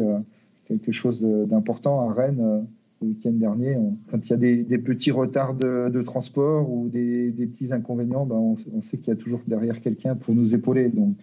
quelque 0.68 0.91
chose 0.91 1.22
d'important 1.22 2.10
à 2.10 2.14
Rennes 2.14 2.66
le 3.01 3.08
week-end 3.08 3.32
dernier. 3.32 3.78
quand 4.10 4.26
il 4.26 4.30
y 4.30 4.34
a 4.34 4.64
des, 4.64 4.78
petits 4.78 5.12
retards 5.12 5.56
de, 5.56 6.01
transport 6.01 6.72
ou 6.72 6.88
des, 6.89 7.32
petits 7.32 7.74
inconvénients, 7.74 8.26
ben 8.26 8.36
on, 8.36 8.82
sait 8.82 8.97
qu'il 8.97 9.08
y 9.08 9.12
a 9.12 9.20
toujours 9.20 9.41
derrière 9.47 9.82
quelqu'un 9.82 10.16
pour 10.16 10.36
nous 10.36 10.54
épauler. 10.54 10.89
Donc. 10.89 11.18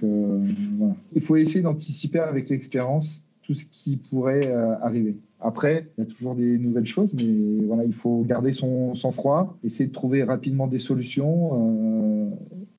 Il 1.15 1.23
faut 1.23 1.37
essayer 1.37 1.63
d'anticiper 1.63 2.19
avec 2.19 2.49
l'expérience 2.49 3.23
tout 3.43 3.55
ce 3.55 3.65
qui 3.65 3.97
pourrait 3.97 4.53
arriver. 4.83 5.17
Après, 5.41 5.91
il 5.97 6.05
y 6.05 6.07
a 6.07 6.11
toujours 6.11 6.35
des 6.35 6.59
nouvelles 6.59 6.87
choses, 6.87 7.15
mais 7.15 7.65
voilà, 7.67 7.85
il 7.85 7.93
faut 7.95 8.23
garder 8.23 8.53
son 8.53 8.95
sang-froid, 8.95 9.57
essayer 9.65 9.89
de 9.89 9.93
trouver 9.93 10.23
rapidement 10.23 10.67
des 10.67 10.79
solutions. 10.79 11.51
Euh, 11.55 12.31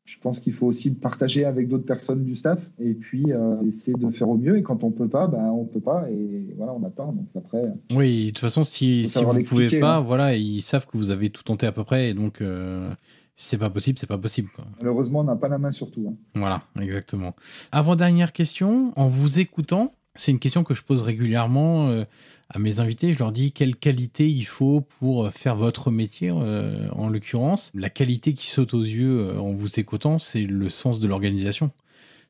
je 0.05 0.17
pense 0.19 0.39
qu'il 0.39 0.53
faut 0.53 0.67
aussi 0.67 0.91
partager 0.91 1.45
avec 1.45 1.67
d'autres 1.67 1.85
personnes 1.85 2.23
du 2.23 2.35
staff 2.35 2.69
et 2.79 2.93
puis 2.93 3.23
euh, 3.31 3.61
essayer 3.67 3.97
de 3.97 4.09
faire 4.09 4.29
au 4.29 4.37
mieux. 4.37 4.57
Et 4.57 4.63
quand 4.63 4.83
on 4.83 4.91
peut 4.91 5.07
pas, 5.07 5.27
ben 5.27 5.49
on 5.51 5.65
peut 5.65 5.79
pas 5.79 6.07
et 6.11 6.53
voilà, 6.57 6.73
on 6.73 6.83
attend. 6.83 7.13
Donc 7.13 7.27
après. 7.35 7.63
Oui, 7.95 8.25
de 8.25 8.29
toute 8.31 8.39
façon, 8.39 8.63
si, 8.63 9.07
si 9.07 9.23
vous 9.23 9.33
ne 9.33 9.43
pouvez 9.43 9.79
pas, 9.79 9.97
hein. 9.97 10.01
voilà, 10.01 10.35
ils 10.35 10.61
savent 10.61 10.85
que 10.85 10.97
vous 10.97 11.11
avez 11.11 11.29
tout 11.29 11.43
tenté 11.43 11.65
à 11.65 11.71
peu 11.71 11.83
près 11.83 12.09
et 12.09 12.13
donc. 12.13 12.41
Euh, 12.41 12.89
Si 13.33 13.47
c'est 13.47 13.57
pas 13.57 13.69
possible, 13.71 13.97
c'est 13.97 14.05
pas 14.09 14.19
possible. 14.19 14.49
Quoi. 14.53 14.65
Malheureusement, 14.79 15.21
on 15.21 15.23
n'a 15.23 15.37
pas 15.37 15.47
la 15.47 15.57
main 15.57 15.71
sur 15.71 15.89
tout. 15.89 16.05
hein. 16.09 16.15
Voilà, 16.35 16.61
exactement. 16.79 17.33
Avant-dernière 17.71 18.33
question, 18.33 18.91
en 18.97 19.07
vous 19.07 19.39
écoutant, 19.39 19.93
c'est 20.15 20.31
une 20.31 20.39
question 20.39 20.63
que 20.63 20.73
je 20.73 20.83
pose 20.83 21.03
régulièrement 21.03 21.87
euh, 21.87 22.03
à 22.49 22.59
mes 22.59 22.79
invités. 22.79 23.13
Je 23.13 23.19
leur 23.19 23.31
dis 23.31 23.51
quelle 23.53 23.75
qualité 23.75 24.29
il 24.29 24.43
faut 24.43 24.81
pour 24.81 25.31
faire 25.31 25.55
votre 25.55 25.89
métier, 25.89 26.31
euh, 26.33 26.89
en 26.91 27.07
l'occurrence. 27.07 27.71
La 27.73 27.89
qualité 27.89 28.33
qui 28.33 28.49
saute 28.49 28.73
aux 28.73 28.83
yeux 28.83 29.19
euh, 29.19 29.39
en 29.39 29.51
vous 29.51 29.79
écoutant, 29.79 30.19
c'est 30.19 30.43
le 30.43 30.69
sens 30.69 30.99
de 30.99 31.07
l'organisation. 31.07 31.71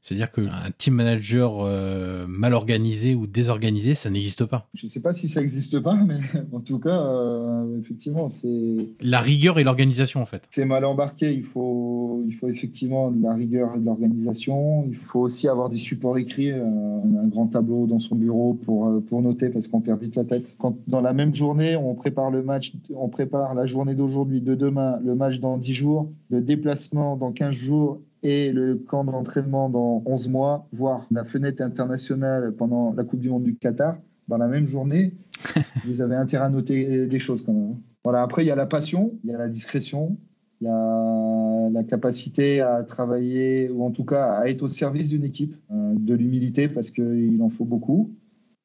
C'est-à-dire 0.02 0.32
qu'un 0.32 0.50
team 0.78 0.96
manager 0.96 1.60
euh, 1.62 2.26
mal 2.28 2.54
organisé 2.54 3.14
ou 3.14 3.28
désorganisé, 3.28 3.94
ça 3.94 4.10
n'existe 4.10 4.46
pas. 4.46 4.68
Je 4.74 4.88
ne 4.88 4.90
sais 4.90 5.00
pas 5.00 5.14
si 5.14 5.28
ça 5.28 5.42
n'existe 5.42 5.80
pas, 5.80 5.96
mais 5.96 6.20
en 6.52 6.60
tout 6.60 6.80
cas, 6.80 7.02
euh, 7.02 7.80
effectivement, 7.80 8.28
c'est 8.28 8.90
La 9.00 9.22
rigueur 9.22 9.60
et 9.60 9.64
l'organisation, 9.64 10.22
en 10.22 10.26
fait. 10.26 10.44
c'est 10.50 10.66
mal 10.66 10.86
embarqué. 10.86 11.34
Il 11.34 11.44
faut, 11.44 12.24
il 12.28 12.34
faut 12.34 12.48
effectivement 12.48 13.12
de 13.12 13.22
la 13.22 13.34
rigueur 13.36 13.76
et 13.76 13.80
de 13.80 13.86
l'organisation. 13.86 14.86
Il 14.88 14.96
faut 14.96 15.20
aussi 15.22 15.48
avoir 15.48 15.70
des 15.70 15.78
supports 15.78 16.18
écrits, 16.18 16.52
euh, 16.52 16.64
un 16.64 17.28
grand 17.28 17.48
tableau 17.48 17.86
dans 17.86 18.00
son 18.00 18.16
bureau 18.16 18.56
pour, 18.56 19.02
pour 19.08 19.22
noter 19.22 19.50
parce 19.50 19.68
qu'on 19.68 19.82
perd 19.82 20.02
vite 20.02 20.16
la 20.16 20.24
tête. 20.24 20.56
Quand 20.58 20.76
dans 20.88 21.02
la 21.02 21.14
même 21.14 21.34
journée, 21.34 21.76
on 21.76 21.94
prépare 21.94 22.32
le 22.32 22.42
match, 22.42 22.74
on 22.96 23.10
prépare 23.10 23.54
la 23.54 23.68
journée 23.68 23.94
d'aujourd'hui, 23.94 24.42
de 24.42 24.56
demain, 24.56 25.00
le 25.04 25.14
match 25.14 25.40
dans 25.40 25.58
10 25.58 25.74
jours, 25.74 26.12
le 26.30 26.42
déplacement 26.42 27.18
dans 27.18 27.32
15 27.32 27.56
jours 27.56 28.02
et 28.24 28.52
le 28.52 28.76
camp 28.76 29.04
d'entraînement 29.04 29.70
dans 29.70 30.04
11 30.06 30.30
mois, 30.30 30.68
voire 30.72 31.08
la 31.12 31.26
fenêtre 31.26 31.64
internationale 31.64 32.54
pendant 32.56 32.94
la 32.94 33.04
Coupe 33.04 33.20
du 33.20 33.30
Monde 33.30 33.44
du 33.44 33.56
Qatar, 33.56 33.98
dans 34.28 34.38
la 34.38 34.48
même 34.48 34.68
journée, 34.68 35.14
vous 35.86 36.02
avez 36.02 36.16
intérêt 36.16 36.46
à 36.46 36.50
noter 36.50 37.08
des 37.08 37.20
choses 37.20 37.42
quand 37.42 37.54
même. 37.54 37.78
Voilà, 38.04 38.22
après, 38.22 38.44
il 38.44 38.48
y 38.48 38.52
a 38.52 38.56
la 38.56 38.66
passion, 38.66 39.14
il 39.24 39.32
y 39.32 39.34
a 39.34 39.38
la 39.38 39.48
discrétion, 39.48 40.18
il 40.60 40.66
y 40.66 40.70
a 40.70 41.70
la 41.72 41.84
capacité 41.84 42.62
à 42.62 42.84
travailler, 42.84 43.70
ou 43.70 43.84
en 43.84 43.92
tout 43.92 44.06
cas 44.06 44.34
à 44.34 44.48
être 44.48 44.62
au 44.62 44.68
service 44.68 45.10
d'une 45.10 45.24
équipe, 45.24 45.56
euh, 45.72 45.94
de 45.98 46.14
l'humilité, 46.14 46.68
parce 46.68 46.92
qu'il 46.92 47.40
en 47.42 47.50
faut 47.50 47.66
beaucoup. 47.66 48.12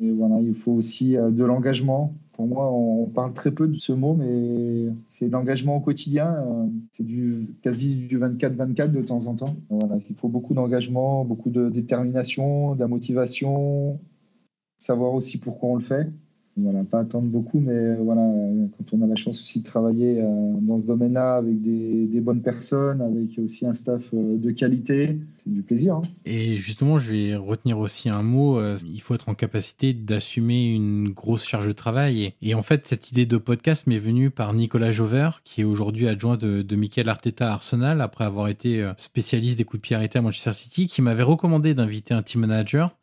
Et 0.00 0.10
voilà, 0.12 0.40
il 0.40 0.54
faut 0.54 0.72
aussi 0.72 1.16
euh, 1.16 1.30
de 1.30 1.44
l'engagement. 1.44 2.14
Pour 2.32 2.46
moi, 2.46 2.70
on 2.70 3.06
parle 3.06 3.32
très 3.32 3.50
peu 3.50 3.66
de 3.66 3.76
ce 3.76 3.92
mot, 3.92 4.14
mais 4.14 4.92
c'est 5.08 5.28
l'engagement 5.28 5.76
au 5.76 5.80
quotidien. 5.80 6.34
euh, 6.34 6.66
C'est 6.92 7.04
du 7.04 7.48
quasi 7.62 7.96
du 7.96 8.18
24-24 8.18 8.92
de 8.92 9.00
temps 9.00 9.26
en 9.26 9.34
temps. 9.34 9.56
Voilà, 9.70 9.96
il 10.08 10.14
faut 10.16 10.28
beaucoup 10.28 10.52
d'engagement, 10.52 11.24
beaucoup 11.24 11.50
de 11.50 11.70
détermination, 11.70 12.74
de 12.74 12.80
la 12.80 12.88
motivation, 12.88 13.98
savoir 14.78 15.14
aussi 15.14 15.38
pourquoi 15.38 15.70
on 15.70 15.76
le 15.76 15.82
fait. 15.82 16.10
Voilà, 16.58 16.84
pas 16.84 17.00
attendre 17.00 17.26
beaucoup, 17.28 17.60
mais 17.60 17.96
voilà, 17.96 18.22
quand 18.78 18.96
on 18.96 19.02
a 19.02 19.06
la 19.06 19.14
chance 19.16 19.40
aussi 19.42 19.60
de 19.60 19.64
travailler 19.64 20.20
euh, 20.22 20.54
dans 20.62 20.78
ce 20.78 20.86
domaine-là 20.86 21.36
avec 21.36 21.60
des, 21.60 22.06
des 22.06 22.20
bonnes 22.20 22.40
personnes, 22.40 23.02
avec 23.02 23.38
aussi 23.44 23.66
un 23.66 23.74
staff 23.74 24.08
euh, 24.14 24.38
de 24.38 24.50
qualité, 24.52 25.18
c'est 25.36 25.52
du 25.52 25.60
plaisir. 25.60 25.96
hein. 25.96 26.02
Et 26.24 26.56
justement, 26.56 26.98
je 26.98 27.12
vais 27.12 27.36
retenir 27.36 27.78
aussi 27.78 28.08
un 28.08 28.22
mot. 28.22 28.58
euh, 28.58 28.78
il 28.90 29.02
faut 29.02 29.14
être 29.14 29.28
en 29.28 29.34
capacité 29.34 29.92
d'assumer 29.92 30.74
une 30.74 31.10
grosse 31.10 31.44
charge 31.44 31.66
de 31.66 31.72
travail. 31.72 32.32
Et, 32.40 32.54
en 32.54 32.62
fait, 32.62 32.86
cette 32.86 33.10
idée 33.10 33.26
de 33.26 33.36
podcast 33.36 33.86
m'est 33.86 33.98
venue 33.98 34.30
par 34.30 34.54
Nicolas 34.54 34.92
Jover, 34.92 35.30
qui 35.44 35.60
est 35.60 35.64
aujourd'hui 35.64 36.08
adjoint 36.08 36.38
de, 36.38 36.62
de 36.62 36.76
Michael 36.76 37.10
Arteta 37.10 37.50
à 37.50 37.52
Arsenal, 37.52 38.00
après 38.00 38.24
avoir 38.24 38.48
été 38.48 38.82
euh, 38.82 38.92
spécialiste 38.96 39.58
des 39.58 39.64
coups 39.64 39.82
de 39.82 39.86
pied 39.88 39.96
arrêtés 39.96 40.18
à 40.18 40.22
Manchester 40.22 40.52
City, 40.52 40.86
qui 40.86 41.02
m'avait 41.02 41.22
recommandé 41.22 41.74
d'inviter 41.74 42.14
un 42.14 42.22
team 42.22 42.40
manager. 42.40 42.96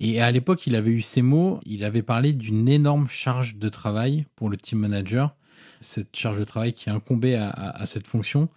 Et 0.00 0.20
à 0.20 0.30
l'époque, 0.30 0.66
il 0.66 0.76
avait 0.76 0.90
eu 0.90 1.00
ces 1.00 1.22
mots. 1.22 1.60
Il 1.64 1.84
avait 1.84 2.02
parlé 2.02 2.32
d'une 2.32 2.68
énorme 2.68 3.08
charge 3.08 3.56
de 3.56 3.68
travail 3.68 4.26
pour 4.36 4.50
le 4.50 4.56
team 4.56 4.80
manager. 4.80 5.34
Cette 5.80 6.14
charge 6.16 6.38
de 6.38 6.44
travail 6.44 6.72
qui 6.72 6.90
incombait 6.90 7.36
à, 7.36 7.48
à, 7.50 7.82
à 7.82 7.86
cette 7.86 8.06
fonction. 8.06 8.48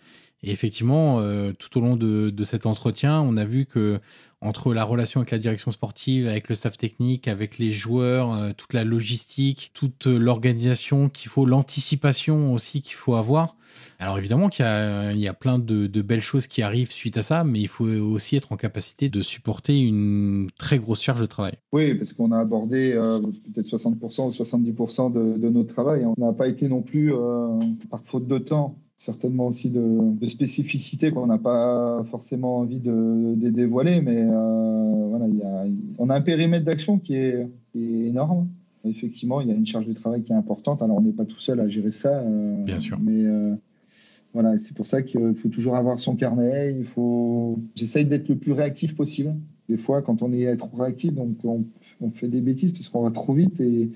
Et 0.46 0.52
effectivement, 0.52 1.22
euh, 1.22 1.54
tout 1.58 1.80
au 1.80 1.82
long 1.82 1.96
de, 1.96 2.44
cet 2.44 2.68
entretien, 2.68 3.20
on 3.20 3.36
a 3.36 3.46
vu 3.46 3.66
que 3.66 4.00
entre 4.42 4.76
la 4.76 4.84
relation 4.84 5.22
avec 5.22 5.32
la 5.32 5.40
direction 5.40 5.72
sportive, 5.72 6.28
avec 6.28 6.50
le 6.50 6.56
staff 6.56 6.78
technique, 6.78 7.28
avec 7.28 7.58
les 7.58 7.72
joueurs, 7.72 8.32
euh, 8.32 8.52
toute 8.56 8.74
la 8.74 8.84
logistique, 8.84 9.72
toute 9.74 10.06
l'organisation 10.06 11.10
qu'il 11.10 11.32
faut, 11.32 11.48
l'anticipation 11.48 12.54
aussi 12.54 12.84
qu'il 12.84 12.94
faut 12.94 13.16
avoir. 13.16 13.56
Alors 13.98 14.20
évidemment 14.20 14.50
qu'il 14.50 14.64
y 14.64 14.68
a, 14.68 15.14
il 15.14 15.20
y 15.20 15.28
a 15.28 15.34
plein 15.34 15.58
de, 15.58 15.88
belles 16.04 16.22
choses 16.22 16.46
qui 16.46 16.62
arrivent 16.62 16.92
suite 16.92 17.18
à 17.18 17.24
ça, 17.24 17.44
mais 17.44 17.60
il 17.60 17.68
faut 17.68 17.88
aussi 17.88 18.36
être 18.36 18.52
en 18.52 18.56
capacité 18.56 19.10
de 19.10 19.24
supporter 19.24 19.80
une 19.80 20.50
très 20.60 20.78
grosse 20.78 21.02
charge 21.02 21.22
de 21.22 21.26
travail. 21.26 21.56
Oui, 21.74 21.96
parce 21.96 22.14
qu'on 22.14 22.32
a 22.32 22.38
abordé 22.38 22.94
euh, 22.94 23.20
peut-être 23.20 23.68
60% 23.68 24.28
ou 24.28 24.30
70% 24.30 25.12
de, 25.12 25.50
notre 25.50 25.74
travail. 25.74 26.06
On 26.06 26.14
n'a 26.24 26.34
pas 26.34 26.48
été 26.48 26.70
non 26.70 26.84
plus, 26.84 27.12
par 27.90 28.02
faute 28.06 28.28
de 28.28 28.38
temps, 28.38 28.76
certainement 28.98 29.48
aussi 29.48 29.70
de, 29.70 30.16
de 30.20 30.26
spécificité 30.26 31.12
qu'on 31.12 31.28
n'a 31.28 31.38
pas 31.38 32.04
forcément 32.10 32.58
envie 32.58 32.80
de, 32.80 33.36
de 33.36 33.50
dévoiler, 33.50 34.02
mais 34.02 34.22
euh, 34.22 35.08
voilà, 35.10 35.28
il 35.28 35.38
y 35.38 35.44
a, 35.44 35.66
on 35.98 36.10
a 36.10 36.16
un 36.16 36.22
périmètre 36.22 36.66
d'action 36.66 36.98
qui 36.98 37.16
est, 37.16 37.48
qui 37.72 37.84
est 37.84 38.08
énorme. 38.08 38.48
Effectivement, 38.86 39.42
il 39.42 39.48
y 39.48 39.52
a 39.52 39.56
une 39.56 39.66
charge 39.66 39.88
de 39.88 39.94
travail 39.94 40.22
qui 40.22 40.32
est 40.32 40.36
importante. 40.36 40.82
Alors, 40.84 40.98
on 40.98 41.02
n'est 41.02 41.12
pas 41.12 41.26
tout 41.26 41.40
seul 41.40 41.60
à 41.60 41.68
gérer 41.68 41.92
ça. 41.92 42.20
euh, 42.20 42.64
Bien 42.64 42.78
sûr. 42.80 43.00
Mais 43.02 43.26
euh, 43.26 43.56
voilà, 44.34 44.58
c'est 44.60 44.76
pour 44.76 44.86
ça 44.86 45.02
qu'il 45.02 45.36
faut 45.36 45.50
toujours 45.50 45.76
avoir 45.76 46.00
son 46.00 46.16
carnet. 46.16 46.76
Il 46.80 46.86
faut. 46.86 47.58
J'essaye 47.76 48.06
d'être 48.06 48.30
le 48.30 48.36
plus 48.36 48.52
réactif 48.52 48.96
possible. 48.96 49.34
Des 49.70 49.78
fois, 49.78 50.04
quand 50.04 50.22
on 50.22 50.32
est 50.32 50.56
trop 50.58 50.78
réactif, 50.78 51.14
donc 51.16 51.32
on, 51.44 51.64
on 52.00 52.12
fait 52.12 52.28
des 52.28 52.42
bêtises 52.42 52.74
parce 52.74 52.88
qu'on 52.90 53.02
va 53.02 53.10
trop 53.10 53.34
vite. 53.34 53.60
Et 53.60 53.90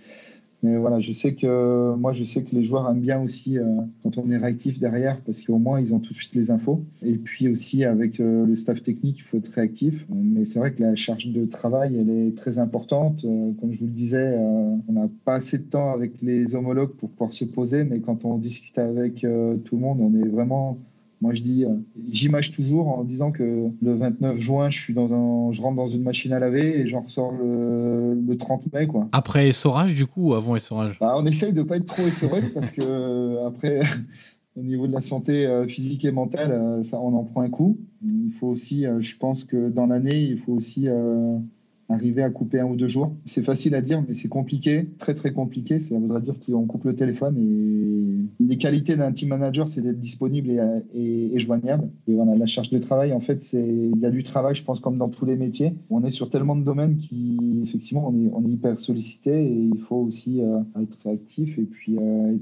mais 0.61 0.75
voilà, 0.77 0.99
je 0.99 1.13
sais 1.13 1.35
que 1.35 1.95
moi, 1.95 2.11
je 2.11 2.23
sais 2.25 2.43
que 2.43 2.53
les 2.53 2.65
joueurs 2.65 2.89
aiment 2.89 2.99
bien 2.99 3.21
aussi 3.21 3.57
euh, 3.57 3.63
quand 4.03 4.17
on 4.17 4.29
est 4.29 4.37
réactif 4.37 4.77
derrière 4.77 5.21
parce 5.21 5.41
qu'au 5.41 5.57
moins 5.57 5.79
ils 5.79 5.93
ont 5.93 5.99
tout 5.99 6.11
de 6.11 6.17
suite 6.17 6.35
les 6.35 6.51
infos. 6.51 6.83
Et 7.01 7.13
puis 7.13 7.47
aussi 7.47 7.85
avec 7.85 8.19
euh, 8.19 8.45
le 8.45 8.55
staff 8.55 8.83
technique, 8.83 9.19
il 9.19 9.23
faut 9.23 9.37
être 9.37 9.47
réactif. 9.47 10.05
Mais 10.09 10.43
c'est 10.43 10.59
vrai 10.59 10.73
que 10.73 10.81
la 10.81 10.95
charge 10.95 11.27
de 11.27 11.45
travail, 11.45 11.97
elle 11.97 12.09
est 12.09 12.37
très 12.37 12.59
importante. 12.59 13.23
Euh, 13.23 13.53
comme 13.59 13.71
je 13.71 13.79
vous 13.79 13.85
le 13.85 13.93
disais, 13.93 14.37
on 14.37 14.91
n'a 14.91 15.07
pas 15.23 15.35
assez 15.35 15.59
de 15.59 15.63
temps 15.63 15.93
avec 15.93 16.21
les 16.21 16.55
homologues 16.55 16.91
pour 16.91 17.09
pouvoir 17.09 17.31
se 17.31 17.45
poser, 17.45 17.85
mais 17.85 18.01
quand 18.01 18.25
on 18.25 18.37
discute 18.37 18.77
avec 18.77 19.21
tout 19.21 19.75
le 19.75 19.81
monde, 19.81 19.99
on 20.01 20.13
est 20.19 20.27
vraiment 20.27 20.77
moi, 21.21 21.33
je 21.33 21.41
dis, 21.41 21.65
euh, 21.65 21.69
j'image 22.09 22.51
toujours 22.51 22.87
en 22.87 23.03
disant 23.03 23.31
que 23.31 23.69
le 23.81 23.93
29 23.93 24.39
juin, 24.39 24.69
je 24.69 24.79
suis 24.79 24.93
dans 24.93 25.11
un, 25.11 25.51
je 25.51 25.61
rentre 25.61 25.75
dans 25.75 25.87
une 25.87 26.03
machine 26.03 26.31
à 26.31 26.39
laver 26.39 26.79
et 26.79 26.87
j'en 26.87 27.01
ressors 27.01 27.33
le, 27.33 28.13
le 28.15 28.37
30 28.37 28.71
mai, 28.71 28.87
quoi. 28.87 29.09
Après 29.11 29.49
essorage, 29.49 29.95
du 29.95 30.05
coup, 30.05 30.29
ou 30.29 30.33
avant 30.33 30.55
essorage? 30.55 30.97
Bah, 30.99 31.15
on 31.17 31.25
essaye 31.25 31.51
de 31.51 31.63
pas 31.63 31.77
être 31.77 31.85
trop 31.85 32.03
essoré 32.03 32.41
parce 32.53 32.71
que 32.71 32.81
euh, 32.81 33.47
après, 33.47 33.81
au 34.55 34.61
niveau 34.61 34.87
de 34.87 34.93
la 34.93 35.01
santé 35.01 35.45
euh, 35.45 35.67
physique 35.67 36.05
et 36.05 36.11
mentale, 36.11 36.79
ça, 36.83 36.99
on 37.01 37.13
en 37.13 37.25
prend 37.25 37.41
un 37.41 37.49
coup. 37.49 37.77
Il 38.07 38.31
faut 38.31 38.47
aussi, 38.47 38.85
je 38.99 39.17
pense 39.17 39.43
que 39.43 39.69
dans 39.69 39.87
l'année, 39.87 40.21
il 40.21 40.39
faut 40.39 40.53
aussi 40.53 40.87
euh, 40.87 41.37
arriver 41.89 42.23
à 42.23 42.29
couper 42.29 42.59
un 42.59 42.65
ou 42.65 42.75
deux 42.75 42.87
jours. 42.87 43.15
C'est 43.25 43.43
facile 43.43 43.75
à 43.75 43.81
dire, 43.81 44.03
mais 44.07 44.13
c'est 44.13 44.27
compliqué, 44.27 44.89
très 44.97 45.15
très 45.15 45.33
compliqué. 45.33 45.79
Ça 45.79 45.97
voudrait 45.97 46.21
dire 46.21 46.35
qu'on 46.39 46.65
coupe 46.65 46.85
le 46.85 46.95
téléphone 46.95 47.37
et 47.37 48.43
les 48.43 48.57
qualités 48.57 48.95
d'un 48.95 49.11
team 49.11 49.29
manager, 49.29 49.67
c'est 49.67 49.81
d'être 49.81 49.99
disponible 49.99 50.49
et, 50.93 51.39
joignable. 51.39 51.89
Et 52.07 52.13
voilà, 52.13 52.35
la 52.35 52.45
charge 52.45 52.69
de 52.69 52.77
travail, 52.77 53.13
en 53.13 53.19
fait, 53.19 53.41
c'est 53.43 53.65
il 53.67 53.99
y 53.99 54.05
a 54.05 54.11
du 54.11 54.23
travail, 54.23 54.55
je 54.55 54.63
pense, 54.63 54.79
comme 54.79 54.97
dans 54.97 55.09
tous 55.09 55.25
les 55.25 55.35
métiers. 55.35 55.73
On 55.89 56.03
est 56.03 56.11
sur 56.11 56.29
tellement 56.29 56.55
de 56.55 56.63
domaines 56.63 56.97
qui, 56.97 57.61
effectivement, 57.63 58.07
on 58.07 58.45
est, 58.45 58.49
hyper 58.49 58.79
sollicité 58.79 59.45
et 59.45 59.53
il 59.53 59.79
faut 59.79 59.97
aussi 59.97 60.41
euh, 60.41 60.59
être 60.81 60.97
réactif 61.03 61.59
et 61.59 61.63
puis 61.63 61.97
euh, 61.97 62.35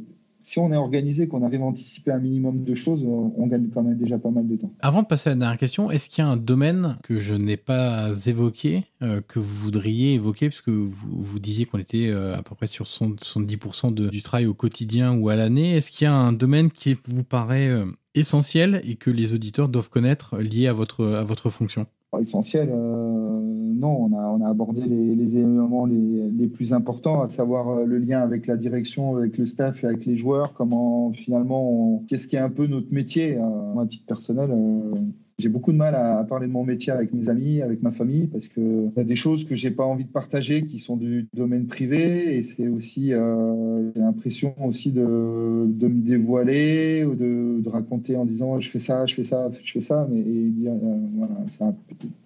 si 0.47 0.59
on 0.59 0.71
est 0.71 0.77
organisé, 0.77 1.27
qu'on 1.27 1.43
arrive 1.43 1.61
à 1.61 1.65
anticiper 1.65 2.11
un 2.11 2.19
minimum 2.19 2.63
de 2.63 2.73
choses, 2.73 3.03
on 3.03 3.47
gagne 3.47 3.67
quand 3.73 3.83
même 3.83 3.97
déjà 3.97 4.17
pas 4.17 4.29
mal 4.29 4.47
de 4.47 4.55
temps. 4.55 4.71
Avant 4.79 5.01
de 5.01 5.07
passer 5.07 5.29
à 5.29 5.33
la 5.33 5.39
dernière 5.39 5.57
question, 5.57 5.91
est-ce 5.91 6.07
qu'il 6.07 6.23
y 6.23 6.27
a 6.27 6.29
un 6.29 6.37
domaine 6.37 6.95
que 7.03 7.19
je 7.19 7.33
n'ai 7.33 7.57
pas 7.57 8.11
évoqué, 8.27 8.85
euh, 9.01 9.19
que 9.27 9.39
vous 9.39 9.55
voudriez 9.55 10.13
évoquer, 10.13 10.47
parce 10.47 10.61
que 10.61 10.71
vous, 10.71 11.21
vous 11.21 11.39
disiez 11.39 11.65
qu'on 11.65 11.79
était 11.79 12.07
euh, 12.07 12.37
à 12.37 12.43
peu 12.43 12.55
près 12.55 12.67
sur 12.67 12.85
70% 12.85 13.93
de, 13.93 14.09
du 14.09 14.23
travail 14.23 14.45
au 14.45 14.53
quotidien 14.53 15.17
ou 15.17 15.27
à 15.27 15.35
l'année. 15.35 15.75
Est-ce 15.75 15.91
qu'il 15.91 16.05
y 16.05 16.07
a 16.07 16.13
un 16.13 16.31
domaine 16.31 16.71
qui 16.71 16.97
vous 17.07 17.25
paraît 17.25 17.67
euh, 17.67 17.85
essentiel 18.15 18.79
et 18.85 18.95
que 18.95 19.11
les 19.11 19.33
auditeurs 19.33 19.67
doivent 19.67 19.89
connaître 19.89 20.37
lié 20.37 20.67
à 20.67 20.73
votre, 20.73 21.05
à 21.05 21.25
votre 21.25 21.49
fonction? 21.49 21.87
Essentiel, 22.19 22.69
euh, 22.71 23.39
non, 23.77 24.09
on 24.09 24.17
a, 24.17 24.21
on 24.21 24.41
a 24.41 24.49
abordé 24.49 24.81
les, 24.81 25.37
éléments 25.37 25.85
les, 25.85 26.47
plus 26.47 26.73
importants, 26.73 27.21
à 27.21 27.29
savoir 27.29 27.69
euh, 27.69 27.85
le 27.85 27.97
lien 27.97 28.21
avec 28.21 28.47
la 28.47 28.57
direction, 28.57 29.15
avec 29.15 29.37
le 29.37 29.45
staff 29.45 29.83
et 29.83 29.87
avec 29.87 30.05
les 30.05 30.17
joueurs, 30.17 30.53
comment 30.53 31.11
finalement, 31.13 32.03
qu'est-ce 32.07 32.27
qui 32.27 32.35
est 32.35 32.39
un 32.39 32.49
peu 32.49 32.67
notre 32.67 32.91
métier. 32.93 33.37
Euh, 33.37 33.73
moi, 33.73 33.83
à 33.83 33.87
titre 33.87 34.05
personnel, 34.05 34.49
euh, 34.51 34.95
j'ai 35.39 35.49
beaucoup 35.49 35.71
de 35.71 35.77
mal 35.77 35.93
à, 35.93 36.23
parler 36.23 36.47
de 36.47 36.51
mon 36.51 36.63
métier 36.63 36.91
avec 36.91 37.13
mes 37.13 37.29
amis, 37.29 37.61
avec 37.61 37.83
ma 37.83 37.91
famille, 37.91 38.25
parce 38.25 38.47
que 38.47 38.89
y 38.95 38.99
a 38.99 39.03
des 39.03 39.15
choses 39.15 39.43
que 39.45 39.53
j'ai 39.53 39.69
pas 39.69 39.83
envie 39.85 40.05
de 40.05 40.09
partager 40.09 40.65
qui 40.65 40.79
sont 40.79 40.97
du 40.97 41.27
domaine 41.33 41.67
privé, 41.67 42.37
et 42.37 42.43
c'est 42.43 42.67
aussi 42.67 43.13
euh, 43.13 43.91
j'ai 43.93 44.01
l'impression 44.01 44.55
aussi 44.65 44.91
de, 44.91 45.65
de, 45.67 45.87
me 45.87 46.01
dévoiler 46.01 47.05
ou 47.05 47.13
de, 47.13 47.61
de, 47.61 47.69
raconter 47.69 48.15
en 48.15 48.25
disant 48.25 48.59
je 48.59 48.69
fais 48.71 48.79
ça, 48.79 49.05
je 49.05 49.13
fais 49.13 49.23
ça, 49.23 49.51
je 49.63 49.71
fais 49.71 49.81
ça, 49.81 50.07
mais 50.09 50.21
et 50.21 50.51
euh, 50.67 50.97
voilà, 51.15 51.75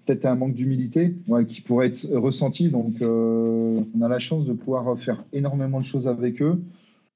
peut-être 0.05 0.25
un 0.25 0.35
manque 0.35 0.53
d'humilité 0.53 1.13
qui 1.49 1.61
pourrait 1.61 1.87
être 1.87 2.07
ressenti. 2.13 2.69
Donc 2.69 3.01
euh, 3.01 3.81
on 3.93 4.01
a 4.01 4.07
la 4.07 4.19
chance 4.19 4.45
de 4.45 4.53
pouvoir 4.53 4.97
faire 4.97 5.25
énormément 5.33 5.79
de 5.79 5.85
choses 5.85 6.07
avec 6.07 6.41
eux. 6.41 6.61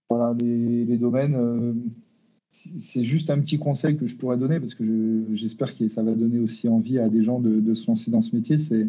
Voilà 0.09 0.35
les, 0.41 0.83
les 0.83 0.97
domaines 0.97 1.35
c'est 2.55 3.03
juste 3.03 3.29
un 3.29 3.39
petit 3.39 3.57
conseil 3.57 3.97
que 3.97 4.07
je 4.07 4.15
pourrais 4.15 4.37
donner 4.37 4.61
parce 4.61 4.75
que 4.75 5.25
j'espère 5.33 5.75
que 5.75 5.89
ça 5.89 6.03
va 6.03 6.15
donner 6.15 6.39
aussi 6.39 6.69
envie 6.69 6.99
à 6.99 7.09
des 7.09 7.21
gens 7.21 7.39
de, 7.39 7.73
se 7.73 7.87
lancer 7.87 8.11
dans 8.11 8.21
ce 8.21 8.33
métier. 8.33 8.57
C'est 8.57 8.87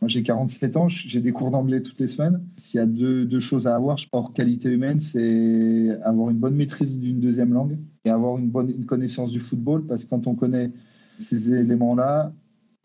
moi, 0.00 0.06
j'ai 0.06 0.22
47 0.22 0.76
ans, 0.76 0.88
j'ai 0.88 1.20
des 1.20 1.32
cours 1.32 1.50
d'anglais 1.50 1.80
toutes 1.80 1.98
les 1.98 2.06
semaines. 2.06 2.40
S'il 2.56 2.78
y 2.78 2.82
a 2.82 2.86
deux, 2.86 3.40
choses 3.40 3.66
à 3.66 3.74
avoir, 3.74 3.96
je 3.96 4.08
pense, 4.08 4.30
qualité 4.32 4.68
humaine, 4.68 5.00
c'est 5.00 5.98
avoir 6.04 6.30
une 6.30 6.36
bonne 6.36 6.54
maîtrise 6.54 7.00
d'une 7.00 7.18
deuxième 7.18 7.52
langue 7.52 7.78
et 8.04 8.10
avoir 8.10 8.38
une 8.38 8.48
bonne 8.48 8.84
connaissance 8.84 9.32
du 9.32 9.40
football 9.40 9.86
parce 9.86 10.04
que 10.04 10.10
quand 10.10 10.26
on 10.26 10.34
connaît 10.34 10.70
ces 11.16 11.52
éléments-là, 11.52 12.32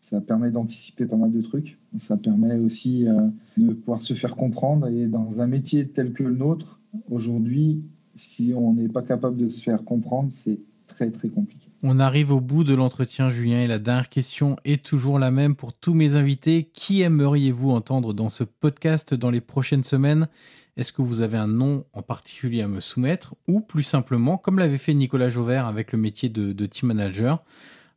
ça 0.00 0.20
permet 0.20 0.50
d'anticiper 0.50 1.06
pas 1.06 1.16
mal 1.16 1.32
de 1.32 1.40
trucs. 1.40 1.78
Ça 1.98 2.16
permet 2.16 2.56
aussi 2.56 3.06
euh, 3.08 3.28
de 3.56 3.74
pouvoir 3.74 4.02
se 4.02 4.14
faire 4.14 4.36
comprendre. 4.36 4.88
Et 4.88 5.06
dans 5.06 5.40
un 5.40 5.46
métier 5.46 5.86
tel 5.86 6.12
que 6.12 6.22
le 6.22 6.34
nôtre, 6.34 6.80
aujourd'hui, 7.10 7.82
si 8.14 8.52
on 8.56 8.74
n'est 8.74 8.88
pas 8.88 9.02
capable 9.02 9.36
de 9.36 9.48
se 9.48 9.62
faire 9.62 9.84
comprendre, 9.84 10.30
c'est 10.30 10.60
très 10.86 11.10
très 11.10 11.28
compliqué. 11.28 11.68
On 11.82 12.00
arrive 12.00 12.32
au 12.32 12.40
bout 12.40 12.64
de 12.64 12.74
l'entretien, 12.74 13.28
Julien, 13.28 13.60
et 13.60 13.66
la 13.66 13.78
dernière 13.78 14.08
question 14.08 14.56
est 14.64 14.82
toujours 14.82 15.18
la 15.18 15.30
même 15.30 15.54
pour 15.54 15.74
tous 15.74 15.92
mes 15.92 16.16
invités. 16.16 16.70
Qui 16.72 17.02
aimeriez-vous 17.02 17.70
entendre 17.70 18.14
dans 18.14 18.30
ce 18.30 18.44
podcast 18.44 19.12
dans 19.12 19.30
les 19.30 19.42
prochaines 19.42 19.82
semaines? 19.82 20.28
Est-ce 20.76 20.92
que 20.92 21.02
vous 21.02 21.20
avez 21.20 21.36
un 21.36 21.46
nom 21.46 21.84
en 21.92 22.02
particulier 22.02 22.62
à 22.62 22.68
me 22.68 22.80
soumettre? 22.80 23.34
Ou 23.48 23.60
plus 23.60 23.82
simplement, 23.82 24.38
comme 24.38 24.58
l'avait 24.58 24.78
fait 24.78 24.94
Nicolas 24.94 25.28
Jauvert 25.28 25.66
avec 25.66 25.92
le 25.92 25.98
métier 25.98 26.30
de, 26.30 26.66
team 26.66 26.88
manager, 26.88 27.44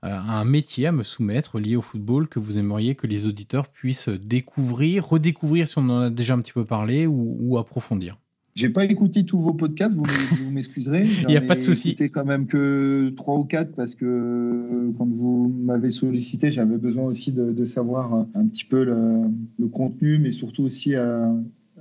euh, 0.04 0.20
un 0.20 0.44
métier 0.44 0.88
à 0.88 0.92
me 0.92 1.04
soumettre 1.04 1.58
lié 1.58 1.76
au 1.76 1.82
football 1.82 2.28
que 2.28 2.40
vous 2.40 2.58
aimeriez 2.58 2.96
que 2.96 3.08
les 3.08 3.26
auditeurs 3.26 3.70
puissent 3.70 4.10
découvrir, 4.10 5.08
redécouvrir 5.08 5.68
si 5.68 5.78
on 5.78 5.90
en 5.90 6.02
a 6.02 6.10
déjà 6.10 6.34
un 6.34 6.42
petit 6.42 6.54
peu 6.54 6.66
parlé 6.66 7.08
ou 7.08 7.58
approfondir? 7.58 8.18
J'ai 8.58 8.70
pas 8.70 8.86
écouté 8.86 9.24
tous 9.24 9.40
vos 9.40 9.54
podcasts, 9.54 9.96
vous 9.96 10.52
m'excuserez. 10.52 11.06
Il 11.22 11.28
n'y 11.28 11.38
a 11.38 11.42
pas 11.42 11.54
de 11.54 11.60
souci. 11.60 11.90
Écouté 11.90 12.10
quand 12.10 12.26
même 12.26 12.48
que 12.48 13.10
trois 13.10 13.38
ou 13.38 13.44
quatre 13.44 13.72
parce 13.74 13.94
que 13.94 14.06
euh, 14.06 14.92
quand 14.98 15.08
vous 15.08 15.54
m'avez 15.60 15.92
sollicité, 15.92 16.52
j'avais 16.52 16.78
besoin 16.78 17.04
aussi 17.04 17.32
de, 17.32 17.66
savoir 17.66 18.26
un 18.34 18.48
petit 18.48 18.66
peu 18.66 18.84
le, 18.84 19.68
contenu, 19.68 20.18
mais 20.18 20.32
surtout 20.32 20.64
aussi 20.64 20.96
euh, 20.96 21.32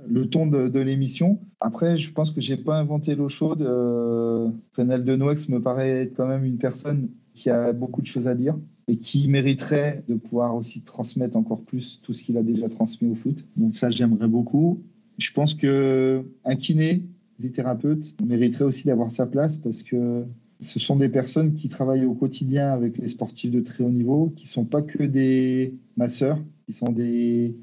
le 0.07 0.29
ton 0.29 0.45
de, 0.45 0.79
l'émission. 0.79 1.39
Après, 1.61 1.97
je 1.97 2.11
pense 2.11 2.29
que 2.29 2.41
j'ai 2.41 2.57
pas 2.57 2.77
inventé 2.77 3.15
l'eau 3.15 3.29
chaude. 3.29 3.63
Euh, 3.63 4.49
de 4.77 5.15
Noex 5.15 5.49
me 5.49 5.59
paraît 5.59 6.03
être 6.03 6.13
quand 6.15 6.27
même 6.27 6.45
une 6.45 6.59
personne 6.59 7.09
qui 7.33 7.49
a 7.49 7.73
beaucoup 7.73 8.01
de 8.01 8.05
choses 8.05 8.27
à 8.27 8.35
dire 8.35 8.55
et 8.87 8.97
qui 8.97 9.27
mériterait 9.27 10.03
de 10.07 10.13
pouvoir 10.13 10.55
aussi 10.55 10.81
transmettre 10.81 11.37
encore 11.37 11.63
plus 11.63 11.99
tout 12.03 12.13
ce 12.13 12.21
qu'il 12.21 12.37
a 12.37 12.43
déjà 12.43 12.69
transmis 12.69 13.09
au 13.09 13.15
foot. 13.15 13.47
Donc 13.57 13.75
ça, 13.75 13.89
j'aimerais 13.89 14.27
beaucoup. 14.27 14.83
Je 15.17 15.31
pense 15.31 15.55
que 15.55 16.23
un 16.45 16.55
kiné, 16.55 17.03
des 17.39 17.51
thérapeutes, 17.51 18.15
mériterait 18.23 18.65
aussi 18.65 18.87
d'avoir 18.87 19.11
sa 19.11 19.25
place 19.25 19.57
parce 19.57 19.83
que 19.83 20.25
ce 20.61 20.79
sont 20.79 20.95
des 20.95 21.09
personnes 21.09 21.53
qui 21.53 21.67
travaillent 21.67 22.05
au 22.05 22.13
quotidien 22.13 22.71
avec 22.71 22.97
les 22.97 23.07
sportifs 23.07 23.51
de 23.51 23.61
très 23.61 23.83
haut 23.83 23.89
niveau, 23.89 24.33
qui 24.35 24.45
ne 24.45 24.49
sont 24.49 24.65
pas 24.65 24.81
que 24.81 25.03
des 25.03 25.75
masseurs, 25.97 26.39
qui 26.65 26.73
sont 26.73 26.91
des 26.91 27.55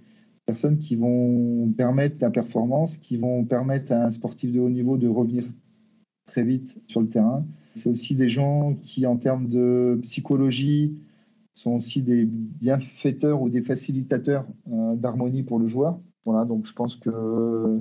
personnes 0.46 0.78
qui 0.78 0.96
vont 0.96 1.72
permettre 1.76 2.16
la 2.20 2.30
performance, 2.30 2.96
qui 2.96 3.16
vont 3.16 3.44
permettre 3.44 3.92
à 3.92 4.06
un 4.06 4.10
sportif 4.10 4.52
de 4.52 4.60
haut 4.60 4.70
niveau 4.70 4.96
de 4.96 5.08
revenir 5.08 5.44
très 6.26 6.44
vite 6.44 6.80
sur 6.86 7.00
le 7.00 7.08
terrain. 7.08 7.46
C'est 7.74 7.88
aussi 7.88 8.14
des 8.14 8.28
gens 8.28 8.74
qui, 8.82 9.06
en 9.06 9.16
termes 9.16 9.48
de 9.48 9.98
psychologie, 10.02 10.94
sont 11.54 11.72
aussi 11.72 12.02
des 12.02 12.24
bienfaiteurs 12.24 13.42
ou 13.42 13.48
des 13.48 13.62
facilitateurs 13.62 14.46
euh, 14.72 14.94
d'harmonie 14.96 15.42
pour 15.42 15.58
le 15.58 15.68
joueur. 15.68 15.98
Voilà, 16.26 16.46
donc 16.46 16.66
je 16.66 16.72
pense 16.72 16.96
que 16.96 17.10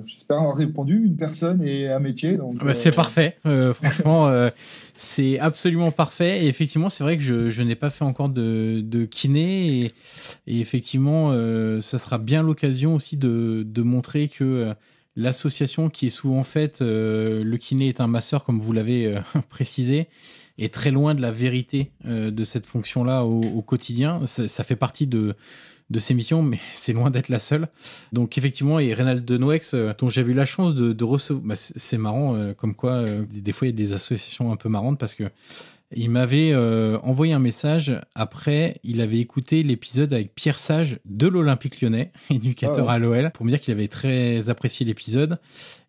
j'espère 0.04 0.38
avoir 0.38 0.54
répondu 0.54 1.02
une 1.06 1.16
personne 1.16 1.62
et 1.62 1.88
un 1.88 1.98
métier. 1.98 2.38
Ah 2.60 2.64
bah, 2.64 2.74
c'est 2.74 2.90
euh, 2.90 2.92
parfait, 2.92 3.38
euh, 3.46 3.72
franchement, 3.72 4.26
euh, 4.28 4.50
c'est 4.94 5.38
absolument 5.38 5.90
parfait. 5.90 6.44
Et 6.44 6.48
effectivement, 6.48 6.90
c'est 6.90 7.04
vrai 7.04 7.16
que 7.16 7.22
je, 7.22 7.48
je 7.48 7.62
n'ai 7.62 7.74
pas 7.74 7.88
fait 7.88 8.04
encore 8.04 8.28
de, 8.28 8.82
de 8.84 9.06
kiné 9.06 9.84
et, 9.84 9.94
et 10.46 10.60
effectivement, 10.60 11.32
ça 11.80 11.98
sera 11.98 12.18
bien 12.18 12.42
l'occasion 12.42 12.94
aussi 12.94 13.16
de, 13.16 13.64
de 13.66 13.82
montrer 13.82 14.28
que 14.28 14.74
l'association 15.16 15.88
qui 15.88 16.08
est 16.08 16.10
souvent 16.10 16.44
faite, 16.44 16.80
le 16.80 17.56
kiné 17.56 17.88
est 17.88 18.00
un 18.00 18.08
masseur, 18.08 18.44
comme 18.44 18.60
vous 18.60 18.72
l'avez 18.72 19.18
précisé, 19.48 20.08
est 20.58 20.72
très 20.72 20.90
loin 20.90 21.14
de 21.14 21.22
la 21.22 21.30
vérité 21.30 21.92
de 22.04 22.44
cette 22.44 22.66
fonction-là 22.66 23.24
au, 23.24 23.40
au 23.40 23.62
quotidien. 23.62 24.26
Ça, 24.26 24.48
ça 24.48 24.64
fait 24.64 24.76
partie 24.76 25.06
de 25.06 25.34
de 25.94 25.98
ces 26.00 26.12
missions, 26.12 26.42
mais 26.42 26.58
c'est 26.74 26.92
loin 26.92 27.10
d'être 27.10 27.28
la 27.28 27.38
seule. 27.38 27.68
Donc 28.12 28.36
effectivement, 28.36 28.78
et 28.78 28.92
Reynald 28.92 29.24
Denoex, 29.24 29.74
euh, 29.74 29.92
dont 29.96 30.08
j'ai 30.08 30.22
eu 30.22 30.34
la 30.34 30.44
chance 30.44 30.74
de, 30.74 31.04
recevoir, 31.04 31.44
bah, 31.44 31.54
c'est 31.56 31.98
marrant, 31.98 32.34
euh, 32.34 32.52
comme 32.52 32.74
quoi 32.74 32.92
euh, 32.92 33.24
des 33.30 33.52
fois 33.52 33.68
il 33.68 33.70
y 33.70 33.74
a 33.74 33.76
des 33.76 33.92
associations 33.92 34.52
un 34.52 34.56
peu 34.56 34.68
marrantes 34.68 34.98
parce 34.98 35.14
que 35.14 35.24
il 35.96 36.10
m'avait 36.10 36.52
euh, 36.52 36.98
envoyé 37.02 37.32
un 37.32 37.38
message 37.38 37.92
après, 38.14 38.80
il 38.84 39.00
avait 39.00 39.18
écouté 39.18 39.62
l'épisode 39.62 40.12
avec 40.12 40.34
Pierre 40.34 40.58
Sage 40.58 40.98
de 41.04 41.26
l'Olympique 41.26 41.80
lyonnais, 41.80 42.12
éducateur 42.30 42.88
ah 42.90 42.94
à 42.94 42.98
l'OL, 42.98 43.30
pour 43.32 43.44
me 43.44 43.50
dire 43.50 43.60
qu'il 43.60 43.72
avait 43.72 43.88
très 43.88 44.48
apprécié 44.48 44.84
l'épisode. 44.86 45.38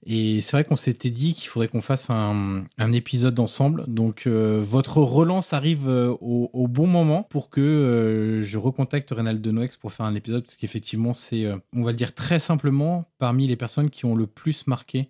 Et 0.05 0.41
c'est 0.41 0.51
vrai 0.51 0.63
qu'on 0.63 0.75
s'était 0.75 1.09
dit 1.09 1.33
qu'il 1.33 1.47
faudrait 1.47 1.67
qu'on 1.67 1.81
fasse 1.81 2.09
un, 2.09 2.63
un, 2.77 2.91
épisode 2.91 3.39
ensemble. 3.39 3.85
Donc 3.87 4.27
euh, 4.27 4.63
votre 4.63 4.97
relance 4.97 5.53
arrive 5.53 5.89
euh, 5.89 6.15
au, 6.21 6.49
au, 6.53 6.67
bon 6.67 6.85
moment 6.87 7.23
pour 7.23 7.49
que 7.49 8.41
je 8.43 8.57
recontacte 8.57 9.09
Reynald 9.11 9.45
Noex 9.45 9.77
pour 9.77 9.91
faire 9.91 10.05
un 10.05 10.15
épisode, 10.15 10.43
parce 10.43 10.55
qu'effectivement 10.55 11.13
c'est, 11.13 11.47
on 11.73 11.83
va 11.83 11.91
le 11.91 11.97
dire 11.97 12.13
très 12.13 12.39
simplement, 12.39 13.09
parmi 13.17 13.47
les 13.47 13.55
personnes 13.55 13.89
qui 13.89 14.05
ont 14.05 14.15
le 14.15 14.27
plus 14.27 14.67
marqué 14.67 15.09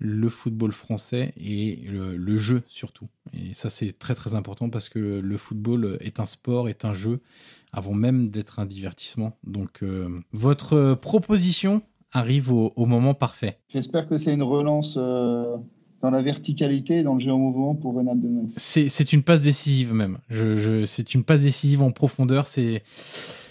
le 0.00 0.30
football 0.30 0.72
français 0.72 1.32
et 1.36 1.78
le, 1.86 2.36
jeu 2.36 2.62
surtout. 2.66 3.06
Et 3.34 3.52
ça 3.52 3.68
c'est 3.68 3.96
très 3.98 4.14
très 4.14 4.34
important 4.34 4.70
parce 4.70 4.88
que 4.88 4.98
le 4.98 5.36
football 5.36 5.98
est 6.00 6.18
un 6.18 6.26
sport, 6.26 6.68
est 6.68 6.84
un 6.84 6.94
jeu, 6.94 7.20
avant 7.72 7.92
même 7.92 8.30
d'être 8.30 8.58
un 8.58 8.66
divertissement. 8.66 9.36
Donc 9.44 9.82
euh, 9.82 10.08
votre 10.32 10.94
proposition 10.94 11.82
arrive 12.12 12.50
au, 12.50 12.86
moment 12.86 13.14
parfait. 13.14 13.58
J'espère 13.68 14.08
que 14.08 14.16
c'est 14.16 14.34
une 14.34 14.42
relance 14.42 14.96
euh, 14.96 15.56
dans 16.00 16.10
la 16.10 16.22
verticalité 16.22 17.02
dans 17.02 17.14
le 17.14 17.20
jeu 17.20 17.30
en 17.30 17.38
mouvement 17.38 17.74
pour 17.74 17.92
Ronald 17.92 18.24
Max. 18.24 18.54
C'est 18.56 19.12
une 19.12 19.22
passe 19.22 19.42
décisive 19.42 19.92
même. 19.92 20.18
Je, 20.30 20.86
c'est 20.86 21.14
une 21.14 21.24
passe 21.24 21.42
décisive 21.42 21.82
en 21.82 21.92
profondeur. 21.92 22.46
C'est 22.46 22.82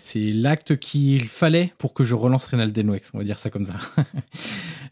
c'est 0.10 0.34
l'acte 0.34 0.78
qu'il 0.78 1.26
fallait 1.26 1.72
pour 1.78 1.94
que 1.94 2.04
je 2.04 2.16
relance 2.16 2.46
Reynald 2.46 2.74
Denoex, 2.74 3.12
on 3.14 3.20
va 3.20 3.24
dire 3.24 3.38
ça 3.38 3.52
comme 3.52 3.68
ça. 3.68 3.76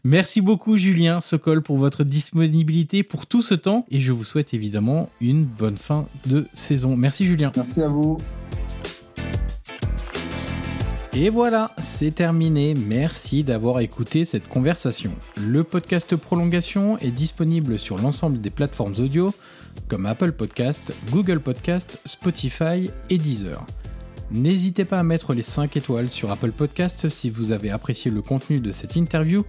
Merci 0.04 0.40
beaucoup 0.40 0.76
Julien 0.76 1.20
Sokol 1.20 1.62
pour 1.62 1.76
votre 1.76 2.04
disponibilité 2.04 3.02
pour 3.02 3.26
tout 3.26 3.42
ce 3.42 3.54
temps 3.54 3.84
et 3.90 4.00
je 4.00 4.12
vous 4.12 4.24
souhaite 4.24 4.54
évidemment 4.54 5.10
une 5.20 5.44
bonne 5.44 5.76
fin 5.76 6.06
de 6.26 6.46
saison. 6.52 6.96
Merci 6.96 7.26
Julien. 7.26 7.52
Merci 7.56 7.82
à 7.82 7.88
vous. 7.88 8.16
Et 11.14 11.30
voilà, 11.30 11.72
c'est 11.78 12.14
terminé. 12.14 12.74
Merci 12.74 13.42
d'avoir 13.42 13.80
écouté 13.80 14.24
cette 14.24 14.46
conversation. 14.46 15.10
Le 15.36 15.64
podcast 15.64 16.14
Prolongation 16.14 16.96
est 16.98 17.10
disponible 17.10 17.78
sur 17.78 17.98
l'ensemble 17.98 18.40
des 18.40 18.50
plateformes 18.50 18.94
audio 19.00 19.34
comme 19.88 20.06
Apple 20.06 20.32
Podcast, 20.32 20.92
Google 21.10 21.40
Podcast, 21.40 22.00
Spotify 22.04 22.90
et 23.10 23.18
Deezer. 23.18 23.66
N'hésitez 24.30 24.84
pas 24.84 25.00
à 25.00 25.02
mettre 25.02 25.32
les 25.32 25.42
5 25.42 25.76
étoiles 25.76 26.10
sur 26.10 26.30
Apple 26.30 26.52
Podcast 26.52 27.08
si 27.08 27.30
vous 27.30 27.50
avez 27.50 27.70
apprécié 27.70 28.10
le 28.10 28.20
contenu 28.22 28.60
de 28.60 28.70
cette 28.70 28.94
interview. 28.94 29.44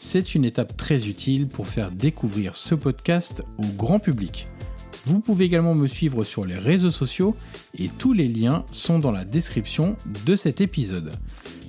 C'est 0.00 0.36
une 0.36 0.44
étape 0.44 0.76
très 0.76 1.08
utile 1.08 1.48
pour 1.48 1.66
faire 1.66 1.90
découvrir 1.90 2.54
ce 2.54 2.76
podcast 2.76 3.42
au 3.58 3.66
grand 3.76 3.98
public. 3.98 4.46
Vous 5.04 5.18
pouvez 5.18 5.46
également 5.46 5.74
me 5.74 5.88
suivre 5.88 6.22
sur 6.22 6.46
les 6.46 6.54
réseaux 6.54 6.92
sociaux 6.92 7.34
et 7.76 7.88
tous 7.98 8.12
les 8.12 8.28
liens 8.28 8.64
sont 8.70 9.00
dans 9.00 9.10
la 9.10 9.24
description 9.24 9.96
de 10.24 10.36
cet 10.36 10.60
épisode. 10.60 11.10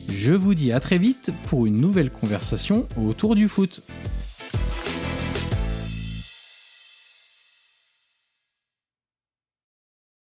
Je 0.10 0.34
vous 0.34 0.53
dis 0.53 0.72
à 0.72 0.80
très 0.80 0.99
vite 0.99 1.31
pour 1.47 1.65
une 1.65 1.81
nouvelle 1.81 2.11
conversation 2.11 2.88
autour 2.97 3.34
du 3.34 3.47
foot. 3.47 3.81